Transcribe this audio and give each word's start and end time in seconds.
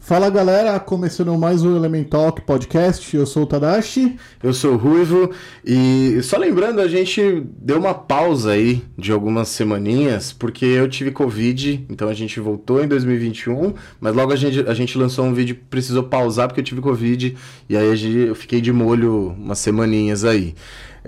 Fala 0.00 0.28
galera, 0.30 0.80
começando 0.80 1.36
mais 1.38 1.62
um 1.62 1.76
Element 1.76 2.06
Talk 2.06 2.40
podcast. 2.42 3.16
Eu 3.16 3.24
sou 3.24 3.44
o 3.44 3.46
Tadashi. 3.46 4.16
Eu 4.42 4.52
sou 4.52 4.74
o 4.74 4.76
Ruivo 4.76 5.30
e 5.64 6.20
só 6.22 6.36
lembrando, 6.36 6.80
a 6.80 6.88
gente 6.88 7.44
deu 7.56 7.78
uma 7.78 7.94
pausa 7.94 8.50
aí 8.50 8.82
de 8.98 9.12
algumas 9.12 9.48
semaninhas 9.48 10.32
porque 10.32 10.64
eu 10.64 10.88
tive 10.88 11.12
Covid, 11.12 11.86
então 11.88 12.08
a 12.08 12.14
gente 12.14 12.40
voltou 12.40 12.82
em 12.82 12.88
2021, 12.88 13.74
mas 14.00 14.12
logo 14.12 14.32
a 14.32 14.36
gente, 14.36 14.60
a 14.68 14.74
gente 14.74 14.98
lançou 14.98 15.24
um 15.24 15.32
vídeo 15.32 15.56
precisou 15.70 16.02
pausar 16.02 16.48
porque 16.48 16.60
eu 16.60 16.64
tive 16.64 16.80
Covid 16.80 17.36
e 17.68 17.76
aí 17.76 18.26
eu 18.26 18.34
fiquei 18.34 18.60
de 18.60 18.72
molho 18.72 19.36
umas 19.38 19.60
semaninhas 19.60 20.24
aí. 20.24 20.56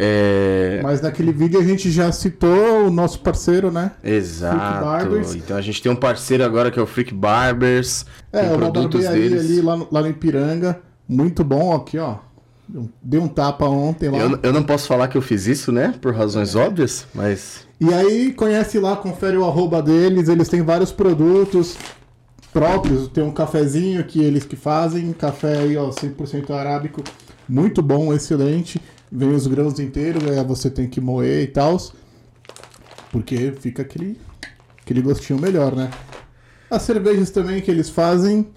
É... 0.01 0.79
Mas 0.81 1.03
naquele 1.03 1.33
vídeo 1.33 1.59
a 1.59 1.65
gente 1.65 1.91
já 1.91 2.13
citou 2.13 2.87
o 2.87 2.91
nosso 2.91 3.19
parceiro, 3.19 3.73
né? 3.73 3.91
Exato. 4.05 5.17
Então 5.35 5.57
a 5.57 5.61
gente 5.61 5.83
tem 5.83 5.91
um 5.91 5.97
parceiro 5.97 6.45
agora 6.45 6.71
que 6.71 6.79
é 6.79 6.83
o 6.83 6.87
Freak 6.87 7.13
Barbers. 7.13 8.07
É, 8.33 8.47
tem 8.47 8.57
produtos 8.57 9.09
deles. 9.09 9.45
ali 9.45 9.61
lá 9.61 9.77
no, 9.77 9.89
lá 9.91 10.01
no 10.01 10.07
Ipiranga. 10.07 10.81
Muito 11.09 11.43
bom 11.43 11.75
aqui, 11.75 11.99
ó. 11.99 12.19
Deu 13.03 13.23
um 13.23 13.27
tapa 13.27 13.65
ontem 13.65 14.09
lá. 14.09 14.19
Eu, 14.19 14.39
eu 14.41 14.53
não 14.53 14.63
posso 14.63 14.87
falar 14.87 15.09
que 15.09 15.19
eu 15.19 15.23
fiz 15.23 15.49
isso, 15.49 15.73
né? 15.73 15.93
Por 16.01 16.15
razões 16.15 16.55
é. 16.55 16.59
óbvias, 16.59 17.05
mas. 17.13 17.67
E 17.81 17.93
aí, 17.93 18.33
conhece 18.33 18.79
lá, 18.79 18.95
confere 18.95 19.37
o 19.37 19.45
arroba 19.45 19.83
deles. 19.83 20.29
Eles 20.29 20.49
têm 20.49 20.63
vários 20.63 20.93
produtos 20.93 21.77
próprios. 22.53 23.09
Tem 23.09 23.25
um 23.25 23.33
cafezinho 23.33 24.05
que 24.05 24.23
eles 24.23 24.45
que 24.45 24.55
fazem. 24.55 25.13
Café 25.13 25.59
aí, 25.59 25.77
ó, 25.77 25.91
100% 25.91 26.51
arábico. 26.51 27.03
Muito 27.49 27.83
bom, 27.83 28.15
excelente 28.15 28.81
vem 29.11 29.31
os 29.31 29.47
grãos 29.47 29.79
inteiros, 29.79 30.23
aí 30.25 30.45
você 30.45 30.71
tem 30.71 30.89
que 30.89 31.01
moer 31.01 31.43
e 31.43 31.47
tal. 31.47 31.77
Porque 33.11 33.53
fica 33.53 33.83
aquele, 33.83 34.19
aquele 34.83 35.01
gostinho 35.01 35.41
melhor, 35.41 35.75
né? 35.75 35.91
As 36.71 36.83
cervejas 36.83 37.31
também 37.31 37.63
que 37.63 37.71
eles 37.71 37.89
fazem, 37.89 38.49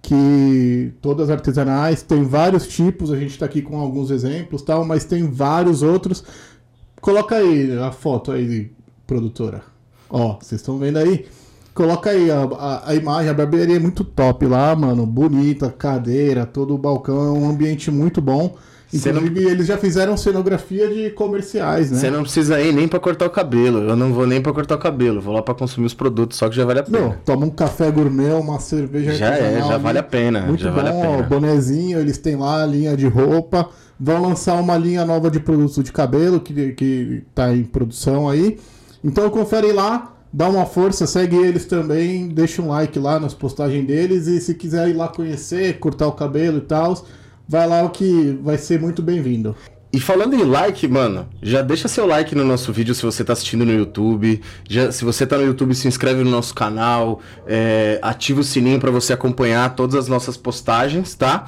que 0.00 0.92
todas 1.02 1.28
artesanais, 1.28 2.02
tem 2.02 2.22
vários 2.22 2.66
tipos, 2.66 3.12
a 3.12 3.16
gente 3.16 3.32
está 3.32 3.44
aqui 3.44 3.60
com 3.60 3.78
alguns 3.78 4.10
exemplos 4.10 4.62
tal, 4.62 4.84
mas 4.84 5.04
tem 5.04 5.30
vários 5.30 5.82
outros. 5.82 6.24
Coloca 7.00 7.36
aí 7.36 7.78
a 7.78 7.92
foto 7.92 8.32
aí, 8.32 8.72
produtora. 9.06 9.62
Ó, 10.08 10.38
vocês 10.40 10.60
estão 10.60 10.78
vendo 10.78 10.96
aí? 10.96 11.26
Coloca 11.74 12.10
aí 12.10 12.30
a, 12.30 12.42
a, 12.42 12.90
a, 12.90 12.94
imagem, 12.94 13.30
a 13.30 13.34
barbearia 13.34 13.76
é 13.76 13.78
muito 13.78 14.02
top 14.02 14.46
lá, 14.46 14.74
mano. 14.74 15.06
Bonita, 15.06 15.70
cadeira, 15.70 16.46
todo 16.46 16.74
o 16.74 16.78
balcão, 16.78 17.36
é 17.36 17.38
um 17.38 17.48
ambiente 17.48 17.90
muito 17.90 18.20
bom. 18.20 18.56
Inclusive, 18.92 19.42
não... 19.42 19.50
eles 19.50 19.66
já 19.66 19.76
fizeram 19.76 20.16
cenografia 20.16 20.88
de 20.88 21.10
comerciais, 21.10 21.90
né? 21.90 21.98
Você 21.98 22.10
não 22.10 22.22
precisa 22.22 22.60
ir 22.60 22.72
nem 22.72 22.88
para 22.88 22.98
cortar 22.98 23.26
o 23.26 23.30
cabelo. 23.30 23.80
Eu 23.80 23.94
não 23.94 24.12
vou 24.14 24.26
nem 24.26 24.40
para 24.40 24.52
cortar 24.52 24.76
o 24.76 24.78
cabelo. 24.78 25.20
Vou 25.20 25.34
lá 25.34 25.42
para 25.42 25.54
consumir 25.54 25.86
os 25.86 25.94
produtos, 25.94 26.38
só 26.38 26.48
que 26.48 26.56
já 26.56 26.64
vale 26.64 26.80
a 26.80 26.82
pena. 26.82 26.98
Não, 26.98 27.14
toma 27.24 27.44
um 27.44 27.50
café 27.50 27.90
gourmet, 27.90 28.32
uma 28.32 28.58
cerveja 28.58 29.12
Já 29.12 29.34
é, 29.34 29.58
já 29.60 29.76
vale 29.76 29.98
a 29.98 30.02
pena. 30.02 30.40
Muito 30.40 30.62
já 30.62 30.70
bom, 30.70 30.76
vale 30.76 30.88
a 30.88 30.92
pena. 30.92 31.22
bonezinho, 31.24 31.98
eles 31.98 32.16
têm 32.16 32.36
lá 32.36 32.62
a 32.62 32.66
linha 32.66 32.96
de 32.96 33.06
roupa. 33.06 33.68
Vão 34.00 34.22
lançar 34.22 34.54
uma 34.54 34.76
linha 34.78 35.04
nova 35.04 35.30
de 35.30 35.40
produtos 35.40 35.82
de 35.84 35.92
cabelo 35.92 36.40
que, 36.40 36.72
que 36.72 37.24
tá 37.34 37.54
em 37.54 37.64
produção 37.64 38.28
aí. 38.28 38.58
Então 39.04 39.28
confere 39.28 39.70
lá, 39.70 40.16
dá 40.32 40.48
uma 40.48 40.64
força, 40.64 41.06
segue 41.06 41.36
eles 41.36 41.66
também, 41.66 42.28
deixa 42.28 42.62
um 42.62 42.68
like 42.68 42.98
lá 42.98 43.20
nas 43.20 43.34
postagens 43.34 43.86
deles 43.86 44.26
e 44.28 44.40
se 44.40 44.54
quiser 44.54 44.88
ir 44.88 44.94
lá 44.94 45.08
conhecer, 45.08 45.78
cortar 45.78 46.06
o 46.06 46.12
cabelo 46.12 46.58
e 46.58 46.62
tal 46.62 47.04
vai 47.48 47.66
lá 47.66 47.88
que 47.88 48.38
vai 48.42 48.58
ser 48.58 48.80
muito 48.80 49.00
bem-vindo. 49.00 49.56
E 49.90 49.98
falando 49.98 50.34
em 50.34 50.44
like, 50.44 50.86
mano, 50.86 51.26
já 51.42 51.62
deixa 51.62 51.88
seu 51.88 52.06
like 52.06 52.34
no 52.34 52.44
nosso 52.44 52.70
vídeo 52.74 52.94
se 52.94 53.02
você 53.02 53.24
tá 53.24 53.32
assistindo 53.32 53.64
no 53.64 53.72
YouTube. 53.72 54.42
Já, 54.68 54.92
se 54.92 55.02
você 55.02 55.26
tá 55.26 55.38
no 55.38 55.44
YouTube, 55.44 55.74
se 55.74 55.88
inscreve 55.88 56.22
no 56.22 56.30
nosso 56.30 56.54
canal, 56.54 57.20
é, 57.46 57.98
ativa 58.02 58.40
o 58.40 58.44
sininho 58.44 58.78
para 58.78 58.90
você 58.90 59.14
acompanhar 59.14 59.74
todas 59.74 59.94
as 59.94 60.06
nossas 60.06 60.36
postagens, 60.36 61.14
tá? 61.14 61.46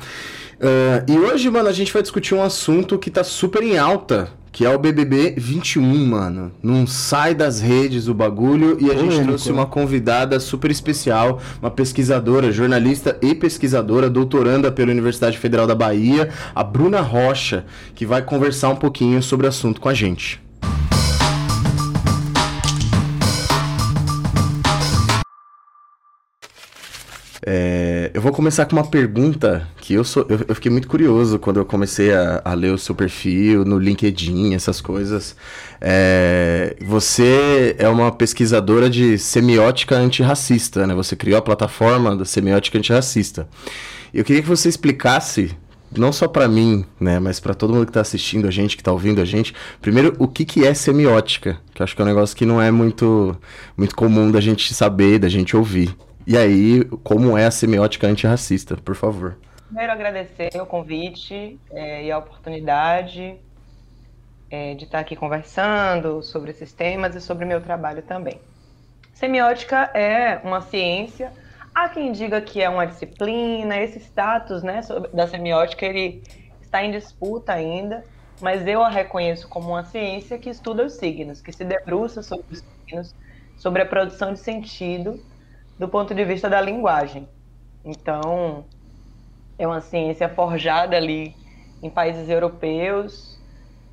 Uh, 0.57 1.11
e 1.11 1.19
hoje, 1.19 1.51
mano, 1.51 1.69
a 1.69 1.73
gente 1.73 1.93
vai 1.93 2.01
discutir 2.01 2.35
um 2.35 2.43
assunto 2.43 2.99
que 2.99 3.11
tá 3.11 3.25
super 3.25 3.63
em 3.63 3.79
alta 3.79 4.31
que 4.61 4.67
é 4.67 4.69
o 4.69 4.79
BBB 4.79 5.37
21, 5.39 5.81
mano. 6.05 6.53
Não 6.63 6.87
sai 6.87 7.35
das 7.35 7.63
redes 7.63 8.09
o 8.09 8.13
bagulho 8.13 8.77
e 8.79 8.91
a 8.91 8.95
gente 8.95 9.25
trouxe 9.25 9.51
uma 9.51 9.65
convidada 9.65 10.39
super 10.39 10.71
especial, 10.71 11.41
uma 11.63 11.71
pesquisadora, 11.71 12.53
jornalista 12.53 13.17
e 13.23 13.35
pesquisadora, 13.35 14.11
doutoranda 14.11 14.71
pela 14.71 14.91
Universidade 14.91 15.39
Federal 15.39 15.67
da 15.67 15.75
Bahia, 15.75 16.29
a 16.55 16.63
Bruna 16.63 17.01
Rocha, 17.01 17.65
que 17.95 18.05
vai 18.05 18.21
conversar 18.21 18.69
um 18.69 18.77
pouquinho 18.77 19.23
sobre 19.23 19.47
o 19.47 19.49
assunto 19.49 19.81
com 19.81 19.89
a 19.89 19.95
gente. 19.95 20.39
É, 27.47 28.00
eu 28.15 28.21
vou 28.21 28.33
começar 28.33 28.67
com 28.67 28.77
uma 28.77 28.87
pergunta 28.87 29.69
que 29.77 29.95
eu 29.95 30.05
sou. 30.05 30.27
Eu, 30.29 30.41
eu 30.49 30.55
fiquei 30.55 30.71
muito 30.71 30.89
curioso 30.89 31.39
quando 31.39 31.59
eu 31.59 31.65
comecei 31.65 32.13
a, 32.13 32.41
a, 32.45 32.55
ler 32.55 32.73
o 32.73 32.79
seu 32.79 32.95
perfil 32.95 33.65
no 33.65 33.79
LinkedIn, 33.79 34.55
essas 34.55 34.81
coisas. 34.81 35.37
É, 35.81 36.77
você 36.81 37.75
é 37.79 37.89
uma 37.89 38.13
pesquisadora 38.13 38.89
de 38.89 39.19
semiótica 39.19 39.97
antirracista, 39.97 40.87
né? 40.87 40.95
Você 40.95 41.17
criou 41.17 41.39
a 41.39 41.43
plataforma 41.43 42.17
da 42.17 42.25
semiótica 42.25 42.79
antirracista. 42.79 43.49
Eu 44.13 44.25
queria 44.25 44.43
que 44.43 44.49
você 44.49 44.69
explicasse 44.69 45.57
não 45.97 46.13
só 46.13 46.29
para 46.29 46.47
mim, 46.47 46.85
né, 47.01 47.19
mas 47.19 47.41
para 47.41 47.53
todo 47.53 47.73
mundo 47.73 47.85
que 47.85 47.91
está 47.91 48.01
assistindo 48.01 48.47
a 48.47 48.51
gente, 48.51 48.77
que 48.77 48.81
está 48.81 48.93
ouvindo 48.93 49.21
a 49.21 49.25
gente, 49.25 49.53
primeiro 49.83 50.15
o 50.21 50.29
que 50.29 50.45
que 50.45 50.65
é 50.65 50.73
semiótica, 50.73 51.59
que 51.75 51.83
acho 51.83 51.97
que 51.97 52.03
é 52.03 52.05
um 52.05 52.09
negócio 52.09 52.37
que 52.37 52.47
não 52.47 52.63
é 52.63 52.71
muito 52.71 53.37
muito 53.77 53.97
comum 53.97 54.31
da 54.31 54.41
gente 54.41 54.73
saber, 54.73 55.19
da 55.19 55.29
gente 55.29 55.57
ouvir. 55.57 55.93
E 56.31 56.39
aí, 56.39 56.85
como 57.03 57.37
é 57.37 57.45
a 57.45 57.51
semiótica 57.51 58.07
antirracista, 58.07 58.77
por 58.77 58.95
favor? 58.95 59.37
Primeiro, 59.67 59.91
agradecer 59.91 60.63
o 60.63 60.65
convite 60.65 61.59
é, 61.73 62.05
e 62.05 62.13
a 62.13 62.19
oportunidade 62.19 63.35
é, 64.49 64.75
de 64.75 64.85
estar 64.85 65.01
aqui 65.01 65.17
conversando 65.17 66.23
sobre 66.23 66.53
esses 66.53 66.73
temas 66.73 67.17
e 67.17 67.21
sobre 67.21 67.45
o 67.45 67.49
meu 67.49 67.61
trabalho 67.61 68.01
também. 68.03 68.41
Semiótica 69.13 69.91
é 69.93 70.41
uma 70.45 70.61
ciência. 70.61 71.33
Há 71.75 71.89
quem 71.89 72.13
diga 72.13 72.41
que 72.41 72.63
é 72.63 72.69
uma 72.69 72.87
disciplina, 72.87 73.77
esse 73.81 73.99
status 73.99 74.63
né, 74.63 74.83
da 75.13 75.27
semiótica 75.27 75.85
ele 75.85 76.23
está 76.63 76.85
em 76.85 76.93
disputa 76.93 77.55
ainda, 77.55 78.05
mas 78.41 78.65
eu 78.69 78.85
a 78.85 78.89
reconheço 78.89 79.49
como 79.49 79.71
uma 79.71 79.85
ciência 79.85 80.39
que 80.39 80.49
estuda 80.49 80.85
os 80.85 80.93
signos, 80.93 81.41
que 81.41 81.51
se 81.51 81.65
debruça 81.65 82.23
sobre 82.23 82.47
os 82.53 82.63
signos, 82.87 83.17
sobre 83.57 83.83
a 83.83 83.87
produção 83.87 84.33
de 84.33 84.39
sentido 84.39 85.21
do 85.81 85.89
ponto 85.89 86.15
de 86.15 86.23
vista 86.27 86.47
da 86.47 86.61
linguagem. 86.61 87.27
Então, 87.83 88.67
é 89.59 89.67
uma 89.67 89.81
ciência 89.81 90.29
forjada 90.29 90.95
ali 90.95 91.35
em 91.83 91.89
países 91.89 92.29
europeus 92.29 93.41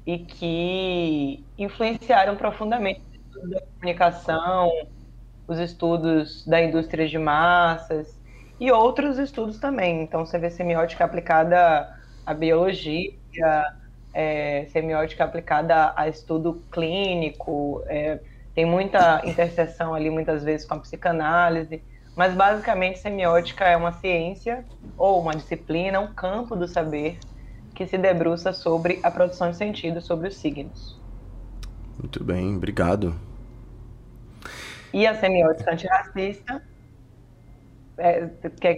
e 0.06 0.20
que 0.20 1.46
influenciaram 1.58 2.36
profundamente 2.36 3.02
estudo 3.14 3.50
da 3.52 3.62
comunicação, 3.62 4.70
os 5.48 5.60
estudos 5.60 6.46
da 6.46 6.62
indústria 6.62 7.08
de 7.08 7.18
massas 7.18 8.20
e 8.60 8.70
outros 8.70 9.18
estudos 9.18 9.58
também. 9.58 10.02
Então, 10.02 10.26
você 10.26 10.38
vê 10.38 10.50
semiótica 10.50 11.06
aplicada 11.06 11.90
à 12.26 12.34
biologia, 12.34 13.14
é, 14.14 14.66
semiótica 14.74 15.24
aplicada 15.24 15.94
a 15.96 16.10
estudo 16.10 16.62
clínico, 16.70 17.82
é, 17.88 18.20
tem 18.58 18.66
muita 18.66 19.22
interseção 19.24 19.94
ali, 19.94 20.10
muitas 20.10 20.44
vezes, 20.44 20.66
com 20.66 20.74
a 20.74 20.80
psicanálise, 20.80 21.80
mas 22.16 22.34
basicamente 22.34 22.98
semiótica 22.98 23.64
é 23.66 23.78
uma 23.78 23.92
ciência 23.92 24.66
ou 24.98 25.22
uma 25.22 25.36
disciplina, 25.36 26.00
um 26.00 26.08
campo 26.08 26.56
do 26.56 26.68
saber 26.68 27.20
que 27.76 27.86
se 27.86 28.00
debruça 28.00 28.52
sobre 28.54 29.00
a 29.04 29.12
produção 29.12 29.52
de 29.52 29.58
sentido 29.58 30.02
sobre 30.02 30.30
os 30.30 30.38
signos. 30.38 31.00
Muito 32.00 32.24
bem, 32.24 32.56
obrigado. 32.56 33.14
E 34.92 35.06
a 35.06 35.14
semiótica 35.14 35.74
antirracista. 35.74 36.60
É, 37.96 38.28
quer 38.60 38.78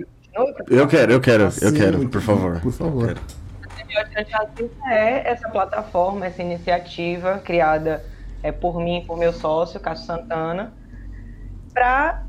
eu 0.69 0.87
quero, 0.89 1.13
eu 1.13 1.21
quero, 1.21 1.43
eu 1.61 1.73
quero, 1.73 2.09
por 2.09 2.21
favor. 2.21 2.59
Por 2.59 2.73
favor. 2.73 3.17
A 3.65 3.75
semiótica 3.77 4.19
antirracista 4.19 4.89
é 4.89 5.23
essa 5.25 5.47
plataforma, 5.47 6.25
essa 6.25 6.43
iniciativa 6.43 7.39
criada 7.39 8.03
é, 8.41 8.51
por 8.51 8.79
mim, 8.79 9.03
por 9.05 9.17
meu 9.17 9.33
sócio, 9.33 9.79
Cássio 9.79 10.05
Santana, 10.05 10.73
para 11.73 12.23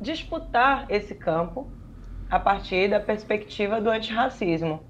disputar 0.00 0.86
esse 0.88 1.14
campo 1.14 1.70
a 2.30 2.38
partir 2.38 2.88
da 2.88 3.00
perspectiva 3.00 3.80
do 3.80 3.90
antirracismo. 3.90 4.82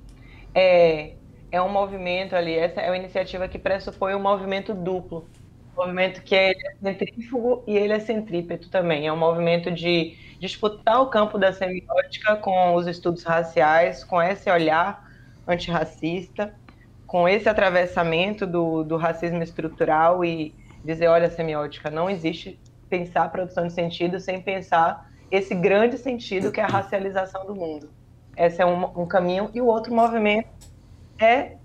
É, 0.55 1.15
é 1.51 1.63
um 1.63 1.69
movimento 1.69 2.35
ali, 2.35 2.55
essa 2.55 2.81
é 2.81 2.91
uma 2.91 2.97
iniciativa 2.97 3.49
que 3.49 3.59
pressupõe 3.59 4.15
um 4.15 4.21
movimento 4.21 4.75
duplo. 4.75 5.29
Um 5.77 5.83
movimento 5.83 6.23
que 6.23 6.35
é, 6.35 6.51
é 6.51 6.75
centrífugo 6.83 7.63
e 7.67 7.77
ele 7.77 7.93
é 7.93 8.01
centrípeto 8.01 8.69
também. 8.69 9.07
É 9.07 9.13
um 9.13 9.17
movimento 9.17 9.71
de 9.71 10.17
disputar 10.41 11.01
o 11.01 11.07
campo 11.07 11.39
da 11.39 11.53
semiótica 11.53 12.37
com 12.37 12.75
os 12.75 12.87
estudos 12.87 13.23
raciais, 13.23 14.05
com 14.05 14.21
esse 14.21 14.51
olhar 14.51 15.09
antirracista, 15.47 16.55
com 17.09 17.27
esse 17.27 17.49
atravessamento 17.49 18.47
do, 18.47 18.85
do 18.85 18.99
racismo 18.99 19.43
estrutural 19.43 20.23
e 20.23 20.55
dizer, 20.85 21.09
olha, 21.09 21.31
semiótica, 21.31 21.91
não 21.91 22.09
existe 22.09 22.61
pensar 22.89 23.25
a 23.25 23.29
produção 23.31 23.67
de 23.67 23.73
sentido 23.73 24.21
sem 24.21 24.43
pensar 24.43 25.11
esse 25.31 25.55
grande 25.55 25.97
sentido 25.97 26.53
que 26.53 26.61
é 26.61 26.65
a 26.65 26.69
racialização 26.69 27.47
do 27.47 27.55
mundo. 27.55 27.91
Esse 28.37 28.61
é 28.61 28.67
um, 28.67 29.03
um 29.03 29.07
caminho. 29.07 29.51
E 29.55 29.61
o 29.61 29.67
outro 29.67 29.93
movimento 29.93 30.49
é 31.19 31.57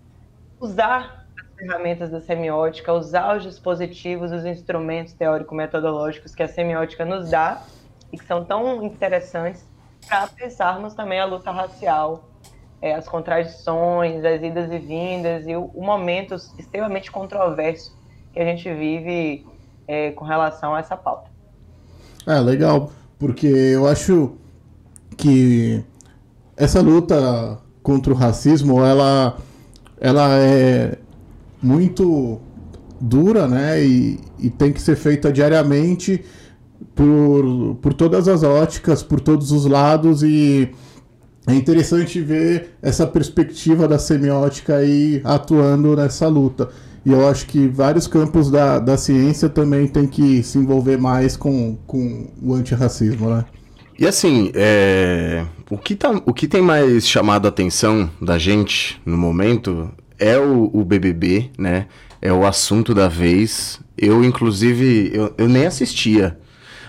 usar 0.62 1.28
as 1.38 1.56
ferramentas 1.57 2.10
da 2.10 2.22
semiótica, 2.22 2.94
usar 2.94 3.36
os 3.36 3.44
dispositivos, 3.44 4.31
os 4.31 4.45
instrumentos 4.45 5.12
teórico-metodológicos 5.12 6.34
que 6.34 6.42
a 6.42 6.48
semiótica 6.48 7.04
nos 7.04 7.30
dá 7.30 7.62
e 8.13 8.18
que 8.18 8.25
são 8.25 8.45
tão 8.45 8.81
interessantes 8.81 9.68
para 10.07 10.25
pensarmos 10.28 10.94
também 10.94 11.19
a 11.19 11.25
luta 11.25 11.51
racial, 11.51 12.30
é, 12.83 12.95
as 12.95 13.07
contradições, 13.07 14.25
as 14.25 14.44
idas 14.44 14.69
e 14.69 14.77
vindas 14.77 15.47
e 15.47 15.56
o, 15.56 15.71
o 15.74 15.81
momento 15.81 16.35
extremamente 16.59 17.09
controverso 17.09 17.95
que 18.33 18.39
a 18.41 18.44
gente 18.44 18.71
vive 18.74 19.45
é, 19.88 20.12
com 20.12 20.25
relação 20.25 20.75
a 20.75 20.80
essa 20.80 20.97
pauta. 20.97 21.30
É, 22.27 22.38
legal, 22.41 22.91
porque 23.18 23.47
eu 23.47 23.88
acho 23.88 24.33
que 25.15 25.81
essa 26.57 26.81
luta 26.81 27.57
contra 27.81 28.12
o 28.12 28.15
racismo, 28.15 28.83
ela, 28.83 29.38
ela 29.97 30.38
é 30.38 30.97
muito 31.62 32.41
dura, 33.00 33.47
né? 33.47 33.81
E, 33.81 34.19
e 34.38 34.50
tem 34.50 34.74
que 34.74 34.81
ser 34.81 34.97
feita 34.97 35.31
diariamente 35.31 36.25
por, 36.94 37.75
por 37.81 37.94
todas 37.94 38.27
as 38.27 38.44
óticas, 38.44 39.01
por 39.01 39.21
todos 39.21 39.53
os 39.53 39.65
lados 39.65 40.21
e 40.21 40.69
é 41.45 41.54
interessante 41.54 42.22
ver 42.22 42.75
essa 42.81 43.06
perspectiva 43.06 43.88
da 43.88 44.00
semiótica 44.00 44.78
aí 44.78 45.22
atuando 45.24 45.95
nessa 45.95 46.28
luta. 46.28 46.69
E 47.06 47.12
eu 47.12 47.28
acho 47.28 47.45
que 47.48 47.68
vários 47.68 48.07
campos 48.07 48.50
da, 48.50 48.80
da 48.80 48.95
ciência 48.95 49.50
também 49.50 49.88
tem 49.88 50.07
que 50.07 50.42
se 50.42 50.57
envolver 50.57 50.98
mais 50.98 51.36
com, 51.36 51.78
com 51.86 52.31
o 52.42 52.54
antirracismo, 52.54 53.30
né? 53.30 53.45
E 54.00 54.07
assim, 54.07 54.51
é... 54.56 55.45
o, 55.69 55.78
que 55.78 55.95
tá, 55.95 56.12
o 56.25 56.34
que 56.34 56.48
tem 56.48 56.62
mais 56.62 57.07
chamado 57.07 57.45
a 57.45 57.50
atenção 57.50 58.10
da 58.22 58.38
gente 58.38 59.00
no 59.06 59.18
momento 59.18 59.92
é 60.18 60.38
o, 60.38 60.72
o 60.74 60.84
BBB, 60.86 61.51
né? 61.57 61.88
É 62.22 62.31
o 62.31 62.45
assunto 62.45 62.94
da 62.94 63.10
vez. 63.10 63.81
Eu, 63.98 64.24
inclusive, 64.24 65.12
eu, 65.13 65.34
eu 65.38 65.50
nem 65.50 65.66
assistia, 65.66 66.40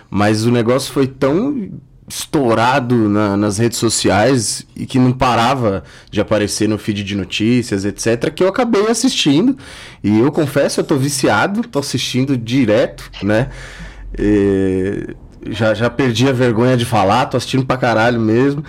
mas 0.08 0.46
o 0.46 0.52
negócio 0.52 0.92
foi 0.92 1.08
tão 1.08 1.72
estourado 2.14 3.08
na, 3.08 3.36
nas 3.36 3.58
redes 3.58 3.76
sociais 3.78 4.64
e 4.76 4.86
que 4.86 5.00
não 5.00 5.12
parava 5.12 5.82
de 6.10 6.20
aparecer 6.20 6.68
no 6.68 6.78
feed 6.78 7.02
de 7.02 7.16
notícias, 7.16 7.84
etc, 7.84 8.32
que 8.32 8.44
eu 8.44 8.48
acabei 8.48 8.86
assistindo. 8.86 9.58
E 10.02 10.20
eu 10.20 10.30
confesso, 10.30 10.80
eu 10.80 10.84
tô 10.84 10.96
viciado, 10.96 11.62
tô 11.62 11.80
assistindo 11.80 12.36
direto, 12.36 13.10
né? 13.20 13.48
E 14.16 15.08
já, 15.50 15.74
já 15.74 15.90
perdi 15.90 16.28
a 16.28 16.32
vergonha 16.32 16.76
de 16.76 16.84
falar, 16.84 17.26
tô 17.26 17.36
assistindo 17.36 17.66
pra 17.66 17.76
caralho 17.76 18.20
mesmo. 18.20 18.64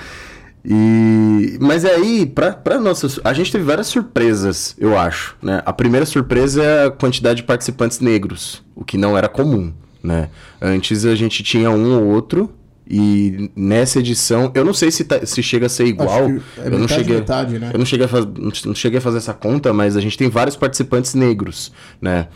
E... 0.64 1.60
Mas 1.62 1.86
aí, 1.86 2.26
pra, 2.26 2.52
pra 2.52 2.80
nossa. 2.80 3.22
A 3.24 3.32
gente 3.32 3.52
teve 3.52 3.64
várias 3.64 3.86
surpresas, 3.86 4.76
eu 4.80 4.98
acho. 4.98 5.38
Né? 5.40 5.62
A 5.64 5.72
primeira 5.72 6.06
surpresa 6.08 6.64
é 6.64 6.86
a 6.88 6.92
quantidade 6.92 7.42
de 7.42 7.44
participantes 7.44 8.00
negros, 8.00 8.64
o 8.76 8.84
que 8.84 8.98
não 8.98 9.16
era 9.16 9.30
comum. 9.30 9.72
Né? 10.02 10.30
Antes 10.60 11.06
a 11.06 11.14
gente 11.14 11.44
tinha 11.44 11.70
um 11.70 11.96
ou 12.00 12.06
outro, 12.06 12.52
e 12.88 13.50
nessa 13.56 14.00
edição, 14.00 14.52
eu 14.54 14.64
não 14.64 14.74
sei 14.74 14.92
se, 14.92 15.04
tá, 15.04 15.26
se 15.26 15.42
chega 15.42 15.66
a 15.66 15.70
ser 15.70 15.86
igual. 15.86 16.30
É 16.58 16.68
eu 16.68 16.80
não 16.80 16.88
cheguei, 16.88 17.16
metade, 17.16 17.58
né? 17.58 17.72
eu 17.74 17.80
não 17.80 17.86
cheguei 17.86 18.06
a 18.06 18.10
faz, 18.10 18.26
não 18.66 18.76
cheguei 18.76 19.00
a 19.00 19.02
fazer 19.02 19.18
essa 19.18 19.34
conta, 19.34 19.74
mas 19.74 19.98
a 19.98 20.02
gente 20.02 20.18
tem 20.18 20.30
vários 20.30 20.56
participantes 20.56 21.16
negros, 21.16 21.72
né? 22.00 22.28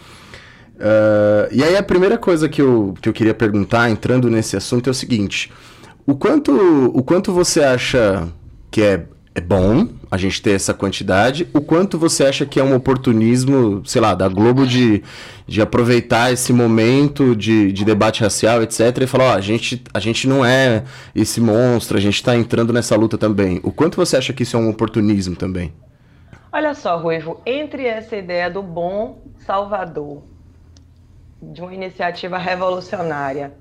Uh, 0.75 1.51
e 1.51 1.62
aí 1.62 1.75
a 1.75 1.84
primeira 1.84 2.18
coisa 2.18 2.48
que 2.48 2.62
eu, 2.62 2.96
que 3.01 3.10
eu 3.10 3.13
queria 3.13 3.34
perguntar, 3.34 3.90
entrando 3.92 4.30
nesse 4.30 4.57
assunto, 4.57 4.88
é 4.88 4.92
o 4.92 4.94
seguinte: 4.94 5.51
o 6.06 6.16
quanto, 6.16 6.51
o 6.96 7.04
quanto 7.04 7.31
você 7.31 7.62
acha 7.62 8.28
que 8.72 8.81
é 8.81 9.06
é 9.39 9.41
bom 9.41 9.88
a 10.12 10.18
gente 10.18 10.41
ter 10.41 10.51
essa 10.51 10.74
quantidade. 10.74 11.47
O 11.53 11.62
quanto 11.62 11.97
você 11.97 12.25
acha 12.25 12.45
que 12.45 12.59
é 12.59 12.63
um 12.63 12.75
oportunismo, 12.75 13.81
sei 13.86 14.01
lá, 14.01 14.13
da 14.13 14.27
Globo 14.27 14.68
de, 14.68 15.01
de 15.47 15.62
aproveitar 15.62 16.31
esse 16.31 16.51
momento 16.51 17.36
de, 17.36 17.71
de 17.71 17.86
debate 17.86 18.21
racial, 18.21 18.62
etc., 18.62 18.97
e 19.01 19.07
falar, 19.07 19.24
ó, 19.25 19.33
a 19.36 19.41
gente, 19.41 19.81
a 19.94 20.00
gente 20.00 20.27
não 20.27 20.45
é 20.45 20.83
esse 21.15 21.39
monstro, 21.39 21.97
a 21.97 22.01
gente 22.01 22.15
está 22.15 22.36
entrando 22.36 22.74
nessa 22.74 22.95
luta 22.95 23.18
também. 23.18 23.59
O 23.63 23.71
quanto 23.71 23.95
você 23.95 24.18
acha 24.18 24.33
que 24.33 24.44
isso 24.44 24.57
é 24.57 24.59
um 24.59 24.69
oportunismo 24.69 25.36
também? 25.36 25.74
Olha 26.51 26.74
só, 26.74 26.97
Ruivo, 26.97 27.41
entre 27.45 27.86
essa 27.86 28.18
ideia 28.18 28.50
do 28.50 28.62
bom 28.62 29.21
salvador, 29.45 30.24
de 31.41 31.62
uma 31.62 31.74
iniciativa 31.74 32.38
revolucionária, 32.38 33.53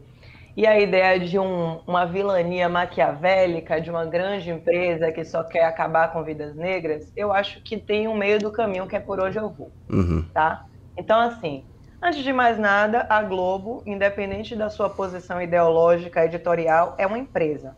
e 0.59 0.67
a 0.67 0.77
ideia 0.77 1.21
de 1.21 1.39
um, 1.39 1.79
uma 1.87 2.05
vilania 2.05 2.69
maquiavélica 2.69 3.81
de 3.81 3.91
uma 3.91 4.05
grande 4.05 4.51
empresa 4.51 5.13
que 5.13 5.25
só 5.25 5.45
quer 5.45 5.63
acabar 5.63 6.13
com 6.13 6.25
vidas 6.25 6.57
negras, 6.57 7.13
eu 7.17 7.33
acho 7.33 7.63
que 7.63 7.77
tem 7.77 8.09
um 8.09 8.17
meio 8.17 8.41
do 8.41 8.51
caminho 8.51 8.89
que 8.89 8.97
é 8.97 8.99
por 8.99 9.21
onde 9.21 9.39
eu 9.39 9.49
vou, 9.51 9.71
uhum. 9.89 10.27
tá? 10.35 10.67
Então, 10.97 11.21
assim, 11.21 11.65
antes 12.03 12.25
de 12.25 12.33
mais 12.33 12.59
nada, 12.59 13.07
a 13.09 13.23
Globo, 13.23 13.85
independente 13.87 14.57
da 14.57 14.69
sua 14.69 14.91
posição 14.91 15.41
ideológica, 15.41 16.25
editorial, 16.25 16.97
é 16.99 17.07
uma 17.07 17.21
empresa. 17.21 17.77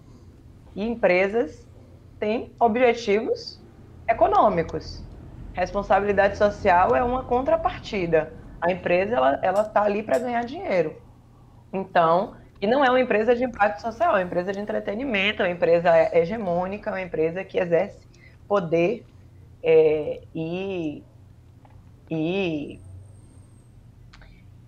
E 0.75 0.83
empresas 0.83 1.69
têm 2.19 2.51
objetivos 2.59 3.63
econômicos. 4.09 5.05
Responsabilidade 5.53 6.39
social 6.39 6.97
é 6.97 7.03
uma 7.03 7.25
contrapartida. 7.25 8.33
A 8.59 8.73
empresa, 8.73 9.17
ela, 9.17 9.39
ela 9.43 9.65
tá 9.65 9.83
ali 9.83 10.03
para 10.03 10.19
ganhar 10.19 10.47
dinheiro. 10.47 10.97
Então, 11.71 12.40
e 12.61 12.67
não 12.67 12.85
é 12.85 12.91
uma 12.91 13.01
empresa 13.01 13.35
de 13.35 13.43
impacto 13.43 13.81
social, 13.81 14.11
é 14.13 14.19
uma 14.19 14.23
empresa 14.23 14.53
de 14.53 14.61
entretenimento, 14.61 15.43
é 15.43 15.47
uma 15.47 15.53
empresa 15.53 15.91
hegemônica, 16.17 16.91
é 16.91 16.93
uma 16.93 17.01
empresa 17.01 17.43
que 17.43 17.59
exerce 17.59 18.07
poder 18.47 19.07
é, 19.63 20.23
e, 20.35 21.03
e 22.11 22.81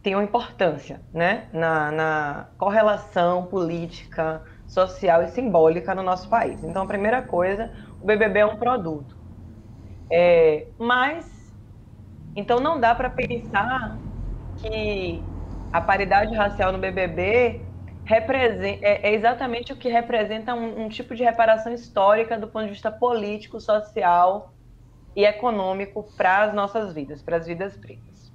tem 0.02 0.14
uma 0.14 0.24
importância 0.24 1.00
né, 1.12 1.48
na, 1.52 1.90
na 1.92 2.48
correlação 2.56 3.46
política, 3.46 4.42
social 4.66 5.22
e 5.22 5.28
simbólica 5.28 5.94
no 5.94 6.02
nosso 6.02 6.28
país. 6.30 6.64
Então, 6.64 6.82
a 6.82 6.86
primeira 6.86 7.22
coisa, 7.22 7.70
o 8.00 8.06
BBB 8.06 8.40
é 8.40 8.46
um 8.46 8.56
produto. 8.56 9.16
É, 10.10 10.68
mas, 10.78 11.54
então 12.34 12.58
não 12.58 12.80
dá 12.80 12.94
para 12.94 13.10
pensar 13.10 13.98
que 14.56 15.28
a 15.72 15.80
paridade 15.80 16.34
racial 16.34 16.72
no 16.72 16.78
BBB 16.78 17.71
é, 18.06 19.08
é, 19.08 19.14
exatamente 19.14 19.72
o 19.72 19.76
que 19.76 19.88
representa 19.88 20.54
um, 20.54 20.84
um, 20.84 20.88
tipo 20.88 21.14
de 21.14 21.22
reparação 21.22 21.72
histórica 21.72 22.38
do 22.38 22.48
ponto 22.48 22.64
de 22.64 22.72
vista 22.72 22.90
político, 22.90 23.60
social 23.60 24.52
e 25.14 25.24
econômico 25.24 26.02
para 26.16 26.42
as 26.42 26.54
nossas 26.54 26.92
vidas, 26.92 27.22
para 27.22 27.36
as 27.36 27.46
vidas 27.46 27.76
pretas. 27.76 28.32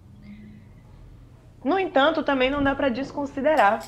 No 1.64 1.78
entanto, 1.78 2.24
também 2.24 2.50
não 2.50 2.64
dá 2.64 2.74
para 2.76 2.90
desconsiderar 2.90 3.84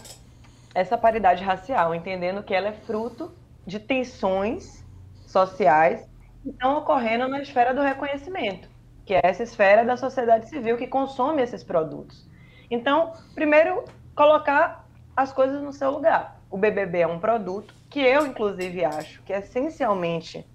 essa 0.75 0.98
paridade 0.98 1.43
racial, 1.43 1.95
entendendo 1.95 2.43
que 2.43 2.53
ela 2.53 2.67
é 2.67 2.74
fruto 2.74 3.31
de 3.65 3.79
tensões 3.79 4.86
sociais 5.25 6.09
que 6.43 6.50
estão 6.50 6.77
ocorrendo 6.77 7.27
na 7.27 7.41
esfera 7.41 7.74
do 7.74 7.81
reconhecimento, 7.81 8.67
que 9.05 9.13
é 9.13 9.21
essa 9.24 9.43
esfera 9.43 9.86
da 9.86 9.95
sociedade 9.95 10.50
civil 10.50 10.77
que 10.77 10.88
consome 10.88 11.41
esses 11.41 11.63
produtos. 11.63 12.27
Então, 12.69 13.13
primeiro, 13.33 13.86
colocar 14.15 14.88
as 15.19 15.33
coisas 15.33 15.61
no 15.61 15.73
seu 15.73 15.91
lugar. 15.91 16.39
O 16.49 16.57
BBB 16.57 16.99
é 16.99 17.07
um 17.07 17.19
produto 17.19 17.73
que 17.89 17.99
eu, 17.99 18.25
inclusive, 18.25 18.85
acho 18.85 19.21
que 19.23 19.33
é 19.33 19.39
essencialmente 19.39 20.45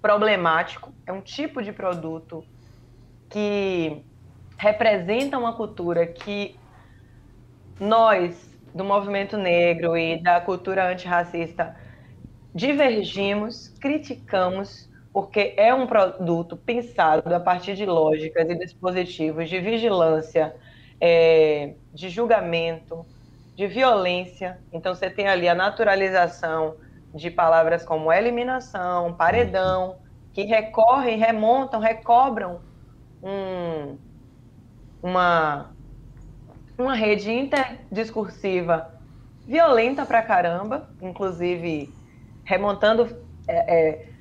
problemático, 0.00 0.94
é 1.04 1.12
um 1.12 1.20
tipo 1.20 1.60
de 1.60 1.72
produto 1.72 2.44
que 3.28 4.04
representa 4.56 5.36
uma 5.36 5.54
cultura 5.54 6.06
que 6.06 6.56
nós, 7.80 8.56
do 8.72 8.84
movimento 8.84 9.36
negro 9.36 9.96
e 9.96 10.22
da 10.22 10.40
cultura 10.40 10.92
antirracista, 10.92 11.74
divergimos, 12.54 13.68
criticamos, 13.80 14.88
porque 15.12 15.54
é 15.56 15.74
um 15.74 15.88
produto 15.88 16.56
pensado 16.56 17.34
a 17.34 17.40
partir 17.40 17.74
de 17.74 17.84
lógicas 17.84 18.48
e 18.48 18.54
dispositivos 18.54 19.48
de 19.48 19.58
vigilância, 19.58 20.54
é, 21.00 21.74
de 21.92 22.08
julgamento, 22.08 23.04
de 23.56 23.66
violência. 23.66 24.58
Então, 24.72 24.94
você 24.94 25.10
tem 25.10 25.28
ali 25.28 25.48
a 25.48 25.54
naturalização 25.54 26.76
de 27.14 27.30
palavras 27.30 27.84
como 27.84 28.12
eliminação, 28.12 29.14
paredão, 29.16 29.96
que 30.32 30.42
recorrem, 30.42 31.16
remontam, 31.16 31.80
recobram 31.80 32.60
um, 33.22 33.98
uma, 35.00 35.72
uma 36.76 36.94
rede 36.94 37.30
interdiscursiva 37.30 38.92
violenta 39.46 40.04
pra 40.04 40.22
caramba, 40.22 40.90
inclusive 41.00 41.88
remontando 42.44 43.24
é, 43.46 43.74
é, 43.76 44.13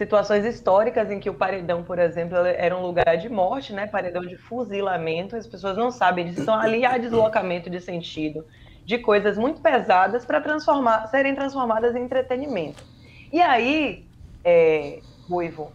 situações 0.00 0.46
históricas 0.46 1.10
em 1.10 1.20
que 1.20 1.28
o 1.28 1.34
paredão, 1.34 1.82
por 1.82 1.98
exemplo, 1.98 2.34
era 2.38 2.74
um 2.74 2.80
lugar 2.80 3.18
de 3.18 3.28
morte, 3.28 3.74
né? 3.74 3.86
Paredão 3.86 4.22
de 4.22 4.34
fuzilamento, 4.34 5.36
as 5.36 5.46
pessoas 5.46 5.76
não 5.76 5.90
sabem 5.90 6.24
disso. 6.24 6.40
Então, 6.40 6.54
ali 6.58 6.86
há 6.86 6.96
deslocamento 6.96 7.68
de 7.68 7.78
sentido, 7.82 8.46
de 8.86 8.96
coisas 8.96 9.36
muito 9.36 9.60
pesadas 9.60 10.24
para 10.24 10.40
transformar, 10.40 11.06
serem 11.08 11.34
transformadas 11.34 11.94
em 11.94 12.02
entretenimento. 12.02 12.82
E 13.30 13.42
aí, 13.42 14.06
é, 14.42 15.00
Ruivo, 15.28 15.70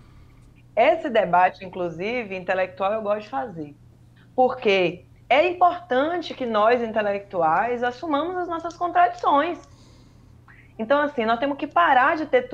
esse 0.76 1.08
debate, 1.08 1.64
inclusive, 1.64 2.36
intelectual, 2.36 2.94
eu 2.94 3.04
gosto 3.04 3.26
de 3.26 3.30
fazer. 3.30 3.76
Porque 4.36 5.06
é 5.30 5.48
importante 5.48 6.34
que 6.34 6.48
nós, 6.48 6.82
intelectuais, 6.82 7.84
assumamos 7.84 8.36
as 8.38 8.48
nossas 8.48 8.76
contradições. 8.76 9.60
Então, 10.80 11.00
assim, 11.00 11.26
nós 11.26 11.38
temos 11.38 11.60
que 11.60 11.68
parar 11.68 12.18
de 12.18 12.26
ter, 12.26 12.50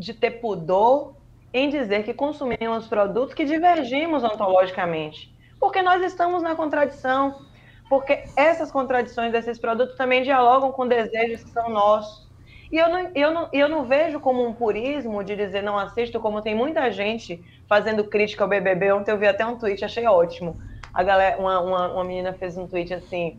de 0.00 0.14
ter 0.14 0.40
pudor 0.40 1.14
em 1.52 1.68
dizer 1.68 2.04
que 2.04 2.14
consumimos 2.14 2.86
produtos 2.86 3.34
que 3.34 3.44
divergimos 3.44 4.24
ontologicamente. 4.24 5.32
Porque 5.58 5.82
nós 5.82 6.02
estamos 6.02 6.42
na 6.42 6.54
contradição. 6.54 7.42
Porque 7.88 8.24
essas 8.36 8.70
contradições 8.70 9.32
desses 9.32 9.58
produtos 9.58 9.96
também 9.96 10.22
dialogam 10.22 10.72
com 10.72 10.86
desejos 10.86 11.44
que 11.44 11.50
são 11.50 11.68
nossos. 11.68 12.28
E 12.72 12.76
eu 12.76 12.88
não, 12.88 13.10
eu, 13.14 13.30
não, 13.32 13.48
eu 13.52 13.68
não 13.68 13.84
vejo 13.84 14.20
como 14.20 14.46
um 14.46 14.54
purismo 14.54 15.22
de 15.24 15.34
dizer 15.34 15.60
não 15.60 15.76
assisto, 15.76 16.20
como 16.20 16.40
tem 16.40 16.54
muita 16.54 16.90
gente 16.92 17.44
fazendo 17.68 18.04
crítica 18.04 18.44
ao 18.44 18.48
BBB. 18.48 18.92
Ontem 18.92 19.10
eu 19.10 19.18
vi 19.18 19.26
até 19.26 19.44
um 19.44 19.58
tweet, 19.58 19.84
achei 19.84 20.06
ótimo. 20.06 20.56
A 20.94 21.02
galera, 21.02 21.36
uma, 21.38 21.60
uma, 21.60 21.92
uma 21.92 22.04
menina 22.04 22.32
fez 22.32 22.56
um 22.56 22.68
tweet 22.68 22.94
assim: 22.94 23.38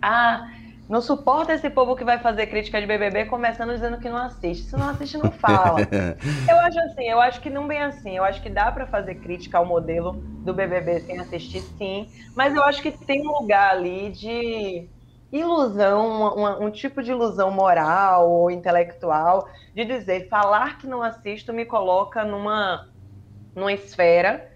Ah, 0.00 0.48
não 0.88 1.00
suporta 1.00 1.54
esse 1.54 1.70
povo 1.70 1.96
que 1.96 2.04
vai 2.04 2.18
fazer 2.18 2.46
crítica 2.46 2.78
de 2.80 2.86
BBB 2.86 3.24
começando 3.24 3.72
dizendo 3.72 3.98
que 3.98 4.08
não 4.08 4.18
assiste. 4.18 4.64
Se 4.66 4.76
não 4.76 4.88
assiste, 4.90 5.16
não 5.16 5.30
fala. 5.30 5.80
eu 6.48 6.56
acho 6.58 6.78
assim, 6.80 7.04
eu 7.04 7.20
acho 7.20 7.40
que 7.40 7.48
não 7.48 7.66
bem 7.66 7.82
assim. 7.82 8.16
Eu 8.16 8.24
acho 8.24 8.42
que 8.42 8.50
dá 8.50 8.70
para 8.70 8.86
fazer 8.86 9.14
crítica 9.16 9.56
ao 9.56 9.64
modelo 9.64 10.12
do 10.44 10.52
BBB 10.52 11.00
sem 11.00 11.18
assistir, 11.18 11.62
sim. 11.78 12.08
Mas 12.36 12.54
eu 12.54 12.62
acho 12.62 12.82
que 12.82 12.90
tem 12.90 13.26
um 13.26 13.40
lugar 13.40 13.70
ali 13.70 14.10
de 14.10 14.88
ilusão, 15.32 16.34
uma, 16.36 16.58
um 16.60 16.70
tipo 16.70 17.02
de 17.02 17.10
ilusão 17.10 17.50
moral 17.50 18.30
ou 18.30 18.50
intelectual, 18.50 19.48
de 19.74 19.84
dizer, 19.84 20.28
falar 20.28 20.78
que 20.78 20.86
não 20.86 21.02
assisto 21.02 21.52
me 21.52 21.64
coloca 21.64 22.24
numa, 22.24 22.88
numa 23.54 23.72
esfera 23.72 24.48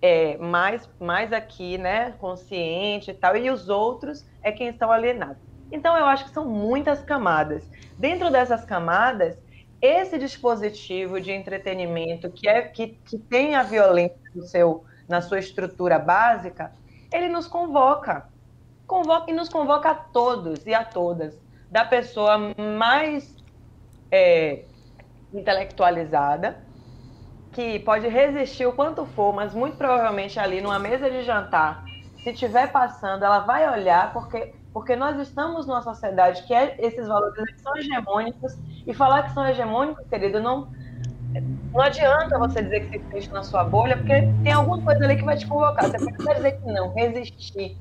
é, 0.00 0.36
mais, 0.38 0.88
mais 1.00 1.32
aqui, 1.32 1.76
né, 1.76 2.12
consciente 2.12 3.10
e 3.10 3.14
tal, 3.14 3.36
e 3.36 3.50
os 3.50 3.68
outros 3.68 4.24
é 4.42 4.52
quem 4.52 4.68
estão 4.68 4.90
alienados. 4.90 5.55
Então, 5.70 5.96
eu 5.96 6.06
acho 6.06 6.24
que 6.24 6.30
são 6.30 6.46
muitas 6.46 7.02
camadas. 7.02 7.68
Dentro 7.98 8.30
dessas 8.30 8.64
camadas, 8.64 9.36
esse 9.80 10.18
dispositivo 10.18 11.20
de 11.20 11.32
entretenimento 11.32 12.30
que, 12.30 12.48
é, 12.48 12.62
que, 12.62 12.98
que 13.04 13.18
tem 13.18 13.54
a 13.54 13.62
violência 13.62 14.16
no 14.34 14.42
seu, 14.42 14.84
na 15.08 15.20
sua 15.20 15.38
estrutura 15.38 15.98
básica, 15.98 16.72
ele 17.12 17.28
nos 17.28 17.46
convoca. 17.46 18.28
convoca. 18.86 19.30
E 19.30 19.34
nos 19.34 19.48
convoca 19.48 19.90
a 19.90 19.94
todos 19.94 20.66
e 20.66 20.74
a 20.74 20.84
todas. 20.84 21.34
Da 21.70 21.84
pessoa 21.84 22.54
mais 22.78 23.34
é, 24.10 24.66
intelectualizada, 25.32 26.64
que 27.52 27.78
pode 27.80 28.06
resistir 28.08 28.66
o 28.66 28.72
quanto 28.72 29.06
for, 29.06 29.32
mas 29.34 29.54
muito 29.54 29.76
provavelmente 29.76 30.38
ali 30.38 30.60
numa 30.60 30.78
mesa 30.78 31.10
de 31.10 31.22
jantar, 31.22 31.84
se 32.22 32.30
estiver 32.30 32.70
passando, 32.72 33.24
ela 33.24 33.40
vai 33.40 33.68
olhar 33.70 34.12
porque 34.12 34.54
porque 34.76 34.94
nós 34.94 35.18
estamos 35.18 35.66
numa 35.66 35.80
sociedade 35.80 36.42
que 36.42 36.52
é, 36.52 36.76
esses 36.80 37.08
valores 37.08 37.34
são 37.62 37.74
hegemônicos, 37.78 38.58
e 38.86 38.92
falar 38.92 39.22
que 39.22 39.32
são 39.32 39.48
hegemônicos, 39.48 40.06
querido, 40.06 40.38
não, 40.38 40.68
não 41.72 41.80
adianta 41.80 42.38
você 42.38 42.62
dizer 42.62 42.80
que 42.80 42.90
se 42.90 43.06
existe 43.06 43.32
na 43.32 43.42
sua 43.42 43.64
bolha, 43.64 43.96
porque 43.96 44.28
tem 44.44 44.52
alguma 44.52 44.82
coisa 44.82 45.02
ali 45.02 45.16
que 45.16 45.24
vai 45.24 45.34
te 45.38 45.46
convocar. 45.46 45.86
Você 45.86 45.96
precisa 46.04 46.34
dizer 46.34 46.60
que 46.60 46.66
não, 46.70 46.92
resistir, 46.92 47.74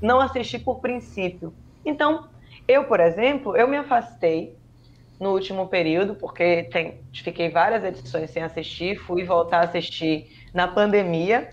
não 0.00 0.20
assistir 0.20 0.60
por 0.60 0.78
princípio. 0.78 1.52
Então, 1.84 2.28
eu, 2.68 2.84
por 2.84 3.00
exemplo, 3.00 3.56
eu 3.56 3.66
me 3.66 3.76
afastei 3.76 4.56
no 5.18 5.32
último 5.32 5.66
período, 5.66 6.14
porque 6.14 6.68
tem, 6.70 7.00
fiquei 7.12 7.50
várias 7.50 7.82
edições 7.82 8.30
sem 8.30 8.44
assistir, 8.44 8.96
fui 8.96 9.24
voltar 9.24 9.62
a 9.62 9.64
assistir 9.64 10.30
na 10.54 10.68
pandemia, 10.68 11.50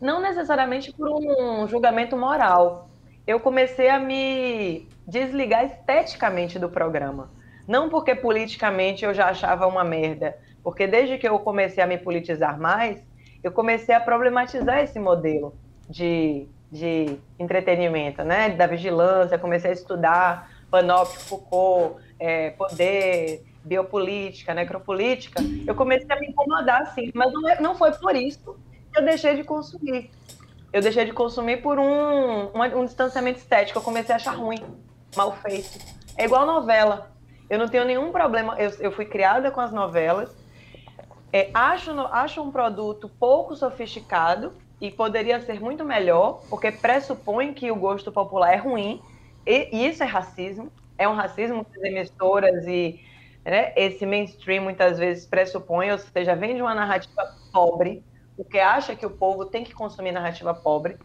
não 0.00 0.22
necessariamente 0.22 0.92
por 0.92 1.08
um 1.08 1.66
julgamento 1.66 2.16
moral, 2.16 2.87
eu 3.28 3.38
comecei 3.38 3.90
a 3.90 3.98
me 3.98 4.88
desligar 5.06 5.62
esteticamente 5.66 6.58
do 6.58 6.70
programa. 6.70 7.30
Não 7.66 7.90
porque 7.90 8.14
politicamente 8.14 9.04
eu 9.04 9.12
já 9.12 9.26
achava 9.28 9.66
uma 9.66 9.84
merda, 9.84 10.34
porque 10.64 10.86
desde 10.86 11.18
que 11.18 11.28
eu 11.28 11.38
comecei 11.38 11.84
a 11.84 11.86
me 11.86 11.98
politizar 11.98 12.58
mais, 12.58 12.98
eu 13.44 13.52
comecei 13.52 13.94
a 13.94 14.00
problematizar 14.00 14.78
esse 14.78 14.98
modelo 14.98 15.54
de, 15.90 16.46
de 16.72 17.18
entretenimento, 17.38 18.24
né? 18.24 18.48
Da 18.48 18.66
vigilância, 18.66 19.38
comecei 19.38 19.72
a 19.72 19.74
estudar 19.74 20.50
Panóptico, 20.70 21.22
Foucault, 21.24 22.02
é, 22.18 22.50
poder, 22.52 23.44
biopolítica, 23.62 24.54
necropolítica. 24.54 25.42
Eu 25.66 25.74
comecei 25.74 26.10
a 26.10 26.18
me 26.18 26.28
incomodar, 26.28 26.80
assim, 26.80 27.10
mas 27.14 27.30
não, 27.30 27.46
é, 27.46 27.60
não 27.60 27.74
foi 27.74 27.92
por 27.92 28.16
isso 28.16 28.56
que 28.90 28.98
eu 28.98 29.04
deixei 29.04 29.36
de 29.36 29.44
consumir 29.44 30.10
eu 30.72 30.82
deixei 30.82 31.04
de 31.04 31.12
consumir 31.12 31.62
por 31.62 31.78
um, 31.78 32.50
um, 32.54 32.80
um, 32.80 32.84
distanciamento 32.84 33.38
estético. 33.38 33.78
Eu 33.78 33.82
comecei 33.82 34.12
a 34.12 34.16
achar 34.16 34.32
ruim, 34.32 34.58
mal 35.16 35.32
feito. 35.36 35.78
É 36.16 36.24
igual 36.24 36.46
novela. 36.46 37.10
Eu 37.48 37.58
não 37.58 37.68
tenho 37.68 37.84
nenhum 37.84 38.12
problema. 38.12 38.54
Eu, 38.58 38.70
eu 38.80 38.92
fui 38.92 39.06
criada 39.06 39.50
com 39.50 39.60
as 39.60 39.72
novelas. 39.72 40.36
É, 41.32 41.50
acho, 41.54 41.90
acho 41.90 42.42
um 42.42 42.50
produto 42.50 43.08
pouco 43.08 43.56
sofisticado 43.56 44.52
e 44.80 44.90
poderia 44.90 45.40
ser 45.40 45.60
muito 45.60 45.84
melhor, 45.84 46.42
porque 46.48 46.70
pressupõe 46.70 47.52
que 47.52 47.70
o 47.70 47.76
gosto 47.76 48.12
popular 48.12 48.52
é 48.52 48.56
ruim. 48.56 49.00
E, 49.46 49.68
e 49.72 49.88
isso 49.88 50.02
é 50.02 50.06
racismo. 50.06 50.70
É 50.98 51.08
um 51.08 51.14
racismo 51.14 51.64
que 51.64 51.78
as 51.78 51.84
emissoras 51.84 52.66
e 52.66 53.00
né, 53.44 53.72
esse 53.76 54.04
mainstream 54.04 54.62
muitas 54.62 54.98
vezes 54.98 55.26
pressupõe, 55.26 55.90
ou 55.90 55.98
seja, 55.98 56.34
vem 56.34 56.54
de 56.54 56.60
uma 56.60 56.74
narrativa 56.74 57.34
pobre 57.52 58.04
porque 58.38 58.60
acha 58.60 58.94
que 58.94 59.04
o 59.04 59.10
povo 59.10 59.46
tem 59.46 59.64
que 59.64 59.74
consumir 59.74 60.12
narrativa 60.12 60.54
pobre, 60.54 60.96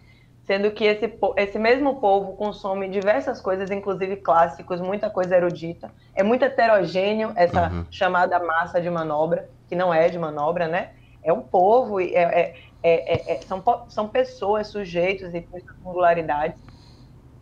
sendo 0.45 0.69
que 0.69 0.83
esse, 0.83 1.11
esse 1.35 1.57
mesmo 1.57 1.99
povo 1.99 2.33
consome 2.33 2.87
diversas 2.87 3.41
coisas, 3.41 3.71
inclusive 3.71 4.17
clássicos, 4.17 4.79
muita 4.79 5.09
coisa 5.09 5.35
erudita. 5.35 5.91
É 6.13 6.21
muito 6.21 6.45
heterogêneo 6.45 7.33
essa 7.35 7.71
uhum. 7.71 7.85
chamada 7.89 8.37
massa 8.37 8.79
de 8.79 8.87
manobra, 8.87 9.49
que 9.67 9.75
não 9.75 9.91
é 9.91 10.09
de 10.09 10.19
manobra, 10.19 10.67
né? 10.67 10.91
É 11.23 11.33
um 11.33 11.41
povo, 11.41 11.99
é, 11.99 12.05
é, 12.13 12.55
é, 12.83 13.33
é 13.33 13.41
são, 13.41 13.63
são 13.87 14.07
pessoas, 14.07 14.67
sujeitos 14.67 15.33
e 15.33 15.43
singularidades. 15.81 16.61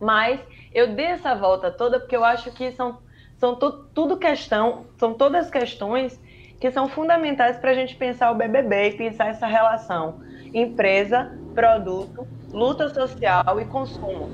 Mas 0.00 0.40
eu 0.72 0.94
dei 0.94 1.06
essa 1.06 1.34
volta 1.34 1.70
toda 1.70 2.00
porque 2.00 2.16
eu 2.16 2.24
acho 2.24 2.50
que 2.52 2.72
são, 2.72 2.98
são 3.36 3.56
tu, 3.56 3.84
tudo 3.92 4.16
questão, 4.16 4.86
são 4.96 5.12
todas 5.12 5.50
questões 5.50 6.18
que 6.62 6.70
são 6.70 6.88
fundamentais 6.88 7.58
para 7.58 7.72
a 7.72 7.74
gente 7.74 7.96
pensar 7.96 8.30
o 8.30 8.36
BBB 8.36 8.90
e 8.90 8.96
pensar 8.96 9.26
essa 9.26 9.48
relação 9.48 10.20
empresa, 10.54 11.36
produto, 11.56 12.24
luta 12.52 12.88
social 12.94 13.60
e 13.60 13.64
consumo. 13.64 14.28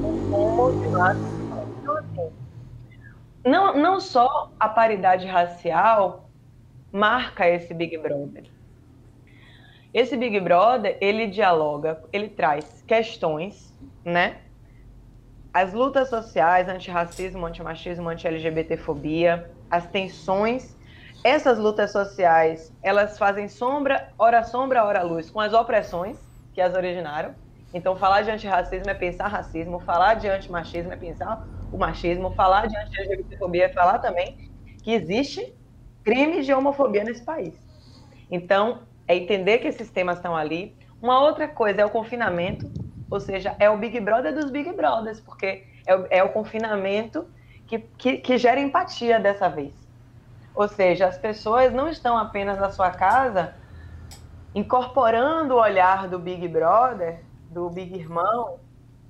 Consumo 0.00 0.70
de 0.70 0.88
não, 3.44 3.76
não 3.76 3.98
só 3.98 4.52
a 4.60 4.68
paridade 4.68 5.26
racial 5.26 6.30
marca 6.92 7.48
esse 7.48 7.74
Big 7.74 7.98
Brother. 7.98 8.44
Esse 9.92 10.16
Big 10.16 10.38
Brother, 10.38 10.96
ele 11.00 11.26
dialoga, 11.26 12.04
ele 12.12 12.28
traz 12.28 12.84
questões, 12.86 13.76
né? 14.04 14.36
As 15.52 15.72
lutas 15.72 16.08
sociais, 16.08 16.68
antirracismo, 16.68 17.44
antimachismo, 17.44 18.08
anti-LGBTfobia, 18.08 19.50
as 19.68 19.88
tensões 19.88 20.80
essas 21.24 21.58
lutas 21.58 21.92
sociais, 21.92 22.72
elas 22.82 23.16
fazem 23.16 23.48
sombra, 23.48 24.08
hora 24.18 24.42
sombra, 24.42 24.84
hora 24.84 25.02
luz, 25.02 25.30
com 25.30 25.40
as 25.40 25.52
opressões 25.52 26.18
que 26.52 26.60
as 26.60 26.74
originaram. 26.74 27.34
Então, 27.72 27.96
falar 27.96 28.22
de 28.22 28.30
antirracismo 28.30 28.90
é 28.90 28.94
pensar 28.94 29.28
racismo, 29.28 29.78
falar 29.80 30.14
de 30.14 30.28
antimachismo 30.28 30.92
é 30.92 30.96
pensar 30.96 31.48
o 31.70 31.78
machismo, 31.78 32.30
falar 32.32 32.66
de 32.66 32.76
anti-LGBTfobia 32.76 33.66
é 33.66 33.68
falar 33.68 33.98
também 33.98 34.36
que 34.82 34.92
existe 34.92 35.54
crime 36.04 36.42
de 36.42 36.52
homofobia 36.52 37.04
nesse 37.04 37.24
país. 37.24 37.54
Então, 38.30 38.80
é 39.06 39.16
entender 39.16 39.58
que 39.58 39.68
esses 39.68 39.90
temas 39.90 40.16
estão 40.16 40.36
ali. 40.36 40.76
Uma 41.00 41.20
outra 41.20 41.48
coisa 41.48 41.82
é 41.82 41.84
o 41.84 41.90
confinamento, 41.90 42.70
ou 43.08 43.20
seja, 43.20 43.56
é 43.58 43.70
o 43.70 43.78
Big 43.78 43.98
Brother 44.00 44.34
dos 44.34 44.50
Big 44.50 44.72
Brothers, 44.72 45.20
porque 45.20 45.64
é 45.86 45.94
o, 45.94 46.06
é 46.10 46.22
o 46.22 46.30
confinamento 46.30 47.26
que, 47.66 47.78
que, 47.78 48.18
que 48.18 48.38
gera 48.38 48.60
empatia 48.60 49.18
dessa 49.20 49.48
vez. 49.48 49.81
Ou 50.54 50.68
seja, 50.68 51.06
as 51.06 51.16
pessoas 51.16 51.72
não 51.72 51.88
estão 51.88 52.16
apenas 52.16 52.58
na 52.58 52.70
sua 52.70 52.90
casa 52.90 53.54
incorporando 54.54 55.54
o 55.54 55.60
olhar 55.60 56.08
do 56.08 56.18
Big 56.18 56.46
Brother, 56.46 57.20
do 57.50 57.70
Big 57.70 57.94
Irmão, 57.94 58.58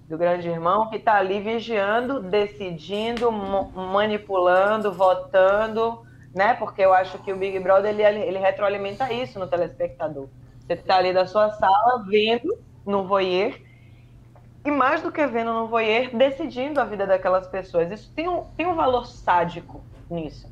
do 0.08 0.16
Grande 0.16 0.48
Irmão, 0.48 0.88
que 0.88 0.96
está 0.96 1.14
ali 1.14 1.40
vigiando, 1.40 2.20
decidindo, 2.20 3.30
manipulando, 3.32 4.92
votando, 4.92 6.02
né? 6.34 6.54
Porque 6.54 6.82
eu 6.82 6.92
acho 6.92 7.18
que 7.18 7.32
o 7.32 7.36
Big 7.36 7.58
Brother 7.58 7.98
ele, 7.98 8.20
ele 8.20 8.38
retroalimenta 8.38 9.12
isso 9.12 9.38
no 9.38 9.46
telespectador. 9.46 10.28
Você 10.60 10.74
está 10.74 10.96
ali 10.96 11.12
da 11.12 11.26
sua 11.26 11.50
sala 11.50 12.04
vendo 12.06 12.56
no 12.86 13.06
voyeur 13.06 13.54
e 14.64 14.70
mais 14.70 15.02
do 15.02 15.10
que 15.10 15.26
vendo 15.26 15.52
no 15.52 15.66
voyeur, 15.66 16.14
decidindo 16.14 16.80
a 16.80 16.84
vida 16.84 17.06
daquelas 17.06 17.48
pessoas. 17.48 17.90
Isso 17.90 18.12
tem 18.14 18.28
um, 18.28 18.44
tem 18.56 18.66
um 18.66 18.74
valor 18.74 19.06
sádico 19.06 19.80
nisso. 20.08 20.46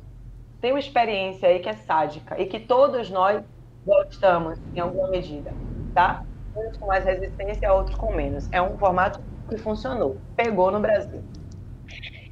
Tem 0.61 0.71
uma 0.71 0.79
experiência 0.79 1.49
aí 1.49 1.59
que 1.59 1.67
é 1.67 1.73
sádica 1.73 2.39
e 2.39 2.45
que 2.45 2.59
todos 2.59 3.09
nós 3.09 3.43
gostamos 3.85 4.59
em 4.75 4.79
alguma 4.79 5.07
medida, 5.07 5.51
tá? 5.93 6.23
Uns 6.55 6.77
com 6.77 6.85
mais 6.85 7.03
resistência, 7.03 7.73
outros 7.73 7.97
com 7.97 8.13
menos. 8.13 8.47
É 8.51 8.61
um 8.61 8.77
formato 8.77 9.19
que 9.49 9.57
funcionou, 9.57 10.17
pegou 10.35 10.69
no 10.69 10.79
Brasil. 10.79 11.23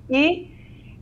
E 0.09 0.55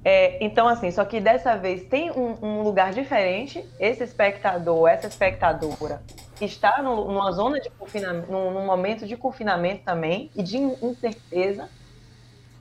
é, 0.09 0.41
então, 0.41 0.69
assim, 0.69 0.89
só 0.89 1.03
que 1.03 1.19
dessa 1.19 1.57
vez 1.57 1.83
tem 1.83 2.11
um, 2.11 2.37
um, 2.41 2.61
lugar 2.61 2.93
diferente. 2.93 3.67
Esse 3.77 4.05
espectador, 4.05 4.87
essa 4.87 5.05
espectadora, 5.05 6.01
está 6.39 6.81
no, 6.81 7.11
numa 7.11 7.29
zona 7.33 7.59
de 7.59 7.69
confinamento, 7.71 8.31
num, 8.31 8.51
num, 8.51 8.65
momento 8.65 9.05
de 9.05 9.17
confinamento 9.17 9.83
também 9.83 10.31
e 10.33 10.41
de 10.41 10.57
incerteza 10.57 11.69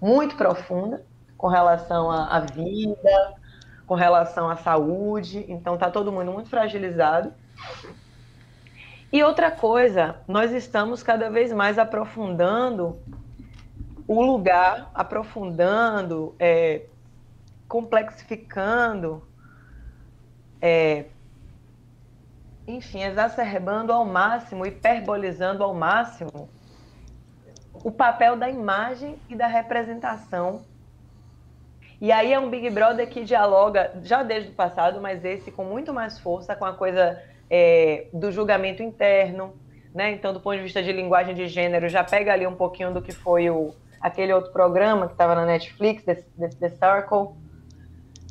muito 0.00 0.34
profunda 0.34 1.04
com 1.38 1.46
relação 1.46 2.10
à, 2.10 2.40
vida, 2.40 3.34
com 3.86 3.94
relação 3.94 4.50
à 4.50 4.56
saúde. 4.56 5.44
Então, 5.48 5.74
está 5.74 5.90
todo 5.90 6.12
mundo 6.12 6.32
muito 6.32 6.48
fragilizado. 6.48 7.32
E 9.12 9.22
outra 9.22 9.50
coisa, 9.50 10.16
nós 10.26 10.52
estamos 10.52 11.02
cada 11.02 11.30
vez 11.30 11.52
mais 11.52 11.78
aprofundando 11.78 12.98
o 14.06 14.20
lugar, 14.20 14.90
aprofundando, 14.94 16.34
é, 16.38 16.86
complexificando, 17.68 19.22
é, 20.60 21.06
enfim, 22.66 23.02
exacerbando 23.02 23.92
ao 23.92 24.04
máximo, 24.04 24.66
hiperbolizando 24.66 25.62
ao 25.62 25.72
máximo 25.72 26.48
o 27.84 27.90
papel 27.90 28.36
da 28.36 28.48
imagem 28.48 29.16
e 29.28 29.36
da 29.36 29.46
representação. 29.46 30.64
E 32.00 32.12
aí 32.12 32.32
é 32.32 32.38
um 32.38 32.50
Big 32.50 32.68
Brother 32.70 33.08
que 33.08 33.24
dialoga, 33.24 33.92
já 34.02 34.22
desde 34.22 34.50
o 34.50 34.54
passado, 34.54 35.00
mas 35.00 35.24
esse 35.24 35.50
com 35.50 35.64
muito 35.64 35.94
mais 35.94 36.18
força 36.18 36.54
com 36.54 36.64
a 36.64 36.72
coisa 36.72 37.22
é, 37.48 38.06
do 38.12 38.30
julgamento 38.30 38.82
interno, 38.82 39.54
né? 39.94 40.10
Então, 40.10 40.32
do 40.32 40.40
ponto 40.40 40.56
de 40.56 40.62
vista 40.62 40.82
de 40.82 40.92
linguagem 40.92 41.34
de 41.34 41.48
gênero, 41.48 41.88
já 41.88 42.04
pega 42.04 42.32
ali 42.32 42.46
um 42.46 42.54
pouquinho 42.54 42.92
do 42.92 43.00
que 43.00 43.12
foi 43.12 43.48
o, 43.48 43.74
aquele 44.00 44.32
outro 44.32 44.52
programa 44.52 45.06
que 45.06 45.14
estava 45.14 45.34
na 45.34 45.46
Netflix, 45.46 46.02
The, 46.02 46.14
The, 46.38 46.48
The 46.60 46.68
Circle, 46.68 47.34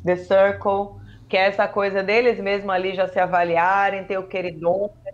The 0.04 0.16
Circle, 0.16 1.00
que 1.28 1.36
é 1.36 1.46
essa 1.46 1.66
coisa 1.66 2.04
deles 2.04 2.38
mesmo 2.38 2.70
ali 2.70 2.94
já 2.94 3.08
se 3.08 3.18
avaliarem, 3.18 4.04
ter 4.04 4.16
o 4.16 4.28
queridômetro, 4.28 5.05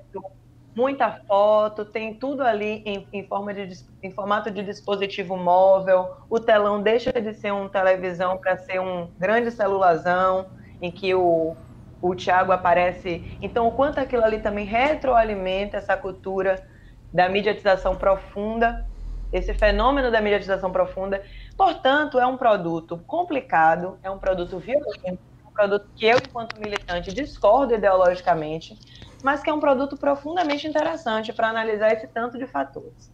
muita 0.74 1.10
foto, 1.26 1.84
tem 1.84 2.14
tudo 2.14 2.42
ali 2.42 2.82
em, 2.84 3.06
em, 3.12 3.26
forma 3.26 3.52
de, 3.52 3.84
em 4.02 4.10
formato 4.10 4.50
de 4.50 4.62
dispositivo 4.62 5.36
móvel, 5.36 6.10
o 6.30 6.40
telão 6.40 6.82
deixa 6.82 7.12
de 7.12 7.34
ser 7.34 7.52
uma 7.52 7.68
televisão 7.68 8.38
para 8.38 8.56
ser 8.56 8.80
um 8.80 9.10
grande 9.18 9.50
celularzão, 9.50 10.46
em 10.80 10.90
que 10.90 11.14
o, 11.14 11.54
o 12.00 12.14
Tiago 12.14 12.52
aparece. 12.52 13.36
Então, 13.40 13.68
o 13.68 13.72
quanto 13.72 14.00
aquilo 14.00 14.24
ali 14.24 14.40
também 14.40 14.64
retroalimenta 14.64 15.76
essa 15.76 15.96
cultura 15.96 16.66
da 17.12 17.28
mediatização 17.28 17.94
profunda, 17.94 18.86
esse 19.32 19.54
fenômeno 19.54 20.10
da 20.10 20.20
mediatização 20.20 20.70
profunda. 20.70 21.22
Portanto, 21.56 22.18
é 22.18 22.26
um 22.26 22.36
produto 22.36 22.98
complicado, 23.06 23.98
é 24.02 24.10
um 24.10 24.18
produto 24.18 24.58
violento, 24.58 25.00
é 25.04 25.12
um 25.46 25.52
produto 25.52 25.88
que 25.94 26.06
eu, 26.06 26.18
enquanto 26.18 26.58
militante, 26.58 27.12
discordo 27.12 27.74
ideologicamente, 27.74 28.78
mas 29.22 29.42
que 29.42 29.48
é 29.48 29.52
um 29.52 29.60
produto 29.60 29.96
profundamente 29.96 30.66
interessante 30.66 31.32
para 31.32 31.48
analisar 31.48 31.92
esse 31.92 32.06
tanto 32.06 32.38
de 32.38 32.46
fatores. 32.46 33.10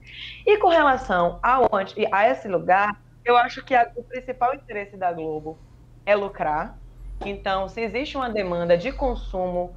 E 0.47 0.57
com 0.59 0.69
relação 0.69 1.39
ao, 1.43 1.69
a 2.13 2.29
esse 2.29 2.49
lugar, 2.49 3.01
eu 3.25 3.37
acho 3.37 3.65
que 3.65 3.75
a, 3.75 3.91
o 3.95 4.03
principal 4.03 4.55
interesse 4.55 4.97
da 4.97 5.13
Globo 5.13 5.59
é 6.07 6.17
lucrar. 6.17 6.79
Então, 7.25 7.69
se 7.69 7.81
existe 7.81 8.17
uma 8.17 8.31
demanda 8.31 8.77
de 8.77 8.93
consumo, 8.93 9.77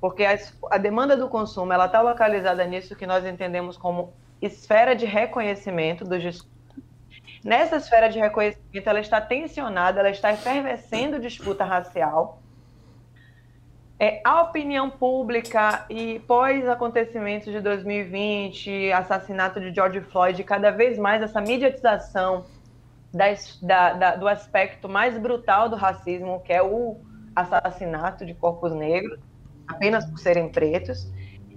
porque 0.00 0.24
a, 0.24 0.38
a 0.70 0.78
demanda 0.78 1.16
do 1.16 1.28
consumo 1.28 1.72
ela 1.72 1.86
está 1.86 2.00
localizada 2.00 2.64
nisso 2.64 2.94
que 2.94 3.06
nós 3.06 3.24
entendemos 3.24 3.76
como 3.76 4.12
esfera 4.40 4.94
de 4.94 5.06
reconhecimento 5.06 6.04
dos 6.04 6.22
Nessa 7.42 7.76
esfera 7.76 8.08
de 8.08 8.18
reconhecimento, 8.18 8.88
ela 8.88 9.00
está 9.00 9.20
tensionada, 9.20 10.00
ela 10.00 10.10
está 10.10 10.32
efervescendo 10.32 11.18
disputa 11.18 11.64
racial. 11.64 12.39
É, 14.02 14.18
a 14.24 14.40
opinião 14.40 14.88
pública 14.88 15.84
e 15.90 16.20
pós-acontecimentos 16.20 17.52
de 17.52 17.60
2020, 17.60 18.90
assassinato 18.92 19.60
de 19.60 19.74
George 19.74 20.00
Floyd, 20.00 20.42
cada 20.42 20.70
vez 20.70 20.96
mais 20.96 21.22
essa 21.22 21.38
mediatização 21.38 22.46
da, 23.12 23.92
da, 23.92 24.16
do 24.16 24.26
aspecto 24.26 24.88
mais 24.88 25.18
brutal 25.18 25.68
do 25.68 25.76
racismo, 25.76 26.40
que 26.40 26.50
é 26.50 26.62
o 26.62 26.96
assassinato 27.36 28.24
de 28.24 28.32
corpos 28.32 28.72
negros, 28.72 29.20
apenas 29.68 30.06
por 30.06 30.18
serem 30.18 30.48
pretos. 30.48 31.06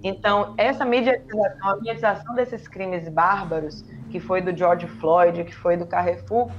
Então, 0.02 0.54
essa 0.58 0.84
mediatização, 0.84 1.70
a 1.70 1.76
mediatização 1.76 2.34
desses 2.34 2.68
crimes 2.68 3.08
bárbaros, 3.08 3.80
que 4.10 4.20
foi 4.20 4.42
do 4.42 4.54
George 4.54 4.86
Floyd, 4.86 5.44
que 5.44 5.54
foi 5.54 5.78
do 5.78 5.86
Carrefour, 5.86 6.50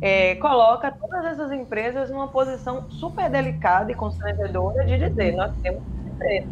é, 0.00 0.34
coloca 0.36 0.90
todas 0.92 1.24
essas 1.24 1.52
empresas 1.52 2.10
numa 2.10 2.28
posição 2.28 2.90
super 2.90 3.30
delicada 3.30 3.90
e 3.90 3.94
constrangedora 3.94 4.84
de 4.84 4.98
dizer, 4.98 5.34
nós 5.34 5.52
temos 5.62 5.82
empresa. 6.06 6.46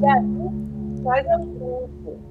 E 0.00 0.06
aí. 0.06 0.36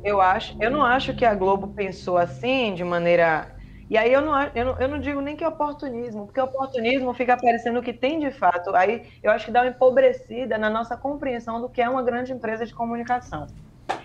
Eu 0.04 0.20
acho, 0.20 0.56
eu 0.60 0.70
não 0.70 0.84
acho 0.84 1.16
que 1.16 1.24
a 1.24 1.34
Globo 1.34 1.70
pensou 1.70 2.18
assim 2.18 2.74
de 2.74 2.84
maneira 2.84 3.56
e 3.90 3.98
aí 3.98 4.12
eu 4.12 4.22
não, 4.22 4.42
eu 4.56 4.66
não, 4.66 4.80
eu 4.80 4.88
não 4.88 5.00
digo 5.00 5.22
nem 5.22 5.36
que 5.36 5.44
é 5.44 5.48
oportunismo, 5.48 6.26
porque 6.26 6.42
oportunismo 6.42 7.14
fica 7.14 7.38
parecendo 7.38 7.82
que 7.84 7.94
tem 7.94 8.20
de 8.20 8.32
fato. 8.32 8.76
Aí 8.76 9.04
eu 9.22 9.32
acho 9.32 9.46
que 9.46 9.52
dá 9.52 9.62
uma 9.62 9.70
empobrecida 9.70 10.58
na 10.58 10.70
nossa 10.70 10.98
compreensão 10.98 11.62
do 11.62 11.70
que 11.70 11.82
é 11.82 11.88
uma 11.88 12.02
grande 12.02 12.34
empresa 12.34 12.66
de 12.66 12.74
comunicação. 12.74 13.46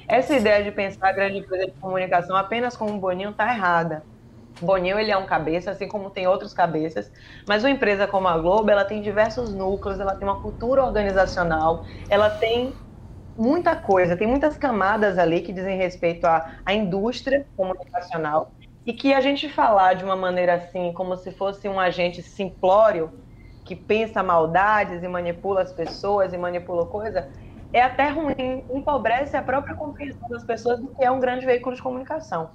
Essa 0.07 0.37
ideia 0.37 0.63
de 0.63 0.71
pensar 0.71 1.09
a 1.09 1.13
grande 1.13 1.39
empresa 1.39 1.67
de 1.67 1.73
comunicação 1.73 2.37
apenas 2.37 2.77
como 2.77 2.93
um 2.93 2.99
Boninho 2.99 3.31
está 3.31 3.51
errada. 3.53 4.03
Boninho 4.61 4.99
ele 4.99 5.11
é 5.11 5.17
um 5.17 5.27
cabeça, 5.27 5.71
assim 5.71 5.89
como 5.89 6.11
tem 6.11 6.27
outros 6.27 6.53
cabeças, 6.53 7.11
mas 7.49 7.65
uma 7.65 7.71
empresa 7.71 8.07
como 8.07 8.29
a 8.29 8.39
Globo, 8.39 8.71
ela 8.71 8.85
tem 8.85 9.01
diversos 9.03 9.55
núcleos, 9.55 10.01
ela 10.01 10.15
tem 10.15 10.27
uma 10.29 10.41
cultura 10.41 10.85
organizacional, 10.85 11.85
ela 12.09 12.31
tem 12.31 12.75
muita 13.37 13.77
coisa, 13.77 14.17
tem 14.17 14.27
muitas 14.27 14.57
camadas 14.59 15.19
ali 15.19 15.41
que 15.43 15.53
dizem 15.53 15.77
respeito 15.79 16.27
à, 16.27 16.47
à 16.65 16.75
indústria 16.75 17.47
comunicacional. 17.57 18.55
E 18.85 18.93
que 18.93 19.13
a 19.15 19.21
gente 19.21 19.49
falar 19.49 19.95
de 19.95 20.05
uma 20.05 20.17
maneira 20.17 20.55
assim, 20.55 20.93
como 20.95 21.17
se 21.17 21.31
fosse 21.33 21.69
um 21.69 21.79
agente 21.79 22.23
simplório 22.23 23.13
que 23.65 23.77
pensa 23.77 24.23
maldades 24.23 25.03
e 25.03 25.09
manipula 25.09 25.63
as 25.63 25.73
pessoas 25.73 26.33
e 26.33 26.39
manipula 26.39 26.87
coisa, 26.87 27.29
é 27.73 27.83
até 27.83 28.09
ruim, 28.09 28.35
empobrece 28.71 29.37
a 29.37 29.43
própria 29.43 29.75
compreensão 29.77 30.29
das 30.29 30.45
pessoas 30.45 30.81
do 30.81 30.89
que 30.95 31.05
é 31.05 31.11
um 31.11 31.21
grande 31.21 31.47
veículo 31.47 31.77
de 31.77 31.83
comunicação. 31.83 32.51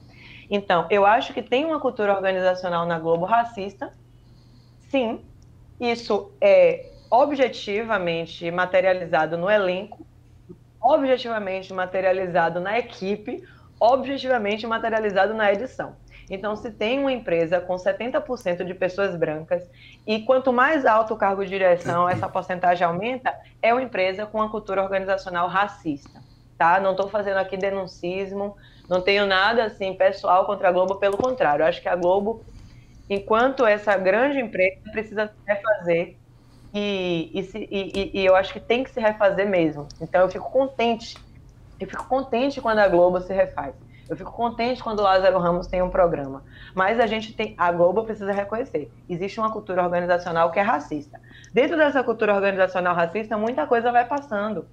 Então, 0.49 0.87
eu 0.89 1.05
acho 1.05 1.33
que 1.33 1.41
tem 1.41 1.65
uma 1.65 1.79
cultura 1.79 2.13
organizacional 2.13 2.85
na 2.85 2.99
Globo 2.99 3.25
racista, 3.25 3.91
sim, 4.89 5.23
isso 5.79 6.31
é 6.39 6.91
objetivamente 7.09 8.49
materializado 8.51 9.37
no 9.37 9.49
elenco, 9.49 10.05
objetivamente 10.81 11.73
materializado 11.73 12.59
na 12.59 12.77
equipe, 12.77 13.43
objetivamente 13.79 14.67
materializado 14.67 15.33
na 15.33 15.51
edição. 15.51 15.95
Então, 16.29 16.55
se 16.55 16.71
tem 16.71 16.99
uma 16.99 17.11
empresa 17.11 17.59
com 17.59 17.75
70% 17.75 18.63
de 18.63 18.73
pessoas 18.73 19.15
brancas, 19.15 19.69
e 20.07 20.21
quanto 20.21 20.51
mais 20.51 20.85
alto 20.85 21.13
o 21.13 21.17
cargo 21.17 21.43
de 21.43 21.49
direção, 21.49 22.07
essa 22.09 22.27
porcentagem 22.27 22.85
aumenta, 22.85 23.33
é 23.61 23.73
uma 23.73 23.83
empresa 23.83 24.25
com 24.25 24.39
uma 24.39 24.49
cultura 24.49 24.81
organizacional 24.81 25.47
racista. 25.47 26.23
Tá? 26.57 26.79
Não 26.79 26.91
estou 26.91 27.09
fazendo 27.09 27.37
aqui 27.37 27.57
denuncismo, 27.57 28.55
não 28.89 29.01
tenho 29.01 29.25
nada 29.25 29.65
assim 29.65 29.93
pessoal 29.93 30.45
contra 30.45 30.69
a 30.69 30.71
Globo, 30.71 30.95
pelo 30.95 31.17
contrário, 31.17 31.65
acho 31.65 31.81
que 31.81 31.89
a 31.89 31.95
Globo, 31.95 32.43
enquanto 33.09 33.65
essa 33.65 33.97
grande 33.97 34.39
empresa, 34.39 34.79
precisa 34.91 35.27
se 35.27 35.33
refazer 35.45 36.15
e, 36.73 37.31
e, 37.33 37.43
se, 37.43 37.67
e, 37.71 38.11
e, 38.13 38.25
eu 38.25 38.35
acho 38.35 38.51
que 38.51 38.59
tem 38.59 38.83
que 38.83 38.89
se 38.89 38.99
refazer 38.99 39.47
mesmo. 39.47 39.87
Então 40.01 40.21
eu 40.21 40.29
fico 40.29 40.51
contente, 40.51 41.15
eu 41.79 41.87
fico 41.87 42.05
contente 42.05 42.59
quando 42.59 42.79
a 42.79 42.87
Globo 42.89 43.21
se 43.21 43.33
refaz. 43.33 43.73
Eu 44.09 44.15
fico 44.15 44.31
contente 44.31 44.83
quando 44.83 44.99
o 44.99 45.03
Lázaro 45.03 45.39
Ramos 45.39 45.67
tem 45.67 45.81
um 45.81 45.89
programa. 45.89 46.43
Mas 46.75 46.99
a 46.99 47.07
gente 47.07 47.33
tem. 47.33 47.55
A 47.57 47.71
Globo 47.71 48.03
precisa 48.03 48.31
reconhecer. 48.31 48.91
Existe 49.09 49.39
uma 49.39 49.51
cultura 49.51 49.83
organizacional 49.83 50.51
que 50.51 50.59
é 50.59 50.61
racista. 50.61 51.19
Dentro 51.53 51.75
dessa 51.75 52.03
cultura 52.03 52.35
organizacional 52.35 52.93
racista, 52.93 53.37
muita 53.37 53.65
coisa 53.65 53.91
vai 53.91 54.05
passando. 54.05 54.67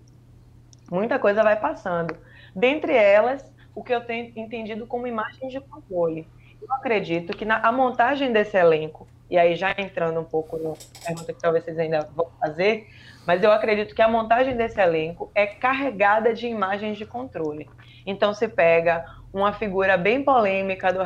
Muita 0.91 1.19
coisa 1.19 1.43
vai 1.43 1.57
passando. 1.57 2.15
Dentre 2.55 2.95
elas, 2.95 3.51
o 3.75 3.83
que 3.83 3.95
eu 3.95 4.01
tenho 4.01 4.33
entendido 4.37 4.87
como 4.87 5.07
imagens 5.07 5.53
de 5.53 5.61
controle. 5.61 6.27
Eu 6.61 6.73
acredito 6.75 7.37
que 7.37 7.45
na 7.45 7.57
a 7.57 7.73
montagem 7.73 8.33
desse 8.33 8.57
elenco, 8.57 9.07
e 9.31 9.39
aí 9.39 9.57
já 9.57 9.75
entrando 9.77 10.21
um 10.21 10.25
pouco 10.25 10.57
na 10.59 10.75
pergunta 11.05 11.33
que 11.33 11.41
talvez 11.41 11.65
vocês 11.65 11.79
ainda 11.79 12.09
vão 12.15 12.29
fazer, 12.39 12.87
mas 13.27 13.43
eu 13.43 13.51
acredito 13.51 13.95
que 13.95 14.03
a 14.03 14.09
montagem 14.09 14.57
desse 14.57 14.81
elenco 14.81 15.31
é 15.35 15.47
carregada 15.47 16.35
de 16.35 16.47
imagens 16.47 16.99
de 16.99 17.07
controle. 17.07 17.69
Então 18.07 18.35
se 18.35 18.47
pega 18.47 19.05
uma 19.33 19.53
figura 19.53 19.97
bem 19.97 20.23
polêmica 20.23 20.93
do 20.93 21.03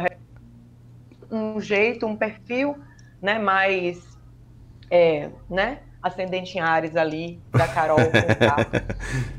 um 1.30 1.60
jeito, 1.60 2.06
um 2.06 2.16
perfil, 2.16 2.76
né, 3.20 3.38
mais, 3.38 4.16
é, 4.90 5.30
né, 5.48 5.80
ascendente 6.02 6.56
em 6.56 6.60
Ares 6.60 6.96
ali, 6.96 7.40
da 7.50 7.66
Carol 7.66 7.98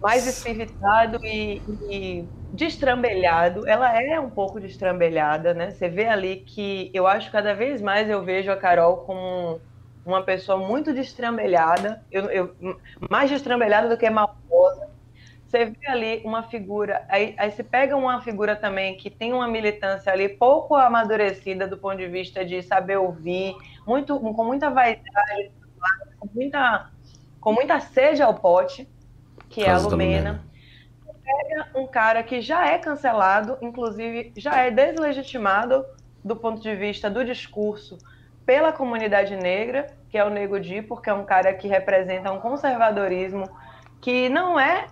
mais 0.00 0.26
espiritado 0.26 1.24
e, 1.24 1.62
e 1.90 2.28
destrambelhado. 2.56 3.68
Ela 3.68 4.02
é 4.02 4.18
um 4.18 4.30
pouco 4.30 4.58
destrambelhada, 4.58 5.54
né? 5.54 5.70
Você 5.70 5.88
vê 5.88 6.06
ali 6.06 6.36
que 6.36 6.90
eu 6.92 7.06
acho 7.06 7.30
cada 7.30 7.54
vez 7.54 7.80
mais 7.80 8.08
eu 8.08 8.24
vejo 8.24 8.50
a 8.50 8.56
Carol 8.56 8.98
como 8.98 9.60
uma 10.04 10.22
pessoa 10.22 10.56
muito 10.56 10.94
destrambelhada, 10.94 12.00
eu, 12.10 12.24
eu, 12.26 12.54
mais 13.10 13.28
destrambelhada 13.28 13.88
do 13.88 13.98
que 13.98 14.08
maldosa. 14.08 14.88
Você 15.44 15.66
vê 15.66 15.86
ali 15.86 16.22
uma 16.24 16.42
figura, 16.44 17.04
aí, 17.08 17.34
aí 17.38 17.50
você 17.50 17.62
pega 17.62 17.96
uma 17.96 18.20
figura 18.20 18.56
também 18.56 18.96
que 18.96 19.08
tem 19.08 19.32
uma 19.32 19.46
militância 19.46 20.12
ali 20.12 20.28
pouco 20.28 20.74
amadurecida 20.74 21.68
do 21.68 21.76
ponto 21.76 21.98
de 21.98 22.08
vista 22.08 22.44
de 22.44 22.62
saber 22.62 22.96
ouvir, 22.96 23.54
muito, 23.86 24.18
com 24.18 24.44
muita 24.44 24.70
vaidade, 24.70 25.52
com 26.18 26.28
muita, 26.34 26.90
com 27.40 27.52
muita 27.52 27.78
sede 27.80 28.22
ao 28.22 28.34
pote, 28.34 28.88
que 29.48 29.62
é 29.62 29.70
a 29.70 29.78
Lumena. 29.78 30.45
Pega 31.26 31.66
um 31.74 31.88
cara 31.88 32.22
que 32.22 32.40
já 32.40 32.68
é 32.68 32.78
cancelado, 32.78 33.58
inclusive 33.60 34.32
já 34.36 34.62
é 34.62 34.70
deslegitimado 34.70 35.84
do 36.24 36.36
ponto 36.36 36.62
de 36.62 36.74
vista 36.76 37.10
do 37.10 37.24
discurso 37.24 37.98
pela 38.44 38.72
comunidade 38.72 39.34
negra, 39.34 39.88
que 40.08 40.16
é 40.16 40.24
o 40.24 40.30
Nego 40.30 40.60
Di, 40.60 40.82
porque 40.82 41.10
é 41.10 41.12
um 41.12 41.24
cara 41.24 41.52
que 41.52 41.66
representa 41.66 42.30
um 42.30 42.38
conservadorismo 42.38 43.50
que 44.00 44.28
não 44.28 44.58
é 44.58 44.86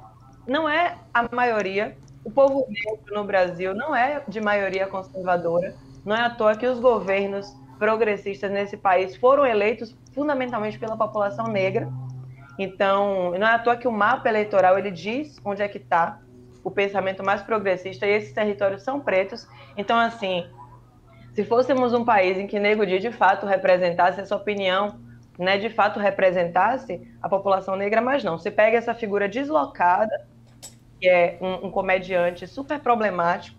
não 0.47 0.69
é 0.69 0.97
a 1.13 1.25
maioria. 1.33 1.97
O 2.25 2.31
povo 2.31 2.67
negro 2.69 3.15
no 3.15 3.25
Brasil 3.25 3.75
não 3.75 3.95
é 3.95 4.23
de 4.27 4.41
maioria 4.41 4.87
conservadora. 4.89 5.75
Não 6.05 6.17
é 6.17 6.21
à 6.21 6.31
toa 6.31 6.57
que 6.57 6.67
os 6.67 6.81
governos 6.81 7.55
progressistas 7.79 8.51
nesse 8.51 8.77
país 8.77 9.17
foram 9.17 9.47
eleitos 9.47 9.97
fundamentalmente 10.13 10.79
pela 10.79 10.97
população 10.97 11.47
negra. 11.47 11.89
Então, 12.59 13.33
não 13.39 13.47
é 13.47 13.55
à 13.55 13.59
toa 13.59 13.77
que 13.77 13.89
o 13.89 13.93
mapa 13.93 14.29
eleitoral 14.29 14.79
ele 14.79 14.91
diz 14.91 15.41
onde 15.45 15.63
é 15.63 15.69
que 15.69 15.79
está 15.79 16.21
o 16.65 16.71
pensamento 16.71 17.23
mais 17.23 17.43
progressista 17.43 18.07
e 18.07 18.11
esses 18.11 18.33
territórios 18.33 18.83
são 18.83 18.99
pretos. 18.99 19.47
Então, 19.77 19.99
assim, 19.99 20.49
se 21.35 21.45
fôssemos 21.45 21.93
um 21.93 22.05
país 22.05 22.39
em 22.39 22.47
que 22.47 22.59
Dia 22.59 22.99
de 22.99 23.13
fato 23.13 23.45
representasse 23.45 24.21
essa 24.21 24.35
opinião, 24.35 24.99
né, 25.39 25.59
de 25.59 25.69
fato 25.69 26.01
representasse 26.01 27.07
a 27.21 27.29
população 27.29 27.77
negra, 27.77 28.01
mas 28.01 28.25
não. 28.25 28.39
Você 28.39 28.51
pega 28.51 28.79
essa 28.79 28.95
figura 28.95 29.29
deslocada, 29.29 30.27
que 30.99 31.09
é 31.09 31.37
um, 31.41 31.67
um 31.67 31.71
comediante 31.71 32.47
super 32.47 32.81
problemático. 32.81 33.59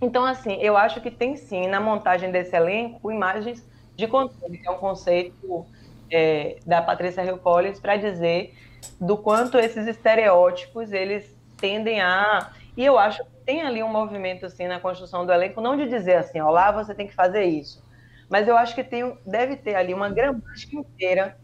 Então, 0.00 0.24
assim, 0.24 0.54
eu 0.60 0.76
acho 0.76 1.00
que 1.00 1.10
tem 1.10 1.36
sim 1.36 1.66
na 1.66 1.80
montagem 1.80 2.30
desse 2.30 2.56
elenco 2.56 3.10
imagens 3.10 3.66
de 3.94 4.06
controle, 4.06 4.58
que 4.58 4.68
é 4.68 4.70
um 4.70 4.78
conceito 4.78 5.66
é, 6.10 6.58
da 6.66 6.80
Patrícia 6.80 7.22
Riopolis 7.22 7.80
para 7.80 7.96
dizer 7.96 8.54
do 9.00 9.16
quanto 9.16 9.58
esses 9.58 9.86
estereótipos 9.86 10.92
eles 10.92 11.35
tendem 11.56 12.00
a 12.00 12.50
e 12.76 12.84
eu 12.84 12.98
acho 12.98 13.24
que 13.24 13.30
tem 13.44 13.62
ali 13.62 13.82
um 13.82 13.88
movimento 13.88 14.46
assim 14.46 14.66
na 14.66 14.80
construção 14.80 15.24
do 15.24 15.32
elenco 15.32 15.60
não 15.60 15.76
de 15.76 15.88
dizer 15.88 16.16
assim 16.16 16.40
ó 16.40 16.50
lá 16.50 16.70
você 16.70 16.94
tem 16.94 17.06
que 17.06 17.14
fazer 17.14 17.44
isso 17.44 17.84
mas 18.28 18.48
eu 18.48 18.56
acho 18.56 18.74
que 18.74 18.84
tem 18.84 19.16
deve 19.24 19.56
ter 19.56 19.74
ali 19.74 19.94
uma 19.94 20.10
gramática 20.10 20.76
inteira 20.76 21.36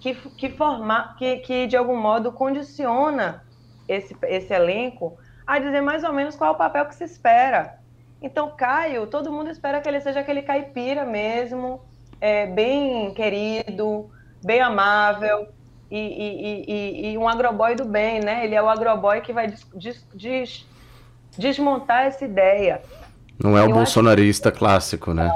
que 0.00 0.14
que 0.14 0.50
formar 0.50 1.16
que, 1.16 1.38
que 1.38 1.66
de 1.66 1.76
algum 1.76 1.96
modo 1.96 2.32
condiciona 2.32 3.44
esse 3.88 4.16
esse 4.24 4.52
elenco 4.52 5.18
a 5.46 5.58
dizer 5.58 5.80
mais 5.80 6.02
ou 6.04 6.12
menos 6.12 6.36
qual 6.36 6.50
é 6.50 6.54
o 6.54 6.56
papel 6.58 6.86
que 6.86 6.94
se 6.94 7.04
espera. 7.04 7.78
Então 8.20 8.54
Caio 8.56 9.06
todo 9.06 9.32
mundo 9.32 9.50
espera 9.50 9.80
que 9.80 9.88
ele 9.88 10.00
seja 10.00 10.20
aquele 10.20 10.42
caipira 10.42 11.04
mesmo 11.04 11.84
é, 12.20 12.46
bem 12.46 13.12
querido, 13.14 14.10
bem 14.42 14.60
amável 14.60 15.48
e, 15.90 15.98
e, 15.98 16.64
e, 16.68 17.12
e, 17.12 17.18
um 17.18 17.28
agroboy 17.28 17.74
do 17.74 17.84
bem, 17.84 18.20
né? 18.20 18.44
Ele 18.44 18.54
é 18.54 18.62
o 18.62 18.68
agroboy 18.68 19.20
que 19.20 19.32
vai 19.32 19.46
des, 19.46 19.66
des, 19.74 20.06
des, 20.14 20.66
desmontar 21.38 22.06
essa 22.06 22.24
ideia. 22.24 22.82
Não 23.42 23.56
é 23.56 23.62
o 23.62 23.66
eu 23.66 23.72
bolsonarista 23.72 24.50
que... 24.50 24.58
clássico, 24.58 25.14
né? 25.14 25.30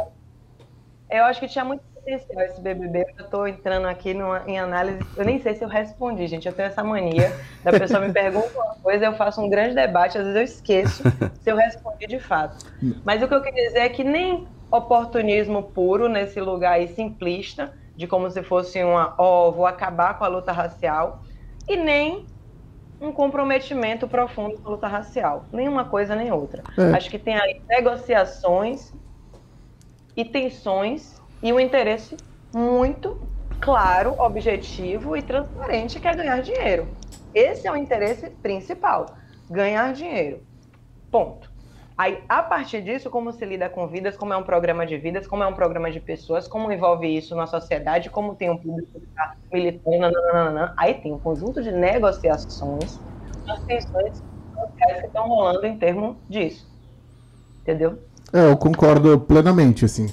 Eu 1.11 1.25
acho 1.25 1.41
que 1.41 1.49
tinha 1.49 1.65
muito 1.65 1.83
potencial 1.95 2.43
esse 2.43 2.61
BBB. 2.61 3.05
Eu 3.19 3.25
estou 3.25 3.47
entrando 3.47 3.87
aqui 3.87 4.15
numa, 4.15 4.43
em 4.47 4.59
análise. 4.59 4.99
Eu 5.17 5.25
nem 5.25 5.41
sei 5.41 5.55
se 5.55 5.65
eu 5.65 5.69
respondi, 5.69 6.27
gente. 6.27 6.47
Eu 6.47 6.53
tenho 6.53 6.69
essa 6.69 6.83
mania 6.83 7.33
da 7.63 7.71
pessoa 7.73 8.01
me 8.01 8.11
pergunta 8.15 8.51
uma 8.55 8.75
coisa, 8.77 9.05
eu 9.05 9.13
faço 9.15 9.41
um 9.41 9.49
grande 9.49 9.75
debate, 9.75 10.19
às 10.19 10.25
vezes 10.25 10.37
eu 10.37 10.43
esqueço 10.43 11.03
se 11.41 11.51
eu 11.51 11.57
respondi 11.57 12.07
de 12.07 12.19
fato. 12.19 12.65
Mas 13.05 13.23
o 13.23 13.29
que 13.29 13.35
eu 13.35 13.43
queria 13.43 13.67
dizer 13.69 13.81
é 13.81 13.89
que 13.89 14.03
nem 14.03 14.49
oportunismo 14.71 15.65
puro 15.65 16.09
nesse 16.09 16.41
lugar 16.41 16.75
aí 16.75 16.89
simplista, 16.89 17.73
de 18.01 18.07
como 18.07 18.31
se 18.31 18.43
fosse 18.43 18.83
uma, 18.83 19.15
ó, 19.19 19.49
oh, 19.49 19.53
vou 19.53 19.67
acabar 19.67 20.17
com 20.17 20.25
a 20.25 20.29
luta 20.29 20.53
racial, 20.53 21.23
e 21.69 21.77
nem 21.77 22.25
um 22.99 23.13
comprometimento 23.13 24.09
profundo 24.09 24.57
com 24.59 24.69
a 24.69 24.71
luta 24.73 24.89
racial. 24.89 25.45
Nenhuma 25.53 25.85
coisa 25.85 26.17
nem 26.17 26.33
outra. 26.33 26.63
É. 26.79 26.97
Acho 26.97 27.11
que 27.11 27.19
tem 27.19 27.39
aí 27.39 27.61
negociações 27.69 28.91
e 30.17 30.25
tensões 30.25 31.21
e 31.43 31.53
um 31.53 31.61
interesse 31.61 32.17
muito 32.55 33.21
claro, 33.61 34.19
objetivo 34.19 35.15
e 35.15 35.21
transparente 35.21 36.01
que 36.01 36.09
é 36.09 36.15
ganhar 36.15 36.41
dinheiro. 36.41 36.89
Esse 37.35 37.69
é 37.69 37.71
o 37.71 37.77
interesse 37.77 38.31
principal, 38.31 39.15
ganhar 39.51 39.93
dinheiro. 39.93 40.43
Ponto. 41.11 41.50
Aí, 42.01 42.17
a 42.27 42.43
partir 42.43 42.81
disso, 42.81 43.11
como 43.11 43.31
se 43.31 43.45
lida 43.45 43.69
com 43.69 43.87
vidas, 43.87 44.17
como 44.17 44.33
é 44.33 44.37
um 44.39 44.43
programa 44.43 44.87
de 44.87 44.97
vidas, 44.97 45.27
como 45.27 45.43
é 45.43 45.47
um 45.47 45.53
programa 45.53 45.91
de 45.91 46.01
pessoas, 46.01 46.49
como 46.49 46.73
envolve 46.73 47.07
isso 47.07 47.37
na 47.37 47.47
sociedade, 47.47 48.09
como 48.09 48.35
tem 48.35 48.49
um 48.49 48.57
público 48.57 48.99
que 48.99 49.05
está 49.05 49.37
militando, 49.53 50.11
nananana. 50.11 50.73
aí 50.79 50.95
tem 50.95 51.13
um 51.13 51.19
conjunto 51.19 51.63
de 51.63 51.71
negociações, 51.71 52.99
as 53.47 53.63
tensões 53.65 54.23
sociais 54.55 55.01
que 55.01 55.07
estão 55.09 55.29
rolando 55.29 55.67
em 55.67 55.77
termos 55.77 56.17
disso. 56.27 56.67
Entendeu? 57.61 57.99
É, 58.33 58.51
eu 58.51 58.57
concordo 58.57 59.21
plenamente, 59.21 59.85
assim. 59.85 60.07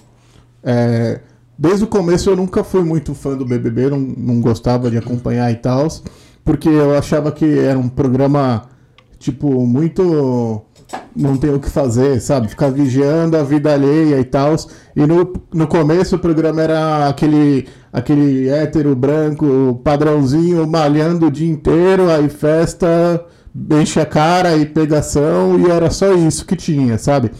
É, 0.62 1.22
desde 1.58 1.86
o 1.86 1.88
começo 1.88 2.30
eu 2.30 2.36
nunca 2.36 2.66
fui 2.66 2.84
muito 2.84 3.16
fã 3.16 3.38
do 3.38 3.46
BBB, 3.46 3.92
não, 3.92 4.00
não 4.00 4.42
gostava 4.42 4.92
de 4.92 4.98
acompanhar 4.98 5.50
e 5.54 5.56
tal, 5.56 5.88
porque 6.44 6.68
eu 6.68 6.98
achava 6.98 7.32
que 7.32 7.60
era 7.60 7.80
um 7.80 7.88
programa, 7.88 8.68
tipo, 9.18 9.66
muito 9.66 10.67
não 11.16 11.36
tem 11.36 11.54
o 11.54 11.60
que 11.60 11.70
fazer, 11.70 12.22
sabe? 12.22 12.48
Ficar 12.48 12.70
vigiando 12.70 13.36
a 13.36 13.44
vida 13.44 13.74
alheia 13.74 14.20
e 14.20 14.24
tal. 14.24 14.56
E 14.96 15.06
no, 15.06 15.34
no 15.54 15.68
começo 15.68 16.16
o 16.16 16.20
programa 16.20 16.62
era 16.62 17.08
aquele, 17.10 17.68
aquele 17.92 18.48
hétero 18.50 18.96
branco 18.96 19.82
padrãozinho 19.84 20.68
malhando 20.68 21.28
o 21.28 21.32
dia 21.32 21.50
inteiro, 21.50 22.10
aí 22.10 22.30
festa, 22.30 23.24
enche 23.72 24.00
a 24.00 24.06
cara 24.06 24.56
e 24.56 24.66
pegação, 24.66 25.60
e 25.60 25.70
era 25.70 25.90
só 25.90 26.14
isso 26.14 26.46
que 26.46 26.56
tinha, 26.56 26.98
sabe? 26.98 27.32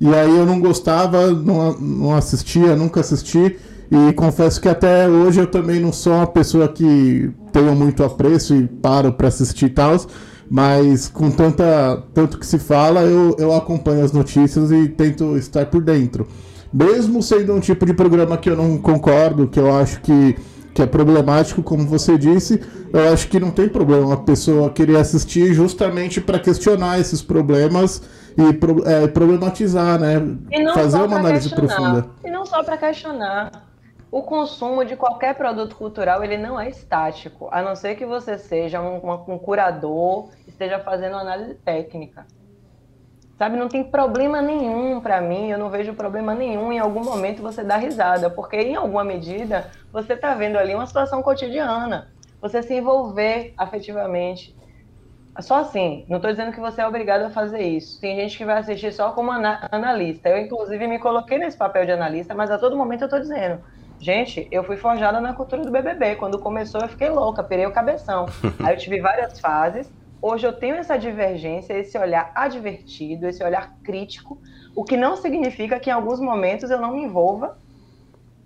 E 0.00 0.12
aí 0.14 0.36
eu 0.36 0.46
não 0.46 0.60
gostava, 0.60 1.30
não, 1.30 1.72
não 1.78 2.14
assistia, 2.14 2.76
nunca 2.76 3.00
assisti. 3.00 3.56
E 3.90 4.12
confesso 4.14 4.60
que 4.60 4.68
até 4.68 5.08
hoje 5.08 5.40
eu 5.40 5.46
também 5.46 5.78
não 5.78 5.92
sou 5.92 6.14
uma 6.14 6.26
pessoa 6.26 6.68
que 6.68 7.30
tenho 7.52 7.74
muito 7.76 8.02
apreço 8.02 8.54
e 8.54 8.66
paro 8.66 9.12
para 9.12 9.28
assistir 9.28 9.66
e 9.66 9.70
tal. 9.70 9.96
Mas 10.50 11.08
com 11.08 11.30
tanta, 11.30 12.02
tanto 12.12 12.38
que 12.38 12.46
se 12.46 12.58
fala, 12.58 13.02
eu, 13.02 13.34
eu 13.38 13.54
acompanho 13.54 14.04
as 14.04 14.12
notícias 14.12 14.70
e 14.70 14.88
tento 14.88 15.36
estar 15.36 15.66
por 15.66 15.82
dentro. 15.82 16.26
Mesmo 16.72 17.22
sendo 17.22 17.54
um 17.54 17.60
tipo 17.60 17.86
de 17.86 17.94
programa 17.94 18.36
que 18.36 18.50
eu 18.50 18.56
não 18.56 18.76
concordo, 18.78 19.48
que 19.48 19.58
eu 19.58 19.74
acho 19.74 20.00
que, 20.00 20.36
que 20.74 20.82
é 20.82 20.86
problemático, 20.86 21.62
como 21.62 21.86
você 21.86 22.18
disse, 22.18 22.60
eu 22.92 23.12
acho 23.12 23.28
que 23.28 23.38
não 23.38 23.50
tem 23.50 23.68
problema 23.68 24.14
a 24.14 24.16
pessoa 24.16 24.70
querer 24.70 24.96
assistir 24.96 25.54
justamente 25.54 26.20
para 26.20 26.38
questionar 26.38 26.98
esses 26.98 27.22
problemas 27.22 28.02
e 28.36 28.52
pro, 28.52 28.86
é, 28.86 29.06
problematizar, 29.06 30.00
né? 30.00 30.20
Fazer 30.74 30.98
uma 30.98 31.18
análise 31.18 31.48
profunda. 31.50 32.06
E 32.24 32.30
não 32.30 32.44
só 32.44 32.62
para 32.62 32.76
questionar 32.76 33.52
o 34.14 34.22
consumo 34.22 34.84
de 34.84 34.94
qualquer 34.94 35.34
produto 35.34 35.74
cultural 35.74 36.22
ele 36.22 36.38
não 36.38 36.58
é 36.58 36.68
estático, 36.68 37.48
a 37.50 37.60
não 37.60 37.74
ser 37.74 37.96
que 37.96 38.06
você 38.06 38.38
seja 38.38 38.80
um, 38.80 38.98
um 39.26 39.36
curador, 39.36 40.30
esteja 40.46 40.78
fazendo 40.78 41.16
análise 41.16 41.56
técnica. 41.56 42.24
Sabe, 43.36 43.56
não 43.56 43.66
tem 43.66 43.82
problema 43.82 44.40
nenhum 44.40 45.00
para 45.00 45.20
mim, 45.20 45.50
eu 45.50 45.58
não 45.58 45.68
vejo 45.68 45.94
problema 45.94 46.32
nenhum 46.32 46.72
em 46.72 46.78
algum 46.78 47.02
momento 47.02 47.42
você 47.42 47.64
dar 47.64 47.78
risada, 47.78 48.30
porque 48.30 48.56
em 48.56 48.76
alguma 48.76 49.02
medida 49.02 49.68
você 49.92 50.12
está 50.12 50.32
vendo 50.32 50.58
ali 50.58 50.76
uma 50.76 50.86
situação 50.86 51.20
cotidiana, 51.20 52.06
você 52.40 52.62
se 52.62 52.72
envolver 52.72 53.52
afetivamente. 53.56 54.54
Só 55.40 55.56
assim, 55.56 56.06
não 56.08 56.18
estou 56.18 56.30
dizendo 56.30 56.52
que 56.52 56.60
você 56.60 56.82
é 56.82 56.86
obrigado 56.86 57.22
a 57.22 57.30
fazer 57.30 57.62
isso. 57.62 58.00
Tem 58.00 58.14
gente 58.14 58.38
que 58.38 58.44
vai 58.44 58.58
assistir 58.58 58.92
só 58.92 59.10
como 59.10 59.32
analista. 59.32 60.28
Eu, 60.28 60.38
inclusive, 60.38 60.86
me 60.86 61.00
coloquei 61.00 61.38
nesse 61.38 61.58
papel 61.58 61.84
de 61.84 61.90
analista, 61.90 62.32
mas 62.32 62.52
a 62.52 62.58
todo 62.58 62.76
momento 62.76 63.00
eu 63.00 63.06
estou 63.06 63.18
dizendo: 63.18 63.60
Gente, 64.04 64.46
eu 64.50 64.62
fui 64.62 64.76
forjada 64.76 65.18
na 65.18 65.32
cultura 65.32 65.62
do 65.62 65.70
BBB. 65.70 66.16
Quando 66.16 66.38
começou, 66.38 66.78
eu 66.82 66.88
fiquei 66.88 67.08
louca, 67.08 67.42
pirei 67.42 67.64
o 67.64 67.72
cabeção. 67.72 68.26
Aí 68.62 68.74
eu 68.74 68.78
tive 68.78 69.00
várias 69.00 69.40
fases. 69.40 69.90
hoje 70.20 70.46
eu 70.46 70.52
tenho 70.52 70.74
essa 70.74 70.98
divergência, 70.98 71.72
esse 71.72 71.96
olhar 71.96 72.30
advertido, 72.34 73.26
esse 73.26 73.42
olhar 73.42 73.78
crítico, 73.82 74.38
o 74.76 74.84
que 74.84 74.94
não 74.94 75.16
significa 75.16 75.80
que 75.80 75.88
em 75.88 75.92
alguns 75.94 76.20
momentos 76.20 76.70
eu 76.70 76.78
não 76.78 76.92
me 76.92 77.02
envolva 77.02 77.56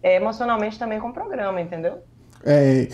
é, 0.01 0.14
emocionalmente 0.14 0.79
também 0.79 1.01
com 1.01 1.09
o 1.09 1.12
programa, 1.12 1.61
entendeu? 1.61 2.05
É, 2.44 2.88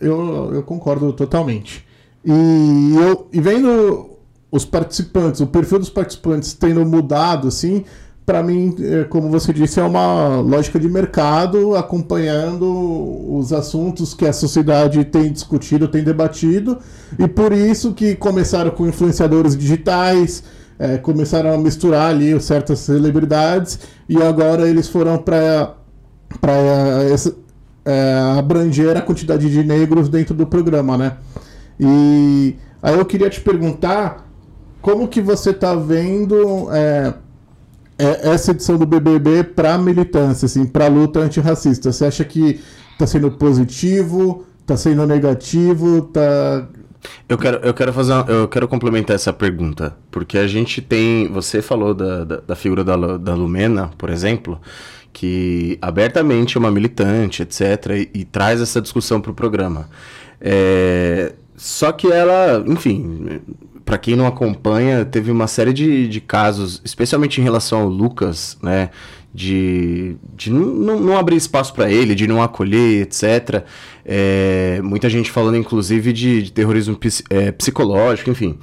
eu, 0.00 0.52
eu 0.54 0.64
concordo 0.64 1.12
totalmente. 1.12 1.86
E, 2.24 2.96
eu, 2.96 3.28
e 3.32 3.40
vendo 3.40 4.18
os 4.50 4.64
participantes, 4.64 5.40
o 5.40 5.46
perfil 5.46 5.78
dos 5.78 5.90
participantes 5.90 6.52
tendo 6.52 6.84
mudado, 6.84 7.46
assim, 7.46 7.84
para 8.28 8.42
mim, 8.42 8.76
é, 8.78 9.04
como 9.04 9.30
você 9.30 9.54
disse, 9.54 9.80
é 9.80 9.82
uma 9.82 10.40
lógica 10.40 10.78
de 10.78 10.86
mercado 10.86 11.74
acompanhando 11.74 12.66
os 13.34 13.54
assuntos 13.54 14.12
que 14.12 14.26
a 14.26 14.34
sociedade 14.34 15.02
tem 15.06 15.32
discutido, 15.32 15.88
tem 15.88 16.04
debatido, 16.04 16.76
e 17.18 17.26
por 17.26 17.54
isso 17.54 17.94
que 17.94 18.14
começaram 18.14 18.70
com 18.70 18.86
influenciadores 18.86 19.56
digitais, 19.56 20.42
é, 20.78 20.98
começaram 20.98 21.54
a 21.54 21.56
misturar 21.56 22.10
ali 22.10 22.38
certas 22.38 22.80
celebridades, 22.80 23.78
e 24.06 24.22
agora 24.22 24.68
eles 24.68 24.86
foram 24.88 25.16
para 25.16 25.74
é, 27.86 28.36
abranger 28.38 28.94
a 28.94 29.00
quantidade 29.00 29.50
de 29.50 29.64
negros 29.64 30.06
dentro 30.10 30.34
do 30.34 30.46
programa, 30.46 30.98
né? 30.98 31.16
E 31.80 32.56
aí 32.82 32.94
eu 32.94 33.06
queria 33.06 33.30
te 33.30 33.40
perguntar 33.40 34.28
como 34.82 35.08
que 35.08 35.22
você 35.22 35.48
está 35.48 35.74
vendo 35.74 36.68
é, 36.70 37.14
é, 37.98 38.30
essa 38.30 38.52
edição 38.52 38.78
do 38.78 38.86
BBB 38.86 39.42
para 39.44 39.76
militância, 39.76 40.46
assim, 40.46 40.64
para 40.64 40.86
luta 40.86 41.20
antirracista? 41.20 41.92
Você 41.92 42.04
acha 42.04 42.24
que 42.24 42.60
está 42.92 43.06
sendo 43.06 43.30
positivo? 43.30 44.44
Está 44.60 44.76
sendo 44.76 45.06
negativo? 45.06 46.02
Tá 46.02 46.68
eu 47.28 47.38
quero, 47.38 47.58
eu 47.58 47.74
quero 47.74 47.92
fazer 47.92 48.12
uma, 48.12 48.24
eu 48.28 48.48
quero 48.48 48.66
complementar 48.66 49.14
essa 49.14 49.32
pergunta, 49.32 49.96
porque 50.10 50.38
a 50.38 50.46
gente 50.46 50.80
tem, 50.80 51.28
você 51.28 51.62
falou 51.62 51.94
da, 51.94 52.24
da, 52.24 52.36
da 52.38 52.56
figura 52.56 52.82
da, 52.82 52.96
da 53.16 53.34
Lumena, 53.34 53.90
por 53.96 54.10
exemplo, 54.10 54.60
que 55.12 55.78
abertamente 55.80 56.56
é 56.56 56.60
uma 56.60 56.70
militante, 56.70 57.42
etc., 57.42 58.08
e, 58.14 58.20
e 58.20 58.24
traz 58.24 58.60
essa 58.60 58.80
discussão 58.80 59.20
para 59.20 59.30
o 59.30 59.34
programa. 59.34 59.88
É, 60.40 61.32
só 61.56 61.92
que 61.92 62.10
ela, 62.10 62.62
enfim, 62.66 63.40
para 63.88 63.96
quem 63.96 64.14
não 64.14 64.26
acompanha, 64.26 65.02
teve 65.02 65.30
uma 65.30 65.46
série 65.46 65.72
de, 65.72 66.06
de 66.08 66.20
casos, 66.20 66.78
especialmente 66.84 67.40
em 67.40 67.44
relação 67.44 67.80
ao 67.80 67.88
Lucas, 67.88 68.58
né? 68.62 68.90
De, 69.32 70.14
de 70.36 70.52
não, 70.52 71.00
não 71.00 71.16
abrir 71.16 71.36
espaço 71.36 71.72
para 71.72 71.90
ele, 71.90 72.14
de 72.14 72.26
não 72.26 72.42
acolher, 72.42 73.00
etc. 73.00 73.64
É, 74.04 74.78
muita 74.84 75.08
gente 75.08 75.30
falando, 75.30 75.56
inclusive, 75.56 76.12
de, 76.12 76.42
de 76.42 76.52
terrorismo 76.52 76.98
é, 77.30 77.50
psicológico, 77.50 78.28
enfim. 78.28 78.58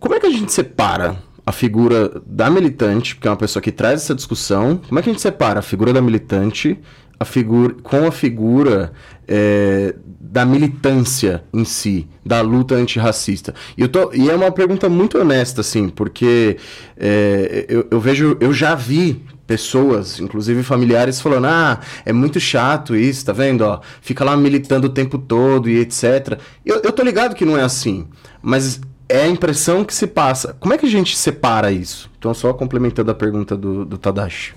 Como 0.00 0.14
é 0.14 0.20
que 0.20 0.26
a 0.26 0.30
gente 0.30 0.50
separa 0.50 1.18
a 1.44 1.52
figura 1.52 2.22
da 2.24 2.48
militante, 2.48 3.14
porque 3.14 3.28
é 3.28 3.30
uma 3.30 3.36
pessoa 3.36 3.62
que 3.62 3.70
traz 3.70 4.04
essa 4.04 4.14
discussão, 4.14 4.80
como 4.88 4.98
é 4.98 5.02
que 5.02 5.10
a 5.10 5.12
gente 5.12 5.20
separa 5.20 5.58
a 5.58 5.62
figura 5.62 5.92
da 5.92 6.00
militante 6.00 6.78
a 7.18 7.24
figura, 7.24 7.74
com 7.82 8.06
a 8.06 8.12
figura 8.12 8.92
é, 9.26 9.94
da 10.20 10.44
militância 10.44 11.42
em 11.52 11.64
si, 11.64 12.06
da 12.24 12.40
luta 12.40 12.74
antirracista. 12.74 13.54
E, 13.76 13.86
tô, 13.88 14.12
e 14.12 14.28
é 14.28 14.34
uma 14.34 14.52
pergunta 14.52 14.88
muito 14.88 15.18
honesta, 15.18 15.60
assim, 15.62 15.88
porque 15.88 16.58
é, 16.96 17.66
eu, 17.68 17.86
eu 17.90 18.00
vejo, 18.00 18.36
eu 18.40 18.52
já 18.52 18.74
vi 18.74 19.24
pessoas, 19.46 20.20
inclusive 20.20 20.62
familiares, 20.62 21.20
falando: 21.20 21.46
ah, 21.46 21.80
é 22.04 22.12
muito 22.12 22.38
chato 22.38 22.94
isso, 22.94 23.24
tá 23.24 23.32
vendo? 23.32 23.62
Ó, 23.62 23.80
fica 24.00 24.24
lá 24.24 24.36
militando 24.36 24.88
o 24.88 24.90
tempo 24.90 25.18
todo 25.18 25.70
e 25.70 25.78
etc. 25.78 26.38
Eu, 26.64 26.82
eu 26.82 26.92
tô 26.92 27.02
ligado 27.02 27.34
que 27.34 27.44
não 27.44 27.56
é 27.56 27.62
assim, 27.62 28.06
mas 28.42 28.80
é 29.08 29.22
a 29.22 29.28
impressão 29.28 29.84
que 29.84 29.94
se 29.94 30.06
passa. 30.06 30.54
Como 30.58 30.74
é 30.74 30.78
que 30.78 30.86
a 30.86 30.90
gente 30.90 31.16
separa 31.16 31.70
isso? 31.70 32.10
Então, 32.18 32.34
só 32.34 32.52
complementando 32.52 33.10
a 33.10 33.14
pergunta 33.14 33.56
do, 33.56 33.84
do 33.84 33.96
Tadashi. 33.96 34.54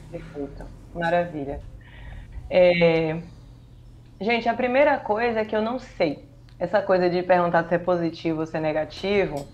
Maravilha. 0.95 1.59
É... 2.49 3.21
Gente, 4.19 4.49
a 4.49 4.53
primeira 4.53 4.97
coisa 4.97 5.41
é 5.41 5.45
que 5.45 5.55
eu 5.55 5.61
não 5.61 5.79
sei. 5.79 6.27
Essa 6.57 6.81
coisa 6.81 7.09
de 7.09 7.23
perguntar 7.23 7.63
se 7.65 7.75
é 7.75 7.77
positivo 7.77 8.41
ou 8.41 8.45
se 8.45 8.57
é 8.57 8.59
negativo. 8.59 9.47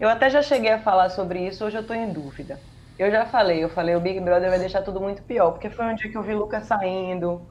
Eu 0.00 0.08
até 0.08 0.30
já 0.30 0.42
cheguei 0.42 0.70
a 0.70 0.78
falar 0.78 1.10
sobre 1.10 1.46
isso, 1.46 1.64
hoje 1.64 1.76
eu 1.76 1.82
estou 1.82 1.94
em 1.94 2.12
dúvida. 2.12 2.58
Eu 2.98 3.10
já 3.10 3.26
falei, 3.26 3.62
eu 3.62 3.68
falei, 3.68 3.94
o 3.94 4.00
Big 4.00 4.20
Brother 4.20 4.48
vai 4.50 4.58
deixar 4.58 4.82
tudo 4.82 5.00
muito 5.00 5.22
pior, 5.22 5.50
porque 5.50 5.68
foi 5.68 5.84
um 5.84 5.94
dia 5.94 6.10
que 6.10 6.16
eu 6.16 6.22
vi 6.22 6.34
o 6.34 6.38
Lucas 6.38 6.64
saindo, 6.64 7.42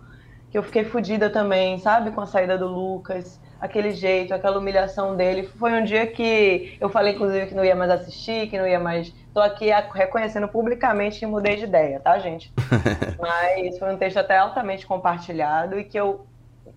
que 0.50 0.58
eu 0.58 0.64
fiquei 0.64 0.86
fodida 0.86 1.30
também, 1.30 1.78
sabe, 1.80 2.12
com 2.12 2.22
a 2.22 2.26
saída 2.26 2.58
do 2.58 2.68
Lucas, 2.68 3.40
aquele 3.64 3.92
jeito, 3.92 4.34
aquela 4.34 4.60
humilhação 4.60 5.16
dele. 5.16 5.50
Foi 5.58 5.72
um 5.72 5.86
dia 5.86 6.06
que 6.06 6.76
eu 6.82 6.90
falei, 6.90 7.14
inclusive, 7.14 7.48
que 7.48 7.56
não 7.56 7.64
ia 7.64 7.76
mais 7.76 7.90
assistir, 7.90 8.50
que 8.50 8.58
não 8.58 8.68
ia 8.68 8.78
mais 8.80 9.14
Estou 9.34 9.42
aqui 9.42 9.72
reconhecendo 9.96 10.48
publicamente 10.48 11.18
que 11.18 11.26
mudei 11.26 11.56
de 11.56 11.64
ideia, 11.64 12.00
tá, 12.00 12.20
gente? 12.20 12.54
Mas 13.20 13.80
foi 13.80 13.92
um 13.92 13.98
texto 13.98 14.18
até 14.18 14.38
altamente 14.38 14.86
compartilhado 14.86 15.80
e 15.80 15.84
que 15.84 16.00
eu, 16.00 16.28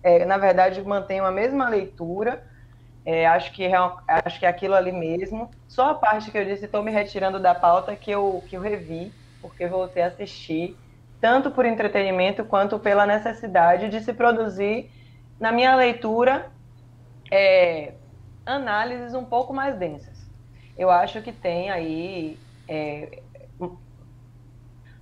é, 0.01 0.25
na 0.25 0.37
verdade, 0.37 0.81
mantenho 0.81 1.23
a 1.23 1.31
mesma 1.31 1.69
leitura. 1.69 2.41
É, 3.05 3.27
acho, 3.27 3.51
que, 3.51 3.69
acho 4.07 4.39
que 4.39 4.45
é 4.45 4.49
aquilo 4.49 4.73
ali 4.73 4.91
mesmo. 4.91 5.51
Só 5.67 5.91
a 5.91 5.93
parte 5.93 6.31
que 6.31 6.37
eu 6.37 6.45
disse, 6.45 6.65
estou 6.65 6.81
me 6.81 6.89
retirando 6.89 7.39
da 7.39 7.53
pauta, 7.53 7.95
que 7.95 8.09
eu, 8.09 8.43
que 8.47 8.57
eu 8.57 8.61
revi, 8.61 9.13
porque 9.39 9.67
voltei 9.67 10.01
a 10.01 10.07
assistir, 10.07 10.75
tanto 11.21 11.51
por 11.51 11.63
entretenimento 11.63 12.43
quanto 12.43 12.79
pela 12.79 13.05
necessidade 13.05 13.87
de 13.87 13.99
se 14.01 14.13
produzir, 14.13 14.89
na 15.39 15.51
minha 15.51 15.75
leitura, 15.75 16.47
é, 17.31 17.93
análises 18.45 19.13
um 19.13 19.25
pouco 19.25 19.53
mais 19.53 19.77
densas. 19.77 20.17
Eu 20.77 20.89
acho 20.89 21.21
que 21.21 21.31
tem 21.31 21.69
aí 21.69 22.37
é, 22.67 23.21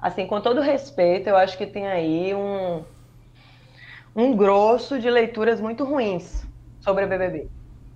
assim, 0.05 0.27
com 0.27 0.39
todo 0.39 0.61
respeito, 0.61 1.27
eu 1.27 1.35
acho 1.35 1.57
que 1.57 1.65
tem 1.65 1.87
aí 1.87 2.33
um, 2.35 2.83
um 4.15 4.35
grosso 4.35 4.99
de 4.99 5.09
leituras 5.09 5.59
muito 5.59 5.83
ruins 5.83 6.45
sobre 6.79 7.05
a 7.05 7.07
BBB. 7.07 7.47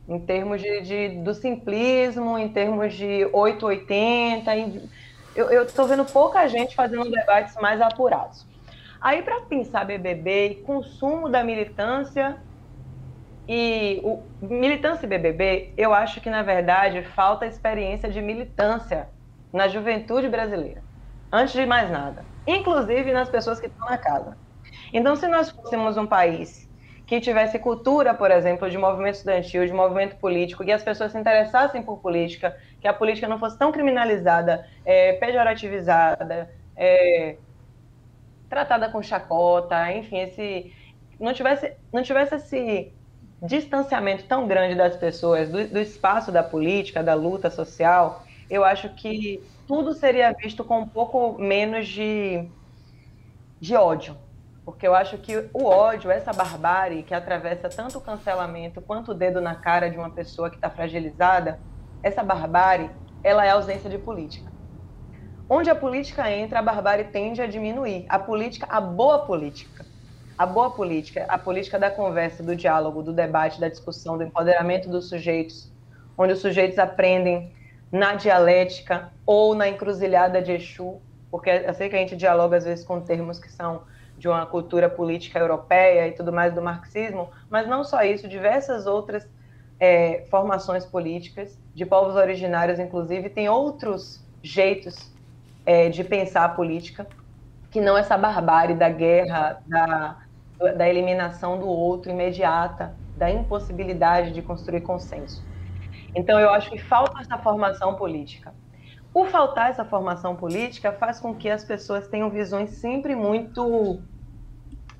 Em 0.07 0.19
termos 0.19 0.59
de, 0.59 0.81
de 0.81 1.09
do 1.19 1.35
simplismo, 1.35 2.35
em 2.35 2.49
termos 2.49 2.95
de 2.95 3.29
880. 3.31 4.55
Em, 4.55 4.89
eu 5.35 5.63
estou 5.63 5.85
vendo 5.87 6.03
pouca 6.03 6.47
gente 6.47 6.75
fazendo 6.75 7.11
debates 7.11 7.55
mais 7.57 7.79
apurados. 7.79 8.43
Aí, 8.99 9.21
para 9.21 9.41
pensar 9.41 9.85
BBB 9.85 10.47
e 10.47 10.55
consumo 10.55 11.29
da 11.29 11.43
militância 11.43 12.37
e 13.51 13.99
o 14.03 14.21
militância 14.39 15.07
BBB, 15.07 15.73
eu 15.75 15.91
acho 15.91 16.21
que 16.21 16.29
na 16.29 16.43
verdade 16.43 17.01
falta 17.01 17.47
experiência 17.47 18.07
de 18.07 18.21
militância 18.21 19.09
na 19.51 19.67
juventude 19.67 20.29
brasileira, 20.29 20.83
antes 21.31 21.55
de 21.55 21.65
mais 21.65 21.89
nada, 21.89 22.23
inclusive 22.45 23.11
nas 23.11 23.27
pessoas 23.27 23.59
que 23.59 23.65
estão 23.65 23.89
na 23.89 23.97
casa. 23.97 24.37
Então, 24.93 25.15
se 25.15 25.27
nós 25.27 25.49
fôssemos 25.49 25.97
um 25.97 26.05
país 26.05 26.69
que 27.07 27.19
tivesse 27.19 27.57
cultura, 27.57 28.13
por 28.13 28.29
exemplo, 28.29 28.69
de 28.69 28.77
movimento 28.77 29.15
estudantil, 29.15 29.65
de 29.65 29.73
movimento 29.73 30.15
político, 30.17 30.63
que 30.63 30.71
as 30.71 30.83
pessoas 30.83 31.11
se 31.11 31.17
interessassem 31.17 31.81
por 31.81 31.97
política, 31.97 32.55
que 32.79 32.87
a 32.87 32.93
política 32.93 33.27
não 33.27 33.39
fosse 33.39 33.57
tão 33.57 33.71
criminalizada, 33.71 34.63
é, 34.85 35.13
pejorativizada, 35.13 36.53
é, 36.75 37.39
tratada 38.47 38.91
com 38.91 39.01
chacota, 39.01 39.91
enfim, 39.91 40.19
esse 40.19 40.71
não 41.19 41.33
tivesse 41.33 41.75
não 41.91 42.03
tivesse 42.03 42.35
esse 42.35 42.93
distanciamento 43.41 44.25
tão 44.25 44.47
grande 44.47 44.75
das 44.75 44.95
pessoas 44.95 45.49
do, 45.49 45.67
do 45.67 45.79
espaço 45.79 46.31
da 46.31 46.43
política, 46.43 47.03
da 47.03 47.13
luta 47.13 47.49
social, 47.49 48.23
eu 48.49 48.63
acho 48.63 48.89
que 48.89 49.41
tudo 49.67 49.93
seria 49.93 50.33
visto 50.33 50.63
com 50.63 50.79
um 50.79 50.87
pouco 50.87 51.37
menos 51.39 51.87
de, 51.87 52.49
de 53.59 53.75
ódio. 53.75 54.17
Porque 54.65 54.87
eu 54.87 54.93
acho 54.93 55.17
que 55.17 55.49
o 55.53 55.65
ódio, 55.65 56.11
essa 56.11 56.33
barbárie 56.33 57.03
que 57.03 57.13
atravessa 57.13 57.69
tanto 57.69 57.97
o 57.97 58.01
cancelamento 58.01 58.81
quanto 58.81 59.11
o 59.11 59.15
dedo 59.15 59.41
na 59.41 59.55
cara 59.55 59.89
de 59.89 59.97
uma 59.97 60.11
pessoa 60.11 60.49
que 60.49 60.57
está 60.57 60.69
fragilizada, 60.69 61.59
essa 62.03 62.23
barbárie, 62.23 62.89
ela 63.23 63.45
é 63.45 63.49
ausência 63.49 63.89
de 63.89 63.97
política. 63.97 64.51
Onde 65.49 65.69
a 65.69 65.75
política 65.75 66.29
entra, 66.29 66.59
a 66.59 66.61
barbárie 66.61 67.05
tende 67.05 67.41
a 67.41 67.47
diminuir. 67.47 68.05
A 68.07 68.19
política, 68.19 68.67
a 68.69 68.79
boa 68.79 69.25
política, 69.25 69.88
a 70.39 70.45
boa 70.45 70.71
política, 70.71 71.25
a 71.27 71.37
política 71.37 71.77
da 71.77 71.91
conversa, 71.91 72.41
do 72.41 72.55
diálogo, 72.55 73.03
do 73.03 73.11
debate, 73.11 73.59
da 73.59 73.67
discussão, 73.67 74.17
do 74.17 74.23
empoderamento 74.23 74.87
dos 74.87 75.09
sujeitos, 75.09 75.69
onde 76.17 76.31
os 76.31 76.39
sujeitos 76.39 76.79
aprendem 76.79 77.53
na 77.91 78.15
dialética 78.15 79.11
ou 79.25 79.53
na 79.53 79.67
encruzilhada 79.67 80.41
de 80.41 80.53
Exu, 80.53 81.01
porque 81.29 81.49
eu 81.49 81.73
sei 81.73 81.89
que 81.89 81.95
a 81.97 81.99
gente 81.99 82.15
dialoga 82.15 82.55
às 82.55 82.63
vezes 82.63 82.85
com 82.85 83.01
termos 83.01 83.37
que 83.37 83.51
são 83.51 83.81
de 84.17 84.29
uma 84.29 84.45
cultura 84.45 84.89
política 84.89 85.37
europeia 85.37 86.07
e 86.07 86.13
tudo 86.13 86.31
mais 86.31 86.53
do 86.53 86.61
marxismo, 86.61 87.29
mas 87.49 87.67
não 87.67 87.83
só 87.83 88.01
isso, 88.03 88.25
diversas 88.25 88.87
outras 88.87 89.27
é, 89.77 90.25
formações 90.31 90.85
políticas 90.85 91.57
de 91.75 91.85
povos 91.85 92.15
originários, 92.15 92.79
inclusive, 92.79 93.29
têm 93.29 93.49
outros 93.49 94.23
jeitos 94.41 95.11
é, 95.65 95.89
de 95.89 96.01
pensar 96.01 96.45
a 96.45 96.49
política, 96.49 97.05
que 97.69 97.81
não 97.81 97.97
essa 97.97 98.17
barbárie 98.17 98.75
da 98.75 98.89
guerra, 98.89 99.61
da, 99.67 100.17
da 100.59 100.87
eliminação 100.87 101.57
do 101.57 101.67
outro 101.67 102.11
imediata, 102.11 102.95
da 103.15 103.29
impossibilidade 103.29 104.31
de 104.31 104.41
construir 104.41 104.81
consenso. 104.81 105.47
Então 106.15 106.39
eu 106.39 106.49
acho 106.49 106.69
que 106.69 106.77
falta 106.77 107.21
essa 107.21 107.37
formação 107.37 107.95
política. 107.95 108.53
Por 109.13 109.27
faltar 109.27 109.69
essa 109.69 109.85
formação 109.85 110.35
política, 110.35 110.91
faz 110.91 111.19
com 111.19 111.33
que 111.33 111.49
as 111.49 111.63
pessoas 111.63 112.07
tenham 112.07 112.29
visões 112.29 112.71
sempre 112.71 113.15
muito 113.15 114.01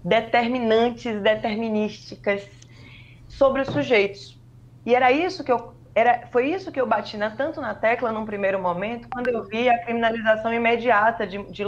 determinantes, 0.04 1.22
determinísticas 1.22 2.48
sobre 3.28 3.62
os 3.62 3.68
sujeitos. 3.68 4.40
E 4.86 4.96
era 4.96 5.12
isso 5.12 5.44
que 5.44 5.52
eu 5.52 5.78
era, 5.94 6.28
foi 6.28 6.50
isso 6.50 6.72
que 6.72 6.80
eu 6.80 6.88
bati 6.88 7.18
na, 7.18 7.32
tanto 7.32 7.60
na 7.60 7.76
tecla 7.76 8.12
num 8.12 8.26
primeiro 8.26 8.62
momento, 8.62 9.10
quando 9.12 9.28
eu 9.28 9.44
vi 9.44 9.68
a 9.68 9.84
criminalização 9.84 10.54
imediata 10.54 11.28
de, 11.28 11.44
de 11.52 11.64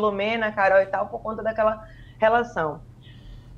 Carol 0.56 0.82
e 0.82 0.86
tal, 0.86 1.10
por 1.10 1.22
conta 1.22 1.44
daquela 1.44 1.84
relação. 2.20 2.82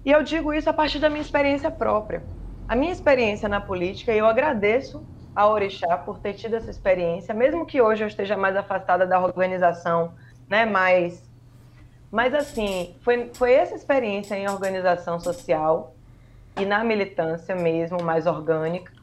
E 0.06 0.12
eu 0.12 0.24
digo 0.24 0.54
isso 0.54 0.70
a 0.70 0.74
partir 0.74 1.00
da 1.00 1.10
minha 1.10 1.22
experiência 1.22 1.72
própria. 1.72 2.24
A 2.68 2.76
minha 2.76 2.92
experiência 2.92 3.48
na 3.48 3.62
política, 3.62 4.12
eu 4.12 4.26
agradeço 4.26 5.06
a 5.36 5.48
Orixá 5.48 5.98
por 5.98 6.20
ter 6.20 6.34
tido 6.34 6.56
essa 6.56 6.70
experiência, 6.70 7.34
mesmo 7.34 7.66
que 7.66 7.82
hoje 7.82 8.04
eu 8.04 8.08
esteja 8.08 8.38
mais 8.38 8.56
afastada 8.56 9.06
da 9.06 9.20
organização, 9.20 10.14
né, 10.48 10.66
mais 10.66 11.24
mas, 12.14 12.32
assim, 12.36 12.96
foi, 13.02 13.32
foi 13.34 13.54
essa 13.54 13.74
experiência 13.74 14.36
em 14.36 14.48
organização 14.48 15.20
social 15.20 15.96
e 16.56 16.64
na 16.64 16.84
militância 16.84 17.56
mesmo, 17.56 18.04
mais 18.04 18.28
orgânica, 18.28 18.94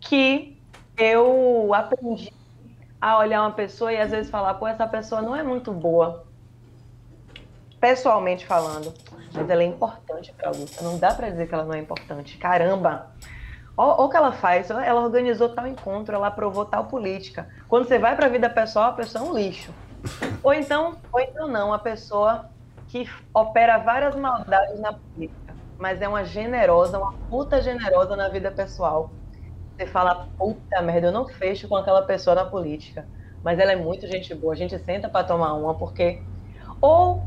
que 0.00 0.60
eu 0.98 1.72
aprendi 1.72 2.32
a 3.00 3.16
olhar 3.18 3.42
uma 3.42 3.52
pessoa 3.52 3.92
e 3.92 4.00
às 4.00 4.10
vezes 4.10 4.28
falar, 4.28 4.54
pô, 4.54 4.66
essa 4.66 4.88
pessoa 4.88 5.22
não 5.22 5.36
é 5.36 5.44
muito 5.44 5.72
boa, 5.72 6.26
pessoalmente 7.78 8.44
falando, 8.44 8.92
mas 9.36 9.50
ela 9.50 9.62
é 9.62 9.66
importante 9.66 10.32
para 10.32 10.48
a 10.48 10.52
luta. 10.52 10.82
Não 10.82 10.98
dá 10.98 11.14
para 11.14 11.28
dizer 11.28 11.46
que 11.46 11.54
ela 11.54 11.64
não 11.64 11.74
é 11.74 11.78
importante. 11.78 12.38
Caramba! 12.38 13.10
Olha 13.76 14.00
o 14.00 14.08
que 14.08 14.16
ela 14.16 14.32
faz, 14.32 14.70
ela 14.70 15.02
organizou 15.02 15.50
tal 15.50 15.66
encontro, 15.66 16.14
ela 16.14 16.28
aprovou 16.28 16.64
tal 16.64 16.84
política. 16.84 17.46
Quando 17.68 17.86
você 17.86 17.98
vai 17.98 18.16
para 18.16 18.26
a 18.26 18.28
vida 18.30 18.48
pessoal, 18.48 18.90
a 18.90 18.92
pessoa 18.92 19.24
é 19.24 19.28
um 19.28 19.36
lixo. 19.36 19.70
Ou 20.42 20.54
então, 20.54 20.96
ou 21.12 21.20
então 21.20 21.46
não, 21.46 21.74
a 21.74 21.78
pessoa 21.78 22.48
que 22.88 23.06
opera 23.34 23.76
várias 23.78 24.14
maldades 24.16 24.80
na 24.80 24.94
política, 24.94 25.54
mas 25.78 26.00
é 26.00 26.08
uma 26.08 26.24
generosa, 26.24 26.98
uma 26.98 27.12
puta 27.28 27.60
generosa 27.60 28.16
na 28.16 28.28
vida 28.28 28.50
pessoal. 28.50 29.10
Você 29.76 29.86
fala, 29.86 30.26
puta 30.38 30.80
merda, 30.80 31.08
eu 31.08 31.12
não 31.12 31.28
fecho 31.28 31.68
com 31.68 31.76
aquela 31.76 32.00
pessoa 32.02 32.34
na 32.34 32.46
política, 32.46 33.06
mas 33.44 33.58
ela 33.58 33.72
é 33.72 33.76
muito 33.76 34.06
gente 34.06 34.34
boa. 34.34 34.54
A 34.54 34.56
gente 34.56 34.78
senta 34.78 35.08
para 35.08 35.26
tomar 35.26 35.52
uma, 35.52 35.74
porque. 35.74 36.22
Ou, 36.80 37.22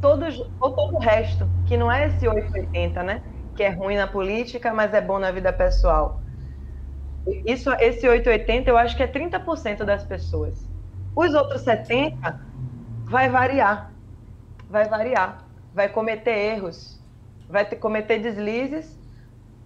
todos, 0.00 0.38
ou 0.60 0.72
todo 0.72 0.96
o 0.96 0.98
resto, 0.98 1.48
que 1.66 1.76
não 1.76 1.90
é 1.90 2.08
esse 2.08 2.26
880, 2.26 3.02
né? 3.02 3.22
Que 3.56 3.62
é 3.62 3.70
ruim 3.70 3.96
na 3.96 4.06
política, 4.06 4.72
mas 4.72 4.92
é 4.94 5.00
bom 5.00 5.18
na 5.18 5.30
vida 5.30 5.52
pessoal. 5.52 6.20
Isso, 7.46 7.72
esse 7.80 8.06
880 8.06 8.68
eu 8.68 8.76
acho 8.76 8.96
que 8.96 9.02
é 9.02 9.06
30% 9.06 9.84
das 9.84 10.04
pessoas. 10.04 10.68
Os 11.16 11.32
outros 11.34 11.62
70 11.62 12.40
vai 13.04 13.28
variar. 13.28 13.92
Vai 14.68 14.88
variar. 14.88 15.44
Vai 15.72 15.88
cometer 15.88 16.36
erros. 16.36 17.00
Vai 17.48 17.64
ter, 17.64 17.76
cometer 17.76 18.18
deslizes. 18.18 18.98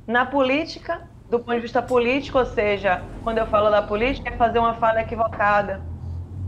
Na 0.06 0.24
política, 0.24 1.02
do 1.28 1.38
ponto 1.38 1.54
de 1.56 1.60
vista 1.62 1.82
político, 1.82 2.38
ou 2.38 2.46
seja, 2.46 3.02
quando 3.22 3.38
eu 3.38 3.46
falo 3.46 3.70
da 3.70 3.82
política, 3.82 4.28
é 4.28 4.36
fazer 4.36 4.58
uma 4.58 4.74
fala 4.74 5.00
equivocada. 5.00 5.82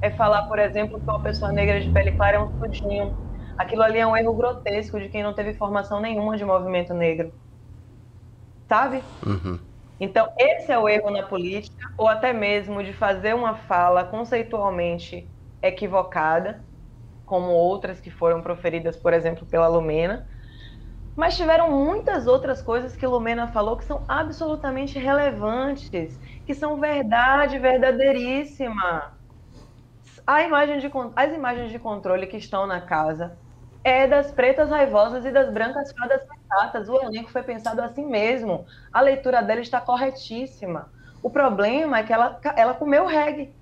É 0.01 0.11
falar, 0.11 0.45
por 0.45 0.59
exemplo, 0.59 0.99
que 1.01 1.11
uma 1.11 1.21
pessoa 1.21 1.53
negra 1.53 1.81
de 1.81 1.90
pele 1.90 2.12
clara 2.12 2.37
é 2.37 2.40
um 2.40 2.53
tudinho. 2.59 3.30
Aquilo 3.61 3.83
ali 3.83 3.99
é 3.99 4.07
um 4.07 4.16
erro 4.16 4.35
grotesco 4.35 4.99
de 4.99 5.11
quem 5.11 5.23
não 5.23 5.35
teve 5.35 5.53
formação 5.53 6.01
nenhuma 6.01 6.35
de 6.35 6.46
movimento 6.46 6.94
negro. 6.94 7.31
Sabe? 8.66 9.05
Uhum. 9.27 9.59
Então, 10.01 10.27
esse 10.38 10.73
é 10.73 10.79
o 10.79 10.88
erro 10.88 11.11
na 11.11 11.25
política, 11.25 11.77
ou 11.99 12.09
até 12.09 12.33
mesmo 12.33 12.83
de 12.83 12.94
fazer 12.94 13.35
uma 13.35 13.55
fala 13.55 14.03
conceitualmente 14.03 15.31
equivocada, 15.62 16.64
como 17.27 17.51
outras 17.51 18.01
que 18.01 18.11
foram 18.11 18.40
proferidas, 18.40 18.96
por 18.96 19.12
exemplo, 19.12 19.46
pela 19.46 19.68
Lumena. 19.68 20.27
Mas 21.14 21.37
tiveram 21.37 21.70
muitas 21.70 22.27
outras 22.27 22.62
coisas 22.62 22.96
que 22.96 23.07
Lumena 23.07 23.53
falou 23.53 23.77
que 23.77 23.85
são 23.85 24.07
absolutamente 24.09 24.99
relevantes, 24.99 26.18
que 26.46 26.55
são 26.55 26.81
verdade 26.81 27.59
verdadeiríssima. 27.59 29.12
A 30.27 30.40
imagem 30.44 30.79
de, 30.79 30.90
as 31.14 31.35
imagens 31.35 31.70
de 31.70 31.79
controle 31.79 32.27
que 32.27 32.38
estão 32.38 32.66
na 32.66 32.81
casa 32.81 33.38
é 33.83 34.07
das 34.07 34.31
pretas 34.31 34.69
raivosas 34.69 35.25
e 35.25 35.31
das 35.31 35.51
brancas 35.53 35.93
fadas 35.93 36.23
sensatas. 36.23 36.88
O 36.88 37.01
elenco 37.03 37.31
foi 37.31 37.43
pensado 37.43 37.81
assim 37.81 38.07
mesmo. 38.07 38.66
A 38.93 39.01
leitura 39.01 39.43
dela 39.43 39.61
está 39.61 39.81
corretíssima. 39.81 40.90
O 41.23 41.31
problema 41.31 41.99
é 41.99 42.03
que 42.03 42.12
ela, 42.12 42.38
ela 42.57 42.75
comeu 42.75 43.07
reggae. 43.07 43.53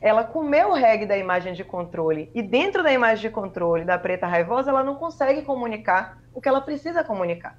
Ela 0.00 0.24
comeu 0.24 0.70
o 0.70 0.74
reggae 0.74 1.06
da 1.06 1.16
imagem 1.16 1.52
de 1.52 1.62
controle. 1.62 2.30
E 2.34 2.42
dentro 2.42 2.82
da 2.82 2.92
imagem 2.92 3.22
de 3.22 3.30
controle 3.30 3.84
da 3.84 3.98
preta 3.98 4.26
raivosa, 4.26 4.70
ela 4.70 4.82
não 4.82 4.96
consegue 4.96 5.42
comunicar 5.42 6.18
o 6.34 6.40
que 6.40 6.48
ela 6.48 6.60
precisa 6.60 7.04
comunicar. 7.04 7.56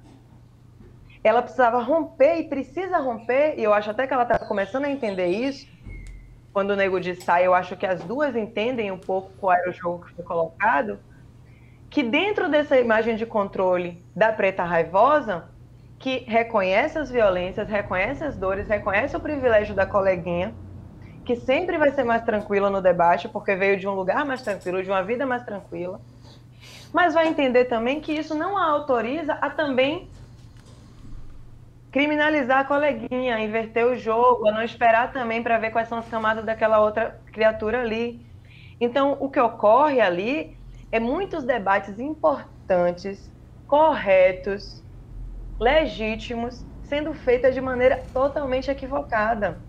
Ela 1.22 1.40
precisava 1.40 1.78
romper 1.78 2.40
e 2.40 2.48
precisa 2.48 2.98
romper, 2.98 3.54
e 3.56 3.64
eu 3.64 3.72
acho 3.72 3.90
até 3.90 4.06
que 4.06 4.12
ela 4.12 4.24
está 4.24 4.38
começando 4.40 4.84
a 4.84 4.90
entender 4.90 5.28
isso. 5.28 5.66
Quando 6.52 6.72
o 6.72 6.76
Nego 6.76 7.00
de 7.00 7.14
sai, 7.14 7.46
eu 7.46 7.54
acho 7.54 7.76
que 7.78 7.86
as 7.86 8.04
duas 8.04 8.36
entendem 8.36 8.92
um 8.92 8.98
pouco 8.98 9.32
qual 9.38 9.56
era 9.56 9.70
o 9.70 9.72
jogo 9.72 10.04
que 10.04 10.14
foi 10.14 10.24
colocado 10.24 10.98
que 11.94 12.02
dentro 12.02 12.48
dessa 12.48 12.76
imagem 12.76 13.14
de 13.14 13.24
controle 13.24 14.04
da 14.16 14.32
preta 14.32 14.64
raivosa, 14.64 15.48
que 15.96 16.24
reconhece 16.26 16.98
as 16.98 17.08
violências, 17.08 17.68
reconhece 17.68 18.24
as 18.24 18.36
dores, 18.36 18.66
reconhece 18.66 19.16
o 19.16 19.20
privilégio 19.20 19.76
da 19.76 19.86
coleguinha, 19.86 20.52
que 21.24 21.36
sempre 21.36 21.78
vai 21.78 21.92
ser 21.92 22.02
mais 22.02 22.24
tranquila 22.24 22.68
no 22.68 22.82
debate, 22.82 23.28
porque 23.28 23.54
veio 23.54 23.78
de 23.78 23.86
um 23.86 23.94
lugar 23.94 24.26
mais 24.26 24.42
tranquilo, 24.42 24.82
de 24.82 24.90
uma 24.90 25.04
vida 25.04 25.24
mais 25.24 25.44
tranquila, 25.44 26.00
mas 26.92 27.14
vai 27.14 27.28
entender 27.28 27.66
também 27.66 28.00
que 28.00 28.10
isso 28.10 28.34
não 28.34 28.58
a 28.58 28.70
autoriza 28.70 29.34
a 29.34 29.48
também 29.48 30.10
criminalizar 31.92 32.58
a 32.58 32.64
coleguinha, 32.64 33.38
inverter 33.38 33.86
o 33.86 33.94
jogo, 33.94 34.48
a 34.48 34.52
não 34.52 34.64
esperar 34.64 35.12
também 35.12 35.44
para 35.44 35.58
ver 35.58 35.70
quais 35.70 35.86
são 35.86 35.98
as 35.98 36.08
camadas 36.08 36.44
daquela 36.44 36.80
outra 36.80 37.20
criatura 37.32 37.82
ali. 37.82 38.26
Então, 38.80 39.16
o 39.20 39.30
que 39.30 39.38
ocorre 39.38 40.00
ali 40.00 40.63
é 40.94 41.00
muitos 41.00 41.42
debates 41.44 41.98
importantes, 41.98 43.28
corretos, 43.66 44.84
legítimos, 45.60 46.64
sendo 46.82 47.14
feitos 47.14 47.52
de 47.52 47.60
maneira 47.60 47.98
totalmente 48.12 48.70
equivocada. 48.70 49.66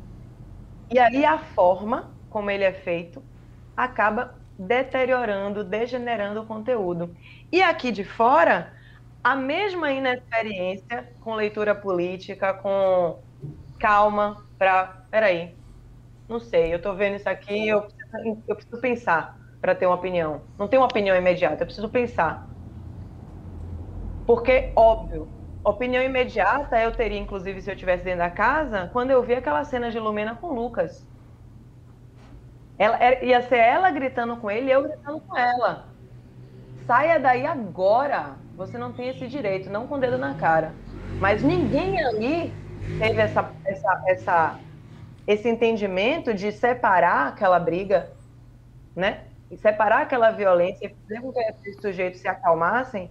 E 0.91 0.99
aí 0.99 1.25
a 1.25 1.39
forma 1.39 2.15
como 2.29 2.51
ele 2.51 2.63
é 2.63 2.73
feito 2.73 3.27
acaba 3.75 4.39
deteriorando, 4.57 5.63
degenerando 5.63 6.41
o 6.41 6.47
conteúdo. 6.47 7.15
E 7.51 7.61
aqui 7.63 7.91
de 7.91 8.03
fora, 8.05 8.75
a 9.23 9.35
mesma 9.35 9.91
inexperiência 9.91 11.09
com 11.19 11.33
leitura 11.35 11.73
política, 11.75 12.53
com 12.53 13.19
calma, 13.79 14.37
para. 14.59 14.87
Peraí, 15.11 15.57
não 16.29 16.39
sei, 16.39 16.73
eu 16.73 16.77
estou 16.77 16.95
vendo 16.95 17.17
isso 17.17 17.29
aqui, 17.29 17.67
eu 17.69 17.87
eu 18.47 18.55
preciso 18.55 18.81
pensar 18.81 19.35
para 19.65 19.73
ter 19.73 19.87
uma 19.87 19.95
opinião. 19.95 20.41
Não 20.59 20.67
tenho 20.67 20.83
uma 20.83 20.87
opinião 20.87 21.17
imediata, 21.17 21.63
eu 21.63 21.65
preciso 21.65 21.89
pensar. 21.89 22.47
Porque, 24.27 24.71
óbvio, 24.75 25.27
opinião 25.63 26.03
imediata 26.03 26.79
eu 26.79 26.91
teria, 26.91 27.17
inclusive, 27.17 27.59
se 27.63 27.71
eu 27.71 27.73
estivesse 27.73 28.03
dentro 28.03 28.19
da 28.19 28.29
casa, 28.29 28.91
quando 28.93 29.09
eu 29.09 29.23
vi 29.23 29.33
aquela 29.33 29.63
cena 29.63 29.89
de 29.89 29.99
Lumena 29.99 30.35
com 30.35 30.53
Lucas. 30.53 31.07
Ela, 32.77 33.23
ia 33.23 33.41
ser 33.41 33.57
ela 33.57 33.89
gritando 33.89 34.37
com 34.37 34.51
ele 34.51 34.67
e 34.67 34.71
eu 34.71 34.83
gritando 34.83 35.19
com 35.21 35.35
ela. 35.35 35.87
Saia 36.85 37.19
daí 37.19 37.47
agora. 37.47 38.35
Você 38.55 38.77
não 38.77 38.93
tem 38.93 39.09
esse 39.09 39.27
direito, 39.27 39.67
não 39.67 39.87
com 39.87 39.95
o 39.95 39.99
dedo 39.99 40.19
na 40.19 40.35
cara. 40.35 40.73
Mas 41.19 41.41
ninguém 41.41 41.99
ali 42.05 42.53
teve 42.99 43.19
essa, 43.19 43.49
essa, 43.65 44.03
essa, 44.05 44.59
esse 45.25 45.49
entendimento 45.49 46.35
de 46.35 46.51
separar 46.51 47.29
aquela 47.29 47.59
briga, 47.59 48.11
né? 48.95 49.21
E 49.49 49.57
separar 49.57 50.01
aquela 50.01 50.31
violência 50.31 50.87
e 50.87 50.89
fazer 50.89 51.21
com 51.21 51.31
que 51.31 51.39
esses 51.39 51.81
sujeitos 51.81 52.21
se 52.21 52.27
acalmassem, 52.27 53.09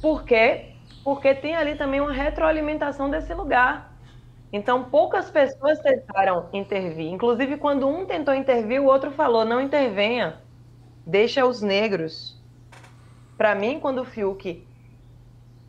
por 0.00 0.24
quê? 0.24 0.72
Porque 1.04 1.32
tem 1.32 1.54
ali 1.54 1.76
também 1.76 2.00
uma 2.00 2.12
retroalimentação 2.12 3.08
desse 3.08 3.32
lugar. 3.32 3.92
Então, 4.52 4.84
poucas 4.84 5.30
pessoas 5.30 5.78
tentaram 5.78 6.48
intervir. 6.52 7.10
Inclusive, 7.10 7.56
quando 7.56 7.88
um 7.88 8.04
tentou 8.04 8.34
intervir, 8.34 8.82
o 8.82 8.86
outro 8.86 9.12
falou: 9.12 9.44
não 9.44 9.60
intervenha, 9.60 10.40
deixa 11.06 11.46
os 11.46 11.62
negros. 11.62 12.36
Para 13.38 13.54
mim, 13.54 13.78
quando 13.80 14.02
o 14.02 14.04
Fiuk, 14.04 14.66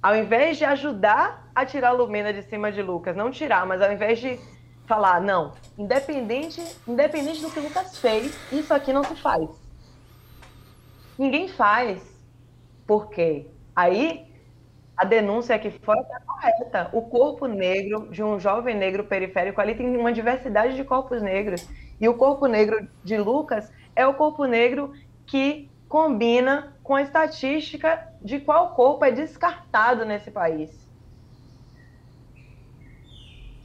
ao 0.01 0.15
invés 0.15 0.57
de 0.57 0.65
ajudar 0.65 1.49
a 1.55 1.65
tirar 1.65 1.89
a 1.89 1.93
Lumena 1.93 2.33
de 2.33 2.41
cima 2.41 2.71
de 2.71 2.81
Lucas, 2.81 3.15
não 3.15 3.31
tirar, 3.31 3.65
mas 3.65 3.81
ao 3.81 3.91
invés 3.91 4.19
de 4.19 4.39
falar, 4.85 5.21
não, 5.21 5.53
independente, 5.77 6.61
independente 6.87 7.41
do 7.41 7.49
que 7.49 7.59
o 7.59 7.63
Lucas 7.63 7.97
fez, 7.97 8.37
isso 8.51 8.73
aqui 8.73 8.91
não 8.91 9.03
se 9.03 9.15
faz. 9.15 9.49
Ninguém 11.17 11.47
faz. 11.47 12.01
Por 12.85 13.09
quê? 13.09 13.47
Aí 13.75 14.27
a 14.95 15.05
denúncia 15.05 15.55
aqui 15.55 15.71
fora 15.71 16.01
está 16.01 16.19
correta. 16.19 16.89
O 16.93 17.01
corpo 17.01 17.47
negro 17.47 18.09
de 18.11 18.23
um 18.23 18.39
jovem 18.39 18.75
negro 18.75 19.03
periférico 19.03 19.59
ali 19.59 19.75
tem 19.75 19.95
uma 19.97 20.13
diversidade 20.13 20.75
de 20.75 20.83
corpos 20.83 21.21
negros. 21.21 21.67
E 21.99 22.07
o 22.07 22.15
corpo 22.15 22.45
negro 22.47 22.87
de 23.03 23.17
Lucas 23.17 23.71
é 23.95 24.05
o 24.05 24.13
corpo 24.13 24.45
negro 24.45 24.93
que 25.25 25.69
combina 25.87 26.75
com 26.83 26.95
a 26.95 27.01
estatística 27.01 28.07
de 28.21 28.39
qual 28.39 28.73
corpo 28.75 29.05
é 29.05 29.11
descartado 29.11 30.05
nesse 30.05 30.31
país. 30.31 30.82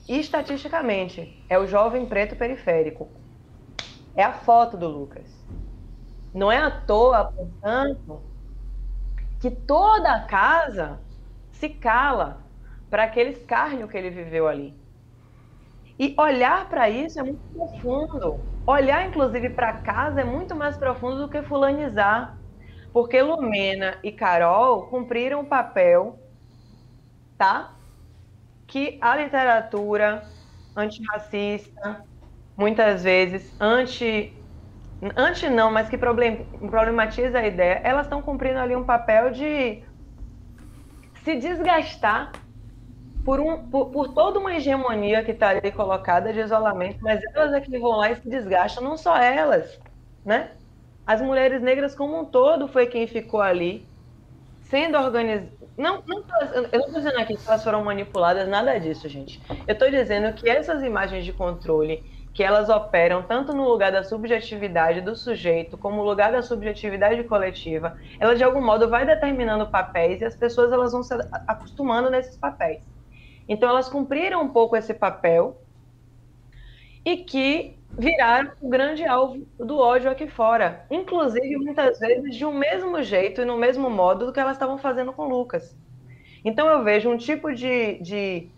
Estatisticamente, 0.09 1.44
é 1.48 1.59
o 1.59 1.66
jovem 1.66 2.06
preto 2.06 2.36
periférico. 2.36 3.09
É 4.16 4.22
a 4.22 4.32
foto 4.32 4.76
do 4.76 4.88
Lucas. 4.88 5.26
Não 6.32 6.50
é 6.50 6.59
à 6.59 6.70
toa, 6.70 7.32
portanto, 7.32 8.22
que 9.40 9.50
toda 9.50 10.12
a 10.12 10.24
casa 10.24 10.98
se 11.52 11.68
cala 11.68 12.42
para 12.88 13.04
aquele 13.04 13.30
escárnio 13.30 13.88
que 13.88 13.96
ele 13.96 14.11
viveu 14.11 14.48
ali. 14.48 14.74
E 15.98 16.14
olhar 16.16 16.68
para 16.68 16.88
isso 16.88 17.18
é 17.18 17.22
muito 17.22 17.40
profundo. 17.52 18.40
Olhar, 18.66 19.06
inclusive, 19.06 19.50
para 19.50 19.72
casa 19.78 20.20
é 20.20 20.24
muito 20.24 20.54
mais 20.54 20.76
profundo 20.76 21.22
do 21.22 21.28
que 21.28 21.42
fulanizar. 21.42 22.38
Porque 22.92 23.20
Lumena 23.20 23.98
e 24.02 24.12
Carol 24.12 24.86
cumpriram 24.86 25.40
o 25.40 25.46
papel, 25.46 26.18
tá? 27.36 27.77
Que 28.68 28.98
a 29.00 29.16
literatura 29.16 30.22
antirracista, 30.76 32.04
muitas 32.56 33.02
vezes 33.02 33.52
anti 33.60 34.32
anti 35.16 35.48
não, 35.48 35.70
mas 35.70 35.88
que 35.88 35.96
problem, 35.96 36.44
problematiza 36.68 37.38
a 37.38 37.46
ideia, 37.46 37.80
elas 37.82 38.06
estão 38.06 38.20
cumprindo 38.20 38.58
ali 38.58 38.76
um 38.76 38.84
papel 38.84 39.30
de 39.30 39.82
se 41.22 41.36
desgastar 41.36 42.32
por, 43.24 43.40
um, 43.40 43.68
por, 43.68 43.90
por 43.90 44.08
toda 44.12 44.38
uma 44.38 44.54
hegemonia 44.54 45.24
que 45.24 45.30
está 45.32 45.48
ali 45.48 45.70
colocada 45.72 46.32
de 46.32 46.40
isolamento, 46.40 46.98
mas 47.00 47.20
elas 47.34 47.52
é 47.52 47.60
que 47.60 47.78
vão 47.78 47.90
lá 47.90 48.10
e 48.10 48.16
se 48.16 48.28
desgastam, 48.28 48.82
não 48.82 48.96
só 48.96 49.16
elas, 49.16 49.78
né? 50.24 50.52
As 51.06 51.22
mulheres 51.22 51.62
negras 51.62 51.94
como 51.94 52.20
um 52.20 52.24
todo 52.24 52.68
foi 52.68 52.86
quem 52.86 53.06
ficou 53.06 53.40
ali, 53.40 53.86
sendo 54.62 54.98
organizadas, 54.98 55.57
não, 55.78 56.02
não 56.06 56.24
eu 56.52 56.62
não 56.80 56.86
estou 56.86 56.94
dizendo 56.94 57.18
aqui 57.20 57.36
que 57.36 57.48
elas 57.48 57.62
foram 57.62 57.84
manipuladas, 57.84 58.48
nada 58.48 58.78
disso, 58.78 59.08
gente. 59.08 59.40
Eu 59.66 59.74
estou 59.74 59.88
dizendo 59.88 60.34
que 60.34 60.50
essas 60.50 60.82
imagens 60.82 61.24
de 61.24 61.32
controle, 61.32 62.04
que 62.34 62.42
elas 62.42 62.68
operam 62.68 63.22
tanto 63.22 63.54
no 63.54 63.68
lugar 63.68 63.92
da 63.92 64.02
subjetividade 64.02 65.00
do 65.00 65.14
sujeito, 65.14 65.78
como 65.78 65.98
no 65.98 66.02
lugar 66.02 66.32
da 66.32 66.42
subjetividade 66.42 67.22
coletiva, 67.24 67.96
ela 68.18 68.34
de 68.34 68.42
algum 68.42 68.60
modo 68.60 68.88
vai 68.88 69.06
determinando 69.06 69.68
papéis 69.68 70.20
e 70.20 70.24
as 70.24 70.34
pessoas 70.34 70.72
elas 70.72 70.90
vão 70.90 71.04
se 71.04 71.14
acostumando 71.46 72.10
nesses 72.10 72.36
papéis. 72.36 72.82
Então 73.48 73.68
elas 73.68 73.88
cumpriram 73.88 74.42
um 74.42 74.48
pouco 74.48 74.76
esse 74.76 74.92
papel 74.92 75.62
e 77.04 77.18
que 77.18 77.77
viraram 77.97 78.53
o 78.61 78.68
grande 78.68 79.05
alvo 79.05 79.47
do 79.59 79.78
ódio 79.78 80.11
aqui 80.11 80.28
fora. 80.28 80.84
Inclusive, 80.91 81.57
muitas 81.57 81.99
vezes, 81.99 82.36
de 82.36 82.45
um 82.45 82.53
mesmo 82.53 83.03
jeito 83.03 83.43
e 83.43 83.45
no 83.45 83.57
mesmo 83.57 83.89
modo 83.91 84.26
do 84.26 84.32
que 84.32 84.41
elas 84.41 84.57
estavam 84.57 84.78
fazendo 84.78 85.12
com 85.12 85.28
Lucas. 85.28 85.76
Então, 86.45 86.68
eu 86.68 86.84
vejo 86.84 87.11
um 87.11 87.16
tipo 87.16 87.53
de, 87.53 88.01
de 88.01 88.51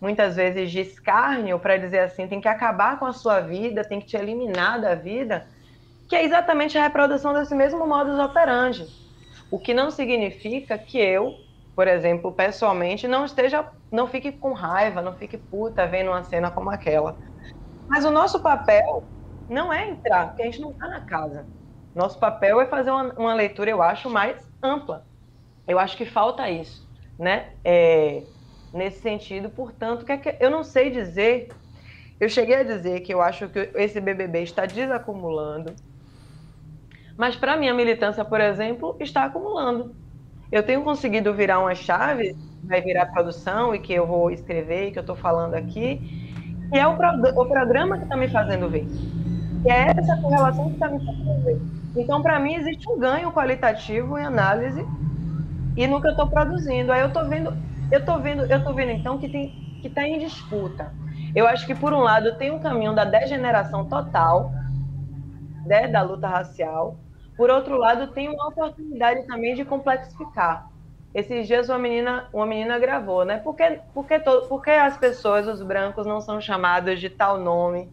muitas 0.00 0.36
vezes, 0.36 0.70
de 0.70 0.80
escárnio, 0.80 1.58
para 1.58 1.76
dizer 1.76 2.00
assim, 2.00 2.28
tem 2.28 2.40
que 2.40 2.48
acabar 2.48 2.98
com 2.98 3.06
a 3.06 3.12
sua 3.12 3.40
vida, 3.40 3.84
tem 3.84 4.00
que 4.00 4.06
te 4.06 4.16
eliminar 4.16 4.80
da 4.80 4.94
vida, 4.94 5.46
que 6.08 6.14
é 6.14 6.24
exatamente 6.24 6.76
a 6.78 6.82
reprodução 6.82 7.32
desse 7.32 7.54
mesmo 7.54 7.86
modus 7.86 8.18
operandi. 8.18 8.86
O 9.50 9.58
que 9.58 9.74
não 9.74 9.90
significa 9.90 10.78
que 10.78 10.98
eu, 10.98 11.34
por 11.74 11.88
exemplo, 11.88 12.32
pessoalmente, 12.32 13.08
não 13.08 13.24
esteja, 13.24 13.66
não 13.90 14.06
fique 14.06 14.32
com 14.32 14.52
raiva, 14.52 15.02
não 15.02 15.14
fique 15.14 15.38
puta 15.38 15.86
vendo 15.86 16.10
uma 16.10 16.22
cena 16.22 16.50
como 16.50 16.70
aquela 16.70 17.18
mas 17.88 18.04
o 18.04 18.10
nosso 18.10 18.40
papel 18.40 19.04
não 19.48 19.72
é 19.72 19.90
entrar, 19.90 20.28
porque 20.28 20.42
a 20.42 20.46
gente 20.46 20.60
não 20.60 20.70
está 20.70 20.88
na 20.88 21.00
casa. 21.00 21.46
Nosso 21.94 22.18
papel 22.18 22.60
é 22.60 22.66
fazer 22.66 22.90
uma, 22.90 23.12
uma, 23.14 23.34
leitura, 23.34 23.70
eu 23.70 23.82
acho, 23.82 24.10
mais 24.10 24.36
ampla. 24.62 25.06
Eu 25.66 25.78
acho 25.78 25.96
que 25.96 26.04
falta 26.04 26.48
isso, 26.50 26.88
né? 27.18 27.52
É, 27.64 28.24
nesse 28.72 29.00
sentido, 29.00 29.48
portanto, 29.48 30.04
que, 30.04 30.12
é 30.12 30.16
que 30.16 30.36
eu 30.40 30.50
não 30.50 30.64
sei 30.64 30.90
dizer. 30.90 31.48
Eu 32.18 32.28
cheguei 32.28 32.56
a 32.56 32.62
dizer 32.62 33.00
que 33.00 33.12
eu 33.12 33.20
acho 33.20 33.48
que 33.48 33.70
esse 33.74 34.00
BBB 34.00 34.42
está 34.42 34.66
desacumulando, 34.66 35.74
mas 37.16 37.36
para 37.36 37.56
minha 37.56 37.74
militância, 37.74 38.24
por 38.24 38.40
exemplo, 38.40 38.96
está 39.00 39.24
acumulando. 39.24 39.94
Eu 40.50 40.62
tenho 40.62 40.82
conseguido 40.82 41.34
virar 41.34 41.60
uma 41.60 41.74
chave, 41.74 42.36
vai 42.62 42.80
virar 42.80 43.06
produção 43.06 43.74
e 43.74 43.78
que 43.78 43.92
eu 43.92 44.06
vou 44.06 44.30
escrever, 44.30 44.88
e 44.88 44.92
que 44.92 44.98
eu 44.98 45.02
estou 45.02 45.16
falando 45.16 45.54
aqui, 45.54 46.00
que 46.74 46.78
é 46.80 46.88
o, 46.88 46.96
pro, 46.96 47.08
o 47.40 47.46
programa 47.46 47.96
que 47.98 48.02
está 48.02 48.16
me 48.16 48.26
fazendo 48.26 48.68
ver. 48.68 48.84
Que 49.62 49.70
é 49.70 49.94
essa 49.96 50.16
correlação 50.16 50.66
que 50.70 50.74
está 50.74 50.88
me 50.88 50.98
fazendo 51.06 51.44
ver. 51.44 51.60
Então, 51.94 52.20
para 52.20 52.40
mim, 52.40 52.56
existe 52.56 52.90
um 52.90 52.98
ganho 52.98 53.30
qualitativo 53.30 54.18
em 54.18 54.24
análise 54.24 54.84
e 55.76 55.86
no 55.86 56.00
que 56.00 56.08
eu 56.08 56.10
estou 56.10 56.26
produzindo. 56.26 56.90
Aí 56.90 57.00
eu 57.00 57.06
estou 57.06 57.28
vendo, 57.28 57.56
eu 57.92 58.00
estou 58.00 58.20
vendo, 58.20 58.42
eu 58.46 58.58
estou 58.58 58.74
vendo 58.74 58.90
então 58.90 59.18
que 59.18 59.28
tem 59.28 59.50
que 59.80 59.86
está 59.86 60.02
em 60.02 60.18
disputa. 60.18 60.92
Eu 61.32 61.46
acho 61.46 61.64
que 61.64 61.76
por 61.76 61.92
um 61.92 62.00
lado 62.00 62.34
tem 62.38 62.50
um 62.50 62.58
caminho 62.58 62.92
da 62.92 63.04
degeneração 63.04 63.84
total, 63.84 64.50
né, 65.64 65.86
da 65.86 66.02
luta 66.02 66.26
racial. 66.26 66.98
Por 67.36 67.50
outro 67.50 67.76
lado, 67.76 68.08
tem 68.08 68.28
uma 68.28 68.48
oportunidade 68.48 69.24
também 69.28 69.54
de 69.54 69.64
complexificar. 69.64 70.68
Esses 71.14 71.46
dias 71.46 71.68
uma 71.68 71.78
menina, 71.78 72.28
uma 72.32 72.44
menina 72.44 72.78
gravou, 72.78 73.24
né? 73.24 73.38
Por 73.38 73.54
que, 73.54 73.78
por, 73.94 74.04
que 74.06 74.18
to, 74.18 74.46
por 74.48 74.62
que 74.62 74.70
as 74.70 74.98
pessoas, 74.98 75.46
os 75.46 75.62
brancos, 75.62 76.04
não 76.04 76.20
são 76.20 76.40
chamados 76.40 76.98
de 76.98 77.08
tal 77.08 77.38
nome, 77.38 77.88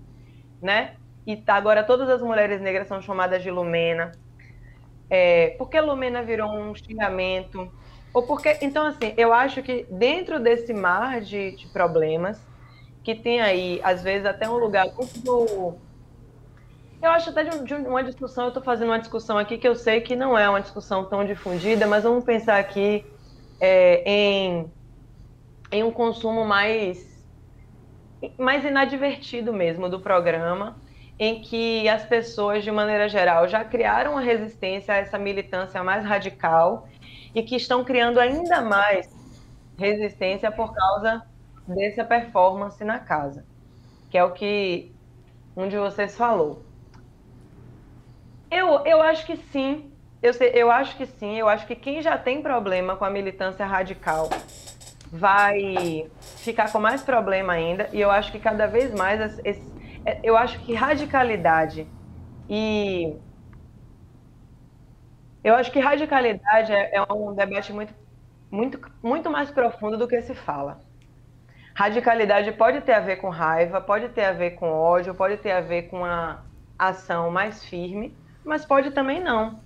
né? 0.60 0.96
E 1.26 1.38
tá, 1.38 1.54
agora 1.54 1.84
todas 1.84 2.10
as 2.10 2.22
mulheres 2.22 2.60
negras 2.60 2.88
são 2.88 3.00
chamadas 3.00 3.44
de 3.44 3.52
Lumena. 3.52 4.12
É, 5.08 5.50
por 5.60 5.70
que 5.70 5.80
Lumena 5.80 6.24
virou 6.24 6.52
um 6.52 6.74
xingamento? 6.74 7.72
Ou 8.12 8.24
porque, 8.24 8.58
então, 8.60 8.88
assim, 8.88 9.14
eu 9.16 9.32
acho 9.32 9.62
que 9.62 9.86
dentro 9.90 10.40
desse 10.40 10.74
mar 10.74 11.22
de, 11.22 11.56
de 11.56 11.68
problemas, 11.68 12.42
que 13.04 13.14
tem 13.14 13.40
aí, 13.40 13.80
às 13.84 14.02
vezes, 14.02 14.26
até 14.26 14.50
um 14.50 14.58
lugar 14.58 14.88
muito 14.96 15.80
eu 17.02 17.10
acho 17.10 17.32
até 17.32 17.44
de, 17.44 17.74
uma 17.74 18.04
discussão, 18.04 18.44
eu 18.44 18.48
estou 18.50 18.62
fazendo 18.62 18.90
uma 18.90 19.00
discussão 19.00 19.36
aqui 19.36 19.58
que 19.58 19.68
eu 19.68 19.76
sei 19.76 20.02
que 20.02 20.16
não 20.16 20.38
é 20.38 20.48
uma 20.48 20.62
discussão 20.62 21.04
tão 21.04 21.26
difundida, 21.26 21.88
mas 21.88 22.04
vamos 22.04 22.24
pensar 22.24 22.60
aqui 22.60 23.04
é, 23.62 24.04
em, 24.06 24.74
em 25.72 25.84
um 25.84 25.92
consumo 25.92 26.44
mais, 26.44 27.24
mais 28.38 28.66
inadvertido 28.66 29.54
mesmo 29.54 29.88
do 29.88 30.02
programa, 30.02 30.82
em 31.20 31.42
que 31.42 31.88
as 31.88 32.04
pessoas, 32.04 32.64
de 32.64 32.72
maneira 32.72 33.08
geral, 33.08 33.48
já 33.48 33.64
criaram 33.64 34.14
uma 34.14 34.22
resistência 34.22 34.96
a 34.96 34.98
essa 34.98 35.20
militância 35.20 35.84
mais 35.84 36.04
radical 36.04 36.88
e 37.36 37.44
que 37.44 37.56
estão 37.56 37.86
criando 37.86 38.20
ainda 38.20 38.62
mais 38.62 39.08
resistência 39.78 40.52
por 40.52 40.74
causa 40.74 41.24
dessa 41.68 42.04
performance 42.04 42.84
na 42.84 43.00
casa, 43.00 43.46
que 44.10 44.18
é 44.18 44.24
o 44.24 44.34
que 44.34 44.98
um 45.56 45.68
de 45.68 45.78
vocês 45.78 46.18
falou. 46.18 46.66
Eu, 48.50 48.86
eu 48.86 49.02
acho 49.02 49.26
que 49.26 49.38
sim. 49.38 49.91
Eu, 50.22 50.34
sei, 50.34 50.52
eu 50.54 50.70
acho 50.72 50.96
que 50.96 51.06
sim. 51.06 51.38
Eu 51.38 51.48
acho 51.48 51.66
que 51.66 51.76
quem 51.76 52.02
já 52.02 52.18
tem 52.18 52.42
problema 52.42 52.96
com 52.96 53.06
a 53.06 53.10
militância 53.10 53.66
radical 53.66 54.30
vai 55.12 56.10
ficar 56.38 56.72
com 56.72 56.80
mais 56.80 57.02
problema 57.02 57.54
ainda. 57.54 57.90
E 57.92 58.00
eu 58.00 58.12
acho 58.12 58.32
que 58.32 58.40
cada 58.40 58.68
vez 58.68 58.94
mais. 58.94 59.40
Esse, 59.44 59.72
é, 60.06 60.20
eu 60.24 60.38
acho 60.38 60.60
que 60.60 60.74
radicalidade 60.74 61.88
e. 62.50 63.16
Eu 65.44 65.56
acho 65.56 65.72
que 65.72 65.80
radicalidade 65.80 66.72
é, 66.72 66.98
é 66.98 67.14
um 67.14 67.34
debate 67.34 67.74
muito, 67.74 67.94
muito, 68.52 68.80
muito 69.02 69.30
mais 69.30 69.50
profundo 69.50 69.98
do 69.98 70.08
que 70.08 70.22
se 70.22 70.36
fala. 70.36 70.80
Radicalidade 71.74 72.52
pode 72.52 72.82
ter 72.82 72.94
a 72.94 73.00
ver 73.00 73.16
com 73.16 73.30
raiva, 73.30 73.82
pode 73.82 74.10
ter 74.10 74.26
a 74.26 74.34
ver 74.34 74.52
com 74.52 74.72
ódio, 74.72 75.16
pode 75.16 75.38
ter 75.38 75.52
a 75.52 75.62
ver 75.62 75.84
com 75.84 75.98
uma 76.00 76.46
ação 76.78 77.32
mais 77.32 77.64
firme, 77.66 78.16
mas 78.46 78.66
pode 78.66 78.92
também 78.92 79.20
não, 79.20 79.60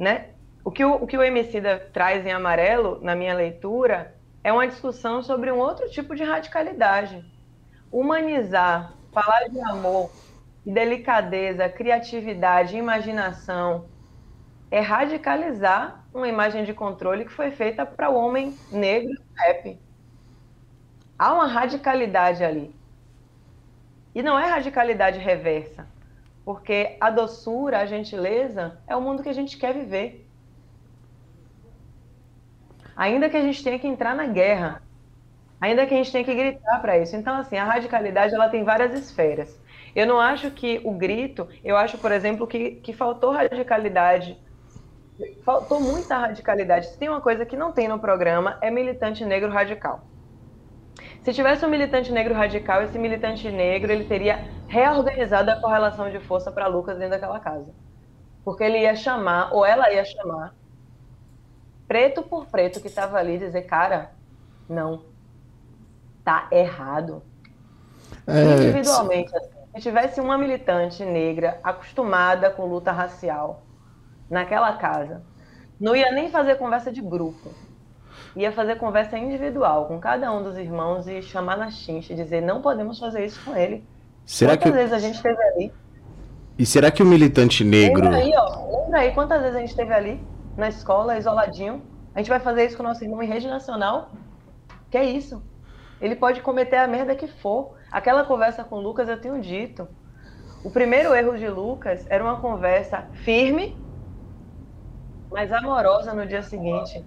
né? 0.00 0.30
O 0.64 0.70
que 0.70 0.82
o, 0.82 0.94
o 0.94 1.06
que 1.06 1.16
o 1.16 1.22
Emicida 1.22 1.78
traz 1.92 2.24
em 2.24 2.32
amarelo, 2.32 2.98
na 3.02 3.14
minha 3.14 3.34
leitura, 3.34 4.14
é 4.42 4.50
uma 4.50 4.66
discussão 4.66 5.22
sobre 5.22 5.52
um 5.52 5.58
outro 5.58 5.90
tipo 5.90 6.16
de 6.16 6.24
radicalidade. 6.24 7.22
Humanizar, 7.92 8.94
falar 9.12 9.48
de 9.48 9.60
amor, 9.60 10.10
delicadeza, 10.64 11.68
criatividade, 11.68 12.78
imaginação, 12.78 13.84
é 14.70 14.80
radicalizar 14.80 16.02
uma 16.14 16.28
imagem 16.28 16.64
de 16.64 16.72
controle 16.72 17.26
que 17.26 17.32
foi 17.32 17.50
feita 17.50 17.84
para 17.84 18.08
o 18.08 18.14
homem 18.14 18.56
negro 18.72 19.12
rap. 19.36 19.78
Há 21.18 21.34
uma 21.34 21.46
radicalidade 21.46 22.42
ali. 22.42 22.74
E 24.14 24.22
não 24.22 24.38
é 24.38 24.46
radicalidade 24.46 25.18
reversa. 25.18 25.86
Porque 26.50 26.96
a 27.00 27.10
doçura, 27.10 27.78
a 27.78 27.86
gentileza 27.86 28.82
é 28.86 28.96
o 28.96 29.00
mundo 29.00 29.22
que 29.22 29.28
a 29.28 29.32
gente 29.32 29.56
quer 29.56 29.74
viver. 29.74 30.26
ainda 33.00 33.30
que 33.30 33.36
a 33.36 33.42
gente 33.42 33.64
tenha 33.64 33.78
que 33.78 33.86
entrar 33.86 34.14
na 34.14 34.26
guerra, 34.26 34.82
ainda 35.60 35.86
que 35.86 35.94
a 35.94 35.96
gente 35.96 36.12
tenha 36.12 36.24
que 36.24 36.34
gritar 36.34 36.80
para 36.82 36.98
isso. 36.98 37.16
Então, 37.16 37.34
assim, 37.36 37.56
a 37.56 37.64
radicalidade 37.64 38.34
ela 38.34 38.50
tem 38.50 38.62
várias 38.62 38.92
esferas. 38.92 39.58
Eu 39.96 40.06
não 40.06 40.20
acho 40.20 40.50
que 40.50 40.80
o 40.84 40.92
grito, 40.92 41.48
eu 41.64 41.76
acho, 41.78 41.98
por 41.98 42.12
exemplo, 42.12 42.46
que, 42.46 42.72
que 42.76 42.92
faltou 42.92 43.32
radicalidade. 43.32 44.38
Faltou 45.44 45.80
muita 45.80 46.18
radicalidade. 46.18 46.88
Se 46.88 46.98
tem 46.98 47.08
uma 47.08 47.22
coisa 47.22 47.46
que 47.46 47.56
não 47.56 47.72
tem 47.72 47.88
no 47.88 47.98
programa, 47.98 48.58
é 48.60 48.70
militante 48.70 49.24
negro 49.24 49.50
radical. 49.50 50.09
Se 51.22 51.34
tivesse 51.34 51.64
um 51.66 51.68
militante 51.68 52.10
negro 52.10 52.34
radical, 52.34 52.82
esse 52.82 52.98
militante 52.98 53.50
negro 53.50 53.92
ele 53.92 54.04
teria 54.04 54.48
reorganizado 54.66 55.50
a 55.50 55.60
correlação 55.60 56.10
de 56.10 56.18
força 56.18 56.50
para 56.50 56.66
Lucas 56.66 56.96
dentro 56.96 57.10
daquela 57.10 57.38
casa. 57.38 57.70
Porque 58.42 58.64
ele 58.64 58.78
ia 58.78 58.96
chamar, 58.96 59.52
ou 59.52 59.66
ela 59.66 59.92
ia 59.92 60.04
chamar, 60.04 60.54
preto 61.86 62.22
por 62.22 62.46
preto 62.46 62.80
que 62.80 62.86
estava 62.86 63.18
ali, 63.18 63.36
dizer, 63.36 63.62
cara, 63.62 64.12
não, 64.66 65.02
tá 66.24 66.48
errado. 66.50 67.22
É, 68.26 68.54
Individualmente, 68.54 69.36
assim, 69.36 69.50
se 69.74 69.80
tivesse 69.82 70.20
uma 70.20 70.38
militante 70.38 71.04
negra 71.04 71.60
acostumada 71.62 72.50
com 72.50 72.64
luta 72.64 72.92
racial 72.92 73.62
naquela 74.28 74.74
casa, 74.78 75.22
não 75.78 75.94
ia 75.94 76.10
nem 76.12 76.30
fazer 76.30 76.56
conversa 76.56 76.90
de 76.90 77.02
grupo 77.02 77.50
ia 78.36 78.52
fazer 78.52 78.76
conversa 78.76 79.18
individual 79.18 79.86
com 79.86 79.98
cada 79.98 80.32
um 80.32 80.42
dos 80.42 80.56
irmãos 80.56 81.06
e 81.06 81.20
chamar 81.22 81.56
na 81.56 81.70
chincha 81.70 82.12
e 82.12 82.16
dizer 82.16 82.40
não 82.40 82.62
podemos 82.62 82.98
fazer 82.98 83.24
isso 83.24 83.40
com 83.44 83.56
ele. 83.56 83.84
Será 84.24 84.56
quantas 84.56 84.70
que... 84.70 84.78
vezes 84.78 84.92
a 84.92 84.98
gente 84.98 85.16
esteve 85.16 85.42
ali? 85.42 85.72
E 86.58 86.66
será 86.66 86.90
que 86.90 87.02
o 87.02 87.06
militante 87.06 87.64
negro... 87.64 88.02
Lembra 88.02 88.18
aí, 88.18 88.32
ó. 88.36 88.82
Lembra 88.82 89.00
aí 89.00 89.12
quantas 89.12 89.40
vezes 89.40 89.56
a 89.56 89.60
gente 89.60 89.70
esteve 89.70 89.92
ali, 89.92 90.22
na 90.56 90.68
escola, 90.68 91.18
isoladinho. 91.18 91.82
A 92.14 92.18
gente 92.18 92.28
vai 92.28 92.38
fazer 92.40 92.66
isso 92.66 92.76
com 92.76 92.82
o 92.82 92.86
nosso 92.86 93.02
irmão 93.02 93.22
em 93.22 93.26
rede 93.26 93.48
nacional? 93.48 94.10
Que 94.90 94.98
é 94.98 95.04
isso? 95.04 95.42
Ele 96.00 96.14
pode 96.14 96.40
cometer 96.42 96.76
a 96.76 96.86
merda 96.86 97.14
que 97.14 97.26
for. 97.26 97.74
Aquela 97.90 98.24
conversa 98.24 98.62
com 98.62 98.76
o 98.76 98.80
Lucas 98.80 99.08
eu 99.08 99.20
tenho 99.20 99.40
dito. 99.40 99.88
O 100.62 100.70
primeiro 100.70 101.14
erro 101.14 101.38
de 101.38 101.48
Lucas 101.48 102.06
era 102.08 102.22
uma 102.22 102.40
conversa 102.40 103.06
firme, 103.24 103.76
mas 105.30 105.50
amorosa 105.52 106.12
no 106.12 106.26
dia 106.26 106.42
seguinte. 106.42 107.02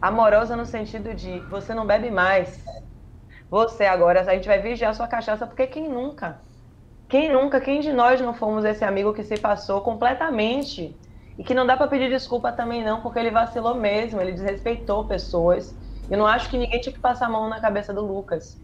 Amorosa 0.00 0.56
no 0.56 0.64
sentido 0.66 1.14
de 1.14 1.40
você 1.48 1.74
não 1.74 1.86
bebe 1.86 2.10
mais. 2.10 2.64
Você 3.50 3.84
agora, 3.86 4.20
a 4.20 4.34
gente 4.34 4.48
vai 4.48 4.60
vigiar 4.60 4.94
sua 4.94 5.08
cachaça, 5.08 5.46
porque 5.46 5.66
quem 5.66 5.88
nunca? 5.88 6.42
Quem 7.08 7.32
nunca, 7.32 7.60
quem 7.60 7.80
de 7.80 7.92
nós 7.92 8.20
não 8.20 8.34
fomos 8.34 8.64
esse 8.64 8.84
amigo 8.84 9.14
que 9.14 9.24
se 9.24 9.38
passou 9.38 9.82
completamente? 9.82 11.00
E 11.38 11.44
que 11.44 11.54
não 11.54 11.66
dá 11.66 11.76
para 11.76 11.88
pedir 11.88 12.10
desculpa 12.10 12.52
também 12.52 12.84
não, 12.84 13.02
porque 13.02 13.18
ele 13.18 13.30
vacilou 13.30 13.74
mesmo, 13.74 14.20
ele 14.20 14.32
desrespeitou 14.32 15.06
pessoas. 15.08 15.76
Eu 16.10 16.18
não 16.18 16.26
acho 16.26 16.50
que 16.50 16.58
ninguém 16.58 16.80
tinha 16.80 16.92
que 16.94 17.00
passar 17.00 17.26
a 17.26 17.30
mão 17.30 17.48
na 17.48 17.60
cabeça 17.60 17.94
do 17.94 18.02
Lucas. 18.06 18.58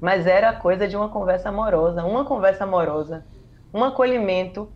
Mas 0.00 0.26
era 0.26 0.52
coisa 0.54 0.86
de 0.88 0.96
uma 0.96 1.08
conversa 1.10 1.48
amorosa, 1.50 2.04
uma 2.04 2.24
conversa 2.26 2.64
amorosa, 2.64 3.26
um 3.72 3.84
acolhimento 3.84 4.74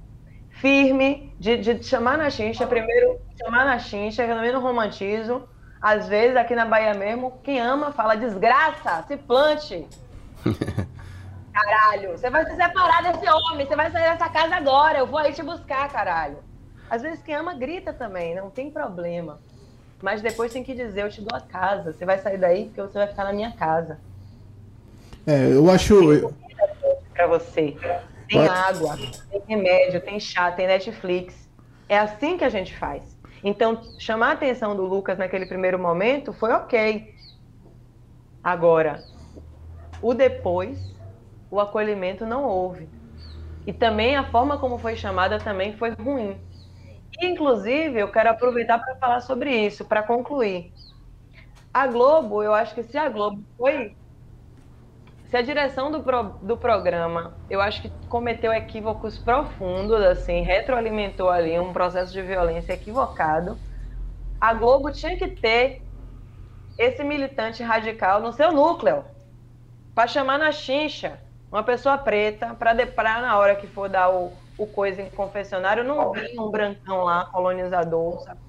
firme 0.51 1.35
de, 1.39 1.57
de 1.59 1.83
chamar 1.85 2.19
na 2.19 2.31
chincha, 2.31 2.67
primeiro 2.67 3.19
chamar 3.43 3.65
na 3.67 3.79
chincha, 3.79 4.27
também 4.27 4.53
no 4.53 4.61
romantismo, 4.61 5.49
às 5.81 6.09
vezes, 6.09 6.37
aqui 6.37 6.55
na 6.55 6.67
Bahia 6.67 6.95
mesmo, 6.95 7.39
quem 7.43 7.59
ama 7.59 7.93
fala 7.93 8.15
desgraça, 8.15 9.03
se 9.09 9.17
plante. 9.17 9.87
caralho, 11.53 12.13
você 12.13 12.29
vai 12.29 12.45
se 12.45 12.55
separar 12.55 13.03
desse 13.03 13.29
homem, 13.29 13.67
você 13.67 13.75
vai 13.75 13.91
sair 13.91 14.11
dessa 14.11 14.29
casa 14.29 14.57
agora, 14.57 14.99
eu 14.99 15.07
vou 15.07 15.19
aí 15.19 15.33
te 15.33 15.43
buscar, 15.43 15.89
caralho. 15.91 16.39
Às 16.89 17.03
vezes 17.03 17.23
quem 17.23 17.35
ama 17.35 17.55
grita 17.55 17.93
também, 17.93 18.35
não 18.35 18.51
tem 18.51 18.71
problema. 18.71 19.41
Mas 20.03 20.21
depois 20.23 20.53
tem 20.53 20.65
que 20.65 20.75
dizer, 20.75 21.03
eu 21.03 21.11
te 21.11 21.21
dou 21.21 21.37
a 21.37 21.41
casa, 21.41 21.93
você 21.93 22.05
vai 22.05 22.19
sair 22.19 22.39
daí 22.39 22.67
porque 22.67 22.83
você 22.83 22.99
vai 22.99 23.07
ficar 23.07 23.25
na 23.25 23.33
minha 23.33 23.53
casa. 23.53 23.99
É, 25.27 25.53
eu 25.53 25.71
acho. 25.71 25.95
Para 27.15 27.27
você. 27.27 27.77
Tem 28.29 28.47
água, 28.47 28.97
tem 29.31 29.43
remédio, 29.47 30.01
tem 30.01 30.19
chá, 30.19 30.51
tem 30.53 30.67
Netflix. 30.67 31.49
É 31.89 31.99
assim 31.99 32.39
que 32.39 32.45
a 32.45 32.49
gente 32.49 32.77
faz. 32.77 33.03
Então, 33.43 33.95
chamar 33.99 34.31
a 34.31 34.33
atenção 34.33 34.77
do 34.77 34.85
Lucas 34.85 35.19
naquele 35.19 35.47
primeiro 35.47 35.79
momento 35.79 36.33
foi 36.33 36.53
ok. 36.53 37.15
Agora, 38.43 39.05
o 40.03 40.15
depois, 40.15 40.79
o 41.51 41.61
acolhimento 41.61 42.27
não 42.27 42.45
houve. 42.45 42.91
E 43.67 43.73
também 43.73 44.17
a 44.17 44.25
forma 44.31 44.59
como 44.59 44.79
foi 44.79 44.97
chamada 44.97 45.39
também 45.39 45.77
foi 45.77 45.91
ruim. 45.91 46.41
Inclusive, 47.21 47.99
eu 48.01 48.11
quero 48.11 48.31
aproveitar 48.31 48.79
para 48.79 48.97
falar 48.97 49.21
sobre 49.21 49.55
isso, 49.67 49.85
para 49.85 50.03
concluir. 50.03 50.73
A 51.73 51.87
Globo, 51.87 52.43
eu 52.43 52.53
acho 52.55 52.75
que 52.75 52.83
se 52.83 52.97
a 52.97 53.09
Globo 53.09 53.43
foi 53.57 53.97
se 55.31 55.37
a 55.37 55.43
direção 55.43 55.93
do, 55.93 56.03
pro, 56.03 56.35
do 56.43 56.57
programa, 56.57 57.37
eu 57.49 57.61
acho 57.61 57.83
que 57.83 57.93
cometeu 58.09 58.53
equívocos 58.53 59.17
profundos, 59.17 60.01
assim, 60.03 60.43
retroalimentou 60.43 61.31
ali 61.31 61.59
um 61.59 61.73
processo 61.73 62.13
de 62.13 62.21
violência 62.21 62.73
equivocado, 62.73 63.57
a 64.41 64.53
Globo 64.53 64.91
tinha 64.91 65.17
que 65.17 65.29
ter 65.29 65.83
esse 66.77 67.05
militante 67.05 67.63
radical 67.63 68.21
no 68.21 68.33
seu 68.33 68.51
núcleo, 68.53 69.05
para 69.95 70.09
chamar 70.09 70.39
na 70.39 70.51
chincha 70.51 71.21
uma 71.51 71.63
pessoa 71.63 71.97
preta, 71.97 72.55
para 72.55 72.73
deparar 72.75 73.21
na 73.23 73.39
hora 73.39 73.55
que 73.55 73.69
for 73.69 73.89
dar 73.89 74.11
o, 74.11 74.33
o 74.57 74.67
coisa 74.67 75.01
em 75.01 75.11
confessionário, 75.11 75.85
não 75.85 76.11
vir 76.13 76.41
um 76.41 76.51
brancão 76.51 77.05
lá, 77.05 77.27
colonizador, 77.27 78.21
sabe? 78.21 78.41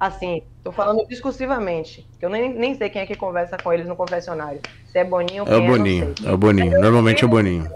Assim, 0.00 0.42
tô 0.64 0.72
falando 0.72 1.06
discursivamente, 1.06 2.08
que 2.18 2.24
eu 2.24 2.30
nem, 2.30 2.54
nem 2.54 2.74
sei 2.74 2.88
quem 2.88 3.02
é 3.02 3.06
que 3.06 3.14
conversa 3.14 3.58
com 3.58 3.70
eles 3.70 3.86
no 3.86 3.94
confessionário. 3.94 4.62
Se 4.86 4.98
é 4.98 5.04
Boninho 5.04 5.44
ou 5.46 5.52
É 5.52 5.56
o 5.58 5.66
Boninho, 5.66 6.14
é, 6.24 6.28
é 6.30 6.32
o 6.32 6.38
Boninho. 6.38 6.80
Normalmente 6.80 7.22
é 7.22 7.26
o 7.26 7.28
Boninho. 7.28 7.70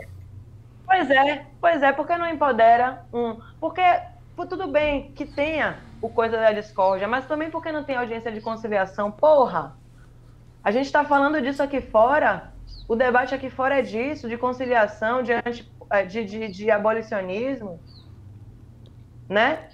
Pois 0.87 1.11
é, 1.11 1.45
pois 1.61 1.83
é, 1.83 1.93
porque 1.93 2.17
não 2.17 2.27
empodera 2.27 3.05
um. 3.13 3.37
Porque 3.61 3.83
tudo 4.49 4.67
bem 4.67 5.13
que 5.13 5.27
tenha 5.27 5.81
o 6.01 6.09
coisa 6.09 6.39
da 6.39 6.51
discórdia, 6.51 7.07
mas 7.07 7.27
também 7.27 7.51
porque 7.51 7.71
não 7.71 7.85
tem 7.85 7.97
audiência 7.97 8.33
de 8.33 8.41
conciliação. 8.41 9.11
Porra! 9.11 9.77
A 10.63 10.71
gente 10.71 10.87
está 10.87 11.05
falando 11.05 11.43
disso 11.43 11.63
aqui 11.63 11.83
fora, 11.83 12.55
o 12.89 12.97
debate 12.97 13.35
aqui 13.35 13.51
fora 13.51 13.81
é 13.81 13.83
disso, 13.83 14.31
de 14.31 14.39
conciliação, 14.39 15.23
de, 15.23 15.35
anti, 15.35 15.71
de, 16.09 16.25
de, 16.25 16.49
de 16.49 16.71
abolicionismo, 16.71 17.79
né? 19.29 19.69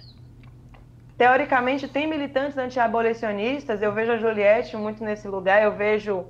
Teoricamente 1.21 1.87
tem 1.87 2.07
militantes 2.07 2.57
anti-abolicionistas, 2.57 3.79
eu 3.79 3.93
vejo 3.93 4.11
a 4.11 4.17
Juliette 4.17 4.75
muito 4.75 5.03
nesse 5.03 5.27
lugar, 5.27 5.61
eu 5.61 5.71
vejo 5.71 6.25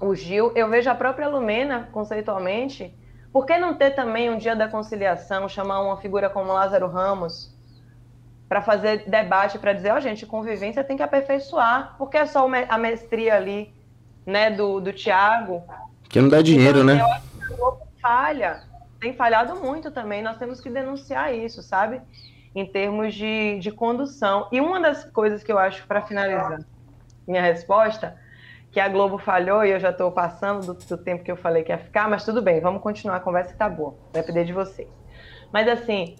o 0.00 0.16
Gil, 0.16 0.50
eu 0.56 0.68
vejo 0.68 0.90
a 0.90 0.96
própria 0.96 1.28
Lumena, 1.28 1.88
conceitualmente. 1.92 2.92
Por 3.32 3.46
que 3.46 3.56
não 3.56 3.74
ter 3.74 3.92
também 3.92 4.28
um 4.28 4.36
dia 4.36 4.56
da 4.56 4.66
conciliação, 4.66 5.48
chamar 5.48 5.80
uma 5.80 5.96
figura 5.98 6.28
como 6.28 6.52
Lázaro 6.52 6.88
Ramos 6.88 7.54
para 8.48 8.60
fazer 8.60 9.08
debate, 9.08 9.60
para 9.60 9.72
dizer, 9.72 9.92
ó, 9.92 9.96
oh, 9.98 10.00
gente, 10.00 10.26
convivência 10.26 10.82
tem 10.82 10.96
que 10.96 11.04
aperfeiçoar, 11.04 11.94
porque 11.96 12.16
é 12.16 12.26
só 12.26 12.48
a 12.68 12.78
mestria 12.78 13.36
ali, 13.36 13.72
né, 14.26 14.50
do, 14.50 14.80
do 14.80 14.92
Tiago. 14.92 15.62
Que 16.08 16.20
não 16.20 16.28
dá 16.28 16.42
dinheiro, 16.42 16.80
então, 16.80 16.96
né? 16.96 17.22
Falha, 18.02 18.64
tem 18.98 19.14
falhado 19.14 19.54
muito 19.54 19.92
também, 19.92 20.20
nós 20.20 20.36
temos 20.36 20.60
que 20.60 20.68
denunciar 20.68 21.32
isso, 21.32 21.62
sabe? 21.62 22.02
Em 22.56 22.64
termos 22.64 23.14
de, 23.14 23.58
de 23.58 23.70
condução. 23.70 24.48
E 24.50 24.62
uma 24.62 24.80
das 24.80 25.04
coisas 25.04 25.44
que 25.44 25.52
eu 25.52 25.58
acho, 25.58 25.86
para 25.86 26.00
finalizar 26.00 26.58
minha 27.28 27.42
resposta, 27.42 28.18
que 28.72 28.80
a 28.80 28.88
Globo 28.88 29.18
falhou 29.18 29.62
e 29.62 29.72
eu 29.72 29.78
já 29.78 29.90
estou 29.90 30.10
passando 30.10 30.72
do, 30.72 30.86
do, 30.86 30.96
tempo 30.96 31.22
que 31.22 31.30
eu 31.30 31.36
falei 31.36 31.62
que 31.62 31.70
ia 31.70 31.76
ficar, 31.76 32.08
mas 32.08 32.24
tudo 32.24 32.40
bem, 32.40 32.58
vamos 32.60 32.82
continuar 32.82 33.16
a 33.16 33.20
conversa 33.20 33.52
que 33.52 33.58
tá 33.58 33.68
boa, 33.68 33.94
vai 34.10 34.22
depender 34.22 34.44
de 34.44 34.54
vocês. 34.54 34.88
Mas 35.52 35.68
assim, 35.68 36.16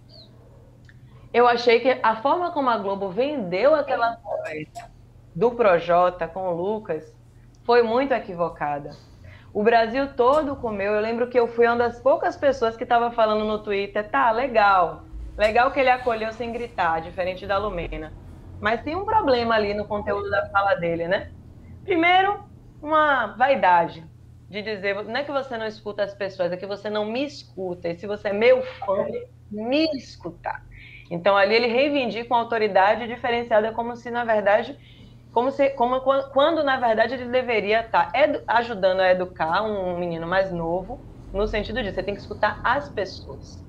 eu 1.32 1.48
achei 1.48 1.80
que 1.80 1.98
a 2.02 2.16
forma 2.16 2.52
como 2.52 2.68
a 2.68 2.76
Globo 2.76 3.08
vendeu 3.08 3.74
aquela 3.74 4.16
conversa 4.16 4.90
do 5.34 5.50
Projota 5.52 6.28
com 6.28 6.48
o 6.48 6.54
Lucas 6.54 7.16
foi 7.64 7.82
muito 7.82 8.12
equivocada. 8.12 8.90
O 9.54 9.62
Brasil 9.62 10.14
todo 10.14 10.56
comeu. 10.56 10.92
Eu 10.92 11.00
lembro 11.00 11.28
que 11.28 11.38
eu 11.38 11.48
fui 11.48 11.66
uma 11.66 11.76
das 11.76 11.98
poucas 11.98 12.36
pessoas 12.36 12.76
que 12.76 12.82
estava 12.82 13.10
falando 13.10 13.44
no 13.44 13.62
Twitter, 13.62 14.06
tá, 14.10 14.30
legal, 14.30 15.05
Legal 15.38 15.70
que 15.72 15.80
ele 15.80 15.90
acolheu 15.90 16.32
sem 16.32 16.52
gritar, 16.52 17.00
diferente 17.00 17.46
da 17.46 17.58
Lumena. 17.58 18.14
Mas 18.60 18.82
tem 18.82 18.96
um 18.96 19.04
problema 19.04 19.54
ali 19.54 19.74
no 19.74 19.86
conteúdo 19.86 20.30
da 20.30 20.46
fala 20.50 20.74
dele, 20.76 21.06
né? 21.08 21.28
Primeiro, 21.84 22.38
uma 22.80 23.28
vaidade 23.36 24.06
de 24.48 24.62
dizer, 24.62 24.94
não 25.04 25.16
é 25.16 25.24
que 25.24 25.32
você 25.32 25.58
não 25.58 25.66
escuta 25.66 26.04
as 26.04 26.14
pessoas, 26.14 26.52
é 26.52 26.56
que 26.56 26.66
você 26.66 26.88
não 26.90 27.04
me 27.06 27.24
escuta. 27.24 27.88
E 27.88 27.98
se 27.98 28.06
você 28.06 28.28
é 28.28 28.32
meu 28.32 28.62
fã, 28.62 29.06
me 29.50 29.84
escutar. 29.96 30.58
Então 31.10 31.36
ali 31.36 31.54
ele 31.54 31.68
reivindica 31.68 32.32
uma 32.34 32.40
autoridade 32.42 33.06
diferenciada 33.06 33.72
como 33.72 33.96
se 33.96 34.10
na 34.10 34.24
verdade, 34.24 34.76
como 35.32 35.50
se 35.52 35.70
como 35.70 36.00
quando 36.32 36.64
na 36.64 36.78
verdade 36.78 37.14
ele 37.14 37.26
deveria 37.30 37.80
estar 37.82 38.10
ajudando 38.48 39.00
a 39.00 39.10
educar 39.10 39.62
um 39.62 39.98
menino 39.98 40.26
mais 40.26 40.52
novo, 40.52 41.06
no 41.32 41.46
sentido 41.48 41.82
de 41.82 41.92
você 41.92 42.02
tem 42.02 42.14
que 42.14 42.20
escutar 42.22 42.60
as 42.64 42.88
pessoas. 42.90 43.65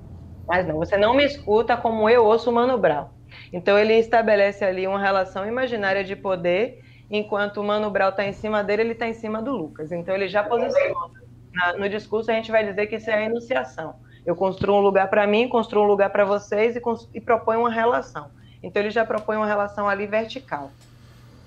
Mas 0.48 0.66
não, 0.66 0.78
você 0.78 0.98
não 0.98 1.14
me 1.14 1.26
escuta 1.26 1.76
como 1.76 2.10
eu 2.10 2.26
ouço 2.26 2.50
o 2.50 2.54
Mano 2.54 2.78
Brown. 2.78 3.08
Então 3.52 3.78
ele 3.78 3.94
estabelece 3.94 4.64
ali 4.64 4.88
uma 4.88 5.00
relação 5.00 5.46
imaginária 5.46 6.04
de 6.04 6.16
poder 6.16 6.84
enquanto 7.10 7.58
o 7.58 7.64
Mano 7.64 7.90
Brown 7.90 8.10
está 8.10 8.26
em 8.26 8.34
cima 8.34 8.64
dele, 8.64 8.84
ele 8.84 8.92
está 8.94 9.08
em 9.08 9.14
cima 9.14 9.42
do 9.42 9.52
Lucas. 9.52 9.92
Então 9.92 10.16
ele 10.16 10.28
já 10.28 10.44
posiciona. 10.44 11.28
Na, 11.54 11.74
no 11.74 11.90
discurso 11.90 12.30
a 12.32 12.34
gente 12.34 12.52
vai 12.52 12.66
dizer 12.66 12.88
que 12.88 12.96
isso 12.96 13.10
é 13.10 13.16
a 13.16 13.24
enunciação. 13.24 13.96
Eu 14.26 14.36
construo 14.36 14.78
um 14.78 14.82
lugar 14.82 15.10
para 15.10 15.26
mim, 15.26 15.48
construo 15.48 15.84
um 15.84 15.88
lugar 15.88 16.10
para 16.10 16.26
vocês 16.26 16.76
e, 16.76 16.82
e 17.14 17.22
proponho 17.22 17.62
uma 17.62 17.72
relação. 17.72 18.30
Então 18.62 18.82
ele 18.82 18.92
já 18.92 19.06
propõe 19.06 19.38
uma 19.38 19.46
relação 19.46 19.88
ali 19.88 20.06
vertical, 20.06 20.72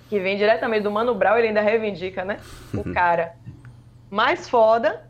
que 0.08 0.18
vem 0.18 0.36
diretamente 0.36 0.82
do 0.82 0.90
Mano 0.90 1.14
Brown, 1.14 1.36
ele 1.36 1.48
ainda 1.48 1.60
reivindica, 1.60 2.24
né? 2.24 2.40
O 2.74 2.84
cara 2.94 3.34
mais 4.10 4.48
foda, 4.48 5.09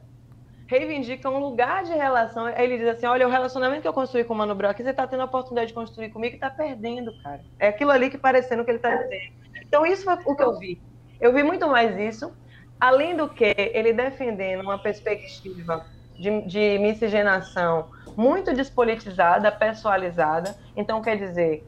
reivindica 0.70 1.28
um 1.28 1.40
lugar 1.40 1.82
de 1.82 1.92
relação. 1.92 2.48
Ele 2.48 2.78
diz 2.78 2.86
assim: 2.86 3.06
olha, 3.06 3.26
o 3.26 3.30
relacionamento 3.30 3.82
que 3.82 3.88
eu 3.88 3.92
construí 3.92 4.22
com 4.22 4.34
o 4.34 4.36
Mano 4.36 4.56
aqui, 4.66 4.84
você 4.84 4.92
tá 4.92 5.04
tendo 5.04 5.22
a 5.22 5.24
oportunidade 5.24 5.68
de 5.68 5.74
construir 5.74 6.10
comigo 6.10 6.36
e 6.36 6.38
tá 6.38 6.48
perdendo, 6.48 7.12
cara. 7.24 7.40
É 7.58 7.68
aquilo 7.68 7.90
ali 7.90 8.08
que 8.08 8.16
parecendo 8.16 8.64
que 8.64 8.70
ele 8.70 8.78
tá 8.78 8.94
dizendo. 8.94 9.32
Então, 9.66 9.84
isso 9.84 10.04
foi 10.04 10.14
o 10.24 10.36
que 10.36 10.42
eu 10.44 10.56
vi. 10.56 10.80
Eu 11.20 11.34
vi 11.34 11.42
muito 11.42 11.66
mais 11.66 11.98
isso, 11.98 12.32
além 12.78 13.16
do 13.16 13.28
que 13.28 13.52
ele 13.56 13.92
defendendo 13.92 14.60
uma 14.60 14.78
perspectiva 14.78 15.84
de, 16.14 16.40
de 16.42 16.78
miscigenação 16.78 17.88
muito 18.16 18.54
despolitizada, 18.54 19.50
pessoalizada. 19.50 20.56
Então, 20.76 21.02
quer 21.02 21.16
dizer, 21.16 21.66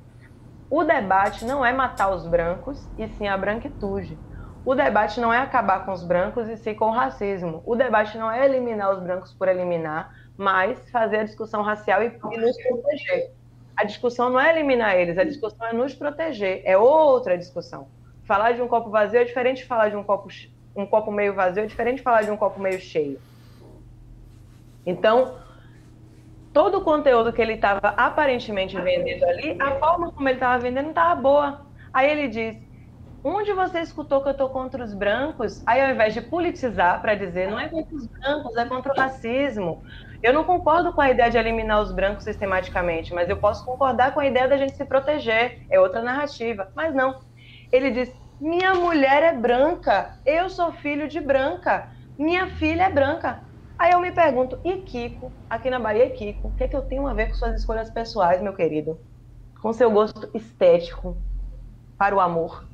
o 0.71 0.85
debate 0.85 1.45
não 1.45 1.67
é 1.67 1.73
matar 1.73 2.15
os 2.15 2.25
brancos, 2.25 2.87
e 2.97 3.09
sim 3.09 3.27
a 3.27 3.37
branquitude. 3.37 4.17
O 4.65 4.75
debate 4.75 5.21
não 5.21 5.33
é 5.33 5.39
acabar 5.39 5.85
com 5.85 5.93
os 5.93 6.05
brancos 6.05 6.49
e 6.49 6.57
sim 6.57 6.75
com 6.75 6.87
o 6.87 6.93
racismo. 6.93 7.63
O 7.67 7.75
debate 7.75 8.17
não 8.17 8.31
é 8.31 8.45
eliminar 8.45 8.93
os 8.93 9.03
brancos 9.03 9.33
por 9.33 9.49
eliminar, 9.49 10.15
mas 10.37 10.89
fazer 10.91 11.19
a 11.19 11.25
discussão 11.25 11.63
racial 11.63 12.03
e, 12.03 12.07
e 12.07 12.37
nos 12.39 12.57
proteger. 12.63 13.33
A 13.77 13.85
discussão 13.85 14.31
não 14.31 14.39
é 14.39 14.51
eliminar 14.51 14.95
eles, 14.95 15.19
a 15.19 15.25
discussão 15.25 15.67
é 15.67 15.73
nos 15.73 15.95
proteger. 15.95 16.63
É 16.65 16.79
outra 16.79 17.37
discussão. 17.37 17.89
Falar 18.25 18.53
de 18.53 18.63
um 18.63 18.69
copo 18.69 18.89
vazio 18.89 19.21
é 19.21 19.25
diferente 19.25 19.59
de 19.59 19.65
falar 19.65 19.89
de 19.89 19.97
um 19.97 20.05
copo, 20.05 20.29
um 20.77 20.87
copo 20.87 21.11
meio 21.11 21.35
vazio, 21.35 21.65
é 21.65 21.67
diferente 21.67 21.97
de 21.97 22.03
falar 22.03 22.23
de 22.23 22.31
um 22.31 22.37
copo 22.37 22.61
meio 22.61 22.79
cheio. 22.79 23.19
Então, 24.87 25.39
todo 26.53 26.79
o 26.79 26.81
conteúdo 26.83 27.33
que 27.33 27.43
ele 27.43 27.55
estava 27.55 27.89
aparentemente 27.97 28.81
vendendo 28.81 29.25
ali, 29.25 29.57
a 29.61 29.73
forma 29.73 30.13
como 30.13 30.29
ele 30.29 30.37
estava 30.37 30.63
vendendo 30.63 30.91
estava 30.91 31.21
boa. 31.21 31.67
Aí 31.93 32.09
ele 32.09 32.29
diz: 32.29 32.57
onde 33.25 33.53
você 33.53 33.81
escutou 33.81 34.23
que 34.23 34.29
eu 34.29 34.33
estou 34.33 34.51
contra 34.51 34.83
os 34.83 34.95
brancos? 34.95 35.63
Aí, 35.67 35.81
ao 35.81 35.91
invés 35.91 36.15
de 36.15 36.23
politizar 36.23 37.01
para 37.01 37.15
dizer 37.15 37.49
não 37.49 37.59
é 37.59 37.69
contra 37.69 37.97
os 37.97 38.07
brancos, 38.07 38.57
é 38.57 38.65
contra 38.67 38.93
o 38.93 38.97
racismo. 38.97 39.83
Eu 40.23 40.33
não 40.33 40.45
concordo 40.45 40.93
com 40.93 41.01
a 41.01 41.11
ideia 41.11 41.31
de 41.31 41.39
eliminar 41.39 41.81
os 41.81 41.93
brancos 41.93 42.25
sistematicamente, 42.25 43.13
mas 43.13 43.29
eu 43.29 43.37
posso 43.37 43.65
concordar 43.65 44.15
com 44.15 44.21
a 44.21 44.27
ideia 44.27 44.49
da 44.49 44.57
gente 44.57 44.77
se 44.77 44.85
proteger. 44.85 45.59
É 45.71 45.81
outra 45.81 46.01
narrativa. 46.03 46.69
Mas 46.77 46.95
não. 46.95 47.15
Ele 47.73 47.91
diz: 47.91 48.13
minha 48.41 48.75
mulher 48.75 49.23
é 49.23 49.33
branca, 49.33 50.13
eu 50.27 50.49
sou 50.51 50.73
filho 50.73 51.09
de 51.09 51.21
branca, 51.21 51.89
minha 52.19 52.49
filha 52.49 52.85
é 52.85 52.91
branca. 52.91 53.43
Aí 53.79 53.93
eu 53.93 54.01
me 54.01 54.13
pergunto, 54.13 54.61
e 54.65 54.79
Kiko, 54.79 55.37
aqui 55.51 55.69
na 55.71 55.79
Bahia, 55.81 56.11
Kiko, 56.11 56.49
o 56.49 56.55
que, 56.55 56.65
é 56.65 56.69
que 56.69 56.77
eu 56.77 56.83
tenho 56.83 57.07
a 57.07 57.15
ver 57.15 57.29
com 57.29 57.35
suas 57.35 57.59
escolhas 57.59 57.91
pessoais, 57.91 58.41
meu 58.41 58.55
querido? 58.55 59.01
Com 59.61 59.73
seu 59.73 59.91
gosto 59.91 60.31
estético 60.35 61.23
para 61.99 62.15
o 62.15 62.21
amor? 62.21 62.72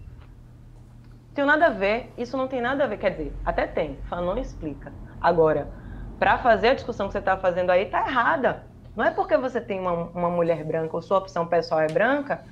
Tem 1.38 1.46
nada 1.46 1.66
a 1.66 1.70
ver, 1.70 2.12
isso 2.18 2.36
não 2.36 2.48
tem 2.48 2.60
nada 2.60 2.82
a 2.82 2.86
ver, 2.88 2.96
quer 2.96 3.10
dizer, 3.10 3.32
até 3.44 3.64
tem, 3.64 3.96
não 4.10 4.36
explica. 4.36 4.92
Agora, 5.20 5.68
para 6.18 6.36
fazer 6.36 6.70
a 6.70 6.74
discussão 6.74 7.06
que 7.06 7.12
você 7.12 7.20
está 7.20 7.36
fazendo 7.36 7.70
aí, 7.70 7.86
tá 7.86 8.00
errada. 8.00 8.64
Não 8.96 9.04
é 9.04 9.12
porque 9.12 9.36
você 9.36 9.60
tem 9.60 9.78
uma, 9.78 9.92
uma 9.92 10.28
mulher 10.30 10.64
branca 10.64 10.96
ou 10.96 11.00
sua 11.00 11.18
opção 11.18 11.46
pessoal 11.46 11.80
é 11.82 11.86
branca 11.86 12.42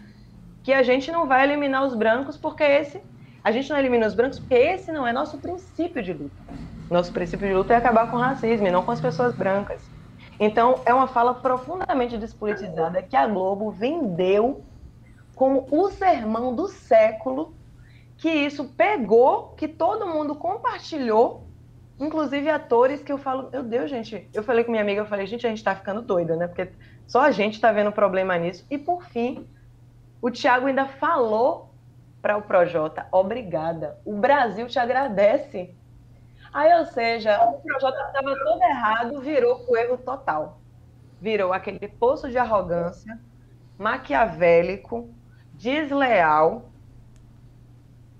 que 0.62 0.72
a 0.72 0.84
gente 0.84 1.10
não 1.10 1.26
vai 1.26 1.42
eliminar 1.42 1.84
os 1.84 1.96
brancos 1.96 2.36
porque 2.36 2.62
esse. 2.62 3.02
A 3.42 3.50
gente 3.50 3.68
não 3.70 3.76
elimina 3.76 4.06
os 4.06 4.14
brancos 4.14 4.38
porque 4.38 4.54
esse 4.54 4.92
não 4.92 5.04
é 5.04 5.12
nosso 5.12 5.38
princípio 5.38 6.00
de 6.00 6.12
luta. 6.12 6.36
Nosso 6.88 7.12
princípio 7.12 7.48
de 7.48 7.54
luta 7.54 7.74
é 7.74 7.78
acabar 7.78 8.08
com 8.08 8.16
o 8.16 8.20
racismo 8.20 8.68
e 8.68 8.70
não 8.70 8.84
com 8.84 8.92
as 8.92 9.00
pessoas 9.00 9.34
brancas. 9.34 9.82
Então, 10.38 10.80
é 10.86 10.94
uma 10.94 11.08
fala 11.08 11.34
profundamente 11.34 12.16
despolitizada 12.16 13.02
que 13.02 13.16
a 13.16 13.26
Globo 13.26 13.68
vendeu 13.68 14.62
como 15.34 15.66
o 15.72 15.90
sermão 15.90 16.54
do 16.54 16.68
século, 16.68 17.55
que 18.26 18.32
isso 18.32 18.64
pegou, 18.64 19.50
que 19.56 19.68
todo 19.68 20.08
mundo 20.08 20.34
compartilhou, 20.34 21.46
inclusive 21.96 22.50
atores 22.50 23.00
que 23.00 23.12
eu 23.12 23.18
falo, 23.18 23.48
meu 23.52 23.62
Deus, 23.62 23.88
gente, 23.88 24.28
eu 24.34 24.42
falei 24.42 24.64
com 24.64 24.72
minha 24.72 24.82
amiga, 24.82 25.02
eu 25.02 25.06
falei, 25.06 25.28
gente, 25.28 25.46
a 25.46 25.48
gente 25.48 25.62
tá 25.62 25.76
ficando 25.76 26.02
doida, 26.02 26.34
né? 26.34 26.48
Porque 26.48 26.72
só 27.06 27.22
a 27.22 27.30
gente 27.30 27.60
tá 27.60 27.70
vendo 27.70 27.92
problema 27.92 28.36
nisso. 28.36 28.66
E 28.68 28.76
por 28.76 29.04
fim, 29.04 29.46
o 30.20 30.28
Thiago 30.28 30.66
ainda 30.66 30.86
falou 30.86 31.70
para 32.20 32.36
o 32.36 32.42
Projota, 32.42 33.06
obrigada. 33.12 33.96
O 34.04 34.16
Brasil 34.16 34.66
te 34.66 34.80
agradece 34.80 35.72
Aí, 36.52 36.72
ou 36.78 36.86
seja, 36.86 37.38
o 37.50 37.60
projeto 37.60 38.00
estava 38.06 38.34
todo 38.34 38.62
errado, 38.62 39.20
virou 39.20 39.62
o 39.68 39.76
erro 39.76 39.98
total. 39.98 40.58
Virou 41.20 41.52
aquele 41.52 41.86
poço 41.86 42.30
de 42.30 42.38
arrogância, 42.38 43.20
maquiavélico, 43.76 45.10
desleal, 45.52 46.70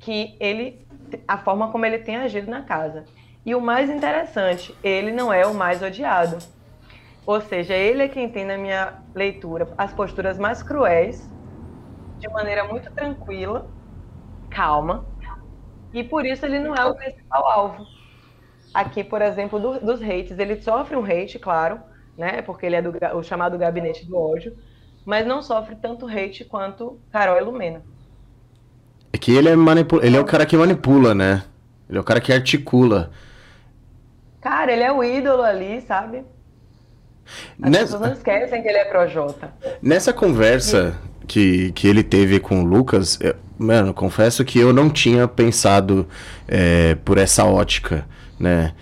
que 0.06 0.38
ele, 0.40 0.86
a 1.26 1.36
forma 1.38 1.72
como 1.72 1.84
ele 1.84 1.98
tem 1.98 2.16
agido 2.16 2.48
na 2.50 2.64
casa. 2.64 3.10
E 3.44 3.56
o 3.56 3.60
mais 3.60 3.90
interessante, 3.90 4.78
ele 4.84 5.10
não 5.12 5.32
é 5.32 5.44
o 5.46 5.54
mais 5.54 5.82
odiado. 5.82 6.38
Ou 7.26 7.40
seja, 7.40 7.74
ele 7.74 8.02
é 8.04 8.08
quem 8.08 8.30
tem 8.30 8.44
na 8.44 8.58
minha 8.58 8.98
leitura 9.14 9.72
as 9.78 9.92
posturas 9.94 10.38
mais 10.38 10.62
cruéis, 10.62 11.32
de 12.20 12.28
maneira 12.32 12.64
muito 12.68 12.90
tranquila, 12.94 13.70
calma, 14.50 15.10
e 15.92 16.04
por 16.04 16.26
isso 16.26 16.46
ele 16.46 16.60
não 16.60 16.74
é 16.74 16.84
o 16.86 16.96
principal 16.96 17.46
alvo. 17.52 17.88
Aqui, 18.74 19.04
por 19.04 19.22
exemplo, 19.22 19.60
do, 19.60 19.80
dos 19.80 20.02
hates, 20.02 20.38
ele 20.38 20.60
sofre 20.62 20.96
um 20.96 21.04
hate, 21.04 21.38
claro, 21.38 21.82
né? 22.16 22.42
Porque 22.42 22.66
ele 22.66 22.76
é 22.76 22.82
do, 22.82 22.92
o 23.16 23.22
chamado 23.22 23.58
gabinete 23.58 24.06
do 24.06 24.16
ódio, 24.18 24.52
mas 25.04 25.26
não 25.26 25.42
sofre 25.42 25.76
tanto 25.76 26.06
hate 26.08 26.44
quanto 26.44 27.02
Carol 27.10 27.38
e 27.38 27.40
Lumena. 27.42 27.86
É 29.16 29.18
que 29.18 29.32
ele 29.32 29.48
é, 29.48 29.56
manipula 29.56 30.04
ele 30.04 30.16
é 30.16 30.20
o 30.20 30.24
cara 30.24 30.44
que 30.44 30.56
manipula, 30.56 31.14
né? 31.14 31.42
Ele 31.88 31.96
é 31.96 32.00
o 32.00 32.04
cara 32.04 32.20
que 32.20 32.32
articula. 32.32 33.10
Cara, 34.42 34.70
ele 34.70 34.82
é 34.82 34.92
o 34.92 35.02
ídolo 35.02 35.42
ali, 35.42 35.80
sabe? 35.80 36.22
As 37.62 37.70
Nessa... 37.70 37.84
pessoas 37.84 38.00
não 38.02 38.12
esquecem 38.12 38.62
que 38.62 38.68
ele 38.68 38.78
é 38.78 38.84
Projota. 38.84 39.52
Nessa 39.80 40.12
conversa 40.12 40.96
que, 41.26 41.72
que 41.72 41.88
ele 41.88 42.02
teve 42.02 42.38
com 42.38 42.62
o 42.62 42.64
Lucas, 42.64 43.18
eu, 43.20 43.34
mano, 43.58 43.94
confesso 43.94 44.44
que 44.44 44.58
eu 44.58 44.72
não 44.72 44.90
tinha 44.90 45.26
pensado 45.26 46.06
é, 46.46 46.94
por 46.96 47.18
essa 47.18 47.44
ótica 47.44 48.06
né? 48.38 48.72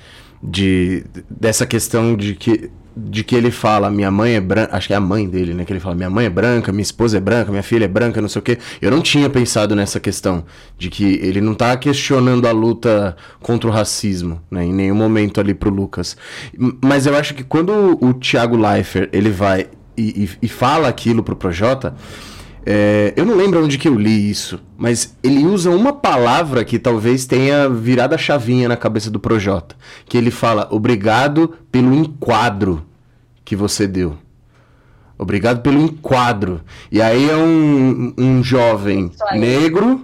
De, 0.43 1.05
dessa 1.31 1.67
questão 1.67 2.15
de 2.15 2.35
que, 2.35 2.71
de 2.97 3.25
que 3.25 3.35
ele 3.35 3.51
fala, 3.51 3.91
minha 3.91 4.11
mãe 4.11 4.35
é 4.35 4.41
branca, 4.41 4.77
acho 4.77 4.87
que 4.87 4.93
é 4.93 4.97
a 4.97 5.01
mãe 5.01 5.29
dele, 5.29 5.53
né? 5.55 5.65
Que 5.65 5.73
ele 5.73 5.81
fala, 5.81 5.95
minha 5.95 6.11
mãe 6.11 6.27
é 6.27 6.31
branca, 6.31 6.71
minha 6.71 6.83
esposa 6.83 7.17
é 7.17 7.21
branca, 7.21 7.51
minha 7.51 7.63
filha 7.63 7.85
é 7.85 7.89
branca, 7.89 8.21
não 8.21 8.29
sei 8.29 8.39
o 8.41 8.43
quê. 8.43 8.59
Eu 8.81 8.91
não 8.91 9.01
tinha 9.01 9.29
pensado 9.29 9.75
nessa 9.75 9.99
questão, 9.99 10.45
de 10.79 10.89
que 10.89 11.05
ele 11.23 11.41
não 11.41 11.55
tá 11.55 11.77
questionando 11.77 12.47
a 12.47 12.53
luta 12.53 13.17
contra 13.41 13.69
o 13.69 13.73
racismo, 13.73 14.41
né? 14.51 14.65
Em 14.65 14.73
nenhum 14.73 14.95
momento 14.95 15.41
ali 15.41 15.55
pro 15.55 15.71
Lucas. 15.71 16.17
Mas 16.83 17.07
eu 17.07 17.17
acho 17.17 17.35
que 17.35 17.43
quando 17.43 17.99
o, 18.01 18.15
Thiago 18.15 18.57
Leifert, 18.57 19.09
ele 19.13 19.31
vai 19.31 19.67
e, 19.97 20.25
e, 20.25 20.31
e 20.43 20.49
fala 20.49 20.89
aquilo 20.89 21.23
pro 21.23 21.37
Projota 21.37 21.95
é, 22.67 23.13
eu 23.17 23.27
não 23.27 23.37
lembro 23.37 23.63
onde 23.63 23.77
que 23.77 23.89
eu 23.89 23.95
li 23.95 24.31
isso, 24.31 24.61
mas 24.77 25.17
ele 25.23 25.45
usa 25.45 25.71
uma 25.71 25.93
palavra 25.93 26.65
que 26.65 26.79
talvez 26.79 27.27
tenha 27.27 27.69
virado 27.69 28.15
a 28.15 28.19
chavinha 28.19 28.69
na 28.69 28.77
cabeça 28.77 29.11
do 29.11 29.21
Projota. 29.21 29.77
Que 30.07 30.17
ele 30.17 30.31
fala, 30.31 30.67
obrigado 30.71 31.55
pelo 31.71 31.93
enquadro 31.93 32.85
que 33.45 33.55
você 33.55 33.87
deu. 33.87 34.17
Obrigado 35.19 35.61
pelo 35.61 35.81
enquadro. 35.81 36.63
E 36.91 37.01
aí 37.01 37.29
é 37.29 37.37
um, 37.37 38.15
um 38.17 38.43
jovem 38.43 39.13
aí, 39.29 39.39
negro 39.39 40.03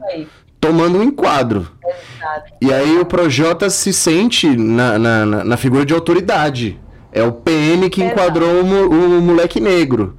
tomando 0.60 0.98
um 0.98 1.02
enquadro. 1.02 1.66
Exato. 1.82 2.52
E 2.60 2.72
aí 2.72 2.98
o 2.98 3.06
Projota 3.06 3.70
se 3.70 3.92
sente 3.92 4.46
na, 4.54 4.98
na, 4.98 5.26
na, 5.44 5.56
figura 5.56 5.86
de 5.86 5.94
autoridade. 5.94 6.78
É 7.10 7.22
o 7.22 7.32
PM 7.32 7.88
que 7.88 8.04
enquadrou 8.04 8.62
o, 8.62 9.18
o 9.18 9.22
moleque 9.22 9.58
negro. 9.58 10.16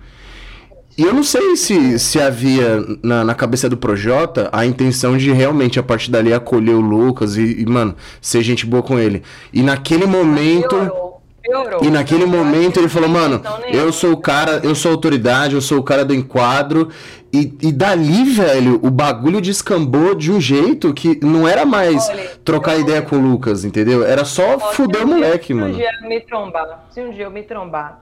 E 0.98 1.04
eu 1.04 1.14
não 1.14 1.24
sei 1.24 1.56
se, 1.56 1.98
se 1.98 2.20
havia 2.20 2.84
na, 3.02 3.24
na 3.24 3.34
cabeça 3.34 3.70
do 3.70 3.78
Projota 3.78 4.50
a 4.52 4.66
intenção 4.66 5.18
de 5.18 5.32
realmente, 5.32 5.80
a 5.80 5.84
partir 5.84 6.12
dali, 6.12 6.34
acolher 6.34 6.74
o 6.74 6.82
Lucas 6.82 7.38
e, 7.38 7.62
e 7.62 7.66
mano, 7.66 7.96
ser 8.22 8.42
gente 8.44 8.66
boa 8.66 8.84
com 8.84 9.00
ele. 9.00 9.24
E 9.54 9.62
naquele 9.62 10.06
momento. 10.06 10.70
Piorou. 10.70 11.12
Piorou. 11.42 11.84
E 11.84 11.90
naquele 11.90 12.26
momento 12.26 12.80
ele 12.80 12.88
falou, 12.88 13.10
mano, 13.10 13.42
eu 13.72 13.92
sou 13.92 14.12
o 14.12 14.18
cara, 14.18 14.62
eu 14.64 14.76
sou 14.76 14.92
autoridade, 14.92 15.56
eu 15.56 15.62
sou 15.62 15.80
o 15.80 15.84
cara 15.84 16.06
do 16.06 16.14
enquadro. 16.14 16.90
E, 17.34 17.58
e 17.62 17.72
dali, 17.72 18.26
velho, 18.26 18.80
o 18.84 18.92
bagulho 18.92 19.42
descambou 19.42 20.14
de 20.14 20.32
um 20.32 20.40
jeito 20.40 20.94
que 20.94 21.18
não 21.26 21.48
era 21.48 21.66
mais 21.66 22.10
Olha, 22.10 22.32
trocar 22.44 22.76
eu... 22.76 22.82
ideia 22.82 23.02
com 23.02 23.16
o 23.16 23.20
Lucas, 23.20 23.64
entendeu? 23.64 24.04
Era 24.04 24.24
só 24.24 24.50
Olha, 24.50 24.60
fuder 24.74 25.04
o 25.04 25.08
moleque, 25.08 25.54
mano. 25.54 25.74
Se 25.74 25.80
um 25.80 25.82
dia 25.82 26.10
me 26.10 26.20
trombar, 26.20 26.86
se 26.92 27.02
um 27.02 27.12
dia 27.12 27.24
eu 27.24 27.32
me 27.32 27.42
trombar 27.42 28.02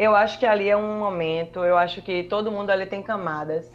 eu 0.00 0.16
acho 0.16 0.38
que 0.38 0.46
ali 0.46 0.66
é 0.68 0.76
um 0.76 0.98
momento, 0.98 1.62
eu 1.62 1.76
acho 1.76 2.00
que 2.00 2.24
todo 2.24 2.50
mundo 2.50 2.70
ali 2.70 2.86
tem 2.86 3.02
camadas. 3.02 3.70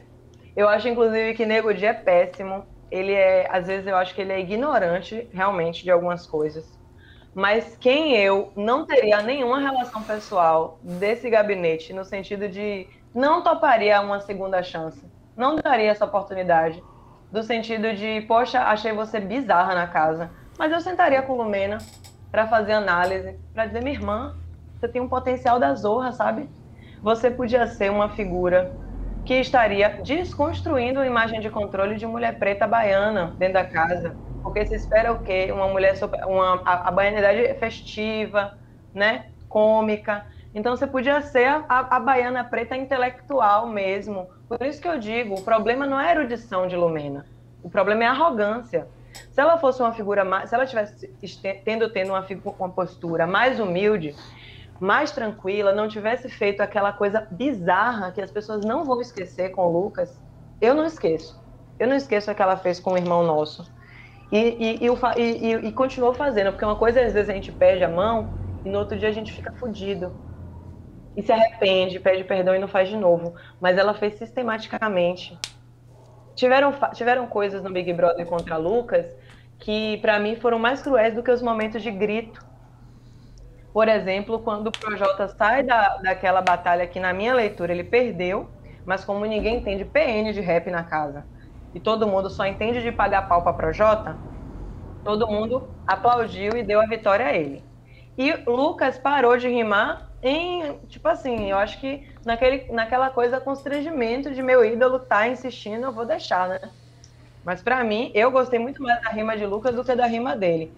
Eu 0.58 0.68
acho, 0.68 0.88
inclusive, 0.90 1.36
que 1.36 1.46
Nego 1.46 1.72
Di 1.72 1.86
é 1.86 1.94
péssimo 1.94 2.66
ele 2.90 3.14
é, 3.14 3.48
às 3.52 3.68
vezes 3.68 3.86
eu 3.86 3.96
acho 3.96 4.16
que 4.16 4.22
ele 4.22 4.34
é 4.34 4.40
ignorante 4.40 5.28
realmente 5.32 5.84
de 5.84 5.92
algumas 5.92 6.26
coisas. 6.26 6.66
Mas 7.34 7.78
quem 7.78 8.16
eu 8.16 8.52
não 8.56 8.86
teria 8.86 9.22
nenhuma 9.22 9.60
relação 9.60 10.02
pessoal 10.02 10.80
desse 10.82 11.30
gabinete, 11.30 11.94
no 11.94 12.06
sentido 12.06 12.48
de 12.48 12.88
não 13.14 13.44
toparia 13.44 14.02
uma 14.02 14.20
segunda 14.20 14.64
chance, 14.64 15.04
não 15.36 15.58
daria 15.58 15.92
essa 15.92 16.06
oportunidade, 16.06 16.82
do 17.32 17.44
sentido 17.44 17.94
de, 17.94 18.22
poxa, 18.22 18.62
achei 18.62 18.94
você 18.94 19.20
bizarra 19.20 19.76
na 19.76 19.88
casa, 19.88 20.32
mas 20.58 20.72
eu 20.72 20.80
sentaria 20.80 21.22
com 21.22 21.36
Lumena 21.36 21.78
para 22.32 22.48
fazer 22.48 22.72
análise, 22.72 23.38
para 23.54 23.66
dizer, 23.66 23.84
minha 23.84 23.96
irmã, 23.96 24.38
você 24.86 24.90
tem 24.90 25.02
um 25.02 25.10
potencial 25.10 25.60
da 25.60 25.74
zorra, 25.74 26.12
sabe? 26.12 26.48
Você 27.02 27.30
podia 27.32 27.66
ser 27.68 27.92
uma 27.92 28.10
figura 28.10 28.72
que 29.26 29.34
estaria 29.34 29.90
desconstruindo 30.04 31.00
a 31.00 31.08
imagem 31.08 31.40
de 31.40 31.50
controle 31.50 31.96
de 31.96 32.06
mulher 32.06 32.38
preta 32.38 32.68
baiana 32.68 33.34
dentro 33.38 33.56
da 33.56 33.66
casa. 33.66 34.16
Porque 34.44 34.66
se 34.66 34.76
espera 34.76 35.12
o 35.12 35.24
quê? 35.24 35.50
Uma 35.52 35.68
mulher, 35.68 35.96
uma, 36.28 36.62
a, 36.64 36.90
a 36.90 36.92
baianidade 36.92 37.54
festiva, 37.56 38.58
né? 38.94 39.26
cômica. 39.50 40.26
Então 40.54 40.76
você 40.76 40.86
podia 40.86 41.22
ser 41.22 41.48
a, 41.48 41.64
a, 41.96 42.00
baiana 42.00 42.44
preta 42.44 42.76
intelectual 42.76 43.68
mesmo. 43.68 44.28
Por 44.48 44.62
isso 44.62 44.82
que 44.82 44.88
eu 44.88 45.00
digo, 45.00 45.36
o 45.36 45.42
problema 45.42 45.86
não 45.86 46.00
é 46.00 46.10
a 46.10 46.12
erudição 46.12 46.68
de 46.68 46.76
Lumena. 46.76 47.26
O 47.64 47.70
problema 47.70 48.04
é 48.04 48.08
a 48.08 48.12
arrogância. 48.12 48.88
Se 49.32 49.40
ela 49.40 49.58
fosse 49.58 49.82
uma 49.82 49.94
figura 49.94 50.24
mais, 50.26 50.50
se 50.50 50.56
ela 50.56 50.66
tivesse 50.66 51.08
tendo 51.64 51.90
tendo 51.90 52.10
uma, 52.10 52.26
uma 52.60 52.70
postura 52.70 53.26
mais 53.26 53.60
humilde, 53.60 54.14
mais 54.80 55.12
tranquila, 55.12 55.74
não 55.74 55.88
tivesse 55.88 56.30
feito 56.30 56.62
aquela 56.62 56.92
coisa 56.92 57.28
bizarra 57.32 58.12
que 58.12 58.22
as 58.22 58.32
pessoas 58.32 58.66
não 58.66 58.84
vão 58.84 59.00
esquecer 59.02 59.50
com 59.50 59.66
o 59.66 59.72
Lucas, 59.72 60.20
eu 60.62 60.74
não 60.74 60.86
esqueço. 60.86 61.44
Eu 61.80 61.88
não 61.88 61.96
esqueço 61.96 62.32
o 62.32 62.36
que 62.36 62.42
ela 62.42 62.58
fez 62.58 62.80
com 62.80 62.94
o 62.94 62.98
irmão 62.98 63.24
nosso. 63.24 63.70
E, 64.32 64.38
e, 64.38 64.88
e, 64.88 65.68
e, 65.68 65.72
continuou 65.72 66.14
fazendo, 66.14 66.52
porque 66.52 66.66
uma 66.66 66.76
coisa 66.76 67.02
às 67.02 67.14
vezes 67.14 67.30
a 67.30 67.34
gente 67.34 67.52
perde 67.52 67.84
a 67.84 67.90
mão 67.90 68.34
e 68.64 68.70
no 68.70 68.80
outro 68.80 68.98
dia 68.98 69.10
a 69.10 69.12
gente 69.12 69.32
fica 69.32 69.52
fudido. 69.54 70.12
E 71.16 71.22
se 71.22 71.32
arrepende, 71.32 72.00
pede 72.00 72.24
perdão 72.24 72.56
e 72.56 72.60
não 72.60 72.68
faz 72.68 72.90
de 72.90 72.98
novo. 72.98 73.36
Mas 73.62 73.78
ela 73.78 73.94
fez 73.94 74.16
sistematicamente. 74.16 75.38
Tiveram, 76.36 76.74
tiveram 76.94 77.28
coisas 77.28 77.64
no 77.64 77.70
Big 77.70 77.94
Brother 77.94 78.26
contra 78.26 78.58
Lucas 78.58 79.06
que 79.60 79.98
para 79.98 80.20
mim 80.20 80.36
foram 80.36 80.60
mais 80.60 80.82
cruéis 80.82 81.14
do 81.14 81.24
que 81.24 81.32
os 81.32 81.42
momentos 81.42 81.82
de 81.82 81.92
grito 81.92 82.46
por 83.76 83.90
exemplo, 83.90 84.40
quando 84.40 84.68
o 84.68 84.72
Projota 84.72 85.28
sai 85.28 85.62
da, 85.62 85.98
daquela 86.02 86.42
batalha 86.42 86.88
que, 86.88 86.98
na 86.98 87.12
minha 87.12 87.34
leitura, 87.34 87.74
ele 87.74 87.84
perdeu, 87.84 88.50
mas 88.86 89.04
como 89.04 89.26
ninguém 89.26 89.58
entende 89.58 89.84
PN 89.84 90.32
de 90.32 90.40
rap 90.40 90.72
na 90.72 90.82
casa, 90.86 91.28
e 91.74 91.80
todo 91.82 92.08
mundo 92.08 92.30
só 92.30 92.46
entende 92.46 92.82
de 92.82 92.90
pagar 92.94 93.24
pau 93.24 93.44
para 93.44 93.52
Projota, 93.52 94.18
todo 95.04 95.28
mundo 95.28 95.76
aplaudiu 95.86 96.56
e 96.56 96.64
deu 96.64 96.80
a 96.80 96.86
vitória 96.86 97.26
a 97.26 97.34
ele. 97.34 97.66
E 98.18 98.32
Lucas 98.48 98.98
parou 98.98 99.36
de 99.38 99.50
rimar 99.50 100.10
em, 100.24 100.78
tipo 100.88 101.10
assim, 101.10 101.52
eu 101.52 101.58
acho 101.58 101.78
que 101.82 102.08
naquele, 102.26 102.72
naquela 102.72 103.10
coisa 103.10 103.42
constrangimento 103.42 104.34
de 104.34 104.42
meu 104.42 104.64
ídolo 104.64 105.00
tá 105.00 105.28
insistindo, 105.28 105.84
eu 105.84 105.92
vou 105.94 106.06
deixar, 106.06 106.48
né? 106.48 106.60
Mas 107.44 107.62
para 107.62 107.84
mim, 107.84 108.10
eu 108.16 108.32
gostei 108.32 108.58
muito 108.58 108.82
mais 108.82 109.02
da 109.04 109.10
rima 109.10 109.36
de 109.36 109.46
Lucas 109.46 109.76
do 109.76 109.84
que 109.84 109.96
da 109.96 110.06
rima 110.06 110.34
dele 110.34 110.74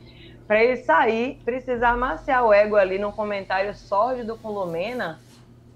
para 0.48 0.64
ele 0.64 0.78
sair, 0.78 1.40
precisar 1.44 1.90
amaciar 1.90 2.46
o 2.46 2.54
ego 2.54 2.78
ali 2.78 2.98
num 2.98 3.12
comentário 3.12 3.76
sórdido 3.76 4.38
com 4.38 4.50
Lumena 4.50 5.20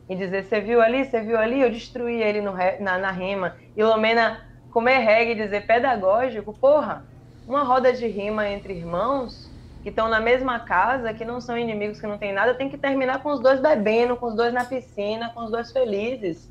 e 0.08 0.16
dizer: 0.16 0.46
Você 0.46 0.62
viu 0.62 0.82
ali, 0.82 1.04
você 1.04 1.22
viu 1.22 1.38
ali, 1.38 1.62
eu 1.62 1.70
destruí 1.70 2.22
ele 2.22 2.42
no, 2.42 2.54
na, 2.80 2.98
na 2.98 3.12
rima. 3.12 3.58
E 3.76 3.84
Lumena 3.84 4.46
comer 4.72 5.00
reggae 5.00 5.32
e 5.32 5.36
dizer 5.36 5.68
pedagógico: 5.68 6.54
Porra, 6.54 7.06
uma 7.46 7.64
roda 7.64 7.92
de 7.92 8.08
rima 8.08 8.48
entre 8.48 8.74
irmãos 8.74 9.52
que 9.84 9.90
estão 9.90 10.08
na 10.08 10.20
mesma 10.20 10.60
casa, 10.60 11.14
que 11.14 11.26
não 11.26 11.42
são 11.42 11.58
inimigos, 11.58 12.00
que 12.00 12.06
não 12.08 12.18
tem 12.18 12.32
nada, 12.32 12.54
tem 12.54 12.70
que 12.70 12.78
terminar 12.78 13.22
com 13.24 13.30
os 13.32 13.40
dois 13.40 13.60
bebendo, 13.60 14.16
com 14.16 14.28
os 14.28 14.36
dois 14.36 14.54
na 14.54 14.64
piscina, 14.64 15.32
com 15.34 15.44
os 15.44 15.52
dois 15.52 15.72
felizes. 15.72 16.50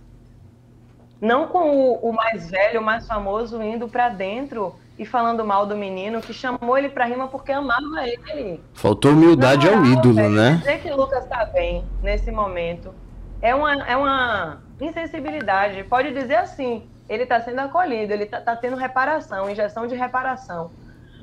Não 1.21 1.47
com 1.47 1.71
o, 1.71 2.11
o 2.11 2.13
mais 2.13 2.51
velho, 2.51 2.81
o 2.81 2.85
mais 2.85 3.07
famoso 3.07 3.63
indo 3.63 3.89
para 3.89 4.09
dentro 4.09 4.75
e 5.01 5.07
falando 5.07 5.43
mal 5.43 5.65
do 5.65 5.75
menino 5.75 6.21
que 6.21 6.35
chamou 6.35 6.77
ele 6.77 6.91
pra 6.91 7.07
rima 7.07 7.27
porque 7.27 7.51
amava 7.51 8.07
ele. 8.07 8.63
Faltou 8.75 9.13
humildade 9.13 9.65
moral, 9.65 9.83
ao 9.83 9.87
ídolo, 9.87 10.15
velho, 10.15 10.29
né? 10.29 10.57
Dizer 10.59 10.83
que 10.83 10.91
o 10.91 10.97
Lucas 10.97 11.27
tá 11.27 11.47
bem 11.47 11.83
nesse 12.03 12.31
momento 12.31 12.93
é 13.41 13.55
uma, 13.55 13.73
é 13.89 13.97
uma 13.97 14.61
insensibilidade. 14.79 15.85
Pode 15.85 16.13
dizer 16.13 16.35
assim, 16.35 16.87
ele 17.09 17.25
tá 17.25 17.41
sendo 17.41 17.61
acolhido, 17.61 18.13
ele 18.13 18.27
tá, 18.27 18.43
tá 18.43 18.55
tendo 18.55 18.77
reparação, 18.77 19.49
injeção 19.49 19.87
de 19.87 19.95
reparação. 19.95 20.71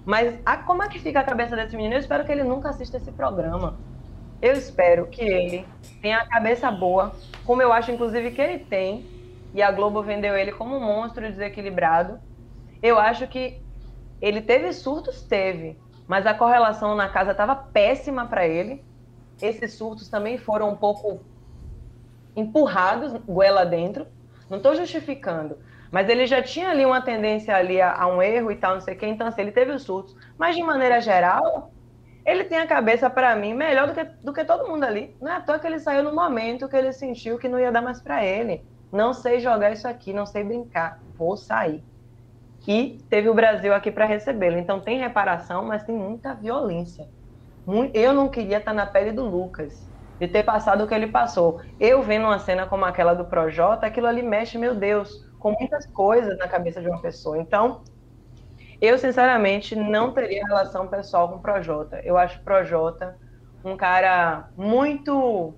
Mas 0.03 0.33
a, 0.43 0.57
como 0.57 0.81
é 0.81 0.87
que 0.87 0.97
fica 0.97 1.19
a 1.19 1.23
cabeça 1.23 1.55
desse 1.55 1.75
menino? 1.75 1.93
Eu 1.93 1.99
espero 1.99 2.25
que 2.25 2.31
ele 2.31 2.43
nunca 2.43 2.69
assista 2.69 2.97
esse 2.97 3.11
programa. 3.11 3.77
Eu 4.41 4.53
espero 4.53 5.05
que 5.05 5.21
ele 5.21 5.67
tenha 6.01 6.17
a 6.17 6.27
cabeça 6.27 6.71
boa, 6.71 7.13
como 7.45 7.61
eu 7.61 7.71
acho, 7.71 7.91
inclusive, 7.91 8.31
que 8.31 8.41
ele 8.41 8.57
tem, 8.57 9.05
e 9.53 9.61
a 9.61 9.71
Globo 9.71 10.01
vendeu 10.01 10.35
ele 10.35 10.51
como 10.51 10.75
um 10.75 10.79
monstro 10.79 11.21
desequilibrado. 11.29 12.19
Eu 12.81 12.97
acho 12.97 13.27
que 13.27 13.66
ele 14.21 14.41
teve 14.41 14.73
surtos? 14.73 15.21
Teve. 15.21 15.77
Mas 16.07 16.25
a 16.25 16.33
correlação 16.33 16.95
na 16.95 17.09
casa 17.09 17.31
estava 17.31 17.55
péssima 17.55 18.25
para 18.25 18.47
ele. 18.47 18.83
Esses 19.41 19.73
surtos 19.73 20.09
também 20.09 20.37
foram 20.37 20.69
um 20.69 20.75
pouco 20.75 21.19
empurrados 22.35 23.13
goela 23.25 23.65
dentro. 23.65 24.07
Não 24.49 24.57
estou 24.57 24.75
justificando. 24.75 25.57
Mas 25.91 26.09
ele 26.09 26.25
já 26.25 26.41
tinha 26.41 26.69
ali 26.69 26.85
uma 26.85 27.01
tendência 27.01 27.55
ali 27.55 27.79
a, 27.79 27.93
a, 27.93 28.07
um 28.07 28.21
erro 28.21 28.51
e 28.51 28.55
tal, 28.55 28.73
não 28.73 28.81
sei 28.81 28.95
o 28.95 28.97
quê. 28.97 29.05
Então, 29.05 29.27
assim, 29.27 29.41
ele 29.41 29.51
teve 29.51 29.71
os 29.71 29.83
surtos. 29.83 30.15
Mas, 30.37 30.55
de 30.55 30.63
maneira 30.63 30.99
geral, 30.99 31.71
ele 32.25 32.43
tem 32.43 32.57
a 32.57 32.67
cabeça, 32.67 33.09
para 33.09 33.35
mim, 33.35 33.53
melhor 33.53 33.87
do 33.87 33.93
que, 33.93 34.03
do 34.03 34.33
que 34.33 34.43
todo 34.43 34.67
mundo 34.67 34.83
ali. 34.83 35.15
Não 35.21 35.31
é 35.31 35.35
à 35.35 35.41
toa 35.41 35.59
que 35.59 35.67
ele 35.67 35.79
saiu 35.79 36.03
no 36.03 36.13
momento 36.13 36.67
que 36.67 36.75
ele 36.75 36.91
sentiu 36.91 37.37
que 37.37 37.47
não 37.47 37.59
ia 37.59 37.71
dar 37.71 37.81
mais 37.81 38.01
para 38.01 38.25
ele. 38.25 38.65
Não 38.91 39.13
sei 39.13 39.39
jogar 39.39 39.71
isso 39.71 39.87
aqui, 39.87 40.11
não 40.11 40.25
sei 40.25 40.43
brincar. 40.43 40.99
Vou 41.15 41.37
sair 41.37 41.83
e 42.67 42.99
teve 43.09 43.29
o 43.29 43.33
Brasil 43.33 43.73
aqui 43.73 43.89
para 43.89 44.05
recebê-lo. 44.05 44.57
Então 44.57 44.81
tem 44.81 44.99
reparação, 44.99 45.65
mas 45.65 45.83
tem 45.83 45.95
muita 45.95 46.33
violência. 46.33 47.07
Eu 47.93 48.13
não 48.13 48.27
queria 48.27 48.57
estar 48.57 48.73
na 48.73 48.85
pele 48.85 49.11
do 49.11 49.23
Lucas, 49.23 49.89
de 50.19 50.27
ter 50.27 50.43
passado 50.43 50.83
o 50.83 50.87
que 50.87 50.93
ele 50.93 51.07
passou. 51.07 51.61
Eu 51.79 52.03
vendo 52.03 52.25
uma 52.25 52.39
cena 52.39 52.65
como 52.65 52.83
aquela 52.83 53.13
do 53.13 53.25
Projota, 53.25 53.87
aquilo 53.87 54.07
ali 54.07 54.21
mexe, 54.21 54.57
meu 54.57 54.75
Deus, 54.75 55.25
com 55.39 55.51
muitas 55.51 55.85
coisas 55.85 56.37
na 56.37 56.47
cabeça 56.47 56.81
de 56.81 56.89
uma 56.89 57.01
pessoa. 57.01 57.37
Então, 57.37 57.83
eu 58.81 58.97
sinceramente 58.97 59.75
não 59.75 60.11
teria 60.11 60.45
relação 60.45 60.87
pessoal 60.87 61.29
com 61.29 61.35
o 61.35 61.41
Projota. 61.41 62.01
Eu 62.03 62.17
acho 62.17 62.39
o 62.39 62.43
Projota 62.43 63.17
um 63.63 63.77
cara 63.77 64.49
muito 64.57 65.53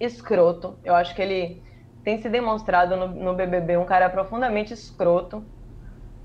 escroto. 0.00 0.78
Eu 0.84 0.94
acho 0.94 1.14
que 1.14 1.22
ele 1.22 1.62
tem 2.02 2.20
se 2.20 2.28
demonstrado 2.28 2.96
no, 2.96 3.08
no 3.08 3.34
BBB 3.34 3.76
um 3.76 3.84
cara 3.84 4.10
profundamente 4.10 4.72
escroto 4.72 5.44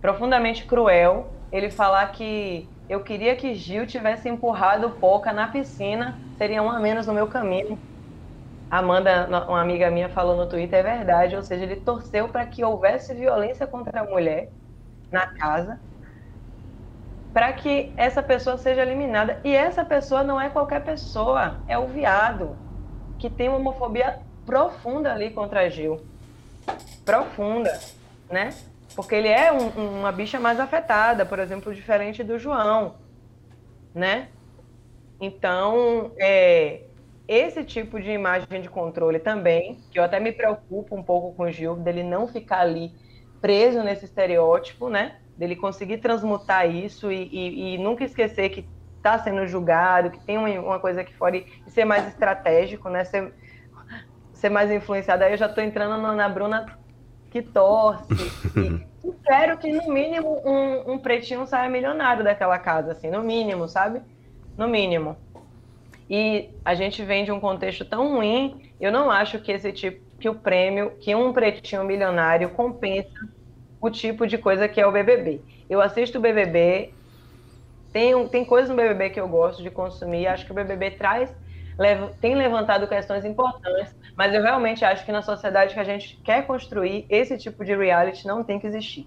profundamente 0.07 0.63
cruel 0.63 1.27
ele 1.51 1.69
falar 1.69 2.13
que 2.13 2.65
eu 2.87 3.03
queria 3.03 3.35
que 3.35 3.53
Gil 3.55 3.85
tivesse 3.85 4.29
empurrado 4.29 4.91
Poca 4.91 5.33
na 5.33 5.49
piscina, 5.49 6.17
seria 6.37 6.63
um 6.63 6.71
a 6.71 6.79
menos 6.79 7.07
no 7.07 7.13
meu 7.13 7.27
caminho. 7.27 7.77
Amanda, 8.71 9.27
uma 9.49 9.59
amiga 9.59 9.91
minha, 9.91 10.07
falou 10.07 10.37
no 10.37 10.47
Twitter, 10.47 10.79
é 10.79 10.83
verdade, 10.83 11.35
ou 11.35 11.43
seja, 11.43 11.65
ele 11.65 11.75
torceu 11.75 12.29
para 12.29 12.45
que 12.45 12.63
houvesse 12.63 13.13
violência 13.13 13.67
contra 13.67 13.99
a 13.99 14.03
mulher 14.05 14.49
na 15.11 15.27
casa, 15.27 15.77
para 17.33 17.51
que 17.51 17.91
essa 17.97 18.23
pessoa 18.23 18.57
seja 18.57 18.83
eliminada. 18.83 19.41
E 19.43 19.53
essa 19.53 19.83
pessoa 19.83 20.23
não 20.23 20.39
é 20.39 20.49
qualquer 20.49 20.85
pessoa, 20.85 21.57
é 21.67 21.77
o 21.77 21.85
viado, 21.85 22.55
que 23.19 23.29
tem 23.29 23.49
uma 23.49 23.57
homofobia 23.57 24.19
profunda 24.45 25.11
ali 25.11 25.31
contra 25.31 25.69
Gil. 25.69 25.99
Profunda, 27.03 27.77
né? 28.31 28.53
Porque 28.97 29.13
ele 29.13 29.27
é 29.27 29.53
um, 29.53 29.99
uma 29.99 30.11
bicha 30.11 30.39
mais 30.39 30.59
afetada, 30.59 31.23
por 31.23 31.37
exemplo, 31.37 31.71
diferente 31.71 32.23
do 32.23 32.39
João, 32.39 32.95
né? 33.93 34.29
Então, 35.21 36.13
é, 36.17 36.81
esse 37.27 37.63
tipo 37.63 38.01
de 38.01 38.09
imagem 38.09 38.59
de 38.59 38.67
controle 38.67 39.19
também, 39.19 39.77
que 39.91 39.99
eu 39.99 40.03
até 40.03 40.19
me 40.19 40.31
preocupo 40.31 40.95
um 40.95 41.03
pouco 41.03 41.35
com 41.35 41.43
o 41.43 41.51
Gil, 41.51 41.75
dele 41.75 42.01
não 42.01 42.27
ficar 42.27 42.61
ali 42.61 42.91
preso 43.39 43.83
nesse 43.83 44.05
estereótipo, 44.05 44.89
né? 44.89 45.17
Dele 45.37 45.55
conseguir 45.55 45.99
transmutar 45.99 46.67
isso 46.67 47.11
e, 47.11 47.29
e, 47.31 47.75
e 47.75 47.77
nunca 47.77 48.03
esquecer 48.03 48.49
que 48.49 48.67
está 48.97 49.19
sendo 49.19 49.45
julgado, 49.45 50.09
que 50.09 50.25
tem 50.25 50.39
uma, 50.39 50.49
uma 50.59 50.79
coisa 50.79 51.01
aqui 51.01 51.13
fora 51.13 51.37
e, 51.37 51.45
ser 51.67 51.85
mais 51.85 52.07
estratégico, 52.07 52.89
né? 52.89 53.03
Ser, 53.03 53.31
ser 54.33 54.49
mais 54.49 54.71
influenciado. 54.71 55.23
Aí 55.23 55.33
eu 55.33 55.37
já 55.37 55.45
estou 55.45 55.63
entrando 55.63 56.01
na 56.15 56.27
Bruna 56.27 56.79
que 57.31 57.41
torce. 57.41 58.07
e 59.03 59.07
espero 59.09 59.57
que, 59.57 59.71
no 59.71 59.91
mínimo, 59.91 60.41
um, 60.45 60.93
um 60.93 60.97
pretinho 60.97 61.45
saia 61.45 61.69
milionário 61.69 62.23
daquela 62.23 62.57
casa, 62.57 62.91
assim, 62.91 63.09
no 63.09 63.21
mínimo, 63.21 63.67
sabe? 63.67 64.01
No 64.57 64.67
mínimo. 64.67 65.15
E 66.09 66.49
a 66.63 66.73
gente 66.73 67.03
vem 67.03 67.25
de 67.25 67.31
um 67.31 67.39
contexto 67.39 67.83
tão 67.83 68.15
ruim, 68.15 68.71
eu 68.79 68.91
não 68.91 69.11
acho 69.11 69.39
que 69.39 69.51
esse 69.51 69.71
tipo, 69.71 70.01
que 70.19 70.29
o 70.29 70.35
prêmio, 70.35 70.91
que 70.99 71.13
um 71.13 71.33
pretinho 71.33 71.83
milionário 71.83 72.49
compensa 72.49 73.27
o 73.79 73.89
tipo 73.89 74.25
de 74.25 74.37
coisa 74.37 74.67
que 74.67 74.79
é 74.79 74.87
o 74.87 74.91
BBB. 74.91 75.41
Eu 75.69 75.81
assisto 75.81 76.17
o 76.17 76.21
BBB, 76.21 76.93
tem, 77.91 78.27
tem 78.29 78.45
coisas 78.45 78.69
no 78.69 78.75
BBB 78.75 79.09
que 79.09 79.19
eu 79.19 79.27
gosto 79.27 79.61
de 79.61 79.69
consumir, 79.69 80.27
acho 80.27 80.45
que 80.45 80.51
o 80.51 80.55
BBB 80.55 80.91
traz, 80.91 81.33
tem 82.19 82.35
levantado 82.35 82.87
questões 82.87 83.25
importantes, 83.25 83.95
mas 84.17 84.33
eu 84.33 84.41
realmente 84.41 84.83
acho 84.83 85.05
que 85.05 85.11
na 85.11 85.21
sociedade 85.21 85.73
que 85.73 85.79
a 85.79 85.83
gente 85.83 86.21
quer 86.23 86.47
construir, 86.47 87.05
esse 87.09 87.37
tipo 87.37 87.63
de 87.63 87.75
reality 87.75 88.25
não 88.27 88.43
tem 88.43 88.59
que 88.59 88.67
existir. 88.67 89.05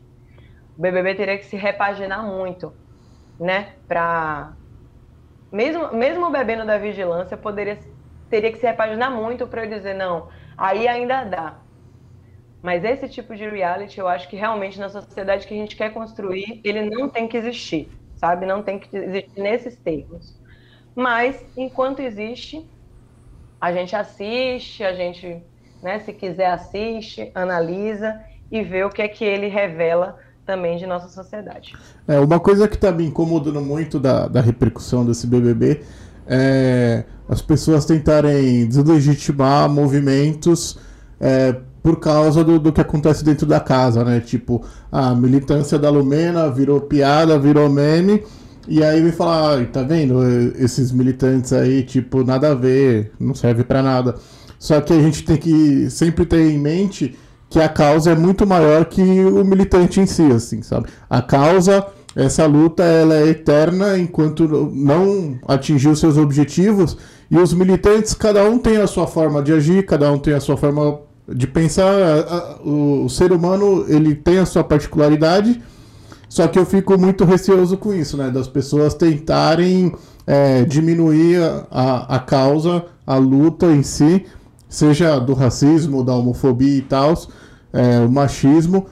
O 0.77 0.83
BBB 0.83 1.15
teria 1.17 1.39
que 1.39 1.45
se 1.45 1.57
repaginar 1.57 2.25
muito, 2.25 2.73
né, 3.39 3.75
para 3.89 4.57
mesmo 5.53 5.93
mesmo 5.93 6.27
o 6.27 6.31
bebendo 6.31 6.65
da 6.65 6.79
vigilância 6.79 7.37
poderia 7.37 7.79
teria 8.31 8.53
que 8.53 8.59
se 8.59 8.67
repaginar 8.67 9.11
muito 9.11 9.49
para 9.49 9.65
eu 9.65 9.71
dizer 9.71 9.95
não, 9.95 10.29
aí 10.57 10.87
ainda 10.89 11.25
dá. 11.25 11.61
Mas 12.63 12.85
esse 12.85 13.09
tipo 13.09 13.35
de 13.35 13.49
reality, 13.49 13.99
eu 13.99 14.07
acho 14.09 14.29
que 14.29 14.37
realmente 14.37 14.79
na 14.79 14.89
sociedade 14.91 15.47
que 15.47 15.55
a 15.55 15.57
gente 15.57 15.77
quer 15.77 15.93
construir, 15.93 16.61
ele 16.65 16.83
não 16.91 17.09
tem 17.09 17.27
que 17.27 17.37
existir, 17.37 17.91
sabe? 18.17 18.47
Não 18.47 18.63
tem 18.63 18.79
que 18.79 18.95
existir 18.97 19.41
nesses 19.41 19.81
termos. 19.83 20.39
Mas, 20.95 21.43
enquanto 21.57 22.01
existe, 22.01 22.71
a 23.61 23.73
gente 23.73 23.95
assiste, 23.95 24.83
a 24.83 24.95
gente, 24.95 25.43
né, 25.83 25.99
se 26.01 26.13
quiser, 26.13 26.51
assiste, 26.51 27.31
analisa 27.35 28.21
e 28.51 28.63
vê 28.63 28.85
o 28.85 28.91
que 28.91 29.03
é 29.03 29.09
que 29.09 29.25
ele 29.25 29.49
revela 29.49 30.17
também 30.47 30.79
de 30.79 30.87
nossa 30.87 31.09
sociedade. 31.09 31.75
É, 32.09 32.19
uma 32.19 32.41
coisa 32.41 32.67
que 32.67 32.75
está 32.75 32.91
me 32.91 33.05
incomodando 33.05 33.61
muito 33.61 34.01
da, 34.01 34.27
da 34.27 34.41
repercussão 34.41 35.05
desse 35.05 35.27
BBB 35.27 35.83
é 36.27 37.05
as 37.31 37.41
pessoas 37.41 37.85
tentarem 37.85 38.67
deslegitimar 38.67 39.69
movimentos 39.71 40.77
é, 41.21 41.55
por 41.81 42.01
causa 42.01 42.43
do, 42.43 42.59
do 42.59 42.73
que 42.73 42.81
acontece 42.81 43.25
dentro 43.25 43.47
da 43.47 43.61
casa, 43.61 44.05
né? 44.05 44.19
Tipo, 44.19 44.65
a 44.91 45.15
militância 45.15 45.79
da 45.79 45.89
Lumena 45.89 46.51
virou 46.51 46.81
piada, 46.81 47.39
virou 47.39 47.69
meme. 47.69 48.25
E 48.71 48.85
aí 48.85 49.03
me 49.03 49.11
falar, 49.11 49.59
ah, 49.59 49.67
tá 49.67 49.83
vendo? 49.83 50.23
Esses 50.57 50.93
militantes 50.93 51.53
aí, 51.53 51.83
tipo, 51.83 52.23
nada 52.23 52.53
a 52.53 52.55
ver, 52.55 53.11
não 53.19 53.35
serve 53.35 53.65
para 53.65 53.83
nada. 53.83 54.15
Só 54.61 54.81
que 54.81 54.93
a 54.93 55.03
gente 55.03 55.25
tem 55.25 55.37
que 55.37 55.91
sempre 55.91 56.25
ter 56.25 56.49
em 56.49 56.57
mente 56.57 57.19
que 57.49 57.59
a 57.59 57.69
causa 57.69 58.13
é 58.13 58.15
muito 58.15 58.47
maior 58.47 58.85
que 58.85 59.03
o 59.03 59.45
militante 59.45 59.99
em 59.99 60.07
si, 60.07 60.23
assim, 60.31 60.63
sabe? 60.63 60.87
A 61.11 61.21
causa, 61.21 61.85
essa 62.15 62.47
luta, 62.47 62.85
ela 62.85 63.17
é 63.17 63.31
eterna 63.31 63.99
enquanto 63.99 64.47
não 64.73 65.37
atingir 65.49 65.89
os 65.89 65.99
seus 65.99 66.17
objetivos. 66.17 66.97
E 67.29 67.37
os 67.37 67.53
militantes, 67.53 68.15
cada 68.15 68.45
um 68.49 68.57
tem 68.57 68.77
a 68.77 68.87
sua 68.87 69.09
forma 69.09 69.43
de 69.43 69.53
agir, 69.53 69.85
cada 69.85 70.13
um 70.13 70.19
tem 70.19 70.35
a 70.35 70.41
sua 70.41 70.57
forma 70.57 71.01
de 71.29 71.49
pensar 71.49 71.93
o, 72.65 73.09
ser 73.09 73.33
humano 73.33 73.85
ele 73.89 74.15
tem 74.15 74.39
a 74.39 74.47
sua 74.47 74.65
particularidade 74.65 75.61
só 76.31 76.49
que 76.49 76.59
eu 76.59 76.65
fico 76.65 76.99
muito 76.99 77.25
receoso 77.25 77.77
com 77.77 77.93
isso 77.93 78.17
né? 78.17 78.31
Das 78.31 78.49
pessoas 78.49 78.95
tentarem 78.95 79.93
é, 80.27 80.65
diminuir 80.65 81.43
a, 81.71 82.17
a 82.17 82.19
causa 82.21 82.87
a 83.07 83.17
luta 83.17 83.67
em 83.67 83.83
si 83.83 84.25
seja 84.69 85.19
do 85.19 85.35
racismo 85.35 86.03
da 86.03 86.15
homofobia 86.15 86.79
e 86.79 86.83
tal 86.83 87.15
é, 87.73 87.99
o 88.01 88.09
machismo 88.09 88.87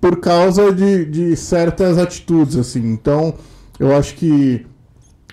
por 0.00 0.20
causa 0.20 0.70
de, 0.70 1.06
de 1.06 1.36
certas 1.36 1.96
atitudes 1.96 2.56
assim. 2.56 2.92
Então 2.92 3.32
eu 3.78 3.96
acho 3.96 4.14
que 4.16 4.66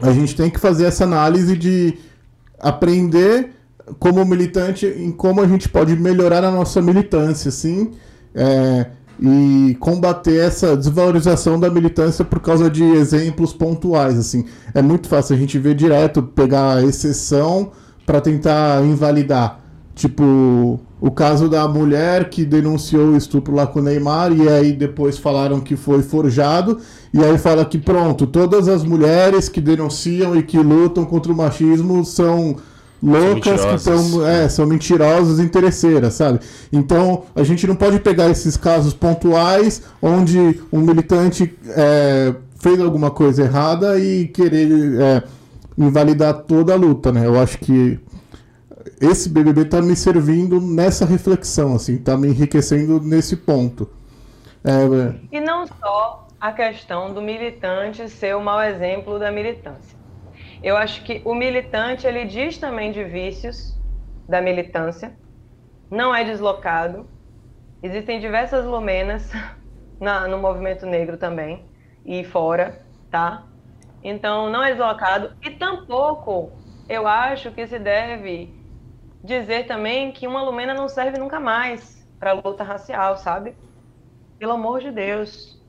a 0.01 0.11
gente 0.11 0.35
tem 0.35 0.49
que 0.49 0.59
fazer 0.59 0.85
essa 0.85 1.03
análise 1.03 1.57
de 1.57 1.97
aprender 2.59 3.51
como 3.97 4.23
militante 4.25 4.85
em 4.85 5.11
como 5.11 5.41
a 5.41 5.47
gente 5.47 5.67
pode 5.67 5.95
melhorar 5.95 6.43
a 6.43 6.51
nossa 6.51 6.81
militância, 6.81 7.49
assim, 7.49 7.91
é, 8.35 8.85
e 9.21 9.75
combater 9.79 10.37
essa 10.37 10.77
desvalorização 10.77 11.59
da 11.59 11.69
militância 11.69 12.23
por 12.23 12.39
causa 12.39 12.69
de 12.69 12.83
exemplos 12.83 13.53
pontuais, 13.53 14.17
assim. 14.17 14.45
É 14.73 14.81
muito 14.81 15.07
fácil 15.07 15.35
a 15.35 15.39
gente 15.39 15.57
ver 15.59 15.75
direto, 15.75 16.23
pegar 16.23 16.77
a 16.77 16.83
exceção 16.83 17.71
para 18.05 18.21
tentar 18.21 18.83
invalidar. 18.85 19.59
Tipo, 19.93 20.79
o 21.01 21.11
caso 21.11 21.49
da 21.49 21.67
mulher 21.67 22.29
que 22.29 22.45
denunciou 22.45 23.09
o 23.09 23.17
estupro 23.17 23.53
lá 23.53 23.67
com 23.67 23.79
o 23.79 23.81
Neymar 23.81 24.31
e 24.31 24.47
aí 24.47 24.71
depois 24.71 25.17
falaram 25.17 25.59
que 25.59 25.75
foi 25.75 26.01
forjado 26.01 26.77
e 27.13 27.21
aí 27.21 27.37
fala 27.37 27.65
que 27.65 27.77
pronto, 27.77 28.25
todas 28.25 28.69
as 28.69 28.83
mulheres 28.83 29.49
que 29.49 29.59
denunciam 29.59 30.35
e 30.37 30.43
que 30.43 30.57
lutam 30.57 31.03
contra 31.03 31.31
o 31.31 31.35
machismo 31.35 32.05
são 32.05 32.55
loucas 33.01 33.65
que 33.65 33.77
são, 33.79 34.27
é, 34.27 34.49
são 34.49 34.65
mentirosas 34.65 35.39
e 35.39 35.43
interesseiras, 35.43 36.13
sabe? 36.13 36.39
Então 36.71 37.23
a 37.35 37.43
gente 37.43 37.65
não 37.65 37.75
pode 37.75 37.99
pegar 37.99 38.29
esses 38.29 38.57
casos 38.57 38.93
pontuais 38.93 39.83
onde 40.01 40.61
um 40.71 40.81
militante 40.81 41.57
é, 41.67 42.33
fez 42.59 42.79
alguma 42.79 43.09
coisa 43.09 43.43
errada 43.43 43.97
e 43.99 44.27
querer 44.27 45.01
é, 45.01 45.23
invalidar 45.77 46.33
toda 46.43 46.73
a 46.73 46.75
luta, 46.75 47.11
né? 47.11 47.25
Eu 47.25 47.39
acho 47.39 47.57
que 47.59 47.99
esse 48.99 49.29
BBB 49.29 49.65
tá 49.65 49.81
me 49.81 49.95
servindo 49.95 50.59
nessa 50.59 51.05
reflexão, 51.05 51.75
assim, 51.75 51.97
tá 51.97 52.17
me 52.17 52.27
enriquecendo 52.27 52.99
nesse 52.99 53.35
ponto. 53.37 53.89
É, 54.63 54.71
é. 54.71 55.15
e 55.31 55.39
não 55.39 55.65
só 55.65 56.27
a 56.39 56.51
questão 56.51 57.13
do 57.13 57.21
militante 57.21 58.09
ser 58.09 58.35
o 58.35 58.41
mau 58.41 58.61
exemplo 58.61 59.17
da 59.17 59.31
militância 59.31 59.98
eu 60.61 60.75
acho 60.75 61.03
que 61.03 61.21
o 61.25 61.33
militante 61.33 62.05
ele 62.05 62.25
diz 62.25 62.57
também 62.57 62.91
de 62.91 63.03
vícios 63.03 63.77
da 64.27 64.41
militância, 64.41 65.17
não 65.89 66.13
é 66.13 66.23
deslocado. 66.23 67.09
Existem 67.81 68.19
diversas 68.19 68.65
lumenas 68.65 69.31
na, 69.99 70.27
no 70.27 70.37
movimento 70.37 70.85
negro 70.85 71.17
também 71.17 71.65
e 72.05 72.23
fora, 72.23 72.85
tá? 73.09 73.47
Então 74.03 74.49
não 74.49 74.63
é 74.63 74.71
deslocado 74.71 75.35
e 75.41 75.51
tampouco 75.51 76.51
eu 76.87 77.07
acho 77.07 77.51
que 77.51 77.67
se 77.67 77.77
deve 77.77 78.51
dizer 79.23 79.67
também 79.67 80.11
que 80.11 80.27
uma 80.27 80.41
lumena 80.41 80.73
não 80.73 80.89
serve 80.89 81.19
nunca 81.19 81.39
mais 81.39 82.07
para 82.19 82.33
luta 82.33 82.63
racial, 82.63 83.17
sabe? 83.17 83.55
Pelo 84.37 84.53
amor 84.53 84.79
de 84.81 84.91
Deus, 84.91 85.61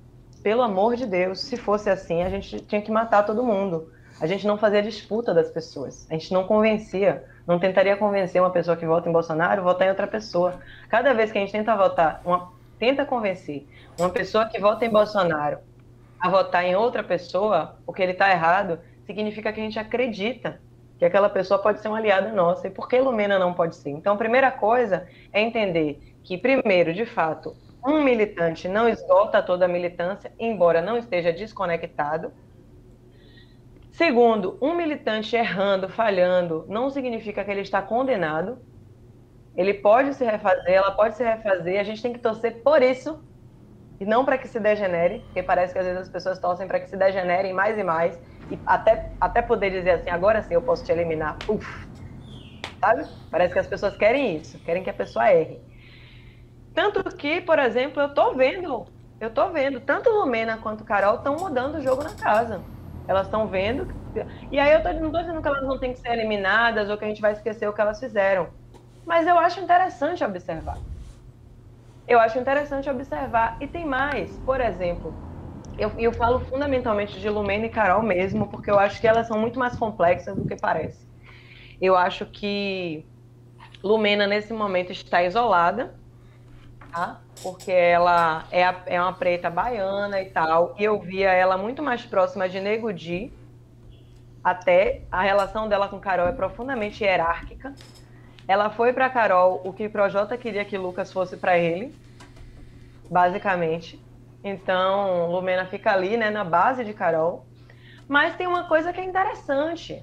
pelo 0.43 0.63
amor 0.63 0.97
de 0.97 1.07
Deus, 1.07 1.41
se 1.41 1.57
fosse 1.57 1.91
assim 1.91 2.23
a 2.23 2.31
gente 2.31 2.61
tinha 2.61 2.81
que 2.83 2.91
matar 2.91 3.25
todo 3.25 3.45
mundo 3.45 3.87
a 4.21 4.27
gente 4.27 4.47
não 4.47 4.59
fazia 4.59 4.83
disputa 4.83 5.33
das 5.33 5.51
pessoas. 5.51 6.07
A 6.11 6.15
gente 6.15 6.33
não 6.33 6.45
convencia, 6.45 7.25
não 7.47 7.59
tentaria 7.59 7.97
convencer 7.97 8.41
uma 8.41 8.51
pessoa 8.51 8.77
que 8.77 8.85
vota 8.85 9.09
em 9.09 9.13
Bolsonaro, 9.13 9.63
votar 9.63 9.87
em 9.87 9.91
outra 9.91 10.07
pessoa. 10.07 10.61
Cada 10.89 11.15
vez 11.15 11.33
que 11.33 11.39
a 11.39 11.41
gente 11.41 11.53
tenta 11.53 11.75
votar, 11.75 12.21
uma, 12.25 12.53
tenta 12.79 13.05
convencer 13.05 13.67
uma 13.99 14.11
pessoa 14.11 14.45
que 14.47 14.61
vota 14.61 14.85
em 14.85 14.91
Bolsonaro 14.91 15.59
a 16.21 16.29
votar 16.29 16.65
em 16.65 16.77
outra 16.77 17.03
pessoa, 17.03 17.77
porque 17.87 18.03
ele 18.03 18.13
está 18.13 18.31
errado, 18.31 18.79
significa 19.07 19.53
que 19.53 19.61
a 19.61 19.63
gente 19.63 19.79
acredita 19.79 20.61
que 20.99 21.05
aquela 21.07 21.31
pessoa 21.31 21.59
pode 21.59 21.81
ser 21.81 21.89
uma 21.89 21.97
aliada 21.97 22.31
nossa. 22.31 22.69
E 22.69 22.71
por 22.71 22.87
que 22.87 23.01
Lumena 23.01 23.39
não 23.39 23.55
pode 23.55 23.75
ser? 23.75 23.89
Então, 23.89 24.13
a 24.13 24.19
primeira 24.19 24.51
coisa 24.51 25.09
é 25.33 25.41
entender 25.41 25.99
que, 26.23 26.37
primeiro, 26.37 26.93
de 26.93 27.07
fato, 27.07 27.57
um 27.83 28.03
militante 28.03 28.69
não 28.69 28.87
esgota 28.87 29.43
toda 29.43 29.65
a 29.65 29.69
militância, 29.69 30.31
embora 30.39 30.83
não 30.83 30.99
esteja 30.99 31.33
desconectado, 31.33 32.31
Segundo, 33.93 34.57
um 34.61 34.75
militante 34.75 35.35
errando, 35.35 35.89
falhando, 35.89 36.65
não 36.69 36.91
significa 36.91 37.45
que 37.45 37.51
ele 37.51 37.61
está 37.61 37.83
condenado. 37.83 38.59
Ele 39.57 39.75
pode 39.75 40.15
se 40.15 40.25
refazer, 40.25 40.73
ela 40.73 40.93
pode 40.93 41.17
se 41.17 41.25
refazer. 41.25 41.81
A 41.81 41.83
gente 41.83 42.01
tem 42.01 42.13
que 42.13 42.19
torcer 42.19 42.63
por 42.63 42.83
isso 42.83 43.23
e 43.99 44.05
não 44.07 44.25
para 44.25 44.39
que 44.39 44.49
se 44.49 44.59
degenere, 44.59 45.21
porque 45.27 45.43
parece 45.43 45.73
que 45.73 45.79
às 45.79 45.85
vezes 45.85 46.01
as 46.03 46.09
pessoas 46.09 46.39
torcem 46.39 46.67
para 46.67 46.81
que 46.81 46.89
se 46.89 46.97
degenerem 46.97 47.53
mais 47.53 47.77
e 47.77 47.83
mais 47.83 48.19
e 48.51 48.59
até, 48.65 49.11
até 49.21 49.43
poder 49.43 49.71
dizer 49.71 49.91
assim, 49.91 50.11
agora 50.11 50.41
sim 50.43 50.55
eu 50.55 50.63
posso 50.63 50.85
te 50.85 50.91
eliminar. 50.93 51.37
Uf, 51.49 51.89
sabe? 52.81 53.07
Parece 53.31 53.53
que 53.53 53.59
as 53.59 53.67
pessoas 53.67 53.97
querem 53.97 54.37
isso, 54.37 54.59
querem 54.61 54.83
que 54.83 54.91
a 54.91 54.95
pessoa 54.95 55.31
erre. 55.31 55.61
Tanto 56.73 57.05
que, 57.17 57.41
por 57.41 57.59
exemplo, 57.59 58.01
eu 58.01 58.15
tô 58.15 58.35
vendo, 58.35 58.87
eu 59.21 59.31
tô 59.31 59.51
vendo, 59.51 59.81
tanto 59.81 60.09
Lumena 60.09 60.57
quanto 60.57 60.85
Carol 60.85 61.17
estão 61.17 61.37
mudando 61.37 61.77
o 61.77 61.83
jogo 61.83 62.03
na 62.03 62.15
casa. 62.15 62.63
Elas 63.11 63.27
estão 63.27 63.49
vendo. 63.49 63.89
E 64.51 64.59
aí 64.61 64.73
eu 64.73 64.83
tô, 64.83 64.93
não 64.95 65.09
estou 65.09 65.23
dizendo 65.23 65.43
que 65.43 65.49
elas 65.49 65.63
não 65.65 65.81
têm 65.81 65.93
que 65.93 65.99
ser 66.01 66.13
eliminadas 66.13 66.89
ou 66.91 66.99
que 66.99 67.05
a 67.05 67.09
gente 67.09 67.21
vai 67.21 67.33
esquecer 67.33 67.69
o 67.69 67.75
que 67.75 67.81
elas 67.83 67.99
fizeram. 68.01 68.55
Mas 69.07 69.27
eu 69.27 69.39
acho 69.39 69.61
interessante 69.61 70.25
observar. 70.25 70.81
Eu 72.07 72.19
acho 72.21 72.39
interessante 72.39 72.91
observar. 72.91 73.57
E 73.61 73.69
tem 73.69 73.87
mais. 73.87 74.39
Por 74.39 74.61
exemplo, 74.61 75.21
eu, 75.79 75.93
eu 75.99 76.13
falo 76.13 76.41
fundamentalmente 76.41 77.21
de 77.21 77.31
Lumena 77.31 77.67
e 77.67 77.71
Carol 77.71 78.03
mesmo, 78.03 78.51
porque 78.51 78.71
eu 78.71 78.79
acho 78.79 79.01
que 79.01 79.09
elas 79.09 79.29
são 79.29 79.39
muito 79.41 79.59
mais 79.59 79.77
complexas 79.79 80.37
do 80.37 80.47
que 80.47 80.57
parece. 80.57 81.07
Eu 81.81 81.97
acho 81.97 82.27
que 82.27 83.11
Lumena, 83.85 84.27
nesse 84.29 84.53
momento, 84.55 84.93
está 84.93 85.23
isolada 85.25 86.00
tá? 86.91 87.21
Porque 87.43 87.71
ela 87.71 88.45
é, 88.51 88.65
a, 88.65 88.83
é 88.87 89.01
uma 89.01 89.13
preta 89.13 89.49
baiana 89.49 90.21
e 90.21 90.27
tal. 90.31 90.75
E 90.79 90.85
eu 90.85 90.99
via 90.99 91.31
ela 91.31 91.57
muito 91.57 91.83
mais 91.83 92.05
próxima 92.05 92.49
de 92.49 92.61
Nego 92.61 92.93
Di. 92.93 93.33
Até 94.43 95.03
a 95.13 95.23
relação 95.23 95.69
dela 95.69 95.89
com 95.89 96.01
Carol 96.01 96.27
é 96.27 96.33
profundamente 96.33 97.05
hierárquica. 97.05 97.75
Ela 98.49 98.71
foi 98.71 98.93
para 98.93 99.09
Carol 99.11 99.61
o 99.65 99.73
que 99.73 99.89
Projota 99.89 100.37
queria 100.37 100.65
que 100.65 100.77
Lucas 100.77 101.13
fosse 101.13 101.37
para 101.37 101.59
ele, 101.59 101.95
basicamente. 103.09 104.03
Então, 104.43 105.31
Lumena 105.31 105.67
fica 105.67 105.93
ali, 105.93 106.17
né, 106.17 106.31
na 106.31 106.43
base 106.43 106.85
de 106.85 106.95
Carol. 106.95 107.45
Mas 108.09 108.35
tem 108.35 108.47
uma 108.47 108.65
coisa 108.65 108.93
que 108.93 109.01
é 109.01 109.05
interessante. 109.05 110.03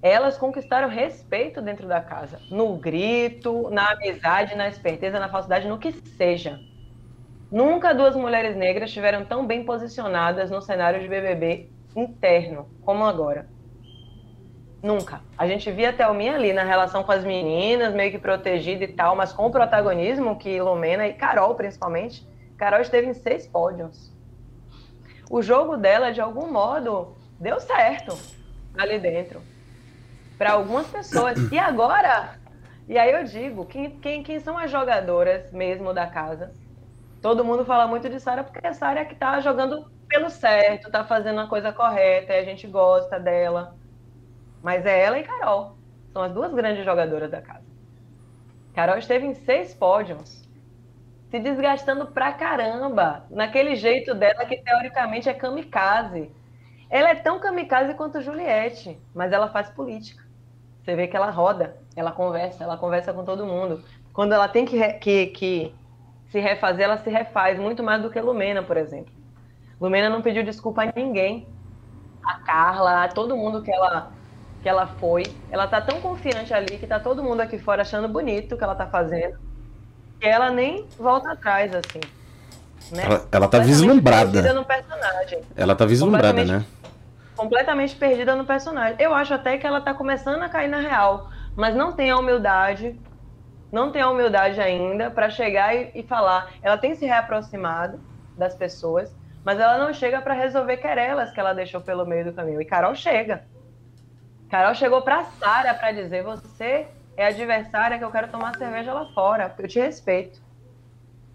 Elas 0.00 0.38
conquistaram 0.38 0.88
respeito 0.88 1.60
dentro 1.60 1.88
da 1.88 2.00
casa, 2.00 2.40
no 2.50 2.76
grito, 2.76 3.68
na 3.70 3.92
amizade, 3.92 4.54
na 4.54 4.68
esperteza, 4.68 5.18
na 5.18 5.28
falsidade, 5.28 5.66
no 5.66 5.78
que 5.78 5.92
seja. 5.92 6.60
Nunca 7.50 7.94
duas 7.94 8.14
mulheres 8.14 8.54
negras 8.54 8.90
estiveram 8.90 9.24
tão 9.24 9.46
bem 9.46 9.64
posicionadas 9.64 10.50
no 10.50 10.62
cenário 10.62 11.00
de 11.00 11.08
BBB 11.08 11.70
interno 11.96 12.68
como 12.84 13.04
agora. 13.04 13.48
Nunca. 14.80 15.20
A 15.36 15.46
gente 15.46 15.70
via 15.72 15.90
a 15.90 15.92
Thelminha 15.92 16.34
ali 16.34 16.52
na 16.52 16.62
relação 16.62 17.02
com 17.02 17.10
as 17.10 17.24
meninas, 17.24 17.92
meio 17.92 18.12
que 18.12 18.18
protegida 18.18 18.84
e 18.84 18.88
tal, 18.88 19.16
mas 19.16 19.32
com 19.32 19.46
o 19.46 19.50
protagonismo 19.50 20.38
que 20.38 20.60
Lumena 20.60 21.08
e 21.08 21.14
Carol, 21.14 21.54
principalmente. 21.56 22.24
Carol 22.56 22.80
esteve 22.80 23.08
em 23.08 23.14
seis 23.14 23.46
pódios. 23.46 24.12
O 25.28 25.42
jogo 25.42 25.76
dela, 25.76 26.12
de 26.12 26.20
algum 26.20 26.52
modo, 26.52 27.16
deu 27.40 27.58
certo 27.58 28.16
ali 28.76 28.98
dentro. 28.98 29.40
Para 30.38 30.52
algumas 30.52 30.86
pessoas. 30.86 31.36
E 31.50 31.58
agora, 31.58 32.38
e 32.88 32.96
aí 32.96 33.12
eu 33.12 33.24
digo, 33.24 33.66
quem, 33.66 33.90
quem, 33.98 34.22
quem 34.22 34.38
são 34.38 34.56
as 34.56 34.70
jogadoras 34.70 35.52
mesmo 35.52 35.92
da 35.92 36.06
casa? 36.06 36.54
Todo 37.20 37.44
mundo 37.44 37.64
fala 37.64 37.86
muito 37.86 38.08
de 38.08 38.20
Sara 38.20 38.44
porque 38.44 38.64
a 38.64 38.72
Sara 38.72 39.00
é 39.00 39.04
que 39.04 39.16
tá 39.16 39.40
jogando 39.40 39.90
pelo 40.08 40.30
certo, 40.30 40.90
tá 40.90 41.04
fazendo 41.04 41.40
a 41.40 41.48
coisa 41.48 41.72
correta, 41.72 42.32
e 42.32 42.38
a 42.38 42.44
gente 42.44 42.66
gosta 42.66 43.18
dela. 43.18 43.76
Mas 44.62 44.86
é 44.86 45.04
ela 45.04 45.18
e 45.18 45.24
Carol. 45.24 45.76
São 46.12 46.22
as 46.22 46.32
duas 46.32 46.54
grandes 46.54 46.84
jogadoras 46.84 47.30
da 47.30 47.42
casa. 47.42 47.66
Carol 48.74 48.96
esteve 48.96 49.26
em 49.26 49.34
seis 49.34 49.74
pódios, 49.74 50.48
se 51.30 51.38
desgastando 51.38 52.06
pra 52.06 52.32
caramba, 52.32 53.26
naquele 53.28 53.74
jeito 53.74 54.14
dela 54.14 54.46
que 54.46 54.62
teoricamente 54.62 55.28
é 55.28 55.34
kamikaze. 55.34 56.30
Ela 56.88 57.10
é 57.10 57.14
tão 57.16 57.38
kamikaze 57.38 57.92
quanto 57.94 58.22
Juliette, 58.22 58.98
mas 59.14 59.32
ela 59.32 59.48
faz 59.48 59.68
política. 59.68 60.27
Você 60.88 60.96
vê 60.96 61.06
que 61.06 61.14
ela 61.14 61.30
roda, 61.30 61.76
ela 61.94 62.10
conversa, 62.10 62.64
ela 62.64 62.78
conversa 62.78 63.12
com 63.12 63.22
todo 63.22 63.44
mundo. 63.44 63.84
Quando 64.10 64.32
ela 64.32 64.48
tem 64.48 64.64
que, 64.64 64.94
que, 64.94 65.26
que 65.26 65.74
se 66.30 66.40
refazer, 66.40 66.86
ela 66.86 66.96
se 66.96 67.10
refaz 67.10 67.58
muito 67.58 67.82
mais 67.82 68.00
do 68.00 68.08
que 68.08 68.18
Lumena, 68.18 68.62
por 68.62 68.78
exemplo. 68.78 69.12
Lumena 69.78 70.08
não 70.08 70.22
pediu 70.22 70.42
desculpa 70.42 70.84
a 70.84 70.92
ninguém. 70.96 71.46
A 72.24 72.38
Carla, 72.38 73.04
a 73.04 73.08
todo 73.08 73.36
mundo 73.36 73.60
que 73.60 73.70
ela 73.70 74.10
que 74.62 74.68
ela 74.68 74.86
foi. 74.98 75.24
Ela 75.50 75.66
tá 75.66 75.78
tão 75.82 76.00
confiante 76.00 76.54
ali 76.54 76.78
que 76.78 76.86
tá 76.86 76.98
todo 76.98 77.22
mundo 77.22 77.42
aqui 77.42 77.58
fora 77.58 77.82
achando 77.82 78.08
bonito 78.08 78.54
o 78.54 78.56
que 78.56 78.64
ela 78.64 78.74
tá 78.74 78.86
fazendo. 78.86 79.38
Que 80.18 80.26
ela 80.26 80.48
nem 80.48 80.86
volta 80.98 81.32
atrás, 81.32 81.70
assim. 81.74 82.00
Né? 82.90 83.02
Ela, 83.04 83.28
ela 83.30 83.48
tá 83.48 83.58
vislumbrada. 83.58 84.32
Perdida 84.32 84.54
no 84.54 84.64
personagem. 84.64 85.42
Ela 85.54 85.76
tá 85.76 85.84
vislumbrada, 85.84 86.44
né? 86.46 86.64
Completamente 87.38 87.94
perdida 87.94 88.34
no 88.34 88.44
personagem. 88.44 88.96
Eu 88.98 89.14
acho 89.14 89.32
até 89.32 89.56
que 89.58 89.64
ela 89.64 89.80
tá 89.80 89.94
começando 89.94 90.42
a 90.42 90.48
cair 90.48 90.66
na 90.66 90.80
real, 90.80 91.30
mas 91.54 91.72
não 91.72 91.94
tem 91.94 92.10
a 92.10 92.18
humildade, 92.18 93.00
não 93.70 93.92
tem 93.92 94.02
a 94.02 94.10
humildade 94.10 94.60
ainda 94.60 95.08
para 95.08 95.30
chegar 95.30 95.72
e, 95.72 95.92
e 95.94 96.02
falar. 96.02 96.52
Ela 96.60 96.76
tem 96.76 96.96
se 96.96 97.06
reaproximado 97.06 98.04
das 98.36 98.56
pessoas, 98.56 99.16
mas 99.44 99.60
ela 99.60 99.78
não 99.78 99.92
chega 99.94 100.20
para 100.20 100.34
resolver 100.34 100.78
querelas 100.78 101.30
que 101.30 101.38
ela 101.38 101.52
deixou 101.54 101.80
pelo 101.80 102.04
meio 102.04 102.24
do 102.24 102.34
caminho. 102.34 102.60
E 102.60 102.64
Carol 102.64 102.96
chega. 102.96 103.46
Carol 104.50 104.74
chegou 104.74 105.02
para 105.02 105.24
Sara 105.24 105.74
para 105.74 105.92
dizer: 105.92 106.24
Você 106.24 106.88
é 107.16 107.26
adversária 107.26 107.98
que 107.98 108.04
eu 108.04 108.10
quero 108.10 108.32
tomar 108.32 108.56
cerveja 108.56 108.92
lá 108.92 109.06
fora, 109.14 109.54
eu 109.56 109.68
te 109.68 109.78
respeito. 109.78 110.40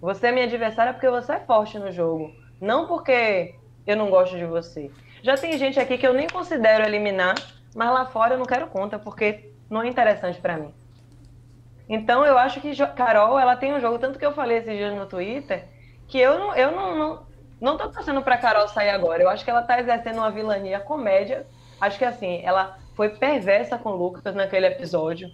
Você 0.01 0.27
é 0.27 0.31
minha 0.33 0.45
adversária 0.47 0.93
porque 0.93 1.09
você 1.09 1.33
é 1.33 1.39
forte 1.45 1.79
no 1.79 1.93
jogo, 1.93 2.29
não 2.59 2.87
porque 2.87 3.61
eu 3.87 3.95
não 3.95 4.09
gosto 4.09 4.37
de 4.37 4.45
você. 4.45 4.91
Já 5.23 5.37
tem 5.37 5.57
gente 5.57 5.79
aqui 5.79 5.97
que 5.97 6.05
eu 6.05 6.13
nem 6.13 6.27
considero 6.27 6.83
eliminar, 6.83 7.35
mas 7.73 7.89
lá 7.89 8.05
fora 8.05 8.33
eu 8.33 8.37
não 8.37 8.45
quero 8.45 8.67
conta 8.67 8.99
porque 8.99 9.53
não 9.69 9.81
é 9.81 9.87
interessante 9.87 10.39
para 10.39 10.57
mim. 10.57 10.73
Então 11.87 12.25
eu 12.25 12.37
acho 12.37 12.59
que 12.59 12.75
Carol, 12.87 13.39
ela 13.39 13.55
tem 13.55 13.73
um 13.73 13.79
jogo, 13.79 13.97
tanto 13.97 14.19
que 14.19 14.25
eu 14.25 14.33
falei 14.33 14.57
esses 14.57 14.75
dias 14.75 14.93
no 14.93 15.05
Twitter, 15.05 15.65
que 16.09 16.19
eu 16.19 16.37
não, 16.37 16.53
eu 16.55 16.71
não, 16.71 16.97
não, 16.97 17.25
não 17.61 17.77
tô 17.77 17.87
torcendo 17.87 18.21
pra 18.21 18.37
Carol 18.37 18.67
sair 18.67 18.89
agora. 18.89 19.23
Eu 19.23 19.29
acho 19.29 19.45
que 19.45 19.49
ela 19.49 19.61
tá 19.61 19.79
exercendo 19.79 20.17
uma 20.17 20.29
vilania 20.29 20.81
comédia. 20.81 21.47
Acho 21.79 21.97
que 21.97 22.05
assim, 22.05 22.41
ela 22.43 22.77
foi 22.93 23.07
perversa 23.07 23.77
com 23.77 23.91
o 23.91 23.95
Lucas 23.95 24.35
naquele 24.35 24.67
episódio. 24.67 25.29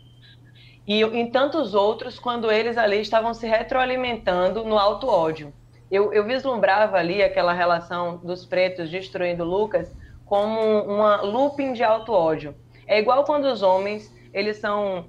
E 0.85 1.01
em 1.01 1.31
tantos 1.31 1.73
outros, 1.73 2.19
quando 2.19 2.51
eles 2.51 2.77
ali 2.77 3.01
estavam 3.01 3.33
se 3.33 3.47
retroalimentando 3.47 4.63
no 4.63 4.77
alto 4.77 5.07
ódio. 5.07 5.51
Eu, 5.91 6.13
eu 6.13 6.23
vislumbrava 6.23 6.97
ali 6.97 7.21
aquela 7.23 7.53
relação 7.53 8.17
dos 8.17 8.45
pretos 8.45 8.89
destruindo 8.89 9.43
Lucas 9.43 9.91
como 10.25 10.83
uma 10.83 11.21
looping 11.21 11.73
de 11.73 11.83
alto 11.83 12.11
ódio. 12.11 12.55
É 12.85 12.99
igual 12.99 13.23
quando 13.23 13.45
os 13.45 13.63
homens, 13.63 14.13
eles 14.33 14.57
são 14.57 15.07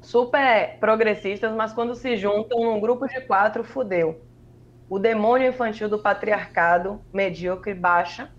super 0.00 0.78
progressistas, 0.80 1.52
mas 1.52 1.72
quando 1.72 1.94
se 1.94 2.16
juntam 2.16 2.60
num 2.60 2.80
grupo 2.80 3.06
de 3.06 3.20
quatro, 3.22 3.62
fudeu. 3.64 4.22
O 4.88 4.98
demônio 4.98 5.48
infantil 5.48 5.88
do 5.88 5.98
patriarcado 5.98 7.00
medíocre 7.12 7.74
baixa 7.74 8.30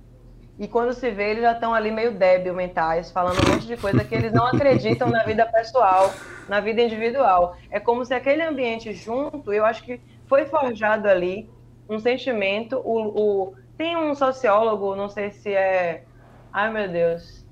e 0.57 0.67
quando 0.67 0.93
se 0.93 1.11
vê, 1.11 1.31
eles 1.31 1.43
já 1.43 1.51
estão 1.51 1.73
ali 1.73 1.91
meio 1.91 2.13
débil 2.13 2.53
mentais, 2.53 3.11
falando 3.11 3.45
um 3.45 3.51
monte 3.51 3.67
de 3.67 3.75
coisa 3.75 4.05
que 4.05 4.15
eles 4.15 4.31
não 4.31 4.45
acreditam 4.47 5.09
na 5.09 5.23
vida 5.23 5.45
pessoal, 5.45 6.13
na 6.47 6.61
vida 6.61 6.81
individual. 6.81 7.57
É 7.69 7.77
como 7.77 8.05
se 8.05 8.13
aquele 8.13 8.41
ambiente 8.41 8.93
junto, 8.93 9.51
eu 9.51 9.65
acho 9.65 9.83
que 9.83 9.99
foi 10.27 10.45
forjado 10.45 11.09
ali 11.09 11.49
um 11.89 11.99
sentimento. 11.99 12.81
O, 12.83 13.49
o, 13.49 13.55
tem 13.77 13.95
um 13.97 14.13
sociólogo, 14.15 14.95
não 14.95 15.09
sei 15.09 15.31
se 15.31 15.53
é. 15.53 16.03
Ai 16.51 16.71
meu 16.71 16.87
Deus. 16.87 17.45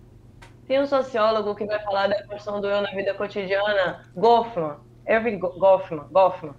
Tem 0.68 0.80
um 0.80 0.86
sociólogo 0.86 1.56
que 1.56 1.66
vai 1.66 1.80
falar 1.80 2.08
da 2.08 2.24
questão 2.24 2.62
do 2.62 2.68
eu 2.68 2.82
na 2.82 2.92
vida 2.92 3.14
cotidiana, 3.14 4.06
Goffman, 4.16 4.78
Erving 5.06 5.40
Goffman, 5.40 6.06
Goffman. 6.10 6.56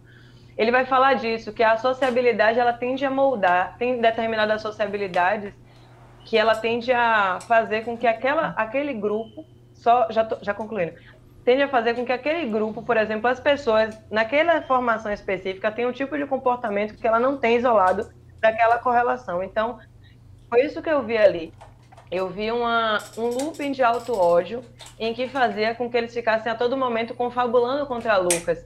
Ele 0.56 0.70
vai 0.70 0.84
falar 0.84 1.14
disso, 1.14 1.52
que 1.52 1.62
a 1.62 1.76
sociabilidade 1.76 2.60
ela 2.60 2.72
tende 2.72 3.04
a 3.04 3.10
moldar, 3.10 3.76
tem 3.78 4.00
determinadas 4.00 4.62
sociabilidades 4.62 5.52
que 6.24 6.38
ela 6.38 6.54
tende 6.54 6.92
a 6.92 7.38
fazer 7.40 7.84
com 7.84 7.96
que 7.96 8.06
aquela, 8.06 8.48
aquele 8.56 8.94
grupo, 8.94 9.44
só 9.74 10.10
já, 10.10 10.24
tô, 10.24 10.38
já 10.42 10.54
concluindo, 10.54 10.94
tende 11.44 11.62
a 11.62 11.68
fazer 11.68 11.94
com 11.94 12.04
que 12.04 12.12
aquele 12.12 12.46
grupo, 12.46 12.82
por 12.82 12.96
exemplo, 12.96 13.28
as 13.28 13.38
pessoas 13.38 13.98
naquela 14.10 14.62
formação 14.62 15.12
específica 15.12 15.70
tenham 15.70 15.90
um 15.90 15.92
tipo 15.92 16.16
de 16.16 16.26
comportamento 16.26 16.96
que 16.96 17.06
ela 17.06 17.20
não 17.20 17.36
tem 17.36 17.56
isolado 17.56 18.08
daquela 18.40 18.78
correlação. 18.78 19.42
Então, 19.42 19.78
foi 20.48 20.64
isso 20.64 20.82
que 20.82 20.90
eu 20.90 21.02
vi 21.02 21.16
ali. 21.16 21.52
Eu 22.10 22.28
vi 22.28 22.50
uma, 22.50 22.98
um 23.18 23.28
looping 23.28 23.72
de 23.72 23.82
alto 23.82 24.14
ódio 24.14 24.62
em 24.98 25.12
que 25.12 25.28
fazia 25.28 25.74
com 25.74 25.90
que 25.90 25.96
eles 25.96 26.14
ficassem 26.14 26.50
a 26.50 26.54
todo 26.54 26.76
momento 26.76 27.14
confabulando 27.14 27.86
contra 27.86 28.16
Lucas. 28.16 28.64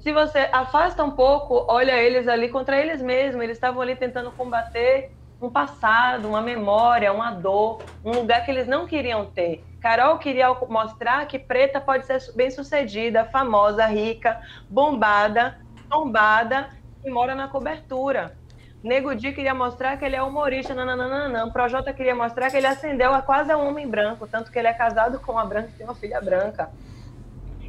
Se 0.00 0.12
você 0.12 0.48
afasta 0.52 1.02
um 1.02 1.10
pouco, 1.10 1.64
olha 1.68 1.92
eles 1.92 2.28
ali 2.28 2.48
contra 2.48 2.78
eles 2.78 3.02
mesmos, 3.02 3.42
eles 3.42 3.56
estavam 3.56 3.80
ali 3.80 3.96
tentando 3.96 4.30
combater 4.30 5.10
um 5.40 5.50
passado, 5.50 6.28
uma 6.28 6.40
memória, 6.40 7.12
uma 7.12 7.30
dor, 7.30 7.82
um 8.04 8.12
lugar 8.12 8.44
que 8.44 8.50
eles 8.50 8.66
não 8.66 8.86
queriam 8.86 9.26
ter. 9.26 9.64
Carol 9.80 10.18
queria 10.18 10.52
mostrar 10.68 11.26
que 11.26 11.38
preta 11.38 11.80
pode 11.80 12.04
ser 12.06 12.20
bem-sucedida, 12.34 13.24
famosa, 13.24 13.86
rica, 13.86 14.40
bombada, 14.68 15.58
tombada 15.88 16.68
e 17.04 17.10
mora 17.10 17.34
na 17.34 17.48
cobertura. 17.48 18.36
Nego 18.82 19.14
Di 19.14 19.32
queria 19.32 19.54
mostrar 19.54 19.96
que 19.96 20.04
ele 20.04 20.14
é 20.16 20.22
humorista, 20.22 20.74
nananana. 20.74 21.50
Projota 21.50 21.92
queria 21.92 22.14
mostrar 22.14 22.50
que 22.50 22.56
ele 22.56 22.66
ascendeu 22.66 23.12
a 23.12 23.20
quase 23.20 23.52
um 23.54 23.66
homem 23.66 23.88
branco, 23.88 24.26
tanto 24.26 24.52
que 24.52 24.58
ele 24.58 24.68
é 24.68 24.72
casado 24.72 25.18
com 25.20 25.32
uma 25.32 25.44
branca 25.44 25.70
e 25.70 25.72
tem 25.72 25.86
uma 25.86 25.94
filha 25.94 26.20
branca. 26.20 26.70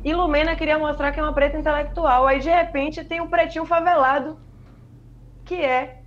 E 0.04 0.14
Lumena 0.14 0.56
queria 0.56 0.78
mostrar 0.78 1.12
que 1.12 1.20
é 1.20 1.24
uma 1.24 1.34
preta 1.34 1.58
intelectual. 1.58 2.28
Aí, 2.28 2.40
de 2.40 2.50
repente, 2.50 3.04
tem 3.04 3.20
um 3.20 3.28
pretinho 3.28 3.66
favelado, 3.66 4.40
que 5.44 5.56
é 5.56 6.04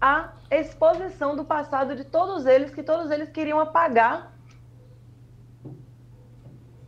a 0.00 0.30
exposição 0.50 1.36
do 1.36 1.44
passado 1.44 1.94
de 1.94 2.04
todos 2.04 2.46
eles, 2.46 2.72
que 2.72 2.82
todos 2.82 3.10
eles 3.10 3.28
queriam 3.30 3.60
apagar. 3.60 4.32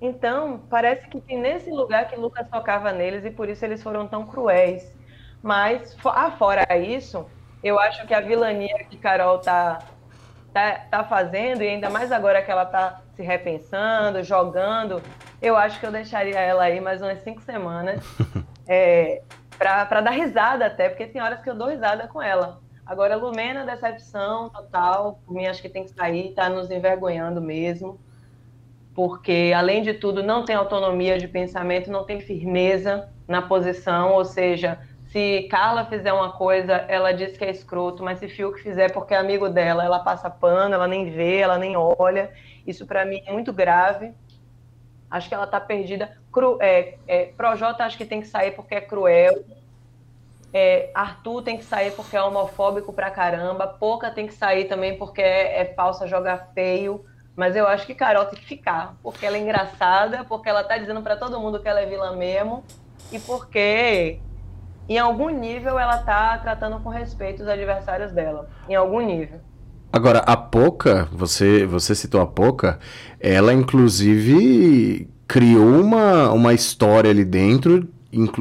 Então, 0.03 0.61
parece 0.68 1.07
que 1.07 1.20
tem 1.20 1.38
nesse 1.38 1.70
lugar 1.70 2.09
que 2.09 2.16
Lucas 2.16 2.48
tocava 2.50 2.90
neles 2.90 3.24
e 3.24 3.30
por 3.30 3.48
isso 3.48 3.64
eles 3.64 3.80
foram 3.80 4.09
tão 4.09 4.26
cruéis. 4.26 4.92
Mas, 5.40 5.96
afora 6.05 6.66
isso, 6.76 7.24
eu 7.62 7.78
acho 7.78 8.05
que 8.05 8.12
a 8.12 8.20
vilania 8.20 8.82
que 8.90 8.96
Carol 8.96 9.38
tá, 9.38 9.78
tá, 10.53 10.86
tá 10.90 11.05
fazendo, 11.05 11.62
e 11.62 11.68
ainda 11.68 11.88
mais 11.88 12.11
agora 12.11 12.42
que 12.42 12.50
ela 12.50 12.66
tá 12.66 13.00
se 13.14 13.22
repensando, 13.22 14.24
jogando, 14.24 15.00
eu 15.40 15.57
acho 15.57 15.78
que 15.78 15.86
eu 15.86 15.92
deixaria 15.92 16.40
ela 16.40 16.64
aí 16.64 16.80
mais 16.80 17.00
umas 17.00 17.22
cinco 17.22 17.40
semanas 17.40 18.00
é, 18.66 19.22
para 19.57 20.00
dar 20.00 20.11
risada 20.11 20.66
até, 20.66 20.88
porque 20.88 21.07
tem 21.07 21.22
horas 21.22 21.40
que 21.42 21.48
eu 21.48 21.55
dou 21.55 21.68
risada 21.68 22.09
com 22.09 22.20
ela. 22.20 22.61
Agora, 22.84 23.14
Lumena, 23.14 23.64
decepção 23.64 24.50
total. 24.50 25.20
Por 25.24 25.32
mim, 25.32 25.46
acho 25.46 25.62
que 25.62 25.68
tem 25.68 25.84
que 25.84 25.90
sair, 25.90 26.30
está 26.30 26.48
nos 26.48 26.72
envergonhando 26.72 27.40
mesmo. 27.40 28.00
Porque, 28.95 29.53
além 29.57 29.82
de 29.82 29.95
tudo, 29.95 30.22
não 30.22 30.45
tem 30.45 30.55
autonomia 30.55 31.18
de 31.18 31.26
pensamento, 31.28 31.90
não 31.90 32.05
tem 32.05 32.20
firmeza 32.20 33.09
na 33.26 33.40
posição, 33.43 34.12
ou 34.12 34.24
seja, 34.24 34.78
Se 35.12 35.47
Carla 35.51 35.84
fizer 35.84 36.11
uma 36.12 36.32
coisa, 36.32 36.72
ela 36.88 37.12
diz 37.12 37.36
que 37.36 37.45
é 37.45 37.51
escroto, 37.51 38.03
mas 38.03 38.18
se 38.18 38.28
Fiuk 38.28 38.59
fizer 38.62 38.90
porque 38.93 39.12
é 39.12 39.18
amigo 39.18 39.49
dela, 39.51 39.84
ela 39.84 40.01
passa 40.01 40.30
pano, 40.30 40.74
ela 40.74 40.88
nem 40.88 41.11
vê, 41.11 41.36
ela 41.38 41.59
nem 41.59 41.76
olha. 41.76 42.32
Isso 42.66 42.86
para 42.86 43.05
mim 43.05 43.22
é 43.26 43.30
muito 43.32 43.53
grave. 43.53 44.14
Acho 45.11 45.28
que 45.28 45.34
ela 45.34 45.47
tá 45.47 45.61
perdida. 45.61 46.16
Cru, 46.32 46.57
é, 46.62 46.97
é, 47.07 47.26
Projota 47.26 47.84
acho 47.84 47.99
que 47.99 48.07
tem 48.07 48.22
que 48.22 48.26
sair 48.26 48.53
porque 48.53 48.74
é 48.74 48.80
cruel. 48.80 49.45
É, 50.53 50.90
Arthur 50.95 51.43
tem 51.43 51.59
que 51.59 51.64
sair 51.64 51.93
porque 51.93 52.16
é 52.16 52.22
homofóbico 52.22 52.93
pra 52.93 53.11
caramba. 53.11 53.66
Pouca 53.66 54.11
tem 54.11 54.26
que 54.26 54.34
sair 54.34 54.64
também 54.66 54.97
porque 54.97 55.20
é, 55.20 55.61
é 55.61 55.74
falsa, 55.74 56.07
joga 56.09 56.38
feio. 56.55 57.05
Mas 57.35 57.57
eu 57.57 57.66
acho 57.66 57.87
que 57.87 57.95
Carol 57.95 58.26
tem 58.26 58.39
que 58.39 58.47
ficar, 58.47 58.97
porque 59.03 59.24
ela 59.24 59.37
é 59.37 59.41
engraçada, 59.41 60.24
porque 60.24 60.49
ela 60.49 60.62
tá 60.62 60.76
dizendo 60.76 61.01
para 61.01 61.16
todo 61.16 61.41
mundo 61.41 61.61
que 61.61 61.68
ela 61.68 61.80
é 61.80 61.87
vilã 61.87 62.14
mesmo, 62.14 62.62
e 63.11 63.18
porque 63.18 64.18
em 64.89 64.99
algum 64.99 65.30
nível 65.30 65.78
ela 65.78 65.99
tá 65.99 66.37
tratando 66.39 66.78
com 66.80 66.91
respeito 66.91 67.43
os 67.43 67.49
adversários 67.49 68.12
dela. 68.12 68.49
Em 68.68 68.74
algum 68.74 69.01
nível. 69.01 69.41
Agora, 69.93 70.20
a 70.20 70.37
Poca, 70.37 71.09
você, 71.12 71.66
você 71.66 71.95
citou 71.95 72.20
a 72.20 72.26
Poca, 72.26 72.78
ela 73.20 73.53
inclusive 73.53 75.09
criou 75.28 75.80
uma, 75.80 76.30
uma 76.33 76.53
história 76.53 77.11
ali 77.11 77.24
dentro 77.24 77.91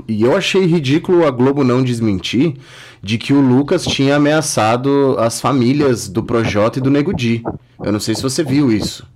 e 0.07 0.23
eu 0.23 0.35
achei 0.35 0.65
ridículo 0.65 1.25
a 1.25 1.31
Globo 1.31 1.63
não 1.63 1.81
desmentir 1.81 2.55
de 3.01 3.17
que 3.17 3.33
o 3.33 3.39
Lucas 3.39 3.85
tinha 3.85 4.17
ameaçado 4.17 5.15
as 5.17 5.39
famílias 5.39 6.09
do 6.09 6.21
Projota 6.21 6.79
e 6.79 6.81
do 6.81 6.91
Nego 6.91 7.13
Di. 7.13 7.41
Eu 7.83 7.91
não 7.91 7.99
sei 7.99 8.13
se 8.13 8.21
você 8.21 8.43
viu 8.43 8.71
isso. 8.71 9.07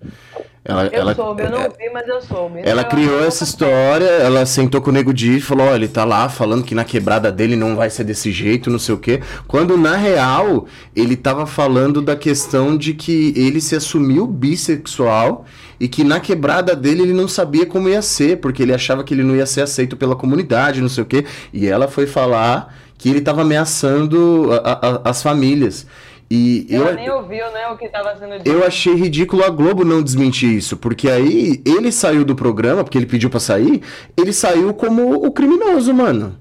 Ela, 0.67 0.87
eu 0.87 1.01
ela, 1.01 1.13
soube, 1.13 1.43
eu 1.43 1.51
não 1.51 1.59
é, 1.59 1.69
vi, 1.69 1.89
mas 1.93 2.07
eu 2.07 2.19
soube. 2.23 2.61
Ela 2.63 2.81
eu 2.81 2.87
criou 2.87 3.23
essa 3.23 3.43
história, 3.43 4.05
ela 4.05 4.47
sentou 4.47 4.81
com 4.81 4.89
o 4.89 4.93
Nego 4.93 5.13
Di 5.13 5.37
e 5.37 5.41
falou, 5.41 5.67
ó, 5.67 5.75
ele 5.75 5.87
tá 5.87 6.03
lá 6.03 6.27
falando 6.27 6.63
que 6.63 6.73
na 6.73 6.83
quebrada 6.83 7.31
dele 7.31 7.55
não 7.55 7.75
vai 7.75 7.87
ser 7.91 8.03
desse 8.03 8.31
jeito, 8.31 8.71
não 8.71 8.79
sei 8.79 8.95
o 8.95 8.97
quê. 8.97 9.21
Quando, 9.47 9.77
na 9.77 9.95
real, 9.95 10.65
ele 10.95 11.15
tava 11.15 11.45
falando 11.45 12.01
da 12.01 12.15
questão 12.15 12.75
de 12.75 12.95
que 12.95 13.31
ele 13.35 13.61
se 13.61 13.75
assumiu 13.75 14.25
bissexual 14.25 15.45
e 15.79 15.87
que 15.87 16.03
na 16.03 16.19
quebrada 16.19 16.75
dele 16.75 17.03
ele 17.03 17.13
não 17.13 17.27
sabia 17.27 17.65
como 17.65 17.89
ia 17.89 18.01
ser, 18.01 18.39
porque 18.39 18.63
ele 18.63 18.73
achava 18.73 19.03
que 19.03 19.13
ele 19.13 19.23
não 19.23 19.35
ia 19.35 19.45
ser 19.45 19.61
aceito 19.61 19.97
pela 19.97 20.15
comunidade, 20.15 20.81
não 20.81 20.89
sei 20.89 21.03
o 21.03 21.07
quê. 21.07 21.25
E 21.53 21.67
ela 21.67 21.87
foi 21.87 22.07
falar 22.07 22.73
que 22.97 23.09
ele 23.09 23.21
tava 23.21 23.41
ameaçando 23.41 24.49
a, 24.63 25.01
a, 25.05 25.09
as 25.09 25.21
famílias. 25.21 25.85
E 26.29 26.65
Ela 26.71 26.89
eu 26.89 26.95
nem 26.95 27.09
ouviu, 27.11 27.51
né, 27.51 27.67
o 27.67 27.77
que 27.77 27.85
estava 27.85 28.15
sendo 28.17 28.37
dito. 28.37 28.49
Eu 28.49 28.65
achei 28.65 28.95
ridículo 28.95 29.43
a 29.43 29.49
Globo 29.49 29.85
não 29.85 30.01
desmentir 30.01 30.49
isso, 30.49 30.75
porque 30.75 31.09
aí 31.09 31.61
ele 31.65 31.91
saiu 31.91 32.25
do 32.25 32.35
programa, 32.35 32.83
porque 32.83 32.97
ele 32.97 33.05
pediu 33.05 33.29
para 33.29 33.39
sair, 33.39 33.83
ele 34.17 34.33
saiu 34.33 34.73
como 34.73 35.13
o 35.23 35.31
criminoso, 35.31 35.93
mano. 35.93 36.37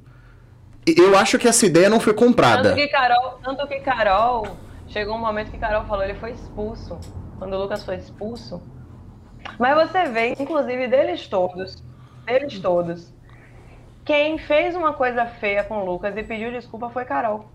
Eu 0.86 1.16
acho 1.16 1.38
que 1.38 1.48
essa 1.48 1.66
ideia 1.66 1.90
não 1.90 2.00
foi 2.00 2.14
comprada. 2.14 2.70
Tanto 2.70 2.76
que 2.76 2.88
Carol, 2.88 3.38
tanto 3.42 3.66
que 3.66 3.80
Carol, 3.80 4.56
chegou 4.88 5.16
um 5.16 5.20
momento 5.20 5.50
que 5.50 5.58
Carol 5.58 5.84
falou, 5.84 6.04
ele 6.04 6.14
foi 6.14 6.32
expulso. 6.32 6.98
Quando 7.38 7.54
o 7.54 7.58
Lucas 7.58 7.84
foi 7.84 7.96
expulso. 7.96 8.62
Mas 9.58 9.88
você 9.88 10.04
vê, 10.04 10.36
inclusive 10.38 10.88
deles 10.88 11.26
todos, 11.28 11.82
deles 12.24 12.58
todos, 12.58 13.12
quem 14.04 14.38
fez 14.38 14.74
uma 14.74 14.92
coisa 14.92 15.24
feia 15.26 15.64
com 15.64 15.78
o 15.78 15.84
Lucas 15.84 16.16
e 16.16 16.22
pediu 16.22 16.50
desculpa 16.50 16.90
foi 16.90 17.04
Carol. 17.04 17.46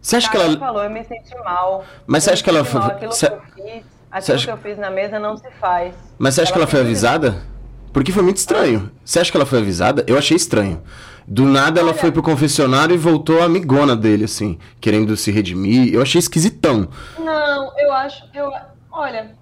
Você 0.00 0.16
acha 0.16 0.30
que 0.30 0.36
ela. 0.36 0.58
falou, 0.58 0.82
eu 0.82 0.90
me 0.90 1.04
senti 1.04 1.34
mal. 1.44 1.84
Mas 2.06 2.24
você 2.24 2.30
acha 2.30 2.42
que 2.42 2.48
ela 2.48 2.64
foi. 2.64 2.80
Aquilo 2.80 2.98
que 2.98 3.04
eu 3.04 3.10
fiz, 3.10 3.84
aquilo 4.10 4.36
acha... 4.36 4.44
que 4.46 4.50
eu 4.50 4.56
fiz 4.56 4.78
na 4.78 4.90
mesa 4.90 5.18
não 5.18 5.36
se 5.36 5.50
faz. 5.60 5.94
Mas 6.18 6.34
você 6.34 6.40
acha 6.40 6.50
ela 6.50 6.54
que 6.54 6.62
ela 6.62 6.70
foi 6.70 6.80
avisada? 6.80 7.42
Porque 7.92 8.12
foi 8.12 8.22
muito 8.22 8.38
estranho. 8.38 8.90
Você 9.04 9.20
acha 9.20 9.30
que 9.30 9.36
ela 9.36 9.44
foi 9.44 9.58
avisada? 9.58 10.04
Eu 10.06 10.16
achei 10.16 10.36
estranho. 10.36 10.82
Do 11.26 11.44
nada 11.44 11.80
ela 11.80 11.92
foi 11.92 12.10
pro 12.10 12.22
confessionário 12.22 12.94
e 12.94 12.98
voltou 12.98 13.42
amigona 13.42 13.94
dele, 13.94 14.24
assim, 14.24 14.58
querendo 14.80 15.16
se 15.16 15.30
redimir. 15.30 15.92
Eu 15.92 16.00
achei 16.00 16.18
esquisitão. 16.18 16.88
Não, 17.18 17.78
eu 17.78 17.92
acho. 17.92 18.24
Eu, 18.32 18.50
olha, 18.90 19.36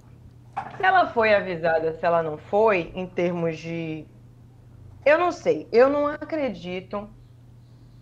se 0.77 0.83
ela 0.83 1.07
foi 1.09 1.35
avisada, 1.35 1.93
se 1.93 2.05
ela 2.05 2.23
não 2.23 2.39
foi, 2.39 2.93
em 2.95 3.07
termos 3.07 3.59
de. 3.59 4.07
Eu 5.05 5.19
não 5.19 5.33
sei. 5.33 5.69
Eu 5.73 5.89
não 5.89 6.07
acredito 6.07 7.09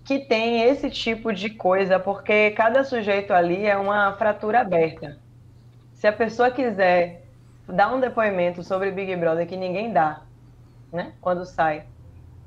que 0.05 0.21
tem 0.21 0.63
esse 0.63 0.89
tipo 0.91 1.33
de 1.33 1.51
coisa, 1.51 1.99
porque 1.99 2.53
cada 2.53 2.85
sujeito 2.85 3.33
ali 3.33 3.67
é 3.67 3.77
uma 3.77 4.13
fratura 4.17 4.61
aberta. 4.61 5.19
Se 5.95 6.07
a 6.07 6.13
pessoa 6.13 6.51
quiser 6.51 7.25
dar 7.67 7.93
um 7.93 7.99
depoimento 7.99 8.63
sobre 8.63 8.93
Big 8.93 9.15
Brother 9.17 9.47
que 9.47 9.57
ninguém 9.57 9.93
dá, 9.93 10.23
né, 10.93 11.13
quando 11.21 11.45
sai, 11.45 11.85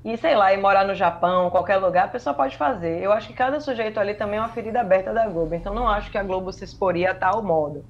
e 0.03 0.15
sei 0.15 0.35
lá, 0.35 0.53
ir 0.53 0.57
morar 0.61 0.85
no 0.85 0.95
Japão, 0.95 1.49
qualquer 1.49 1.77
lugar, 1.77 2.05
a 2.05 2.09
pessoa 2.09 2.33
pode 2.33 2.55
fazer. 2.55 3.01
Eu 3.03 3.11
acho 3.11 3.27
que 3.27 3.33
cada 3.33 3.59
sujeito 3.59 3.99
ali 3.99 4.13
também 4.13 4.39
é 4.39 4.41
uma 4.41 4.49
ferida 4.49 4.79
aberta 4.79 5.13
da 5.13 5.27
Globo, 5.27 5.53
então 5.53 5.73
não 5.73 5.89
acho 5.89 6.09
que 6.09 6.17
a 6.17 6.23
Globo 6.23 6.53
se 6.53 6.63
exporia 6.63 7.11
a 7.11 7.15
tal 7.15 7.43
modo. 7.43 7.85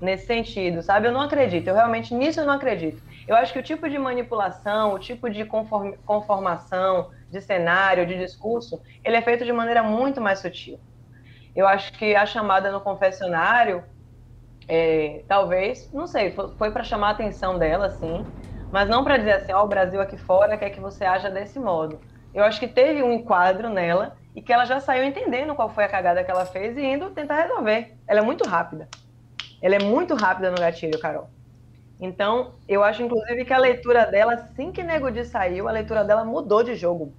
Nesse 0.00 0.26
sentido, 0.26 0.80
sabe? 0.80 1.08
Eu 1.08 1.12
não 1.12 1.22
acredito, 1.22 1.66
eu 1.68 1.74
realmente 1.74 2.14
nisso 2.14 2.40
eu 2.40 2.46
não 2.46 2.54
acredito. 2.54 3.02
Eu 3.26 3.34
acho 3.34 3.52
que 3.52 3.58
o 3.58 3.62
tipo 3.62 3.88
de 3.88 3.98
manipulação, 3.98 4.94
o 4.94 4.98
tipo 4.98 5.28
de 5.28 5.44
conform, 5.44 5.92
conformação, 6.04 7.10
de 7.30 7.40
cenário, 7.40 8.06
de 8.06 8.16
discurso, 8.16 8.80
ele 9.04 9.16
é 9.16 9.22
feito 9.22 9.44
de 9.44 9.52
maneira 9.52 9.82
muito 9.82 10.20
mais 10.20 10.38
sutil. 10.38 10.78
Eu 11.54 11.66
acho 11.66 11.92
que 11.94 12.14
a 12.14 12.24
chamada 12.26 12.70
no 12.70 12.80
confessionário, 12.80 13.84
é, 14.68 15.24
talvez, 15.28 15.90
não 15.92 16.06
sei, 16.06 16.34
foi 16.56 16.70
para 16.70 16.84
chamar 16.84 17.08
a 17.08 17.10
atenção 17.12 17.58
dela, 17.58 17.90
sim, 17.90 18.24
mas 18.70 18.88
não 18.88 19.02
para 19.02 19.16
dizer 19.16 19.32
assim, 19.32 19.52
ó, 19.52 19.62
oh, 19.62 19.64
o 19.64 19.68
Brasil 19.68 20.00
aqui 20.00 20.16
fora 20.16 20.56
quer 20.58 20.70
que 20.70 20.80
você 20.80 21.04
haja 21.04 21.30
desse 21.30 21.58
modo. 21.58 22.00
Eu 22.32 22.44
acho 22.44 22.60
que 22.60 22.68
teve 22.68 23.02
um 23.02 23.12
enquadro 23.12 23.68
nela 23.70 24.16
e 24.34 24.42
que 24.42 24.52
ela 24.52 24.64
já 24.64 24.78
saiu 24.80 25.04
entendendo 25.04 25.54
qual 25.54 25.70
foi 25.70 25.84
a 25.84 25.88
cagada 25.88 26.22
que 26.22 26.30
ela 26.30 26.46
fez 26.46 26.76
e 26.76 26.82
indo 26.84 27.10
tentar 27.10 27.42
resolver. 27.42 27.96
Ela 28.06 28.20
é 28.20 28.22
muito 28.22 28.44
rápida. 28.46 28.88
Ela 29.60 29.76
é 29.76 29.78
muito 29.78 30.14
rápida 30.14 30.50
no 30.50 30.56
gatilho, 30.58 30.98
Carol. 31.00 31.28
Então, 32.00 32.54
eu 32.68 32.84
acho, 32.84 33.02
inclusive, 33.02 33.44
que 33.44 33.52
a 33.52 33.58
leitura 33.58 34.06
dela, 34.06 34.34
assim 34.34 34.72
que 34.72 34.82
Nego 34.84 35.10
Di 35.10 35.24
saiu, 35.24 35.68
a 35.68 35.72
leitura 35.72 36.04
dela 36.04 36.24
mudou 36.24 36.62
de 36.62 36.76
jogo. 36.76 37.16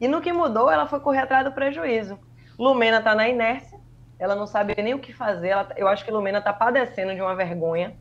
E 0.00 0.06
no 0.08 0.20
que 0.20 0.32
mudou, 0.32 0.70
ela 0.70 0.86
foi 0.86 1.00
correr 1.00 1.20
atrás 1.20 1.44
do 1.44 1.52
prejuízo. 1.52 2.18
Lumena 2.58 3.02
tá 3.02 3.14
na 3.14 3.28
inércia, 3.28 3.78
ela 4.18 4.34
não 4.34 4.46
sabe 4.46 4.74
nem 4.82 4.94
o 4.94 5.00
que 5.00 5.12
fazer. 5.12 5.48
Ela, 5.48 5.68
eu 5.76 5.88
acho 5.88 6.04
que 6.04 6.10
Lumena 6.10 6.40
tá 6.42 6.52
padecendo 6.52 7.14
de 7.14 7.20
uma 7.20 7.34
vergonha, 7.34 7.96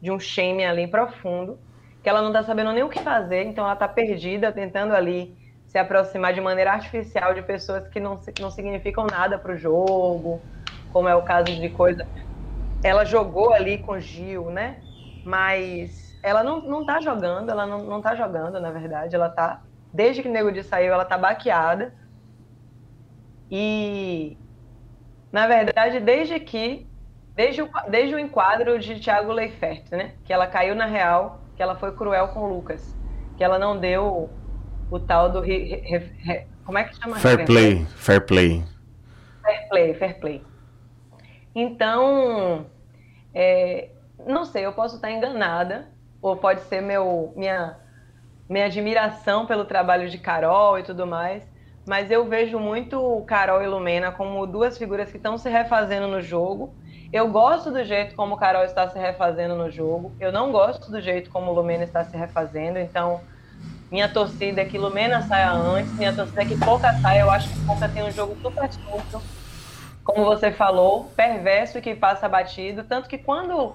de 0.00 0.10
um 0.10 0.18
shame 0.18 0.64
ali 0.64 0.86
profundo, 0.90 1.60
que 2.02 2.08
ela 2.08 2.22
não 2.22 2.32
tá 2.32 2.42
sabendo 2.42 2.72
nem 2.72 2.82
o 2.82 2.88
que 2.88 3.00
fazer, 3.02 3.44
então 3.44 3.64
ela 3.64 3.76
tá 3.76 3.88
perdida, 3.88 4.52
tentando 4.52 4.94
ali 4.94 5.36
se 5.66 5.78
aproximar 5.78 6.32
de 6.34 6.40
maneira 6.40 6.72
artificial 6.72 7.34
de 7.34 7.42
pessoas 7.42 7.86
que 7.88 8.00
não, 8.00 8.18
não 8.40 8.50
significam 8.50 9.06
nada 9.06 9.38
para 9.38 9.52
o 9.54 9.56
jogo, 9.58 10.44
como 10.88 11.08
é 11.08 11.14
o 11.14 11.22
caso 11.24 11.46
de 11.46 11.68
coisa 11.70 12.04
ela 12.82 13.04
jogou 13.04 13.52
ali 13.52 13.78
com 13.78 13.98
Gil, 13.98 14.50
né? 14.50 14.80
Mas 15.24 16.18
ela 16.22 16.42
não, 16.42 16.60
não 16.62 16.84
tá 16.84 17.00
jogando, 17.00 17.50
ela 17.50 17.66
não, 17.66 17.84
não 17.84 18.00
tá 18.00 18.14
jogando, 18.14 18.60
na 18.60 18.70
verdade. 18.70 19.14
Ela 19.14 19.28
tá. 19.28 19.62
Desde 19.92 20.22
que 20.22 20.28
o 20.28 20.32
Nego 20.32 20.52
de 20.52 20.62
saiu, 20.62 20.92
ela 20.92 21.04
tá 21.04 21.18
baqueada. 21.18 21.94
E. 23.50 24.36
Na 25.32 25.46
verdade, 25.46 26.00
desde 26.00 26.38
que. 26.40 26.86
Desde 27.34 27.62
o, 27.62 27.70
desde 27.88 28.14
o 28.14 28.18
enquadro 28.18 28.78
de 28.78 29.00
Thiago 29.00 29.32
Leifert, 29.32 29.84
né? 29.90 30.14
Que 30.24 30.32
ela 30.32 30.46
caiu 30.46 30.74
na 30.74 30.86
real, 30.86 31.40
que 31.56 31.62
ela 31.62 31.76
foi 31.76 31.92
cruel 31.92 32.28
com 32.28 32.40
o 32.40 32.54
Lucas. 32.54 32.96
Que 33.36 33.44
ela 33.44 33.58
não 33.58 33.78
deu 33.78 34.30
o 34.90 34.98
tal 34.98 35.30
do. 35.30 35.40
Re, 35.40 35.76
re, 35.76 35.98
re, 36.18 36.46
como 36.64 36.78
é 36.78 36.84
que 36.84 36.96
chama? 36.96 37.16
Fair 37.16 37.44
play, 37.44 37.84
fair 37.96 38.24
play. 38.26 38.62
Fair 39.42 39.68
play, 39.68 39.94
fair 39.94 40.20
play. 40.20 40.49
Então, 41.54 42.66
é, 43.34 43.88
não 44.26 44.44
sei, 44.44 44.64
eu 44.64 44.72
posso 44.72 44.96
estar 44.96 45.10
enganada, 45.10 45.88
ou 46.22 46.36
pode 46.36 46.60
ser 46.62 46.80
meu, 46.80 47.32
minha, 47.36 47.76
minha 48.48 48.66
admiração 48.66 49.46
pelo 49.46 49.64
trabalho 49.64 50.08
de 50.08 50.18
Carol 50.18 50.78
e 50.78 50.82
tudo 50.82 51.06
mais, 51.06 51.42
mas 51.86 52.10
eu 52.10 52.26
vejo 52.28 52.58
muito 52.58 53.24
Carol 53.26 53.62
e 53.62 53.66
Lumena 53.66 54.12
como 54.12 54.46
duas 54.46 54.78
figuras 54.78 55.10
que 55.10 55.16
estão 55.16 55.36
se 55.38 55.48
refazendo 55.48 56.06
no 56.06 56.20
jogo. 56.20 56.74
Eu 57.12 57.28
gosto 57.28 57.72
do 57.72 57.82
jeito 57.82 58.14
como 58.14 58.36
Carol 58.36 58.62
está 58.62 58.88
se 58.88 58.98
refazendo 58.98 59.56
no 59.56 59.68
jogo, 59.70 60.12
eu 60.20 60.30
não 60.30 60.52
gosto 60.52 60.90
do 60.90 61.00
jeito 61.00 61.30
como 61.30 61.52
Lumena 61.52 61.82
está 61.82 62.04
se 62.04 62.16
refazendo, 62.16 62.78
então 62.78 63.20
minha 63.90 64.08
torcida 64.08 64.60
é 64.60 64.64
que 64.64 64.78
Lumena 64.78 65.20
saia 65.22 65.50
antes, 65.50 65.92
minha 65.94 66.14
torcida 66.14 66.42
é 66.42 66.44
que 66.44 66.56
Pouca 66.56 66.92
saia, 67.00 67.22
eu 67.22 67.30
acho 67.30 67.48
que 67.48 67.66
Pouca 67.66 67.88
tem 67.88 68.04
um 68.04 68.10
jogo 68.12 68.36
super 68.40 68.70
curto 68.86 69.20
como 70.04 70.24
você 70.24 70.50
falou, 70.50 71.04
perverso 71.16 71.78
e 71.78 71.82
que 71.82 71.94
passa 71.94 72.28
batido. 72.28 72.84
Tanto 72.84 73.08
que 73.08 73.18
quando, 73.18 73.74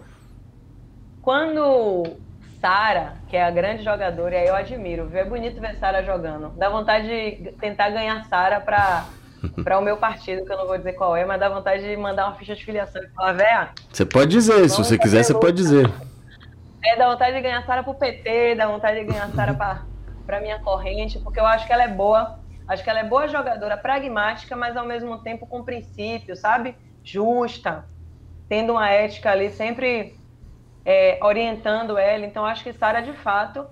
quando 1.21 2.17
Sara, 2.59 3.13
que 3.27 3.37
é 3.37 3.43
a 3.43 3.51
grande 3.51 3.83
jogadora, 3.83 4.35
e 4.35 4.37
aí 4.37 4.47
eu 4.47 4.55
admiro, 4.55 5.07
viu? 5.07 5.19
é 5.19 5.25
bonito 5.25 5.61
ver 5.61 5.75
Sara 5.75 6.03
jogando. 6.03 6.49
Dá 6.57 6.69
vontade 6.69 7.07
de 7.07 7.51
tentar 7.53 7.89
ganhar 7.89 8.23
Sara 8.25 8.59
para 8.59 9.05
para 9.63 9.77
o 9.77 9.81
meu 9.81 9.97
partido, 9.97 10.45
que 10.45 10.51
eu 10.51 10.57
não 10.57 10.65
vou 10.65 10.77
dizer 10.77 10.93
qual 10.93 11.15
é, 11.15 11.23
mas 11.23 11.39
dá 11.39 11.49
vontade 11.49 11.83
de 11.83 11.95
mandar 11.95 12.27
uma 12.27 12.35
ficha 12.35 12.55
de 12.55 12.65
filiação 12.65 13.01
e 13.03 13.07
falar, 13.09 13.33
véia. 13.33 13.69
Você 13.91 14.05
pode 14.05 14.31
dizer, 14.31 14.69
se 14.69 14.77
você 14.77 14.97
quiser, 14.97 15.23
você 15.23 15.33
pode 15.33 15.55
dizer. 15.55 15.91
É, 16.83 16.95
dá 16.95 17.09
vontade 17.09 17.35
de 17.35 17.41
ganhar 17.41 17.63
Sara 17.65 17.83
pro 17.83 17.93
PT, 17.93 18.55
dá 18.55 18.67
vontade 18.67 18.99
de 18.99 19.05
ganhar 19.05 19.29
Sara 19.29 19.53
para 19.53 19.81
para 20.25 20.41
minha 20.41 20.57
corrente, 20.59 21.19
porque 21.19 21.39
eu 21.39 21.45
acho 21.45 21.67
que 21.67 21.73
ela 21.73 21.83
é 21.83 21.87
boa. 21.87 22.39
Acho 22.67 22.83
que 22.83 22.89
ela 22.89 22.99
é 22.99 23.03
boa 23.07 23.27
jogadora, 23.27 23.77
pragmática, 23.77 24.55
mas 24.55 24.75
ao 24.77 24.85
mesmo 24.85 25.21
tempo 25.23 25.47
com 25.47 25.63
princípio, 25.63 26.35
sabe? 26.35 26.75
Justa, 27.03 27.87
tendo 28.49 28.73
uma 28.73 28.89
ética 28.89 29.31
ali 29.31 29.49
sempre 29.51 30.19
é, 30.85 31.19
orientando 31.23 31.97
ela. 31.97 32.25
Então 32.25 32.45
acho 32.45 32.63
que 32.63 32.73
Sara 32.73 33.01
de 33.01 33.13
fato, 33.13 33.67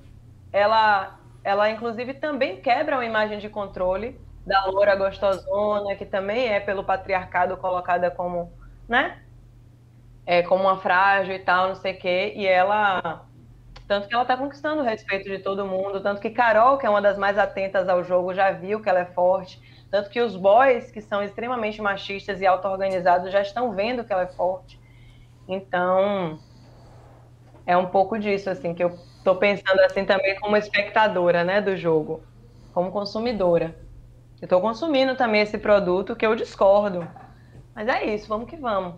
ela, 0.52 1.20
ela 1.44 1.70
inclusive 1.72 2.16
também 2.16 2.62
quebra 2.62 2.98
uma 2.98 3.06
imagem 3.06 3.40
de 3.40 3.50
controle 3.50 4.22
da 4.46 4.66
loura 4.68 4.96
gostosona, 4.96 5.96
que 5.98 6.06
também 6.06 6.48
é 6.50 6.60
pelo 6.60 6.86
patriarcado 6.86 7.58
colocada 7.58 8.12
como, 8.12 8.58
né? 8.88 9.20
É, 10.26 10.42
como 10.44 10.64
uma 10.64 10.80
frágil 10.80 11.36
e 11.36 11.40
tal, 11.40 11.70
não 11.70 11.76
sei 11.76 11.94
o 11.94 12.00
quê. 12.00 12.34
E 12.36 12.46
ela. 12.48 13.28
Tanto 13.88 14.08
que 14.08 14.16
ela 14.16 14.26
tá 14.26 14.38
conquistando 14.38 14.82
o 14.82 14.86
respeito 14.86 15.30
de 15.30 15.40
todo 15.40 15.66
mundo. 15.66 16.02
Tanto 16.02 16.22
que 16.22 16.30
Carol, 16.30 16.78
que 16.78 16.86
é 16.86 16.90
uma 16.90 17.02
das 17.02 17.18
mais 17.18 17.38
atentas 17.38 17.90
ao 17.90 18.04
jogo, 18.04 18.34
já 18.34 18.52
viu 18.52 18.82
que 18.82 18.90
ela 18.90 19.00
é 19.00 19.06
forte. 19.06 19.62
Tanto 19.92 20.10
que 20.10 20.22
os 20.22 20.36
boys, 20.36 20.90
que 20.90 21.02
são 21.02 21.22
extremamente 21.22 21.82
machistas 21.82 22.42
e 22.42 22.48
auto-organizados, 22.48 23.32
já 23.32 23.42
estão 23.42 23.72
vendo 23.74 24.04
que 24.04 24.12
ela 24.12 24.24
é 24.24 24.28
forte. 24.28 24.80
Então, 25.48 26.40
é 27.66 27.78
um 27.78 27.86
pouco 27.88 28.18
disso, 28.18 28.50
assim, 28.50 28.74
que 28.74 28.84
eu 28.84 28.98
tô 29.24 29.36
pensando 29.36 29.80
assim 29.82 30.06
também 30.06 30.40
como 30.40 30.58
espectadora, 30.58 31.44
né, 31.44 31.62
do 31.62 31.78
jogo. 31.78 32.22
Como 32.74 32.92
consumidora. 32.92 33.76
Eu 34.42 34.46
estou 34.46 34.60
consumindo 34.60 35.16
também 35.16 35.42
esse 35.42 35.58
produto 35.58 36.16
que 36.16 36.26
eu 36.26 36.36
discordo. 36.36 37.08
Mas 37.76 37.88
é 37.88 38.04
isso, 38.14 38.28
vamos 38.28 38.50
que 38.50 38.58
vamos. 38.58 38.96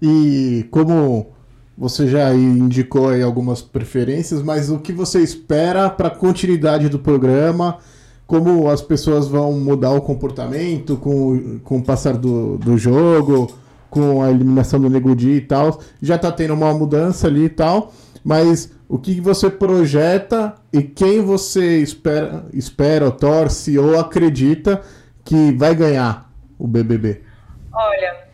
E 0.00 0.66
como 0.70 1.35
você 1.76 2.06
já 2.06 2.32
indicou 2.34 3.10
aí 3.10 3.22
algumas 3.22 3.60
preferências, 3.60 4.42
mas 4.42 4.70
o 4.70 4.78
que 4.78 4.92
você 4.92 5.20
espera 5.20 5.90
para 5.90 6.08
a 6.08 6.10
continuidade 6.10 6.88
do 6.88 6.98
programa? 6.98 7.78
Como 8.26 8.68
as 8.68 8.80
pessoas 8.80 9.28
vão 9.28 9.52
mudar 9.52 9.90
o 9.90 10.00
comportamento 10.00 10.96
com, 10.96 11.60
com 11.62 11.78
o 11.78 11.82
passar 11.82 12.16
do, 12.16 12.56
do 12.58 12.78
jogo, 12.78 13.52
com 13.90 14.22
a 14.22 14.30
eliminação 14.30 14.80
do 14.80 14.88
Negudi 14.88 15.32
e 15.32 15.40
tal? 15.42 15.80
Já 16.00 16.16
está 16.16 16.32
tendo 16.32 16.54
uma 16.54 16.72
mudança 16.72 17.26
ali 17.26 17.44
e 17.44 17.50
tal, 17.50 17.92
mas 18.24 18.72
o 18.88 18.98
que 18.98 19.20
você 19.20 19.50
projeta 19.50 20.54
e 20.72 20.82
quem 20.82 21.20
você 21.20 21.78
espera, 21.78 22.46
espera, 22.52 23.10
torce 23.10 23.78
ou 23.78 23.98
acredita 23.98 24.80
que 25.24 25.52
vai 25.52 25.74
ganhar 25.74 26.32
o 26.58 26.66
BBB? 26.66 27.20
Olha, 27.72 28.25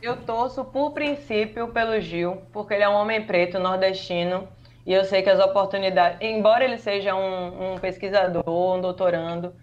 eu 0.00 0.16
torço 0.16 0.64
por 0.64 0.92
princípio 0.92 1.68
pelo 1.68 2.00
Gil, 2.00 2.42
porque 2.52 2.74
ele 2.74 2.84
é 2.84 2.88
um 2.88 2.94
homem 2.94 3.24
preto 3.24 3.58
nordestino 3.58 4.48
e 4.86 4.92
eu 4.92 5.04
sei 5.04 5.22
que 5.22 5.28
as 5.28 5.40
oportunidades, 5.40 6.18
embora 6.20 6.64
ele 6.64 6.78
seja 6.78 7.14
um, 7.14 7.74
um 7.74 7.78
pesquisador, 7.78 8.42
um 8.48 8.80
doutorando, 8.80 9.54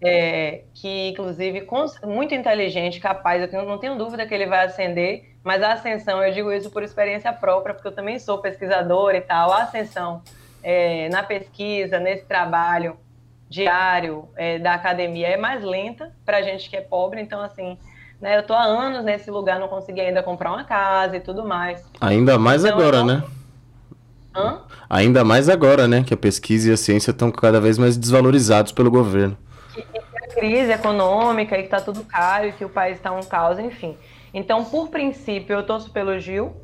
é, 0.00 0.62
que 0.74 1.08
inclusive 1.10 1.66
muito 2.04 2.34
inteligente, 2.34 3.00
capaz, 3.00 3.52
eu 3.52 3.64
não 3.64 3.78
tenho 3.78 3.96
dúvida 3.96 4.26
que 4.26 4.34
ele 4.34 4.46
vai 4.46 4.64
ascender, 4.64 5.36
mas 5.42 5.62
a 5.62 5.72
ascensão, 5.72 6.22
eu 6.22 6.32
digo 6.32 6.52
isso 6.52 6.70
por 6.70 6.82
experiência 6.82 7.32
própria, 7.32 7.74
porque 7.74 7.88
eu 7.88 7.94
também 7.94 8.18
sou 8.18 8.38
pesquisador 8.38 9.14
e 9.14 9.20
tal, 9.20 9.52
a 9.52 9.62
ascensão 9.62 10.22
é, 10.62 11.08
na 11.08 11.22
pesquisa, 11.22 11.98
nesse 11.98 12.24
trabalho 12.24 12.98
diário 13.48 14.28
é, 14.36 14.58
da 14.58 14.74
academia 14.74 15.28
é 15.28 15.36
mais 15.36 15.62
lenta 15.62 16.12
para 16.24 16.42
gente 16.42 16.68
que 16.68 16.76
é 16.76 16.80
pobre, 16.80 17.20
então 17.20 17.40
assim, 17.40 17.78
né, 18.20 18.38
eu 18.38 18.42
tô 18.42 18.52
há 18.52 18.64
anos 18.64 19.04
nesse 19.04 19.30
lugar, 19.30 19.58
não 19.60 19.68
consegui 19.68 20.00
ainda 20.00 20.22
comprar 20.22 20.52
uma 20.52 20.64
casa 20.64 21.16
e 21.16 21.20
tudo 21.20 21.44
mais. 21.44 21.84
Ainda 22.00 22.38
mais 22.38 22.64
então, 22.64 22.78
agora, 22.78 23.04
né? 23.04 23.22
Hã? 24.34 24.60
Ainda 24.88 25.24
mais 25.24 25.48
agora, 25.48 25.88
né? 25.88 26.02
Que 26.04 26.14
a 26.14 26.16
pesquisa 26.16 26.70
e 26.70 26.72
a 26.72 26.76
ciência 26.76 27.10
estão 27.10 27.30
cada 27.30 27.60
vez 27.60 27.78
mais 27.78 27.96
desvalorizados 27.96 28.72
pelo 28.72 28.90
governo 28.90 29.36
crise 30.36 30.70
econômica 30.70 31.56
e 31.56 31.60
que 31.60 31.64
está 31.64 31.80
tudo 31.80 32.04
caro 32.04 32.48
e 32.48 32.52
que 32.52 32.64
o 32.64 32.68
país 32.68 32.98
está 32.98 33.10
um 33.10 33.22
caos, 33.22 33.58
enfim. 33.58 33.96
Então, 34.34 34.64
por 34.64 34.88
princípio, 34.90 35.54
eu 35.54 35.64
torço 35.64 35.90
pelo 35.90 36.18
Gil, 36.18 36.54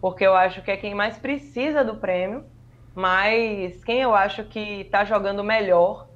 porque 0.00 0.26
eu 0.26 0.34
acho 0.34 0.62
que 0.62 0.70
é 0.70 0.76
quem 0.76 0.94
mais 0.94 1.18
precisa 1.18 1.84
do 1.84 1.96
prêmio, 1.96 2.44
mas 2.94 3.84
quem 3.84 4.00
eu 4.00 4.14
acho 4.14 4.44
que 4.44 4.80
está 4.80 5.04
jogando 5.04 5.44
melhor 5.44 6.08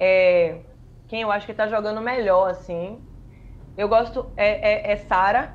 é 0.00 0.58
quem 1.06 1.22
eu 1.22 1.30
acho 1.30 1.46
que 1.46 1.52
está 1.52 1.68
jogando 1.68 2.00
melhor, 2.00 2.50
assim. 2.50 2.98
Eu 3.76 3.88
gosto 3.88 4.26
é, 4.36 4.90
é, 4.90 4.92
é 4.92 4.96
Sara, 4.96 5.54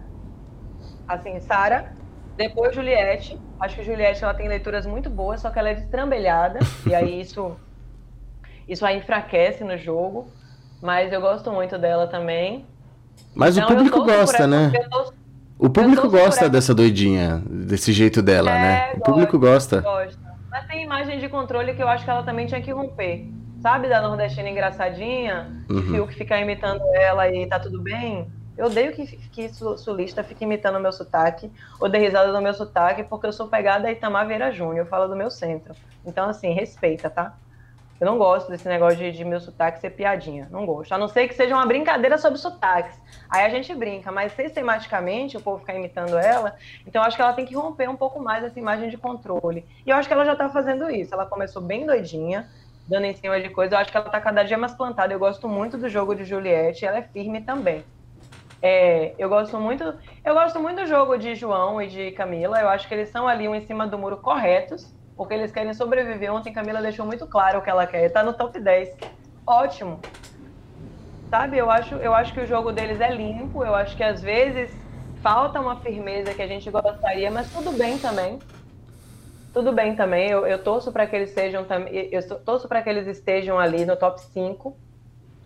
assim, 1.08 1.40
Sara. 1.40 1.94
Depois 2.38 2.74
Juliette. 2.74 3.40
Acho 3.60 3.76
que 3.76 3.84
Juliette 3.84 4.24
ela 4.24 4.34
tem 4.34 4.48
leituras 4.48 4.86
muito 4.86 5.10
boas, 5.10 5.42
só 5.42 5.50
que 5.50 5.60
ela 5.60 5.70
é 5.70 5.76
destrambelhada 5.76 6.60
e 6.88 6.96
aí 6.96 7.22
isso 7.22 7.56
isso 8.68 8.86
a 8.86 8.94
enfraquece 8.94 9.64
no 9.64 9.78
jogo 9.78 10.32
mas 10.82 11.14
eu 11.14 11.22
gosto 11.22 11.52
muito 11.52 11.78
dela 11.78 12.08
também. 12.08 12.66
Mas 13.36 13.56
então, 13.56 13.70
o 13.70 13.76
público 13.76 14.04
gosta, 14.04 14.48
né? 14.48 14.72
O 15.60 15.70
público 15.70 16.10
gosta 16.10 16.50
dessa 16.50 16.74
doidinha, 16.74 17.44
desse 17.46 17.94
jeito 17.94 18.22
dela, 18.22 18.52
é, 18.52 18.62
né? 18.62 18.90
O 18.94 18.98
gosta, 18.98 19.12
público 19.12 19.40
gosta. 19.40 19.82
gosta. 19.82 20.20
Mas 20.50 20.66
tem 20.66 20.84
imagem 20.84 21.20
de 21.20 21.30
controle 21.30 21.76
que 21.76 21.84
eu 21.84 21.88
acho 21.88 22.04
que 22.04 22.10
ela 22.10 22.24
também 22.24 22.48
tinha 22.48 22.62
que 22.62 22.72
romper. 22.72 23.30
Sabe 23.62 23.88
da 23.88 24.02
nordestina 24.02 24.50
engraçadinha? 24.50 25.52
Uhum. 25.70 26.08
Que 26.08 26.16
fica 26.16 26.40
imitando 26.40 26.84
ela 26.96 27.30
e 27.30 27.46
tá 27.48 27.60
tudo 27.60 27.80
bem? 27.80 28.28
Eu 28.58 28.66
odeio 28.66 28.92
que, 28.92 29.06
que 29.06 29.50
sulista 29.50 30.24
fique 30.24 30.44
imitando 30.44 30.78
o 30.78 30.80
meu 30.80 30.92
sotaque, 30.92 31.50
ou 31.80 31.88
dê 31.88 31.98
risada 31.98 32.32
do 32.32 32.42
meu 32.42 32.54
sotaque, 32.54 33.04
porque 33.04 33.26
eu 33.26 33.34
sou 33.34 33.48
pegada 33.48 33.88
a 33.88 33.92
Itamar 33.92 34.28
Vieira 34.28 34.52
Júnior, 34.52 34.80
eu 34.80 34.86
falo 34.86 35.08
do 35.08 35.16
meu 35.16 35.30
centro. 35.30 35.74
Então, 36.06 36.30
assim, 36.30 36.54
respeita, 36.54 37.10
tá? 37.10 37.36
Eu 38.02 38.08
não 38.08 38.18
gosto 38.18 38.50
desse 38.50 38.68
negócio 38.68 38.98
de, 38.98 39.12
de 39.12 39.24
meu 39.24 39.40
sotaque 39.40 39.80
ser 39.80 39.92
piadinha. 39.92 40.48
Não 40.50 40.66
gosto. 40.66 40.92
A 40.92 40.98
não 40.98 41.08
ser 41.08 41.28
que 41.28 41.36
seja 41.36 41.54
uma 41.54 41.68
brincadeira 41.68 42.18
sobre 42.18 42.40
sotaques. 42.40 43.00
Aí 43.30 43.46
a 43.46 43.50
gente 43.50 43.76
brinca, 43.76 44.12
mas 44.12 44.32
sistematicamente 44.32 45.38
o 45.38 45.40
povo 45.40 45.60
ficar 45.60 45.76
imitando 45.76 46.18
ela. 46.18 46.56
Então 46.86 47.00
eu 47.00 47.08
acho 47.08 47.16
que 47.16 47.22
ela 47.22 47.34
tem 47.34 47.46
que 47.46 47.54
romper 47.54 47.88
um 47.88 47.96
pouco 47.96 48.20
mais 48.20 48.44
essa 48.44 48.58
imagem 48.58 48.90
de 48.90 48.98
controle. 48.98 49.64
E 49.86 49.92
eu 49.92 49.96
acho 49.96 50.08
que 50.08 50.14
ela 50.16 50.26
já 50.26 50.36
tá 50.36 50.50
fazendo 50.50 50.90
isso. 50.90 51.14
Ela 51.14 51.28
começou 51.28 51.62
bem 51.62 51.86
doidinha, 51.86 52.50
dando 52.88 53.06
em 53.06 53.16
cima 53.16 53.40
de 53.40 53.50
coisa. 53.50 53.76
Eu 53.76 53.80
acho 53.80 53.92
que 53.92 53.98
ela 53.98 54.10
tá 54.10 54.22
cada 54.22 54.44
dia 54.44 54.58
mais 54.58 54.74
plantada. 54.74 55.14
Eu 55.14 55.20
gosto 55.20 55.48
muito 55.48 55.78
do 55.78 55.90
jogo 55.90 56.16
de 56.16 56.26
Juliette. 56.26 56.86
Ela 56.86 56.98
é 56.98 57.04
firme 57.04 57.42
também. 57.42 57.84
É, 58.62 59.16
eu 59.18 59.28
gosto 59.28 59.60
muito, 59.60 59.84
eu 60.24 60.36
gosto 60.36 60.60
muito 60.60 60.82
do 60.82 60.88
jogo 60.88 61.18
de 61.18 61.34
João 61.34 61.82
e 61.82 61.88
de 61.88 62.12
Camila. 62.12 62.60
Eu 62.60 62.70
acho 62.70 62.88
que 62.88 62.94
eles 62.94 63.10
são 63.10 63.28
ali 63.28 63.48
um 63.48 63.56
em 63.56 63.62
cima 63.62 63.88
do 63.88 63.98
muro 63.98 64.18
corretos 64.18 64.94
porque 65.22 65.36
eles 65.36 65.52
querem 65.52 65.74
sobreviver. 65.74 66.34
Ontem 66.34 66.52
Camila 66.52 66.82
deixou 66.82 67.06
muito 67.06 67.28
claro 67.28 67.60
o 67.60 67.62
que 67.62 67.70
ela 67.70 67.86
quer. 67.86 68.10
Tá 68.10 68.24
no 68.24 68.34
top 68.34 68.60
10. 68.60 68.90
Ótimo. 69.46 70.00
Sabe, 71.30 71.60
eu 71.60 71.70
acho, 71.70 71.94
eu 71.96 72.14
acho 72.14 72.34
que 72.34 72.40
o 72.40 72.48
jogo 72.48 72.72
deles 72.72 73.00
é 73.00 73.14
limpo. 73.14 73.64
Eu 73.64 73.76
acho 73.76 73.96
que 73.96 74.04
às 74.04 74.20
vezes 74.20 74.76
falta 75.22 75.60
uma 75.60 75.76
firmeza 75.78 76.34
que 76.34 76.42
a 76.42 76.48
gente 76.48 76.70
gostaria, 76.72 77.30
mas 77.30 77.52
tudo 77.52 77.72
bem 77.72 78.00
também. 78.00 78.40
Tudo 79.54 79.72
bem 79.74 79.96
também. 79.96 80.30
Eu, 80.30 80.46
eu 80.48 80.64
torço 80.64 80.92
para 80.92 81.06
que 81.06 81.16
eles 81.16 81.32
sejam 81.32 81.66
eu 81.92 82.40
torço 82.40 82.68
para 82.68 82.82
que 82.82 82.90
eles 82.90 83.08
estejam 83.08 83.60
ali 83.60 83.86
no 83.86 83.98
top 83.98 84.22
5, 84.22 84.76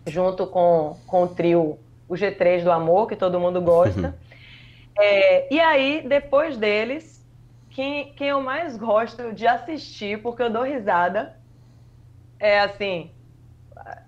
junto 0.06 0.46
com, 0.46 0.96
com 1.06 1.24
o 1.24 1.28
trio, 1.28 1.78
o 2.08 2.14
G3 2.14 2.62
do 2.62 2.70
amor, 2.70 3.08
que 3.08 3.16
todo 3.16 3.40
mundo 3.40 3.60
gosta. 3.60 4.08
Uhum. 4.08 4.26
É, 4.98 5.52
e 5.52 5.60
aí, 5.60 6.02
depois 6.08 6.56
deles, 6.56 7.22
quem, 7.68 8.14
quem 8.14 8.28
eu 8.28 8.40
mais 8.40 8.78
gosto 8.78 9.30
de 9.34 9.46
assistir, 9.46 10.22
porque 10.22 10.42
eu 10.42 10.48
dou 10.48 10.62
risada, 10.62 11.36
é 12.40 12.60
assim, 12.60 13.10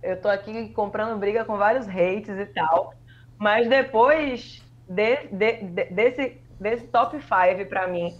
eu 0.02 0.18
tô 0.18 0.28
aqui 0.28 0.70
comprando 0.70 1.18
briga 1.18 1.44
com 1.44 1.58
vários 1.58 1.86
hates 1.86 2.38
e 2.38 2.46
tal, 2.46 2.94
mas 3.36 3.68
depois 3.68 4.62
de, 4.88 5.16
de, 5.26 5.52
de, 5.62 5.84
desse, 5.90 6.40
desse 6.58 6.86
top 6.86 7.18
5 7.20 7.68
para 7.68 7.86
mim, 7.86 8.16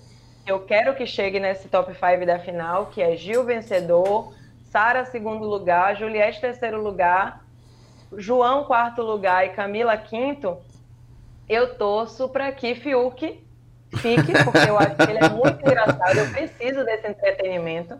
eu 0.49 0.61
quero 0.61 0.95
que 0.95 1.07
chegue 1.07 1.39
nesse 1.39 1.69
top 1.69 1.93
5 1.95 2.27
da 2.27 2.39
final, 2.39 2.87
que 2.87 3.03
é 3.03 3.15
Gil 3.17 3.45
vencedor, 3.45 4.33
Sara 4.71 5.05
segundo 5.05 5.45
lugar, 5.47 5.97
Juliette 5.97 6.41
terceiro 6.41 6.83
lugar, 6.83 7.45
João 8.17 8.65
quarto 8.65 9.03
lugar 9.03 9.47
e 9.47 9.51
Camila 9.51 9.97
quinto, 9.97 10.59
eu 11.49 11.75
torço 11.75 12.29
para 12.29 12.51
que 12.53 12.75
Fiuk 12.75 13.47
Fique, 13.97 14.33
porque 14.45 14.69
eu 14.69 14.79
acho 14.79 14.97
que 14.97 15.11
ele 15.11 15.19
é 15.19 15.29
muito 15.31 15.61
engraçado. 15.61 16.19
Eu 16.19 16.31
preciso 16.31 16.85
desse 16.85 17.09
entretenimento. 17.09 17.99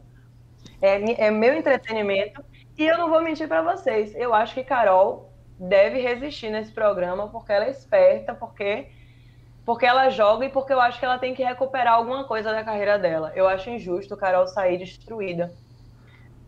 É, 0.83 1.27
é 1.27 1.31
meu 1.31 1.55
entretenimento. 1.55 2.45
E 2.77 2.87
eu 2.87 2.99
não 2.99 3.09
vou 3.09 3.23
mentir 3.23 3.49
para 3.49 3.63
vocês. 3.63 4.15
Eu 4.15 4.35
acho 4.35 4.55
que 4.55 4.63
Carol 4.63 5.33
deve 5.59 6.01
resistir 6.01 6.51
nesse 6.51 6.71
programa 6.73 7.29
porque 7.29 7.53
ela 7.53 7.65
é 7.65 7.71
esperta, 7.71 8.35
porque 8.35 8.87
porque 9.69 9.85
ela 9.85 10.09
joga 10.09 10.47
e 10.47 10.49
porque 10.49 10.73
eu 10.73 10.81
acho 10.81 10.99
que 10.99 11.05
ela 11.05 11.19
tem 11.19 11.35
que 11.35 11.45
recuperar 11.45 11.93
alguma 11.93 12.25
coisa 12.25 12.51
da 12.51 12.65
carreira 12.65 12.99
dela. 12.99 13.33
Eu 13.35 13.47
acho 13.47 13.69
injusto 13.69 14.17
Carol 14.17 14.47
sair 14.47 14.79
destruída. 14.79 15.53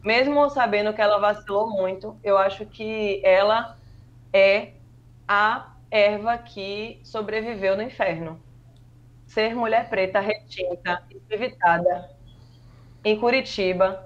Mesmo 0.03 0.49
sabendo 0.49 0.95
que 0.95 1.03
ela 1.03 1.19
vacilou 1.19 1.69
muito, 1.69 2.19
eu 2.25 2.39
acho 2.39 2.65
que 2.65 3.21
ela 3.23 3.77
é 4.33 4.73
a 5.29 5.69
erva 5.91 6.39
que 6.39 6.99
sobreviveu 7.05 7.77
no 7.77 7.83
inferno 7.83 8.43
ser 9.27 9.55
mulher 9.55 9.91
preta 9.91 10.19
retinta, 10.19 11.03
evitada 11.29 12.09
em 13.05 13.21
Curitiba, 13.21 14.03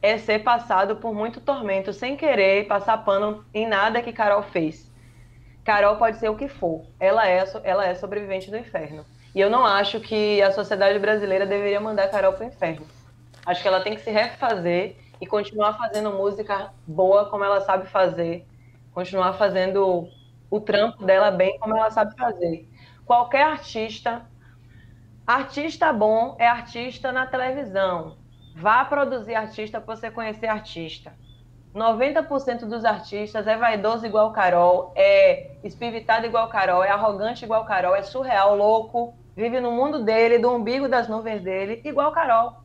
é 0.00 0.16
ser 0.16 0.38
passado 0.38 0.96
por 0.96 1.12
muito 1.12 1.38
tormento 1.38 1.92
sem 1.92 2.16
querer 2.16 2.66
passar 2.66 2.96
pano 3.04 3.44
em 3.52 3.68
nada 3.68 4.00
que 4.00 4.10
Carol 4.10 4.42
fez. 4.42 4.90
Carol 5.64 5.96
pode 5.96 6.18
ser 6.18 6.28
o 6.28 6.36
que 6.36 6.46
for, 6.46 6.84
ela 7.00 7.26
é, 7.26 7.42
ela 7.64 7.86
é 7.86 7.94
sobrevivente 7.94 8.50
do 8.50 8.56
inferno. 8.56 9.04
E 9.34 9.40
eu 9.40 9.50
não 9.50 9.64
acho 9.64 9.98
que 9.98 10.40
a 10.42 10.52
sociedade 10.52 10.98
brasileira 10.98 11.46
deveria 11.46 11.80
mandar 11.80 12.08
Carol 12.08 12.34
para 12.34 12.44
o 12.44 12.48
inferno. 12.48 12.86
Acho 13.46 13.62
que 13.62 13.68
ela 13.68 13.80
tem 13.80 13.94
que 13.94 14.02
se 14.02 14.10
refazer 14.10 14.96
e 15.20 15.26
continuar 15.26 15.74
fazendo 15.74 16.12
música 16.12 16.72
boa 16.86 17.28
como 17.30 17.42
ela 17.42 17.60
sabe 17.62 17.86
fazer, 17.88 18.46
continuar 18.92 19.32
fazendo 19.34 20.08
o 20.50 20.60
trampo 20.60 21.04
dela 21.04 21.30
bem 21.30 21.58
como 21.58 21.76
ela 21.76 21.90
sabe 21.90 22.14
fazer. 22.14 22.68
Qualquer 23.04 23.42
artista, 23.42 24.24
artista 25.26 25.92
bom 25.92 26.36
é 26.38 26.46
artista 26.46 27.10
na 27.10 27.26
televisão. 27.26 28.16
Vá 28.54 28.84
produzir 28.84 29.34
artista 29.34 29.80
para 29.80 29.96
você 29.96 30.10
conhecer 30.10 30.46
artista. 30.46 31.12
90% 31.74 32.66
dos 32.66 32.84
artistas 32.84 33.48
é 33.48 33.56
vaidoso 33.56 34.06
igual 34.06 34.32
Carol, 34.32 34.92
é 34.94 35.56
espivitado 35.64 36.24
igual 36.24 36.48
Carol, 36.48 36.84
é 36.84 36.90
arrogante 36.90 37.44
igual 37.44 37.64
Carol, 37.64 37.96
é 37.96 38.02
surreal, 38.02 38.56
louco, 38.56 39.12
vive 39.34 39.58
no 39.58 39.72
mundo 39.72 40.04
dele, 40.04 40.38
do 40.38 40.52
umbigo 40.52 40.88
das 40.88 41.08
nuvens 41.08 41.42
dele, 41.42 41.82
igual 41.84 42.12
Carol. 42.12 42.58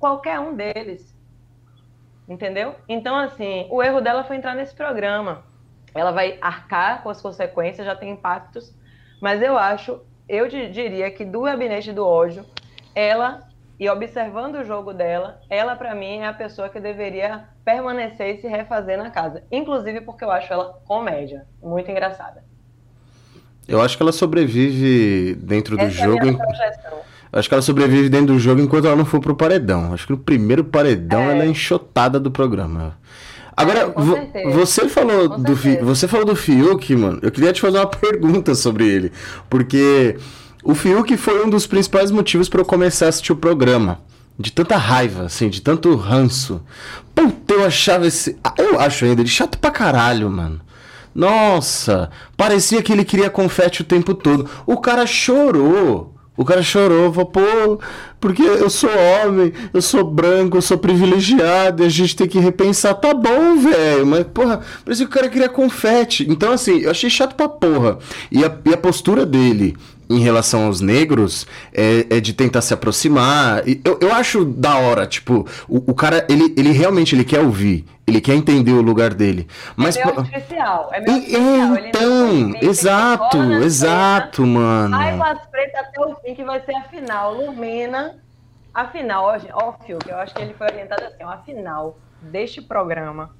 Qualquer 0.00 0.40
um 0.40 0.56
deles. 0.56 1.14
Entendeu? 2.28 2.74
Então, 2.88 3.16
assim, 3.16 3.68
o 3.70 3.80
erro 3.80 4.00
dela 4.00 4.24
foi 4.24 4.36
entrar 4.36 4.56
nesse 4.56 4.74
programa. 4.74 5.44
Ela 5.94 6.10
vai 6.10 6.36
arcar 6.40 7.04
com 7.04 7.08
as 7.08 7.22
consequências, 7.22 7.86
já 7.86 7.94
tem 7.94 8.10
impactos, 8.10 8.74
mas 9.22 9.40
eu 9.40 9.56
acho, 9.56 10.00
eu 10.28 10.48
diria 10.48 11.10
que 11.12 11.24
do 11.24 11.42
gabinete 11.42 11.92
do 11.92 12.04
ódio, 12.04 12.44
ela 12.92 13.48
e 13.78 13.88
observando 13.88 14.56
o 14.56 14.64
jogo 14.64 14.92
dela, 14.92 15.40
ela 15.50 15.76
para 15.76 15.94
mim 15.94 16.18
é 16.18 16.26
a 16.26 16.32
pessoa 16.32 16.68
que 16.68 16.80
deveria 16.80 17.44
permanecer 17.64 18.36
e 18.36 18.40
se 18.40 18.48
refazer 18.48 18.96
na 18.96 19.10
casa. 19.10 19.42
Inclusive 19.50 20.00
porque 20.00 20.24
eu 20.24 20.30
acho 20.30 20.52
ela 20.52 20.80
comédia, 20.86 21.46
muito 21.62 21.90
engraçada. 21.90 22.44
Eu 23.68 23.82
acho 23.82 23.96
que 23.96 24.02
ela 24.02 24.12
sobrevive 24.12 25.34
dentro 25.34 25.76
do 25.76 25.84
Essa 25.84 26.04
jogo. 26.04 26.26
É 26.26 27.06
eu 27.32 27.38
acho 27.38 27.48
que 27.48 27.54
ela 27.54 27.62
sobrevive 27.62 28.08
dentro 28.08 28.34
do 28.34 28.38
jogo 28.38 28.60
enquanto 28.60 28.86
ela 28.86 28.96
não 28.96 29.04
for 29.04 29.20
pro 29.20 29.34
paredão. 29.34 29.92
Acho 29.92 30.06
que 30.06 30.12
no 30.12 30.18
primeiro 30.18 30.64
paredão 30.64 31.22
é. 31.22 31.32
ela 31.32 31.44
é 31.44 31.48
enxotada 31.48 32.20
do 32.20 32.30
programa. 32.30 32.96
Agora, 33.56 33.92
é, 34.34 34.50
você 34.50 34.86
falou 34.86 35.30
com 35.30 35.42
do 35.42 35.56
Fi, 35.56 35.78
você 35.78 36.06
falou 36.06 36.26
do 36.26 36.36
Fiuk, 36.36 36.94
mano. 36.94 37.18
Eu 37.22 37.32
queria 37.32 37.52
te 37.52 37.60
fazer 37.60 37.78
uma 37.78 37.86
pergunta 37.88 38.54
sobre 38.54 38.86
ele, 38.86 39.12
porque 39.48 40.16
o 40.66 40.74
Fiuk 40.74 41.16
foi 41.16 41.46
um 41.46 41.48
dos 41.48 41.64
principais 41.64 42.10
motivos 42.10 42.48
para 42.48 42.60
eu 42.60 42.64
começar 42.64 43.06
a 43.06 43.08
assistir 43.08 43.32
o 43.32 43.36
programa. 43.36 44.00
De 44.36 44.50
tanta 44.50 44.76
raiva, 44.76 45.26
assim, 45.26 45.48
de 45.48 45.62
tanto 45.62 45.94
ranço. 45.94 46.60
Puta, 47.14 47.54
eu 47.54 47.64
achava 47.64 48.06
esse. 48.06 48.36
Ah, 48.42 48.52
eu 48.58 48.80
acho 48.80 49.04
ainda 49.04 49.22
ele 49.22 49.28
chato 49.28 49.58
pra 49.58 49.70
caralho, 49.70 50.28
mano. 50.28 50.60
Nossa, 51.14 52.10
parecia 52.36 52.82
que 52.82 52.92
ele 52.92 53.04
queria 53.04 53.30
confete 53.30 53.80
o 53.80 53.84
tempo 53.84 54.12
todo. 54.12 54.50
O 54.66 54.76
cara 54.78 55.06
chorou. 55.06 56.12
O 56.36 56.44
cara 56.44 56.62
chorou, 56.62 57.10
falou, 57.10 57.30
pô, 57.30 57.80
porque 58.20 58.42
eu 58.42 58.68
sou 58.68 58.90
homem, 58.90 59.54
eu 59.72 59.80
sou 59.80 60.04
branco, 60.04 60.58
eu 60.58 60.60
sou 60.60 60.76
privilegiado, 60.76 61.82
e 61.82 61.86
a 61.86 61.88
gente 61.88 62.14
tem 62.14 62.28
que 62.28 62.38
repensar. 62.38 62.92
Tá 62.92 63.14
bom, 63.14 63.56
velho, 63.56 64.06
mas, 64.06 64.26
porra, 64.26 64.60
parecia 64.84 65.06
que 65.06 65.12
o 65.12 65.14
cara 65.14 65.30
queria 65.30 65.48
confete. 65.48 66.26
Então, 66.28 66.52
assim, 66.52 66.80
eu 66.80 66.90
achei 66.90 67.08
chato 67.08 67.34
pra 67.34 67.48
porra. 67.48 67.98
E 68.30 68.44
a, 68.44 68.54
e 68.66 68.74
a 68.74 68.76
postura 68.76 69.24
dele 69.24 69.74
em 70.08 70.20
relação 70.20 70.66
aos 70.66 70.80
negros 70.80 71.46
é, 71.72 72.06
é, 72.10 72.20
de 72.20 72.32
tentar 72.32 72.60
se 72.60 72.72
aproximar. 72.72 73.62
Eu, 73.84 73.98
eu 74.00 74.12
acho 74.12 74.44
da 74.44 74.76
hora, 74.76 75.06
tipo, 75.06 75.46
o, 75.68 75.90
o 75.90 75.94
cara, 75.94 76.26
ele, 76.28 76.54
ele 76.56 76.72
realmente 76.72 77.14
ele 77.14 77.24
quer 77.24 77.40
ouvir, 77.40 77.84
ele 78.06 78.20
quer 78.20 78.34
entender 78.34 78.72
o 78.72 78.82
lugar 78.82 79.14
dele. 79.14 79.48
Mas, 79.74 79.96
é 79.96 80.04
meu 80.04 80.22
especial, 80.22 80.90
é 80.92 81.00
meu 81.00 81.16
especial. 81.16 81.76
Então, 81.86 82.54
exato, 82.60 83.38
exato, 83.62 84.42
preta, 84.42 84.46
mano. 84.46 84.96
Águas 84.96 85.46
Pretas 85.50 85.80
até 85.80 86.00
o 86.00 86.16
fim, 86.16 86.34
que 86.34 86.44
vai 86.44 86.60
ser 86.60 86.74
a 86.74 86.82
final. 86.82 87.34
Lumina, 87.34 88.16
a 88.72 88.86
final, 88.88 89.24
ó, 89.24 89.38
ó 89.52 89.72
que 89.72 89.92
eu 89.92 90.16
acho 90.16 90.34
que 90.34 90.42
ele 90.42 90.54
foi 90.54 90.66
orientado 90.68 91.04
assim, 91.04 91.24
ó, 91.24 91.30
a 91.30 91.38
final 91.38 91.98
deste 92.20 92.62
programa 92.62 93.30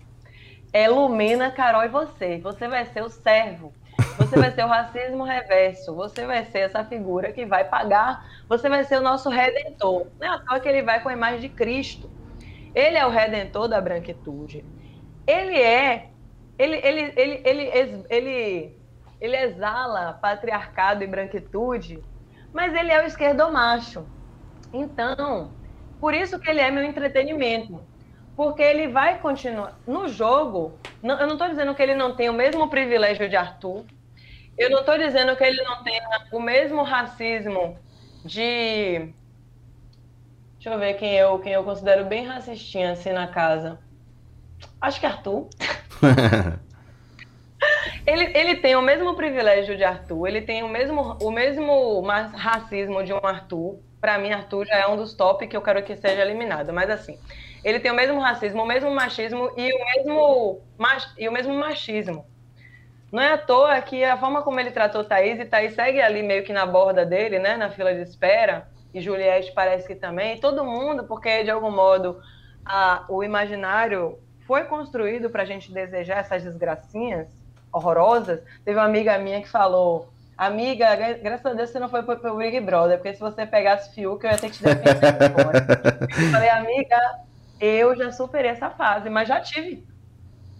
é 0.72 0.88
Lumina, 0.88 1.50
Carol 1.50 1.84
e 1.84 1.88
você. 1.88 2.38
Você 2.42 2.68
vai 2.68 2.84
ser 2.86 3.02
o 3.02 3.08
servo 3.08 3.72
você 4.16 4.36
vai 4.36 4.50
ser 4.50 4.64
o 4.64 4.68
racismo 4.68 5.24
reverso. 5.24 5.94
Você 5.94 6.26
vai 6.26 6.44
ser 6.46 6.60
essa 6.60 6.84
figura 6.84 7.32
que 7.32 7.44
vai 7.44 7.64
pagar. 7.64 8.26
Você 8.48 8.68
vai 8.68 8.84
ser 8.84 8.98
o 8.98 9.02
nosso 9.02 9.28
redentor. 9.28 10.06
Não 10.18 10.26
é 10.26 10.30
à 10.30 10.38
toa 10.38 10.60
que 10.60 10.68
ele 10.68 10.82
vai 10.82 11.02
com 11.02 11.08
a 11.08 11.12
imagem 11.12 11.40
de 11.40 11.48
Cristo. 11.48 12.10
Ele 12.74 12.96
é 12.96 13.06
o 13.06 13.10
redentor 13.10 13.68
da 13.68 13.80
branquitude. 13.80 14.64
Ele 15.26 15.60
é. 15.60 16.10
Ele, 16.58 16.76
ele, 16.76 17.12
ele, 17.16 17.42
ele, 17.44 18.04
ele, 18.08 18.78
ele 19.20 19.36
exala 19.36 20.14
patriarcado 20.14 21.04
e 21.04 21.06
branquitude, 21.06 22.02
mas 22.52 22.74
ele 22.74 22.90
é 22.90 23.02
o 23.02 23.06
esquerdomacho. 23.06 24.06
Então, 24.72 25.50
por 26.00 26.14
isso 26.14 26.38
que 26.38 26.48
ele 26.48 26.60
é 26.60 26.70
meu 26.70 26.82
entretenimento 26.82 27.78
porque 28.36 28.62
ele 28.62 28.88
vai 28.88 29.18
continuar. 29.18 29.78
No 29.86 30.06
jogo, 30.06 30.78
não, 31.02 31.18
eu 31.18 31.26
não 31.26 31.32
estou 31.32 31.48
dizendo 31.48 31.74
que 31.74 31.82
ele 31.82 31.94
não 31.94 32.14
tem 32.14 32.28
o 32.28 32.34
mesmo 32.34 32.68
privilégio 32.68 33.28
de 33.28 33.34
Arthur, 33.34 33.84
eu 34.56 34.70
não 34.70 34.80
estou 34.80 34.96
dizendo 34.98 35.36
que 35.36 35.44
ele 35.44 35.62
não 35.62 35.82
tenha 35.82 36.02
o 36.32 36.40
mesmo 36.40 36.82
racismo 36.82 37.78
de. 38.24 39.12
Deixa 40.54 40.70
eu 40.70 40.78
ver 40.78 40.94
quem 40.94 41.14
eu, 41.14 41.38
quem 41.38 41.52
eu 41.52 41.62
considero 41.62 42.06
bem 42.06 42.26
racistinha 42.26 42.92
assim 42.92 43.12
na 43.12 43.28
casa. 43.28 43.78
Acho 44.80 44.98
que 44.98 45.06
Arthur. 45.06 45.48
ele, 48.06 48.36
ele 48.36 48.56
tem 48.56 48.74
o 48.76 48.82
mesmo 48.82 49.14
privilégio 49.14 49.76
de 49.76 49.84
Arthur, 49.84 50.26
ele 50.26 50.40
tem 50.40 50.62
o 50.62 50.68
mesmo, 50.68 51.16
o 51.20 51.30
mesmo 51.30 52.00
racismo 52.34 53.04
de 53.04 53.12
um 53.12 53.20
Arthur. 53.22 53.78
Para 54.00 54.18
mim, 54.18 54.32
Arthur 54.32 54.66
já 54.66 54.76
é 54.76 54.86
um 54.86 54.96
dos 54.96 55.14
top 55.14 55.46
que 55.46 55.56
eu 55.56 55.62
quero 55.62 55.82
que 55.82 55.96
seja 55.96 56.22
eliminado. 56.22 56.72
Mas 56.72 56.90
assim, 56.90 57.18
ele 57.62 57.80
tem 57.80 57.90
o 57.90 57.94
mesmo 57.94 58.20
racismo, 58.20 58.62
o 58.62 58.66
mesmo 58.66 58.90
machismo 58.90 59.52
e 59.56 59.72
o 59.72 59.84
mesmo, 59.84 60.60
e 61.18 61.28
o 61.28 61.32
mesmo 61.32 61.54
machismo. 61.54 62.24
Não 63.10 63.22
é 63.22 63.32
à 63.32 63.38
toa 63.38 63.80
que 63.80 64.04
a 64.04 64.16
forma 64.16 64.42
como 64.42 64.58
ele 64.58 64.70
tratou 64.70 65.04
Thaís, 65.04 65.38
e 65.38 65.44
Thaís 65.44 65.74
segue 65.74 66.00
ali 66.00 66.22
meio 66.22 66.44
que 66.44 66.52
na 66.52 66.66
borda 66.66 67.06
dele, 67.06 67.38
né, 67.38 67.56
na 67.56 67.70
fila 67.70 67.94
de 67.94 68.02
espera, 68.02 68.68
e 68.92 69.00
Juliette 69.00 69.52
parece 69.52 69.86
que 69.86 69.94
também, 69.94 70.40
todo 70.40 70.64
mundo, 70.64 71.04
porque 71.04 71.44
de 71.44 71.50
algum 71.50 71.70
modo 71.70 72.20
a, 72.64 73.04
o 73.08 73.22
imaginário 73.22 74.18
foi 74.46 74.64
construído 74.64 75.30
para 75.30 75.42
a 75.42 75.46
gente 75.46 75.72
desejar 75.72 76.18
essas 76.18 76.42
desgracinhas 76.42 77.28
horrorosas. 77.72 78.40
Teve 78.64 78.78
uma 78.78 78.86
amiga 78.86 79.18
minha 79.18 79.40
que 79.42 79.48
falou: 79.48 80.08
Amiga, 80.36 80.94
graças 81.22 81.46
a 81.46 81.54
Deus 81.54 81.70
você 81.70 81.78
não 81.78 81.88
foi 81.88 82.02
pro, 82.02 82.18
pro 82.18 82.36
Big 82.36 82.60
Brother, 82.60 82.98
porque 82.98 83.14
se 83.14 83.20
você 83.20 83.46
pegasse 83.46 83.94
Fiuk, 83.94 84.24
eu 84.24 84.30
ia 84.30 84.38
ter 84.38 84.50
que 84.50 84.58
te 84.58 84.64
defender 84.64 85.32
Eu 86.10 86.30
falei, 86.30 86.48
amiga, 86.50 87.20
eu 87.60 87.96
já 87.96 88.12
superei 88.12 88.50
essa 88.50 88.70
fase, 88.70 89.08
mas 89.08 89.28
já 89.28 89.40
tive. 89.40 89.86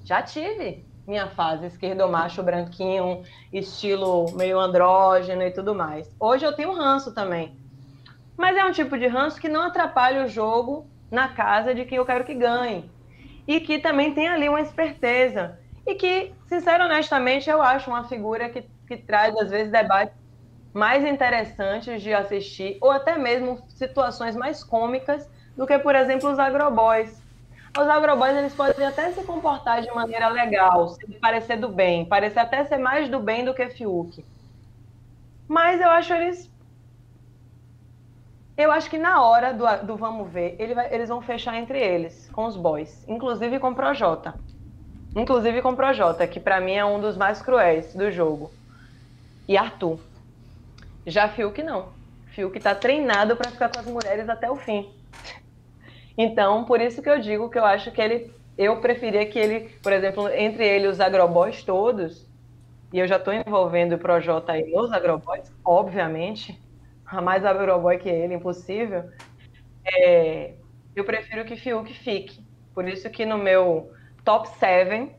Já 0.05 0.23
tive 0.23 0.85
minha 1.07 1.29
fase 1.29 1.67
esquerdo 1.67 2.09
macho 2.09 2.43
branquinho, 2.43 3.23
estilo 3.53 4.33
meio 4.33 4.59
andrógeno 4.59 5.43
e 5.43 5.51
tudo 5.51 5.75
mais. 5.75 6.15
Hoje 6.19 6.45
eu 6.45 6.53
tenho 6.53 6.73
ranço 6.73 7.15
também. 7.15 7.57
Mas 8.37 8.57
é 8.57 8.65
um 8.65 8.73
tipo 8.73 8.99
de 8.99 9.07
ranço 9.07 9.41
que 9.41 9.49
não 9.49 9.63
atrapalha 9.63 10.25
o 10.25 10.29
jogo 10.29 10.87
na 11.11 11.29
casa 11.29 11.75
de 11.75 11.85
quem 11.85 11.99
eu 11.99 12.05
quero 12.05 12.25
que 12.25 12.35
ganhe. 12.35 12.91
E 13.47 13.61
que 13.61 13.79
também 13.79 14.13
tem 14.13 14.29
ali 14.29 14.49
uma 14.49 14.61
esperteza. 14.61 15.59
E 15.87 15.95
que, 15.95 16.33
sincero 16.47 16.85
honestamente, 16.85 17.49
eu 17.49 17.63
acho 17.63 17.89
uma 17.89 18.05
figura 18.05 18.49
que, 18.49 18.65
que 18.89 18.97
traz, 18.97 19.35
às 19.37 19.51
vezes, 19.51 19.71
debates 19.71 20.15
mais 20.75 21.05
interessantes 21.05 22.03
de 22.03 22.13
assistir, 22.13 22.77
ou 22.83 22.91
até 22.91 23.17
mesmo 23.17 23.63
situações 23.69 24.37
mais 24.37 24.63
cômicas 24.63 25.31
do 25.57 25.67
que, 25.67 25.79
por 25.79 25.95
exemplo, 25.95 26.31
os 26.31 26.39
agroboys. 26.39 27.23
Os 27.79 27.89
agroboys 27.89 28.35
eles 28.35 28.55
podem 28.55 28.87
até 28.87 29.13
se 29.13 29.23
comportar 29.25 29.83
de 29.83 29.95
maneira 29.95 30.29
legal, 30.29 30.97
parecer 31.21 31.59
do 31.59 31.69
bem, 31.69 32.07
parecer 32.07 32.39
até 32.39 32.65
ser 32.65 32.79
mais 32.79 33.09
do 33.11 33.21
bem 33.21 33.45
do 33.45 33.53
que 33.53 33.69
Fiuk. 33.69 34.25
Mas 35.47 35.81
eu 35.81 35.91
acho 35.91 36.15
eles. 36.15 36.51
Eu 38.57 38.73
acho 38.73 38.89
que 38.89 38.97
na 38.97 39.23
hora 39.23 39.53
do, 39.53 39.87
do 39.87 39.97
vamos 39.97 40.33
ver, 40.33 40.57
ele 40.59 40.75
vai, 40.75 40.93
eles 40.93 41.11
vão 41.11 41.21
fechar 41.21 41.55
entre 41.57 41.79
eles, 41.79 42.31
com 42.33 42.47
os 42.47 42.57
boys, 42.57 43.05
inclusive 43.07 43.59
com 43.59 43.69
o 43.69 43.75
Projota. 43.75 44.35
Inclusive 45.15 45.61
com 45.61 45.73
o 45.73 45.77
Projota, 45.77 46.27
que 46.27 46.41
para 46.41 46.61
mim 46.61 46.73
é 46.73 46.85
um 46.85 46.99
dos 46.99 47.17
mais 47.17 47.43
cruéis 47.43 47.95
do 47.95 48.11
jogo. 48.11 48.51
E 49.47 49.59
Arthur. 49.59 49.99
Já 51.07 51.29
Fiuk 51.29 51.63
não. 51.63 51.91
Fiuk 52.29 52.59
tá 52.59 52.75
treinado 52.75 53.37
para 53.37 53.51
ficar 53.51 53.69
com 53.69 53.79
as 53.79 53.87
mulheres 53.87 54.29
até 54.29 54.51
o 54.51 54.57
fim. 54.57 54.91
Então, 56.17 56.65
por 56.65 56.81
isso 56.81 57.03
que 57.03 57.11
eu 57.11 57.19
digo 57.19 57.51
que 57.51 57.59
eu 57.59 57.65
acho 57.65 57.91
que 57.91 58.01
ele. 58.01 58.33
Eu 58.57 58.81
preferia 58.81 59.27
que 59.27 59.39
ele, 59.39 59.69
por 59.83 59.93
exemplo, 59.93 60.29
entre 60.31 60.67
ele 60.67 60.87
os 60.87 60.99
agroboys 60.99 61.63
todos, 61.63 62.27
e 62.93 62.99
eu 62.99 63.07
já 63.07 63.17
estou 63.17 63.35
envolvendo 63.35 63.95
o 63.95 63.99
Projota 63.99 64.53
aí 64.53 64.73
nos 64.73 64.91
agroboys, 64.93 65.53
obviamente, 65.63 66.59
a 67.05 67.21
mais 67.21 67.45
agroboy 67.45 67.99
que 67.99 68.09
ele, 68.09 68.35
impossível, 68.35 69.05
é, 69.85 70.55
eu 70.95 71.05
prefiro 71.05 71.45
que 71.45 71.57
Fiuk 71.57 71.93
fique. 71.93 72.43
Por 72.75 72.89
isso 72.89 73.11
que 73.11 73.27
no 73.27 73.37
meu 73.37 73.93
top 74.25 74.49
7, 74.49 75.11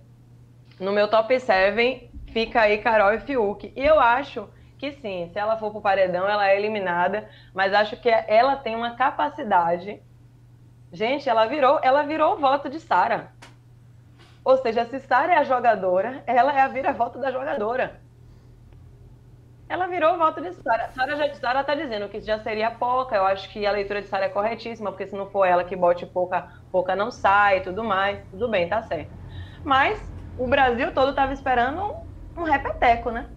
no 0.80 0.92
meu 0.92 1.08
top 1.08 1.40
7 1.40 2.10
fica 2.32 2.62
aí 2.62 2.80
Carol 2.80 3.14
e 3.14 3.20
Fiuk. 3.20 3.72
E 3.76 3.86
eu 3.86 4.00
acho 4.00 4.50
que 4.78 4.92
sim, 4.94 5.30
se 5.32 5.40
ela 5.40 5.58
for 5.58 5.72
pro 5.72 5.82
paredão, 5.82 6.28
ela 6.28 6.50
é 6.50 6.58
eliminada, 6.58 7.30
mas 7.54 7.74
acho 7.74 7.98
que 7.98 8.10
ela 8.10 8.56
tem 8.56 8.76
uma 8.76 8.96
capacidade. 8.96 10.02
Gente, 10.92 11.30
ela 11.30 11.46
virou, 11.48 11.80
ela 11.84 12.04
virou 12.04 12.34
o 12.36 12.40
voto 12.40 12.70
de 12.70 12.80
Sara. 12.80 13.34
Ou 14.44 14.58
seja, 14.58 14.86
se 14.86 15.00
Sara 15.02 15.34
é 15.34 15.38
a 15.38 15.44
jogadora, 15.44 16.24
ela 16.26 16.54
é 16.54 16.62
a 16.62 16.68
vira-voto 16.68 17.20
da 17.20 17.32
jogadora. 17.32 18.02
Ela 19.70 19.88
virou 19.88 20.16
o 20.16 20.18
voto 20.18 20.42
de 20.42 20.54
Sara. 20.54 20.92
Sara 20.94 21.16
já 21.18 21.34
Sara 21.36 21.64
tá 21.64 21.76
dizendo 21.76 22.08
que 22.10 22.22
já 22.22 22.40
seria 22.40 22.72
pouca. 22.72 23.16
Eu 23.16 23.26
acho 23.26 23.50
que 23.52 23.66
a 23.66 23.72
leitura 23.72 24.02
de 24.02 24.08
Sara 24.08 24.26
é 24.26 24.30
corretíssima, 24.30 24.92
porque 24.92 25.08
se 25.08 25.16
não 25.16 25.30
for 25.30 25.46
ela 25.46 25.66
que 25.66 25.76
bote 25.76 26.06
pouca, 26.06 26.50
pouca 26.72 26.96
não 26.96 27.12
sai, 27.12 27.62
tudo 27.62 27.84
mais. 27.84 28.26
Tudo 28.30 28.50
bem, 28.50 28.70
tá 28.70 28.82
certo. 28.84 29.14
Mas 29.64 30.00
o 30.38 30.48
Brasil 30.48 30.94
todo 30.94 31.14
tava 31.14 31.34
esperando 31.34 31.82
um, 32.38 32.42
um 32.42 32.44
repeteco, 32.46 33.12
né? 33.12 33.30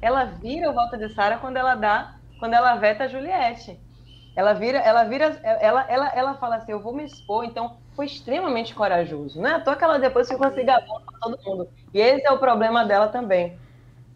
ela 0.00 0.24
vira 0.24 0.70
o 0.70 0.74
voto 0.74 0.96
de 0.98 1.08
Sara 1.10 1.38
quando 1.38 1.56
ela 1.56 1.74
dá, 1.74 2.14
quando 2.38 2.54
ela 2.54 2.76
veta 2.76 3.04
a 3.04 3.08
Juliette. 3.08 3.80
Ela 4.34 4.52
vira, 4.54 4.78
ela 4.78 5.04
vira, 5.04 5.26
ela, 5.42 5.82
ela, 5.88 6.08
ela 6.14 6.34
fala 6.36 6.56
assim, 6.56 6.72
eu 6.72 6.80
vou 6.80 6.94
me 6.94 7.04
expor, 7.04 7.44
então 7.44 7.78
foi 7.94 8.06
extremamente 8.06 8.74
corajoso, 8.74 9.40
né? 9.40 9.60
Toa 9.60 9.76
que 9.76 9.84
ela 9.84 9.98
depois 9.98 10.28
ficou 10.28 10.50
se 10.52 10.62
gabando 10.64 11.04
para 11.04 11.18
todo 11.20 11.38
mundo. 11.44 11.68
E 11.92 12.00
esse 12.00 12.26
é 12.26 12.30
o 12.32 12.38
problema 12.38 12.84
dela 12.86 13.08
também. 13.08 13.58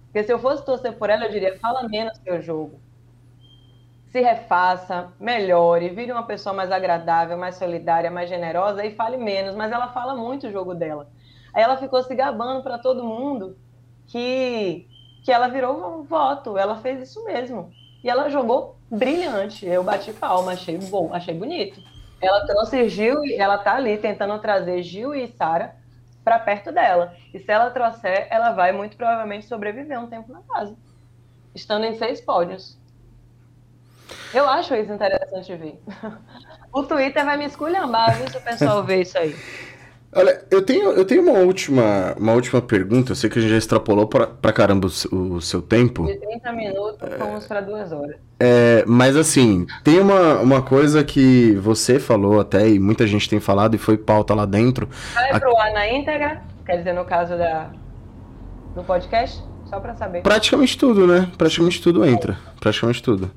Porque 0.06 0.24
se 0.24 0.32
eu 0.32 0.38
fosse 0.38 0.64
torcer 0.64 0.96
por 0.98 1.10
ela, 1.10 1.26
eu 1.26 1.30
diria, 1.30 1.58
fala 1.60 1.88
menos 1.88 2.18
seu 2.24 2.40
jogo. 2.42 2.82
Se 4.06 4.20
refaça, 4.20 5.12
melhore, 5.18 5.90
vire 5.90 6.12
uma 6.12 6.24
pessoa 6.26 6.54
mais 6.54 6.70
agradável, 6.70 7.36
mais 7.36 7.56
solidária, 7.56 8.10
mais 8.10 8.28
generosa 8.28 8.84
e 8.84 8.94
fale 8.94 9.16
menos. 9.16 9.54
Mas 9.56 9.72
ela 9.72 9.88
fala 9.92 10.14
muito 10.14 10.46
o 10.46 10.52
jogo 10.52 10.74
dela. 10.74 11.10
Aí 11.52 11.62
ela 11.62 11.76
ficou 11.76 12.02
se 12.02 12.14
gabando 12.14 12.62
para 12.62 12.78
todo 12.78 13.04
mundo 13.04 13.56
que 14.06 14.88
que 15.24 15.32
ela 15.32 15.48
virou 15.48 16.00
um 16.00 16.02
voto, 16.04 16.58
ela 16.58 16.76
fez 16.76 17.00
isso 17.00 17.24
mesmo. 17.24 17.74
E 18.02 18.10
ela 18.10 18.28
jogou 18.28 18.73
brilhante. 18.90 19.66
Eu 19.66 19.82
bati 19.82 20.12
palma, 20.12 20.52
achei 20.52 20.78
bom, 20.78 21.12
achei 21.12 21.34
bonito. 21.34 21.80
Ela 22.20 22.46
trouxe 22.46 22.88
Gil 22.88 23.24
e 23.24 23.34
ela 23.34 23.58
tá 23.58 23.76
ali 23.76 23.98
tentando 23.98 24.38
trazer 24.38 24.82
Gil 24.82 25.14
e 25.14 25.28
Sara 25.28 25.76
para 26.24 26.38
perto 26.38 26.72
dela. 26.72 27.14
E 27.32 27.38
se 27.38 27.50
ela 27.50 27.70
trouxer, 27.70 28.26
ela 28.30 28.52
vai 28.52 28.72
muito 28.72 28.96
provavelmente 28.96 29.46
sobreviver 29.46 30.00
um 30.00 30.06
tempo 30.06 30.32
na 30.32 30.40
casa, 30.42 30.74
estando 31.54 31.84
em 31.84 31.94
seis 31.94 32.20
pódios. 32.20 32.78
Eu 34.32 34.48
acho 34.48 34.74
isso 34.74 34.92
interessante 34.92 35.54
ver. 35.54 35.80
O 36.72 36.82
Twitter 36.82 37.24
vai 37.24 37.36
me 37.36 37.44
esculhambar, 37.44 38.16
viu, 38.16 38.28
se 38.28 38.36
o 38.36 38.40
pessoal 38.40 38.82
ver 38.82 39.02
isso 39.02 39.16
aí. 39.16 39.32
Olha, 40.16 40.44
eu 40.50 40.62
tenho, 40.62 40.90
eu 40.92 41.04
tenho 41.04 41.22
uma 41.22 41.40
última, 41.40 42.14
uma 42.18 42.32
última 42.32 42.62
pergunta. 42.62 43.12
Eu 43.12 43.16
sei 43.16 43.28
que 43.28 43.38
a 43.38 43.42
gente 43.42 43.50
já 43.50 43.58
extrapolou 43.58 44.06
pra, 44.06 44.26
pra 44.28 44.52
caramba 44.52 44.88
o, 45.10 45.16
o 45.16 45.40
seu 45.40 45.60
tempo. 45.60 46.06
De 46.06 46.14
30 46.14 46.52
minutos, 46.52 47.08
fomos 47.18 47.46
para 47.46 47.60
duas 47.60 47.90
horas. 47.90 48.16
É, 48.38 48.84
mas 48.86 49.16
assim, 49.16 49.66
tem 49.82 49.98
uma, 49.98 50.40
uma 50.40 50.62
coisa 50.62 51.02
que 51.02 51.54
você 51.56 51.98
falou 51.98 52.40
até, 52.40 52.68
e 52.68 52.78
muita 52.78 53.06
gente 53.06 53.28
tem 53.28 53.40
falado, 53.40 53.74
e 53.74 53.78
foi 53.78 53.96
pauta 53.96 54.34
lá 54.34 54.46
dentro. 54.46 54.88
Vai 55.14 55.32
a... 55.32 55.40
pro 55.40 55.56
ar 55.56 55.72
na 55.72 55.90
íntegra? 55.90 56.42
Quer 56.64 56.76
dizer, 56.76 56.92
no 56.92 57.04
caso 57.04 57.36
da, 57.36 57.70
do 58.74 58.84
podcast? 58.84 59.42
Só 59.66 59.80
para 59.80 59.94
saber. 59.94 60.22
Praticamente 60.22 60.78
tudo, 60.78 61.06
né? 61.06 61.28
Praticamente 61.36 61.82
tudo 61.82 62.04
entra. 62.04 62.38
Praticamente 62.60 63.02
tudo. 63.02 63.30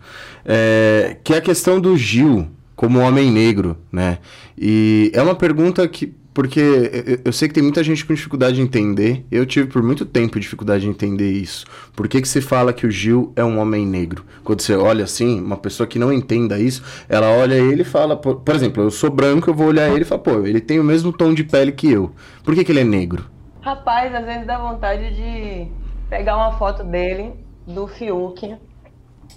É, 0.46 1.18
que 1.24 1.34
é 1.34 1.38
a 1.38 1.42
questão 1.42 1.80
do 1.80 1.98
Gil 1.98 2.48
como 2.76 3.00
homem 3.00 3.32
negro, 3.32 3.78
né? 3.92 4.20
E 4.58 5.12
é 5.14 5.22
uma 5.22 5.34
pergunta 5.34 5.88
que 5.88 6.16
porque 6.38 7.20
eu 7.26 7.34
sei 7.34 7.48
que 7.48 7.56
tem 7.56 7.64
muita 7.64 7.84
gente 7.84 8.06
com 8.06 8.14
dificuldade 8.14 8.58
de 8.58 8.62
entender. 8.62 9.26
Eu 9.32 9.44
tive 9.44 9.66
por 9.66 9.82
muito 9.82 10.06
tempo 10.06 10.40
dificuldade 10.40 10.84
de 10.84 10.88
entender 10.88 11.32
isso. 11.32 11.66
Por 11.96 12.08
que, 12.08 12.22
que 12.22 12.28
se 12.28 12.42
fala 12.42 12.72
que 12.72 12.86
o 12.86 12.92
Gil 12.92 13.34
é 13.36 13.44
um 13.44 13.58
homem 13.58 13.88
negro? 13.88 14.24
Quando 14.44 14.62
você 14.62 14.76
olha 14.76 15.04
assim, 15.04 15.42
uma 15.42 15.58
pessoa 15.58 15.88
que 15.88 15.98
não 15.98 16.14
entenda 16.14 16.60
isso, 16.60 16.84
ela 17.10 17.32
olha 17.32 17.56
ele 17.56 17.82
e 17.82 17.84
fala. 17.84 18.16
Por, 18.16 18.36
por 18.42 18.54
exemplo, 18.54 18.84
eu 18.84 18.92
sou 18.92 19.10
branco, 19.10 19.50
eu 19.50 19.54
vou 19.56 19.66
olhar 19.66 19.90
ele 19.90 20.02
e 20.02 20.06
falar, 20.06 20.22
pô, 20.22 20.46
ele 20.46 20.62
tem 20.62 20.80
o 20.80 20.84
mesmo 20.84 21.12
tom 21.12 21.34
de 21.34 21.44
pele 21.44 21.72
que 21.72 21.92
eu. 21.92 22.12
Por 22.44 22.54
que, 22.54 22.64
que 22.64 22.72
ele 22.72 22.82
é 22.82 22.84
negro? 22.84 23.26
Rapaz, 23.62 24.14
às 24.14 24.24
vezes 24.24 24.46
dá 24.46 24.60
vontade 24.60 25.16
de 25.16 25.72
pegar 26.08 26.38
uma 26.38 26.52
foto 26.60 26.84
dele, 26.84 27.34
do 27.66 27.88
Fiuk, 27.88 28.56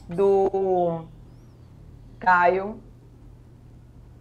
do 0.07 1.07
Caio 2.19 2.79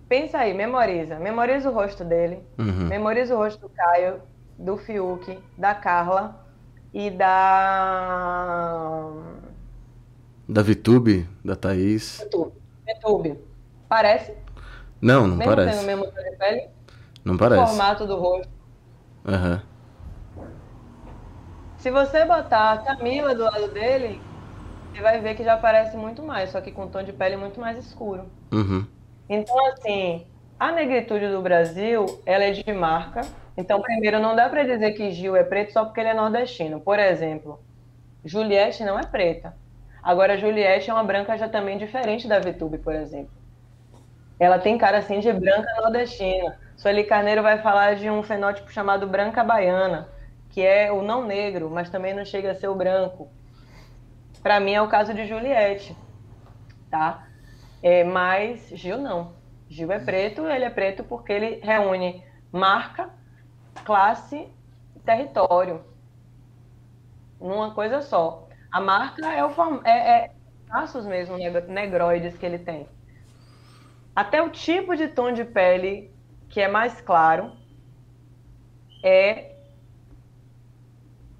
Pensa 0.09 0.39
aí, 0.39 0.55
memoriza. 0.55 1.19
Memoriza 1.19 1.69
o 1.69 1.73
rosto 1.73 2.03
dele. 2.03 2.41
Uhum. 2.57 2.87
Memoriza 2.87 3.35
o 3.35 3.37
rosto 3.37 3.61
do 3.61 3.69
Caio, 3.69 4.19
do 4.57 4.75
Fiuk, 4.75 5.37
da 5.55 5.75
Carla 5.75 6.43
e 6.91 7.11
da. 7.11 9.11
Da 10.47 10.63
Vitube, 10.63 11.29
da 11.45 11.55
Thaís. 11.55 12.21
Vitube. 12.23 12.53
Vitube. 12.87 13.39
Parece? 13.87 14.33
Não, 14.99 15.27
não 15.27 15.37
mesmo 15.37 15.55
parece. 15.55 15.77
Tendo 15.77 15.83
o 15.83 15.85
mesmo 15.85 16.11
tom 16.11 16.23
de 16.23 16.35
pele? 16.37 16.69
Não 17.23 17.37
parece. 17.37 17.63
O 17.63 17.67
formato 17.67 18.07
do 18.07 18.17
rosto. 18.17 18.49
Aham. 19.27 19.53
Uhum. 19.53 19.69
Se 21.77 21.91
você 21.91 22.25
botar 22.25 22.73
a 22.73 22.77
Camila 22.79 23.33
do 23.33 23.43
lado 23.43 23.69
dele, 23.69 24.19
você 24.91 25.01
vai 25.01 25.21
ver 25.21 25.35
que 25.35 25.45
já 25.45 25.55
parece 25.55 25.95
muito 25.95 26.21
mais, 26.21 26.49
só 26.49 26.59
que 26.59 26.71
com 26.71 26.87
tom 26.87 27.03
de 27.03 27.13
pele 27.13 27.37
muito 27.37 27.61
mais 27.61 27.77
escuro. 27.77 28.25
Uhum. 28.51 28.85
Então, 29.29 29.55
assim, 29.67 30.25
a 30.59 30.71
negritude 30.71 31.27
do 31.27 31.41
Brasil, 31.41 32.21
ela 32.25 32.43
é 32.43 32.51
de 32.51 32.73
marca. 32.73 33.21
Então, 33.55 33.81
primeiro, 33.81 34.19
não 34.19 34.35
dá 34.35 34.49
para 34.49 34.63
dizer 34.63 34.91
que 34.93 35.11
Gil 35.11 35.35
é 35.35 35.43
preto 35.43 35.71
só 35.71 35.85
porque 35.85 35.99
ele 35.99 36.09
é 36.09 36.13
nordestino. 36.13 36.81
Por 36.81 36.97
exemplo, 36.97 37.59
Juliette 38.25 38.83
não 38.83 38.97
é 38.97 39.05
preta. 39.05 39.55
Agora, 40.01 40.37
Juliette 40.37 40.89
é 40.89 40.93
uma 40.93 41.03
branca 41.03 41.37
já 41.37 41.47
também 41.47 41.77
diferente 41.77 42.27
da 42.27 42.39
Vitube, 42.39 42.77
por 42.79 42.95
exemplo. 42.95 43.31
Ela 44.39 44.57
tem 44.57 44.77
cara 44.77 44.97
assim 44.97 45.19
de 45.19 45.31
branca 45.31 45.69
nordestina. 45.81 46.57
Sueli 46.75 47.03
Carneiro 47.03 47.43
vai 47.43 47.61
falar 47.61 47.95
de 47.95 48.09
um 48.09 48.23
fenótipo 48.23 48.71
chamado 48.71 49.05
branca 49.05 49.43
baiana, 49.43 50.07
que 50.49 50.61
é 50.61 50.91
o 50.91 51.01
não 51.01 51.25
negro, 51.25 51.69
mas 51.69 51.89
também 51.89 52.13
não 52.13 52.23
chega 52.23 52.51
a 52.51 52.55
ser 52.55 52.69
o 52.69 52.75
branco. 52.75 53.29
Para 54.41 54.59
mim 54.61 54.73
é 54.73 54.81
o 54.81 54.87
caso 54.87 55.13
de 55.13 55.25
Juliette, 55.25 55.95
tá? 56.89 57.28
É, 57.81 58.03
mas 58.03 58.69
Gil 58.69 58.97
não. 58.97 59.33
Gil 59.69 59.91
é 59.91 59.99
preto, 59.99 60.45
ele 60.47 60.65
é 60.65 60.69
preto 60.69 61.03
porque 61.03 61.31
ele 61.31 61.59
reúne 61.61 62.23
marca, 62.51 63.09
classe 63.85 64.47
e 64.95 64.99
território 64.99 65.83
numa 67.39 67.73
coisa 67.73 68.01
só. 68.01 68.47
A 68.71 68.81
marca 68.81 69.25
é 69.33 69.43
o 69.43 69.51
é, 69.85 70.11
é 70.11 70.31
traços 70.67 71.05
mesmo 71.05 71.37
negroides 71.67 72.37
que 72.37 72.45
ele 72.45 72.59
tem. 72.59 72.87
Até 74.15 74.41
o 74.41 74.49
tipo 74.49 74.95
de 74.95 75.07
tom 75.07 75.31
de 75.31 75.45
pele 75.45 76.11
que 76.49 76.59
é 76.59 76.67
mais 76.67 76.99
claro 76.99 77.51
é 79.03 79.55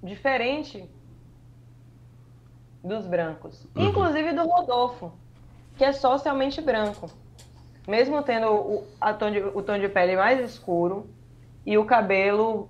diferente 0.02 0.88
dos 2.82 3.06
brancos, 3.06 3.68
uhum. 3.76 3.88
inclusive 3.88 4.32
do 4.32 4.46
Rodolfo 4.46 5.12
que 5.80 5.84
é 5.86 5.92
socialmente 5.92 6.60
branco. 6.60 7.10
Mesmo 7.88 8.22
tendo 8.22 8.48
o, 8.50 8.84
tom 9.18 9.30
de, 9.30 9.40
o 9.40 9.62
tom 9.62 9.78
de 9.78 9.88
pele 9.88 10.14
mais 10.14 10.38
escuro 10.38 11.08
e 11.64 11.78
o 11.78 11.86
cabelo 11.86 12.68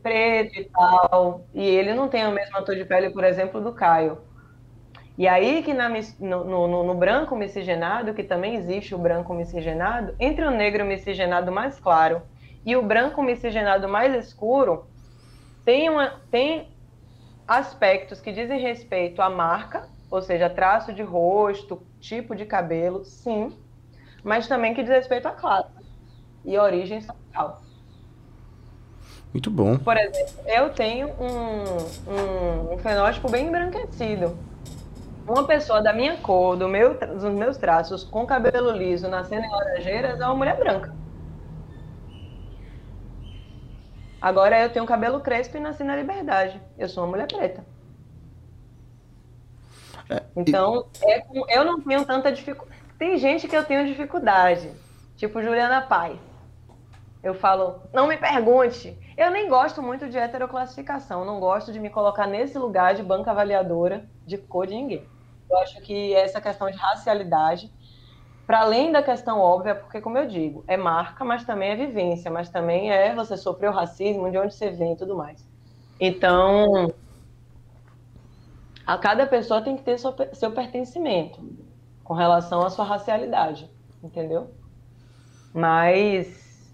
preto 0.00 0.56
e 0.56 0.64
tal, 0.66 1.44
e 1.52 1.64
ele 1.64 1.92
não 1.92 2.06
tem 2.08 2.24
o 2.24 2.30
mesmo 2.30 2.64
tom 2.64 2.72
de 2.72 2.84
pele, 2.84 3.10
por 3.10 3.24
exemplo, 3.24 3.60
do 3.60 3.72
Caio. 3.72 4.18
E 5.18 5.26
aí 5.26 5.60
que 5.64 5.74
na, 5.74 5.88
no, 6.20 6.68
no, 6.68 6.84
no, 6.84 6.94
branco 6.94 7.34
miscigenado, 7.34 8.14
que 8.14 8.22
também 8.22 8.54
existe 8.54 8.94
o 8.94 8.98
branco 8.98 9.34
miscigenado, 9.34 10.14
entre 10.20 10.44
o 10.44 10.50
negro 10.52 10.84
miscigenado 10.84 11.50
mais 11.50 11.80
claro 11.80 12.22
e 12.64 12.76
o 12.76 12.82
branco 12.82 13.24
miscigenado 13.24 13.88
mais 13.88 14.14
escuro, 14.14 14.86
tem, 15.64 15.90
uma, 15.90 16.20
tem 16.30 16.68
aspectos 17.48 18.20
que 18.20 18.30
dizem 18.30 18.60
respeito 18.60 19.20
à 19.20 19.28
marca, 19.28 19.88
ou 20.10 20.22
seja, 20.22 20.48
traço 20.48 20.92
de 20.92 21.02
rosto, 21.02 21.82
tipo 22.00 22.34
de 22.34 22.44
cabelo, 22.44 23.04
sim, 23.04 23.56
mas 24.22 24.48
também 24.48 24.74
que 24.74 24.82
diz 24.82 24.90
respeito 24.90 25.26
à 25.26 25.32
classe 25.32 25.70
e 26.44 26.56
origem 26.58 27.00
social. 27.00 27.62
Muito 29.32 29.50
bom. 29.50 29.76
Por 29.76 29.96
exemplo, 29.96 30.34
eu 30.46 30.70
tenho 30.70 31.08
um, 31.20 32.70
um, 32.70 32.74
um, 32.74 32.78
fenótipo 32.78 33.30
bem 33.30 33.48
embranquecido. 33.48 34.36
Uma 35.28 35.44
pessoa 35.44 35.82
da 35.82 35.92
minha 35.92 36.16
cor, 36.18 36.56
do 36.56 36.68
meu, 36.68 36.94
dos 36.94 37.24
meus 37.34 37.56
traços, 37.56 38.04
com 38.04 38.24
cabelo 38.24 38.70
liso, 38.70 39.08
nascendo 39.08 39.44
em 39.44 39.50
Laranjeiras, 39.50 40.20
é 40.20 40.24
uma 40.24 40.36
mulher 40.36 40.56
branca. 40.56 40.94
Agora 44.22 44.58
eu 44.60 44.70
tenho 44.70 44.86
cabelo 44.86 45.20
crespo 45.20 45.56
e 45.56 45.60
nasci 45.60 45.84
na 45.84 45.96
Liberdade. 45.96 46.60
Eu 46.78 46.88
sou 46.88 47.04
uma 47.04 47.10
mulher 47.10 47.26
preta. 47.26 47.64
É, 50.08 50.22
então, 50.36 50.86
é, 51.02 51.24
eu 51.48 51.64
não 51.64 51.80
tenho 51.80 52.04
tanta 52.04 52.30
dificuldade. 52.30 52.80
Tem 52.98 53.18
gente 53.18 53.46
que 53.46 53.56
eu 53.56 53.64
tenho 53.64 53.86
dificuldade, 53.86 54.70
tipo 55.16 55.42
Juliana 55.42 55.82
Paz. 55.82 56.18
eu 57.22 57.34
falo, 57.34 57.82
não 57.92 58.06
me 58.06 58.16
pergunte. 58.16 58.96
Eu 59.16 59.30
nem 59.30 59.48
gosto 59.48 59.82
muito 59.82 60.08
de 60.08 60.16
heteroclassificação, 60.16 61.24
não 61.24 61.40
gosto 61.40 61.72
de 61.72 61.80
me 61.80 61.90
colocar 61.90 62.26
nesse 62.26 62.58
lugar 62.58 62.94
de 62.94 63.02
banca 63.02 63.30
avaliadora 63.30 64.08
de 64.26 64.38
cor 64.38 64.66
de 64.66 64.74
ninguém. 64.74 65.06
Eu 65.50 65.58
acho 65.58 65.80
que 65.80 66.14
essa 66.14 66.40
questão 66.40 66.70
de 66.70 66.76
racialidade, 66.76 67.72
para 68.46 68.60
além 68.60 68.92
da 68.92 69.02
questão 69.02 69.40
óbvia, 69.40 69.74
porque, 69.74 70.00
como 70.00 70.18
eu 70.18 70.26
digo, 70.26 70.64
é 70.66 70.76
marca, 70.76 71.24
mas 71.24 71.44
também 71.44 71.70
é 71.70 71.76
vivência, 71.76 72.30
mas 72.30 72.48
também 72.48 72.90
é 72.90 73.14
você 73.14 73.36
sofreu 73.36 73.72
racismo, 73.72 74.30
de 74.30 74.38
onde 74.38 74.54
você 74.54 74.70
vem 74.70 74.92
e 74.92 74.96
tudo 74.96 75.16
mais. 75.16 75.44
Então, 75.98 76.92
a 78.86 78.96
cada 78.96 79.26
pessoa 79.26 79.60
tem 79.60 79.76
que 79.76 79.82
ter 79.82 79.98
seu, 79.98 80.14
seu 80.32 80.52
pertencimento 80.52 81.42
com 82.04 82.14
relação 82.14 82.62
à 82.64 82.70
sua 82.70 82.84
racialidade, 82.84 83.68
entendeu? 84.00 84.50
Mas 85.52 86.72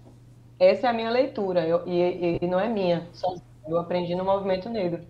essa 0.59 0.87
é 0.87 0.89
a 0.91 0.93
minha 0.93 1.09
leitura, 1.09 1.65
eu, 1.65 1.81
e, 1.87 2.37
e, 2.39 2.47
não 2.47 2.59
é 2.59 2.69
minha, 2.69 3.07
só 3.11 3.35
eu 3.67 3.79
aprendi 3.79 4.13
no 4.13 4.23
movimento 4.23 4.69
negro. 4.69 5.01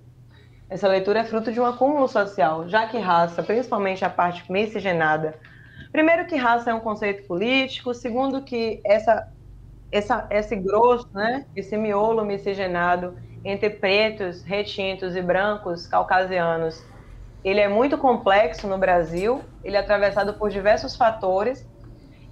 Essa 0.69 0.87
leitura 0.87 1.19
é 1.19 1.23
fruto 1.25 1.51
de 1.51 1.59
um 1.59 1.65
acúmulo 1.65 2.07
social, 2.07 2.69
já 2.69 2.87
que 2.87 2.97
raça, 2.97 3.43
principalmente 3.43 4.05
a 4.05 4.09
parte 4.09 4.49
miscigenada, 4.49 5.37
primeiro 5.91 6.25
que 6.25 6.37
raça 6.37 6.71
é 6.71 6.73
um 6.73 6.79
conceito 6.79 7.27
político, 7.27 7.93
segundo 7.93 8.43
que 8.43 8.79
essa, 8.85 9.29
essa, 9.91 10.25
esse 10.29 10.55
grosso, 10.55 11.09
né, 11.13 11.45
esse 11.53 11.75
miolo 11.75 12.23
miscigenado 12.23 13.17
entre 13.43 13.69
pretos, 13.69 14.41
retintos 14.41 15.17
e 15.17 15.21
brancos 15.21 15.85
caucasianos 15.85 16.81
ele 17.43 17.59
é 17.59 17.67
muito 17.67 17.97
complexo 17.97 18.67
no 18.67 18.77
Brasil, 18.77 19.41
ele 19.63 19.75
é 19.75 19.79
atravessado 19.79 20.33
por 20.35 20.49
diversos 20.49 20.95
fatores 20.95 21.67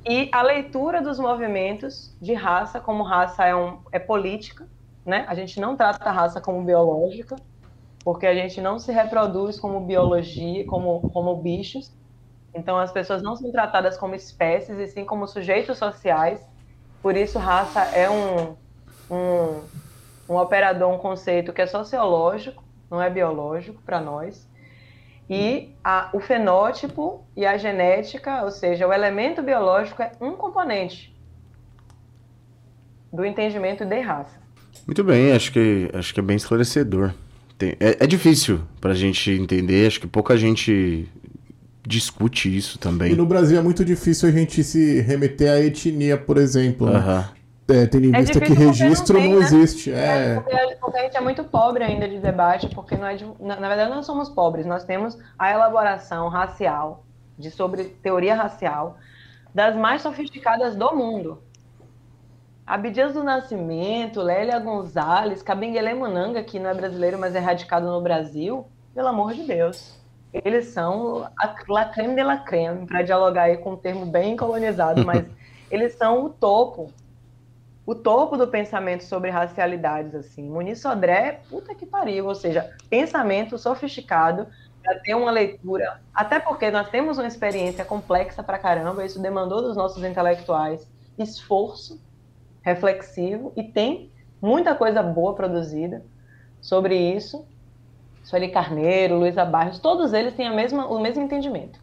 e 0.06 0.30
a 0.32 0.42
leitura 0.42 1.02
dos 1.02 1.20
movimentos 1.20 2.16
de 2.22 2.34
raça, 2.34 2.80
como 2.80 3.04
raça 3.04 3.46
é, 3.46 3.56
um, 3.56 3.80
é 3.92 4.00
política, 4.00 4.68
né? 5.06 5.26
A 5.28 5.36
gente 5.36 5.60
não 5.60 5.76
trata 5.76 6.10
a 6.10 6.12
raça 6.12 6.40
como 6.40 6.64
biológica, 6.64 7.36
porque 8.04 8.26
a 8.26 8.34
gente 8.34 8.62
não 8.62 8.80
se 8.80 8.92
reproduz 8.92 9.60
como 9.60 9.82
biologia, 9.82 10.66
como, 10.66 11.02
como 11.12 11.36
bichos. 11.36 11.92
Então 12.54 12.78
as 12.78 12.92
pessoas 12.92 13.22
não 13.22 13.36
são 13.36 13.52
tratadas 13.52 13.98
como 13.98 14.16
espécies 14.16 14.80
e 14.80 14.88
sim 14.88 15.06
como 15.06 15.28
sujeitos 15.28 15.78
sociais. 15.78 16.44
Por 17.02 17.16
isso 17.16 17.38
raça 17.38 17.82
é 17.82 18.10
um, 18.10 18.56
um, 19.14 19.62
um 20.30 20.38
operador, 20.38 20.90
um 20.90 20.98
conceito 20.98 21.54
que 21.54 21.62
é 21.62 21.68
sociológico, 21.68 22.64
não 22.90 23.02
é 23.02 23.10
biológico 23.10 23.82
para 23.84 24.00
nós 24.00 24.50
e 25.32 25.70
a, 25.82 26.10
o 26.12 26.20
fenótipo 26.20 27.24
e 27.38 27.46
a 27.46 27.58
genética, 27.58 28.44
ou 28.44 28.52
seja, 28.52 28.86
o 28.86 28.92
elemento 28.92 29.42
biológico 29.42 30.02
é 30.02 30.12
um 30.20 30.34
componente 30.34 31.16
do 33.14 33.24
entendimento 33.24 33.86
de 33.86 34.02
raça. 34.02 34.42
Muito 34.86 35.02
bem, 35.06 35.32
acho 35.32 35.54
que, 35.54 35.90
acho 35.94 36.14
que 36.14 36.20
é 36.20 36.24
bem 36.24 36.36
esclarecedor. 36.36 37.14
Tem, 37.58 37.78
é, 37.80 38.04
é 38.04 38.08
difícil 38.08 38.60
para 38.82 38.92
a 38.92 38.96
gente 38.96 39.32
entender, 39.32 39.88
acho 39.88 40.02
que 40.02 40.08
pouca 40.08 40.36
gente 40.36 41.08
discute 41.88 42.54
isso 42.54 42.78
também. 42.78 43.14
E 43.14 43.16
no 43.16 43.26
Brasil 43.26 43.58
é 43.58 43.62
muito 43.62 43.86
difícil 43.86 44.28
a 44.28 44.32
gente 44.34 44.62
se 44.66 45.00
remeter 45.00 45.50
à 45.50 45.62
etnia, 45.62 46.18
por 46.18 46.38
exemplo. 46.38 46.90
Né? 46.90 47.26
É, 47.72 47.86
tendo 47.88 48.06
em 48.06 48.16
é 48.16 48.20
vista 48.20 48.40
que 48.40 48.54
registro 48.54 49.16
não, 49.16 49.22
tem, 49.22 49.34
não 49.34 49.40
né? 49.40 49.46
existe. 49.46 49.92
É. 49.92 50.34
é 50.34 50.36
porque, 50.36 50.76
porque, 50.82 50.98
a 50.98 51.04
gente 51.04 51.18
é 51.18 51.22
muito 51.22 51.44
pobre 51.44 51.84
ainda 51.84 52.08
de 52.08 52.20
debate, 52.20 52.68
porque 52.70 52.96
não 52.96 53.08
é 53.08 53.16
de, 53.16 53.26
na, 53.40 53.56
na, 53.60 53.68
verdade 53.68 53.90
nós 53.90 54.06
somos 54.06 54.30
pobres, 54.30 54.66
nós 54.66 54.84
temos 54.84 55.18
a 55.40 55.52
elaboração 55.52 56.28
racial, 56.28 57.06
de 57.38 57.50
sobre 57.50 57.86
teoria 57.86 58.36
racial, 58.36 58.98
das 59.54 59.76
mais 59.76 60.02
sofisticadas 60.02 60.76
do 60.76 60.96
mundo. 60.96 61.42
Abdias 62.66 63.14
do 63.14 63.24
Nascimento, 63.24 64.22
Lélia 64.22 64.60
Gonzalez, 64.60 65.44
Munanga, 65.98 66.44
que 66.44 66.60
não 66.60 66.70
é 66.70 66.74
brasileiro, 66.74 67.18
mas 67.20 67.36
é 67.36 67.40
radicado 67.40 67.86
no 67.86 68.00
Brasil, 68.02 68.66
pelo 68.94 69.08
amor 69.08 69.34
de 69.34 69.44
Deus. 69.44 70.00
Eles 70.34 70.68
são 70.68 71.28
a 71.38 71.56
la 71.68 71.86
creme 71.86 72.16
de 72.16 72.24
la 72.24 72.38
creme, 72.38 72.88
para 72.88 73.02
dialogar 73.02 73.44
aí 73.44 73.58
com 73.58 73.74
um 73.74 73.76
termo 73.76 74.06
bem 74.06 74.38
colonizado, 74.38 75.06
mas 75.06 75.26
eles 75.70 75.96
são 75.96 76.26
o 76.26 76.30
topo 76.30 76.90
o 77.86 77.96
topo 77.96 78.38
do 78.38 78.48
pensamento 78.48 79.04
sobre 79.04 79.30
racialidades, 79.30 80.14
assim. 80.14 80.50
Muniz 80.50 80.80
Sodré, 80.80 81.42
puta 81.50 81.74
que 81.74 81.86
pariu, 81.86 82.28
ou 82.28 82.36
seja, 82.36 82.70
pensamento 82.90 83.58
sofisticado 83.58 84.48
para 84.84 85.00
ter 85.00 85.16
uma 85.16 85.32
leitura, 85.32 86.02
até 86.14 86.40
porque 86.40 86.72
nós 86.72 86.90
temos 86.90 87.18
uma 87.18 87.28
experiência 87.28 87.86
complexa 87.86 88.42
para 88.42 88.58
caramba, 88.58 89.06
isso 89.06 89.22
demandou 89.22 89.62
dos 89.62 89.76
nossos 89.76 90.04
intelectuais 90.04 90.88
esforço 91.18 92.02
reflexivo 92.62 93.52
e 93.56 93.64
tem 93.64 94.12
muita 94.42 94.76
coisa 94.76 95.02
boa 95.04 95.34
produzida 95.36 96.04
sobre 96.60 96.96
isso. 96.96 97.46
Sueli 98.24 98.50
Carneiro, 98.50 99.18
Luísa 99.18 99.44
Barros, 99.44 99.80
todos 99.80 100.14
eles 100.14 100.34
têm 100.36 100.48
a 100.48 100.54
mesma, 100.54 100.88
o 100.88 101.00
mesmo 101.00 101.24
entendimento. 101.24 101.80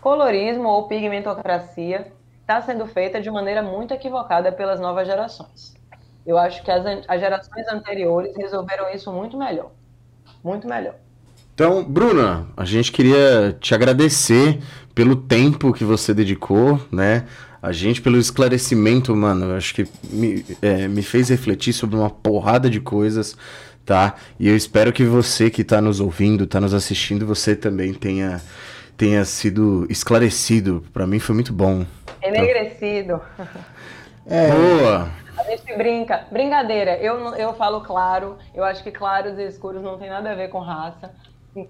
Colorismo 0.00 0.68
ou 0.68 0.88
pigmentocracia 0.88 2.12
está 2.44 2.60
sendo 2.60 2.86
feita 2.86 3.20
de 3.20 3.30
maneira 3.30 3.62
muito 3.62 3.94
equivocada 3.94 4.52
pelas 4.52 4.78
novas 4.78 5.06
gerações. 5.06 5.74
Eu 6.26 6.38
acho 6.38 6.62
que 6.62 6.70
as, 6.70 6.84
as 7.08 7.20
gerações 7.20 7.66
anteriores 7.68 8.36
resolveram 8.36 8.90
isso 8.90 9.10
muito 9.10 9.36
melhor. 9.36 9.72
Muito 10.42 10.68
melhor. 10.68 10.94
Então, 11.54 11.82
Bruna, 11.82 12.46
a 12.56 12.64
gente 12.64 12.92
queria 12.92 13.56
te 13.60 13.74
agradecer 13.74 14.60
pelo 14.94 15.16
tempo 15.16 15.72
que 15.72 15.84
você 15.84 16.12
dedicou, 16.12 16.80
né? 16.92 17.26
A 17.62 17.72
gente 17.72 18.02
pelo 18.02 18.18
esclarecimento, 18.18 19.14
mano. 19.16 19.54
Acho 19.54 19.74
que 19.74 19.88
me, 20.10 20.44
é, 20.60 20.86
me 20.86 21.02
fez 21.02 21.30
refletir 21.30 21.72
sobre 21.72 21.96
uma 21.96 22.10
porrada 22.10 22.68
de 22.68 22.80
coisas, 22.80 23.36
tá? 23.86 24.16
E 24.38 24.48
eu 24.48 24.56
espero 24.56 24.92
que 24.92 25.04
você 25.04 25.48
que 25.48 25.62
está 25.62 25.80
nos 25.80 25.98
ouvindo, 25.98 26.44
está 26.44 26.60
nos 26.60 26.74
assistindo, 26.74 27.26
você 27.26 27.56
também 27.56 27.94
tenha, 27.94 28.42
tenha 28.96 29.24
sido 29.24 29.86
esclarecido. 29.90 30.84
Para 30.92 31.06
mim 31.06 31.18
foi 31.18 31.34
muito 31.34 31.52
bom. 31.52 31.84
Enegrecido. 32.22 33.20
É. 34.26 34.50
Boa! 34.50 35.08
A 35.36 35.42
gente 35.44 35.76
brinca. 35.76 36.24
Brincadeira. 36.30 36.96
Eu, 36.96 37.34
eu 37.34 37.52
falo 37.54 37.80
claro. 37.82 38.38
Eu 38.54 38.64
acho 38.64 38.82
que 38.82 38.90
claros 38.90 39.38
e 39.38 39.46
escuros 39.46 39.82
não 39.82 39.98
tem 39.98 40.08
nada 40.08 40.30
a 40.30 40.34
ver 40.34 40.48
com 40.48 40.60
raça. 40.60 41.10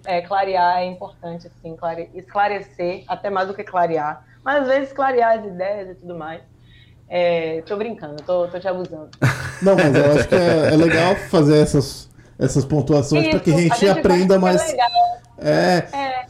É, 0.06 0.22
clarear 0.22 0.78
é 0.78 0.86
importante, 0.86 1.46
assim, 1.46 1.76
clare... 1.76 2.09
esclarecer, 2.14 3.05
até 3.06 3.28
mais 3.28 3.48
do 3.48 3.55
que 3.55 3.62
clarear. 3.62 4.24
Mas 4.42 4.62
às 4.62 4.68
vezes 4.68 4.92
clarear 4.92 5.38
as 5.38 5.44
ideias 5.44 5.90
e 5.90 5.94
tudo 5.94 6.14
mais. 6.16 6.40
É, 7.09 7.62
tô 7.66 7.76
brincando, 7.76 8.22
tô, 8.22 8.48
tô 8.48 8.59
te 8.59 8.66
abusando. 8.66 9.10
Não, 9.60 9.76
mas 9.76 9.94
eu 9.94 10.12
acho 10.12 10.28
que 10.28 10.34
é, 10.34 10.72
é 10.72 10.76
legal 10.76 11.14
fazer 11.30 11.59
essas, 11.59 12.10
essas 12.38 12.64
pontuações 12.64 13.28
para 13.28 13.40
que 13.40 13.52
a 13.52 13.56
gente, 13.56 13.72
a 13.72 13.76
gente 13.76 13.98
aprenda 13.98 14.38
mais. 14.38 14.74
É, 15.38 15.86
é, 15.92 16.26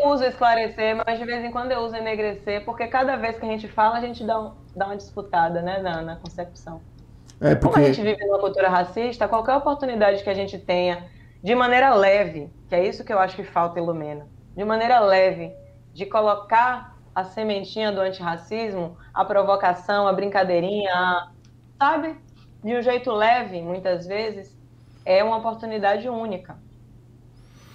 eu 0.00 0.08
uso 0.10 0.24
esclarecer, 0.24 0.96
mas 0.96 1.18
de 1.18 1.24
vez 1.24 1.44
em 1.44 1.50
quando 1.50 1.72
eu 1.72 1.80
uso 1.80 1.96
enegrecer, 1.96 2.64
porque 2.64 2.86
cada 2.86 3.16
vez 3.16 3.38
que 3.38 3.44
a 3.44 3.48
gente 3.48 3.68
fala, 3.68 3.98
a 3.98 4.00
gente 4.00 4.24
dá, 4.24 4.40
um, 4.40 4.52
dá 4.74 4.86
uma 4.86 4.96
disputada, 4.96 5.60
né, 5.62 5.78
na, 5.78 6.02
na 6.02 6.16
concepção. 6.16 6.80
É 7.40 7.54
porque... 7.54 7.74
Como 7.74 7.86
a 7.86 7.88
gente 7.92 8.02
vive 8.02 8.24
numa 8.26 8.38
cultura 8.38 8.68
racista, 8.68 9.28
qualquer 9.28 9.56
oportunidade 9.56 10.22
que 10.22 10.30
a 10.30 10.34
gente 10.34 10.58
tenha, 10.58 11.06
de 11.42 11.54
maneira 11.54 11.94
leve, 11.94 12.50
que 12.68 12.74
é 12.74 12.86
isso 12.86 13.04
que 13.04 13.12
eu 13.12 13.18
acho 13.18 13.36
que 13.36 13.44
falta 13.44 13.78
Ilumina, 13.78 14.26
de 14.56 14.64
maneira 14.64 15.00
leve, 15.00 15.52
de 15.92 16.06
colocar 16.06 16.96
a 17.14 17.24
sementinha 17.24 17.90
do 17.92 18.00
antirracismo, 18.00 18.96
a 19.12 19.24
provocação, 19.24 20.06
a 20.06 20.12
brincadeirinha, 20.12 20.92
a, 20.92 21.30
sabe? 21.78 22.16
De 22.62 22.76
um 22.76 22.82
jeito 22.82 23.12
leve, 23.12 23.60
muitas 23.62 24.06
vezes, 24.06 24.56
é 25.04 25.22
uma 25.22 25.38
oportunidade 25.38 26.08
única 26.08 26.56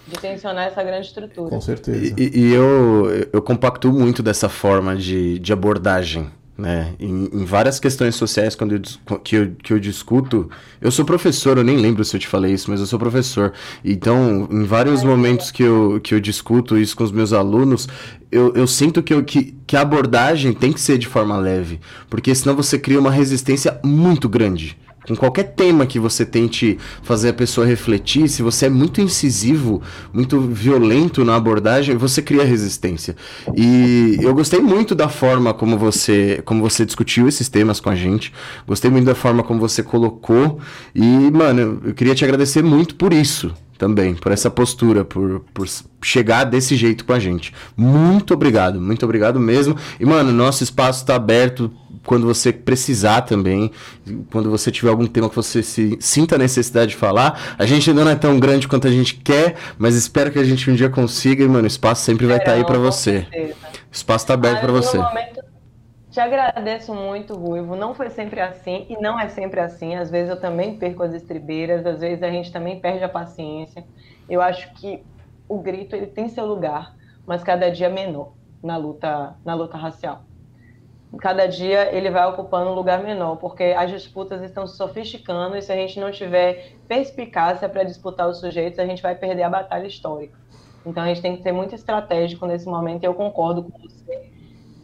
de 0.08 0.20
tensionar 0.20 0.68
essa 0.68 0.84
grande 0.84 1.08
estrutura. 1.08 1.50
Com 1.50 1.62
certeza. 1.62 2.14
E, 2.18 2.40
e 2.40 2.54
eu, 2.54 3.28
eu 3.32 3.42
compacto 3.42 3.92
muito 3.92 4.22
dessa 4.22 4.50
forma 4.50 4.96
de, 4.96 5.40
de 5.40 5.54
abordagem. 5.54 6.30
Né? 6.56 6.94
Em, 7.00 7.30
em, 7.34 7.46
várias 7.46 7.80
questões 7.80 8.14
sociais 8.14 8.54
quando 8.54 8.76
eu, 8.76 9.20
que, 9.24 9.36
eu, 9.36 9.56
que 9.56 9.74
eu 9.74 9.80
discuto, 9.80 10.52
eu 10.80 10.92
sou 10.92 11.04
professor, 11.04 11.58
eu 11.58 11.64
nem 11.64 11.78
lembro 11.78 12.06
se 12.06 12.16
eu 12.16 12.20
te 12.20 12.28
falei 12.28 12.54
isso, 12.54 12.70
mas 12.70 12.80
eu 12.80 12.86
sou 12.86 13.00
professor. 13.00 13.54
Então, 13.84 14.48
em 14.52 14.64
vários 14.64 15.04
momentos 15.04 15.50
que 15.50 15.64
eu, 15.64 16.00
que 16.04 16.14
eu 16.14 16.20
discuto 16.20 16.78
isso 16.78 16.96
com 16.96 17.04
os 17.04 17.12
meus 17.12 17.34
alunos, 17.34 17.90
eu, 18.32 18.54
eu 18.54 18.68
sinto 18.68 19.02
que, 19.02 19.12
eu, 19.16 19.24
que, 19.24 19.58
que 19.66 19.76
a 19.76 19.82
abordagem 19.82 20.54
tem 20.54 20.72
que 20.72 20.80
ser 20.80 21.00
de 21.00 21.08
forma 21.08 21.36
leve, 21.38 21.80
porque 22.08 22.36
senão 22.36 22.56
você 22.56 22.78
cria 22.78 23.00
uma 23.00 23.12
resistência 23.12 23.80
muito 23.84 24.30
grande 24.30 24.78
com 25.08 25.16
qualquer 25.16 25.44
tema 25.56 25.86
que 25.86 26.00
você 26.00 26.26
tente 26.26 26.78
fazer 27.02 27.30
a 27.30 27.34
pessoa 27.34 27.68
refletir, 27.68 28.30
se 28.30 28.42
você 28.42 28.68
é 28.68 28.70
muito 28.70 29.02
incisivo, 29.02 29.82
muito 30.14 30.40
violento 30.40 31.26
na 31.26 31.36
abordagem, 31.36 31.96
você 31.98 32.22
cria 32.22 32.44
resistência. 32.44 33.16
E 33.56 34.18
eu 34.22 34.34
gostei 34.34 34.60
muito 34.60 34.96
da 34.96 35.10
forma 35.10 35.54
como 35.54 35.78
você, 35.78 36.42
como 36.46 36.62
você 36.62 36.86
discutiu 36.86 37.28
esses 37.28 37.50
temas 37.50 37.80
com 37.80 37.90
a 37.90 37.96
gente. 37.96 38.34
Gostei 38.68 38.90
muito 38.90 39.06
da 39.06 39.16
forma 39.16 39.44
como 39.44 39.60
você 39.60 39.84
colocou 39.84 40.60
e, 40.96 41.02
mano, 41.32 41.82
eu 41.86 41.94
queria 41.94 42.16
te 42.16 42.24
agradecer 42.24 42.64
muito 42.64 42.96
por 42.96 43.14
isso 43.14 43.54
também, 43.78 44.14
por 44.14 44.32
essa 44.32 44.50
postura, 44.50 45.04
por, 45.04 45.42
por 45.54 45.68
chegar 46.02 46.44
desse 46.44 46.76
jeito 46.76 47.06
com 47.06 47.14
a 47.14 47.20
gente. 47.20 47.54
Muito 47.76 48.34
obrigado, 48.34 48.80
muito 48.80 49.04
obrigado 49.04 49.40
mesmo. 49.40 49.76
E, 50.00 50.06
mano, 50.06 50.32
nosso 50.32 50.64
espaço 50.64 51.02
está 51.02 51.16
aberto 51.16 51.72
quando 52.06 52.26
você 52.26 52.52
precisar 52.52 53.22
também, 53.22 53.72
quando 54.30 54.50
você 54.50 54.72
tiver 54.72 54.90
algum 54.90 55.08
tema 55.08 55.30
que 55.30 55.36
você 55.36 55.64
se 55.64 55.98
sinta 56.00 56.36
a 56.36 56.38
necessidade 56.38 56.92
de 56.92 56.98
falar. 56.98 57.56
A 57.58 57.66
gente 57.66 57.90
ainda 57.90 58.04
não 58.04 58.12
é 58.12 58.16
tão 58.16 58.40
grande 58.40 58.68
quanto 58.68 58.88
a 58.88 58.92
gente 58.92 59.16
quer, 59.16 59.56
mas 59.78 59.96
espero 59.96 60.32
que 60.32 60.40
a 60.40 60.44
gente 60.44 60.70
um 60.70 60.76
dia 60.76 60.90
consiga 60.90 61.44
e, 61.44 61.48
mano, 61.48 61.64
o 61.64 61.68
espaço 61.68 62.04
sempre 62.04 62.26
vai 62.26 62.38
estar 62.38 62.52
tá 62.52 62.58
aí 62.58 62.66
para 62.66 62.78
você. 62.78 63.26
Certeza. 63.30 63.54
O 63.54 63.96
espaço 63.96 64.26
está 64.26 64.34
aberto 64.34 64.58
ah, 64.58 64.62
para 64.62 64.72
você. 64.72 64.98
Momento, 64.98 65.40
te 66.14 66.20
agradeço 66.20 66.94
muito, 66.94 67.34
Ruivo. 67.34 67.76
Não 67.76 67.96
foi 67.96 68.12
sempre 68.12 68.40
assim 68.40 68.86
e 68.88 68.96
não 69.02 69.20
é 69.20 69.30
sempre 69.30 69.60
assim. 69.60 69.96
Às 69.96 70.12
vezes 70.12 70.30
eu 70.30 70.40
também 70.40 70.78
perco 70.78 71.02
as 71.02 71.12
estribeiras, 71.12 71.84
às 71.88 72.02
vezes 72.02 72.22
a 72.22 72.30
gente 72.30 72.52
também 72.52 72.80
perde 72.80 73.04
a 73.04 73.10
paciência. 73.10 73.84
Eu 74.30 74.40
acho 74.40 74.72
que 74.76 75.04
o 75.50 75.58
grito 75.58 75.96
ele 75.96 76.06
tem 76.06 76.30
seu 76.30 76.46
lugar, 76.46 76.96
mas 77.26 77.44
cada 77.44 77.72
dia 77.72 77.90
menor 77.90 78.34
na 78.62 78.78
luta, 78.78 79.36
na 79.44 79.56
luta 79.56 79.76
racial. 79.76 80.22
Cada 81.18 81.48
dia 81.48 81.92
ele 81.92 82.12
vai 82.12 82.28
ocupando 82.28 82.70
um 82.70 82.76
lugar 82.76 83.02
menor, 83.02 83.38
porque 83.38 83.64
as 83.64 83.90
disputas 83.90 84.44
estão 84.44 84.68
se 84.68 84.78
sofisticando 84.78 85.58
e 85.58 85.64
se 85.64 85.72
a 85.72 85.76
gente 85.76 86.00
não 86.00 86.12
tiver 86.12 86.74
perspicácia 86.88 87.68
para 87.68 87.84
disputar 87.84 88.30
os 88.30 88.40
sujeitos, 88.40 88.78
a 88.78 88.86
gente 88.86 89.02
vai 89.02 89.16
perder 89.16 89.44
a 89.44 89.50
batalha 89.50 89.88
histórica. 89.88 90.38
Então 90.86 91.02
a 91.02 91.08
gente 91.08 91.24
tem 91.24 91.36
que 91.36 91.42
ser 91.42 91.52
muito 91.52 91.74
estratégico 91.74 92.46
nesse 92.46 92.68
momento 92.68 93.02
e 93.02 93.08
eu 93.08 93.16
concordo 93.16 93.64
com 93.64 93.80
você 93.80 94.33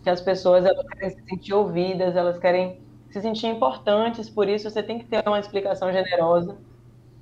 que 0.03 0.09
as 0.09 0.21
pessoas 0.21 0.65
elas 0.65 0.87
querem 0.87 1.09
se 1.09 1.23
sentir 1.23 1.53
ouvidas, 1.53 2.15
elas 2.15 2.37
querem 2.37 2.81
se 3.09 3.21
sentir 3.21 3.47
importantes, 3.47 4.29
por 4.29 4.47
isso 4.47 4.69
você 4.69 4.83
tem 4.83 4.99
que 4.99 5.05
ter 5.05 5.23
uma 5.27 5.39
explicação 5.39 5.91
generosa. 5.91 6.57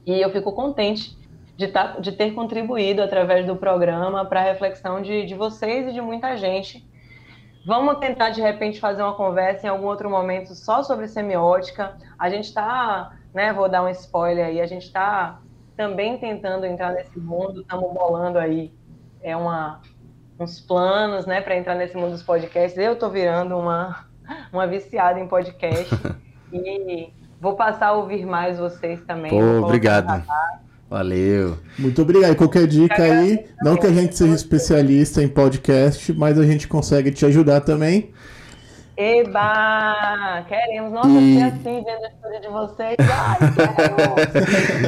E 0.06 0.22
eu 0.22 0.30
fico 0.30 0.52
contente 0.54 1.18
de, 1.56 1.68
tá, 1.68 2.00
de 2.00 2.12
ter 2.12 2.34
contribuído 2.34 3.02
através 3.02 3.46
do 3.46 3.56
programa 3.56 4.26
para 4.26 4.42
a 4.42 4.44
reflexão 4.44 5.02
de, 5.02 5.26
de 5.26 5.36
vocês 5.36 5.88
e 5.88 5.94
de 5.94 6.02
muita 6.02 6.36
gente. 6.38 6.86
Vamos 7.66 8.00
tentar, 8.00 8.30
de 8.30 8.42
repente, 8.42 8.80
fazer 8.80 9.02
uma 9.02 9.16
conversa 9.16 9.68
em 9.68 9.70
algum 9.70 9.88
outro 9.88 10.10
momento 10.10 10.56
só 10.56 10.84
sobre 10.84 11.08
semiótica. 11.08 11.98
A 12.18 12.30
gente 12.30 12.46
está, 12.46 13.18
né, 13.34 13.52
vou 13.52 13.68
dar 13.68 13.84
um 13.84 13.90
spoiler 13.90 14.46
aí, 14.46 14.62
a 14.62 14.68
gente 14.68 14.84
está 14.84 15.42
também 15.76 16.18
tentando 16.18 16.66
entrar 16.66 16.94
nesse 16.94 17.20
mundo, 17.20 17.62
estamos 17.62 17.94
bolando 17.94 18.40
aí 18.40 18.72
é 19.22 19.36
uma, 19.36 19.82
uns 20.40 20.60
planos, 20.60 21.26
né, 21.26 21.42
para 21.42 21.58
entrar 21.58 21.76
nesse 21.76 21.96
mundo 21.96 22.12
dos 22.12 22.24
podcasts. 22.24 22.78
Eu 22.78 22.96
tô 22.96 23.10
virando 23.10 23.58
uma, 23.58 24.06
uma 24.52 24.68
viciada 24.68 25.20
em 25.20 25.28
podcast 25.28 25.94
e 26.54 27.10
vou 27.42 27.56
passar 27.56 27.88
a 27.88 27.94
ouvir 27.94 28.26
mais 28.26 28.60
vocês 28.60 29.02
também. 29.02 29.32
Pô, 29.32 29.66
obrigado. 29.66 30.24
Valeu. 30.90 31.58
Muito 31.78 32.02
obrigado. 32.02 32.32
E 32.32 32.36
qualquer 32.36 32.66
dica 32.66 33.04
aí, 33.04 33.46
não 33.62 33.76
que 33.76 33.86
a 33.86 33.92
gente 33.92 34.16
seja 34.16 34.34
especialista 34.34 35.22
em 35.22 35.28
podcast, 35.28 36.14
mas 36.14 36.40
a 36.40 36.44
gente 36.44 36.68
consegue 36.68 37.12
te 37.12 37.26
ajudar 37.26 37.62
também. 37.62 38.14
Eba! 38.98 40.44
Queremos, 40.48 40.92
nossa, 40.92 41.10
e... 41.10 41.40
assim 41.44 41.84
vendo 41.84 42.04
a 42.04 42.08
história 42.08 42.42
de 42.42 42.48
vocês. 42.48 42.96
Ai, 43.00 43.38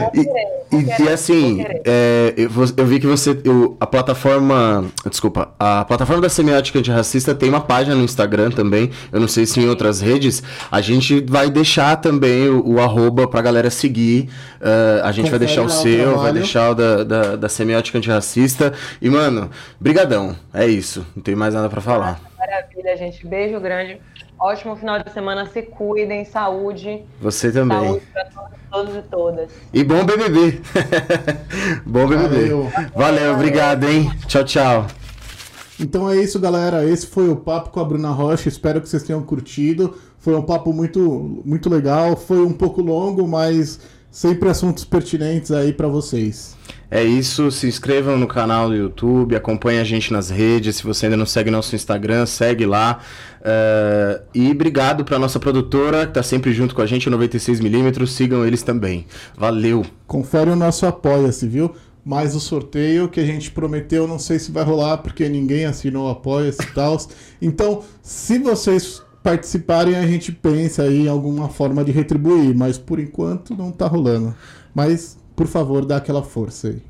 quero. 0.09 0.81
e, 0.81 0.83
querer, 0.83 1.09
e, 1.09 1.13
assim, 1.13 1.63
é, 1.85 2.33
eu, 2.35 2.49
eu, 2.75 2.85
vi 2.87 2.99
que 2.99 3.05
você. 3.05 3.39
Eu, 3.43 3.77
a 3.79 3.85
plataforma. 3.85 4.85
Desculpa, 5.07 5.53
a 5.59 5.85
plataforma 5.85 6.23
da 6.23 6.29
semiótica 6.29 6.79
antirracista 6.79 7.35
tem 7.35 7.49
uma 7.49 7.61
página 7.61 7.95
no 7.95 8.03
Instagram 8.03 8.49
também. 8.49 8.89
Eu 9.11 9.19
não 9.19 9.27
sei 9.27 9.45
se 9.45 9.59
em 9.59 9.69
outras 9.69 10.01
redes. 10.01 10.41
A 10.71 10.81
gente 10.81 11.23
vai 11.29 11.51
deixar 11.51 11.95
também 11.97 12.49
o, 12.49 12.67
o 12.67 12.79
arroba 12.79 13.27
pra 13.27 13.43
galera 13.43 13.69
seguir. 13.69 14.27
Uh, 14.59 15.03
a 15.03 15.11
gente 15.11 15.25
Confere 15.25 15.29
vai 15.29 15.39
deixar 15.39 15.61
o 15.61 15.69
seu, 15.69 16.17
vai 16.17 16.33
deixar 16.33 16.71
o 16.71 16.73
da, 16.73 17.03
da, 17.03 17.35
da 17.35 17.49
semiótica 17.49 17.99
antirracista. 17.99 18.73
E, 18.99 19.07
mano, 19.07 19.51
brigadão. 19.79 20.35
É 20.51 20.65
isso. 20.65 21.05
Não 21.15 21.21
tem 21.21 21.35
mais 21.35 21.53
nada 21.53 21.69
para 21.69 21.79
falar. 21.79 22.19
Maravilha, 22.39 22.78
gente. 22.97 23.25
Beijo 23.25 23.59
grande. 23.59 23.99
Ótimo 24.39 24.75
final 24.75 25.01
de 25.03 25.11
semana. 25.11 25.45
Se 25.45 25.61
cuidem. 25.61 26.25
Saúde. 26.25 27.03
Você 27.21 27.51
também. 27.51 27.77
Saúde 27.79 28.05
pra 28.13 28.25
todos 28.71 28.95
e 28.95 29.01
todas. 29.03 29.51
E 29.73 29.83
bom 29.83 30.05
BBB. 30.05 30.61
bom 31.85 32.07
BBB. 32.07 32.35
Valeu. 32.35 32.71
Valeu, 32.95 33.33
obrigado, 33.33 33.83
hein? 33.85 34.11
Tchau, 34.27 34.43
tchau. 34.43 34.87
Então 35.79 36.09
é 36.09 36.17
isso, 36.17 36.39
galera. 36.39 36.83
Esse 36.83 37.07
foi 37.07 37.29
o 37.29 37.35
papo 37.35 37.69
com 37.69 37.79
a 37.79 37.85
Bruna 37.85 38.09
Rocha. 38.09 38.49
Espero 38.49 38.81
que 38.81 38.89
vocês 38.89 39.03
tenham 39.03 39.23
curtido. 39.23 39.97
Foi 40.17 40.35
um 40.35 40.41
papo 40.41 40.73
muito, 40.73 41.41
muito 41.45 41.69
legal. 41.69 42.17
Foi 42.17 42.41
um 42.41 42.51
pouco 42.51 42.81
longo, 42.81 43.25
mas 43.25 43.79
sempre 44.11 44.49
assuntos 44.49 44.83
pertinentes 44.83 45.51
aí 45.51 45.73
para 45.73 45.87
vocês. 45.87 46.57
É 46.91 47.03
isso, 47.03 47.51
se 47.51 47.67
inscrevam 47.67 48.17
no 48.17 48.27
canal 48.27 48.69
do 48.69 48.75
YouTube, 48.75 49.35
acompanhe 49.35 49.79
a 49.79 49.83
gente 49.83 50.11
nas 50.11 50.29
redes. 50.29 50.77
Se 50.77 50.83
você 50.83 51.05
ainda 51.05 51.17
não 51.17 51.25
segue 51.25 51.51
nosso 51.51 51.75
Instagram, 51.75 52.25
segue 52.25 52.65
lá. 52.65 52.99
Uh, 53.39 54.23
e 54.33 54.49
obrigado 54.49 55.05
para 55.05 55.19
nossa 55.19 55.39
produtora, 55.39 56.05
que 56.05 56.11
está 56.11 56.23
sempre 56.23 56.51
junto 56.51 56.73
com 56.73 56.81
a 56.81 56.87
gente, 56.87 57.07
96mm. 57.07 58.07
Sigam 58.07 58.45
eles 58.45 58.63
também. 58.63 59.05
Valeu! 59.37 59.85
Confere 60.07 60.49
o 60.49 60.55
nosso 60.55 60.87
apoia-se, 60.87 61.47
viu? 61.47 61.75
Mais 62.03 62.35
o 62.35 62.39
sorteio 62.39 63.07
que 63.07 63.19
a 63.19 63.25
gente 63.25 63.51
prometeu, 63.51 64.07
não 64.07 64.17
sei 64.17 64.39
se 64.39 64.51
vai 64.51 64.63
rolar, 64.63 64.97
porque 64.97 65.29
ninguém 65.29 65.65
assinou 65.65 66.07
o 66.07 66.09
apoia-se 66.09 66.63
e 66.63 66.73
tal. 66.73 66.97
Então, 67.41 67.83
se 68.01 68.37
vocês 68.39 69.01
participarem, 69.29 69.95
a 69.95 70.07
gente 70.07 70.31
pensa 70.31 70.83
aí 70.83 71.05
em 71.05 71.07
alguma 71.07 71.49
forma 71.49 71.83
de 71.83 71.91
retribuir, 71.91 72.55
mas 72.55 72.79
por 72.79 72.99
enquanto 72.99 73.55
não 73.55 73.71
tá 73.71 73.85
rolando. 73.85 74.33
Mas 74.73 75.17
por 75.35 75.45
favor, 75.45 75.85
dá 75.85 75.97
aquela 75.97 76.23
força 76.23 76.69
aí. 76.69 76.81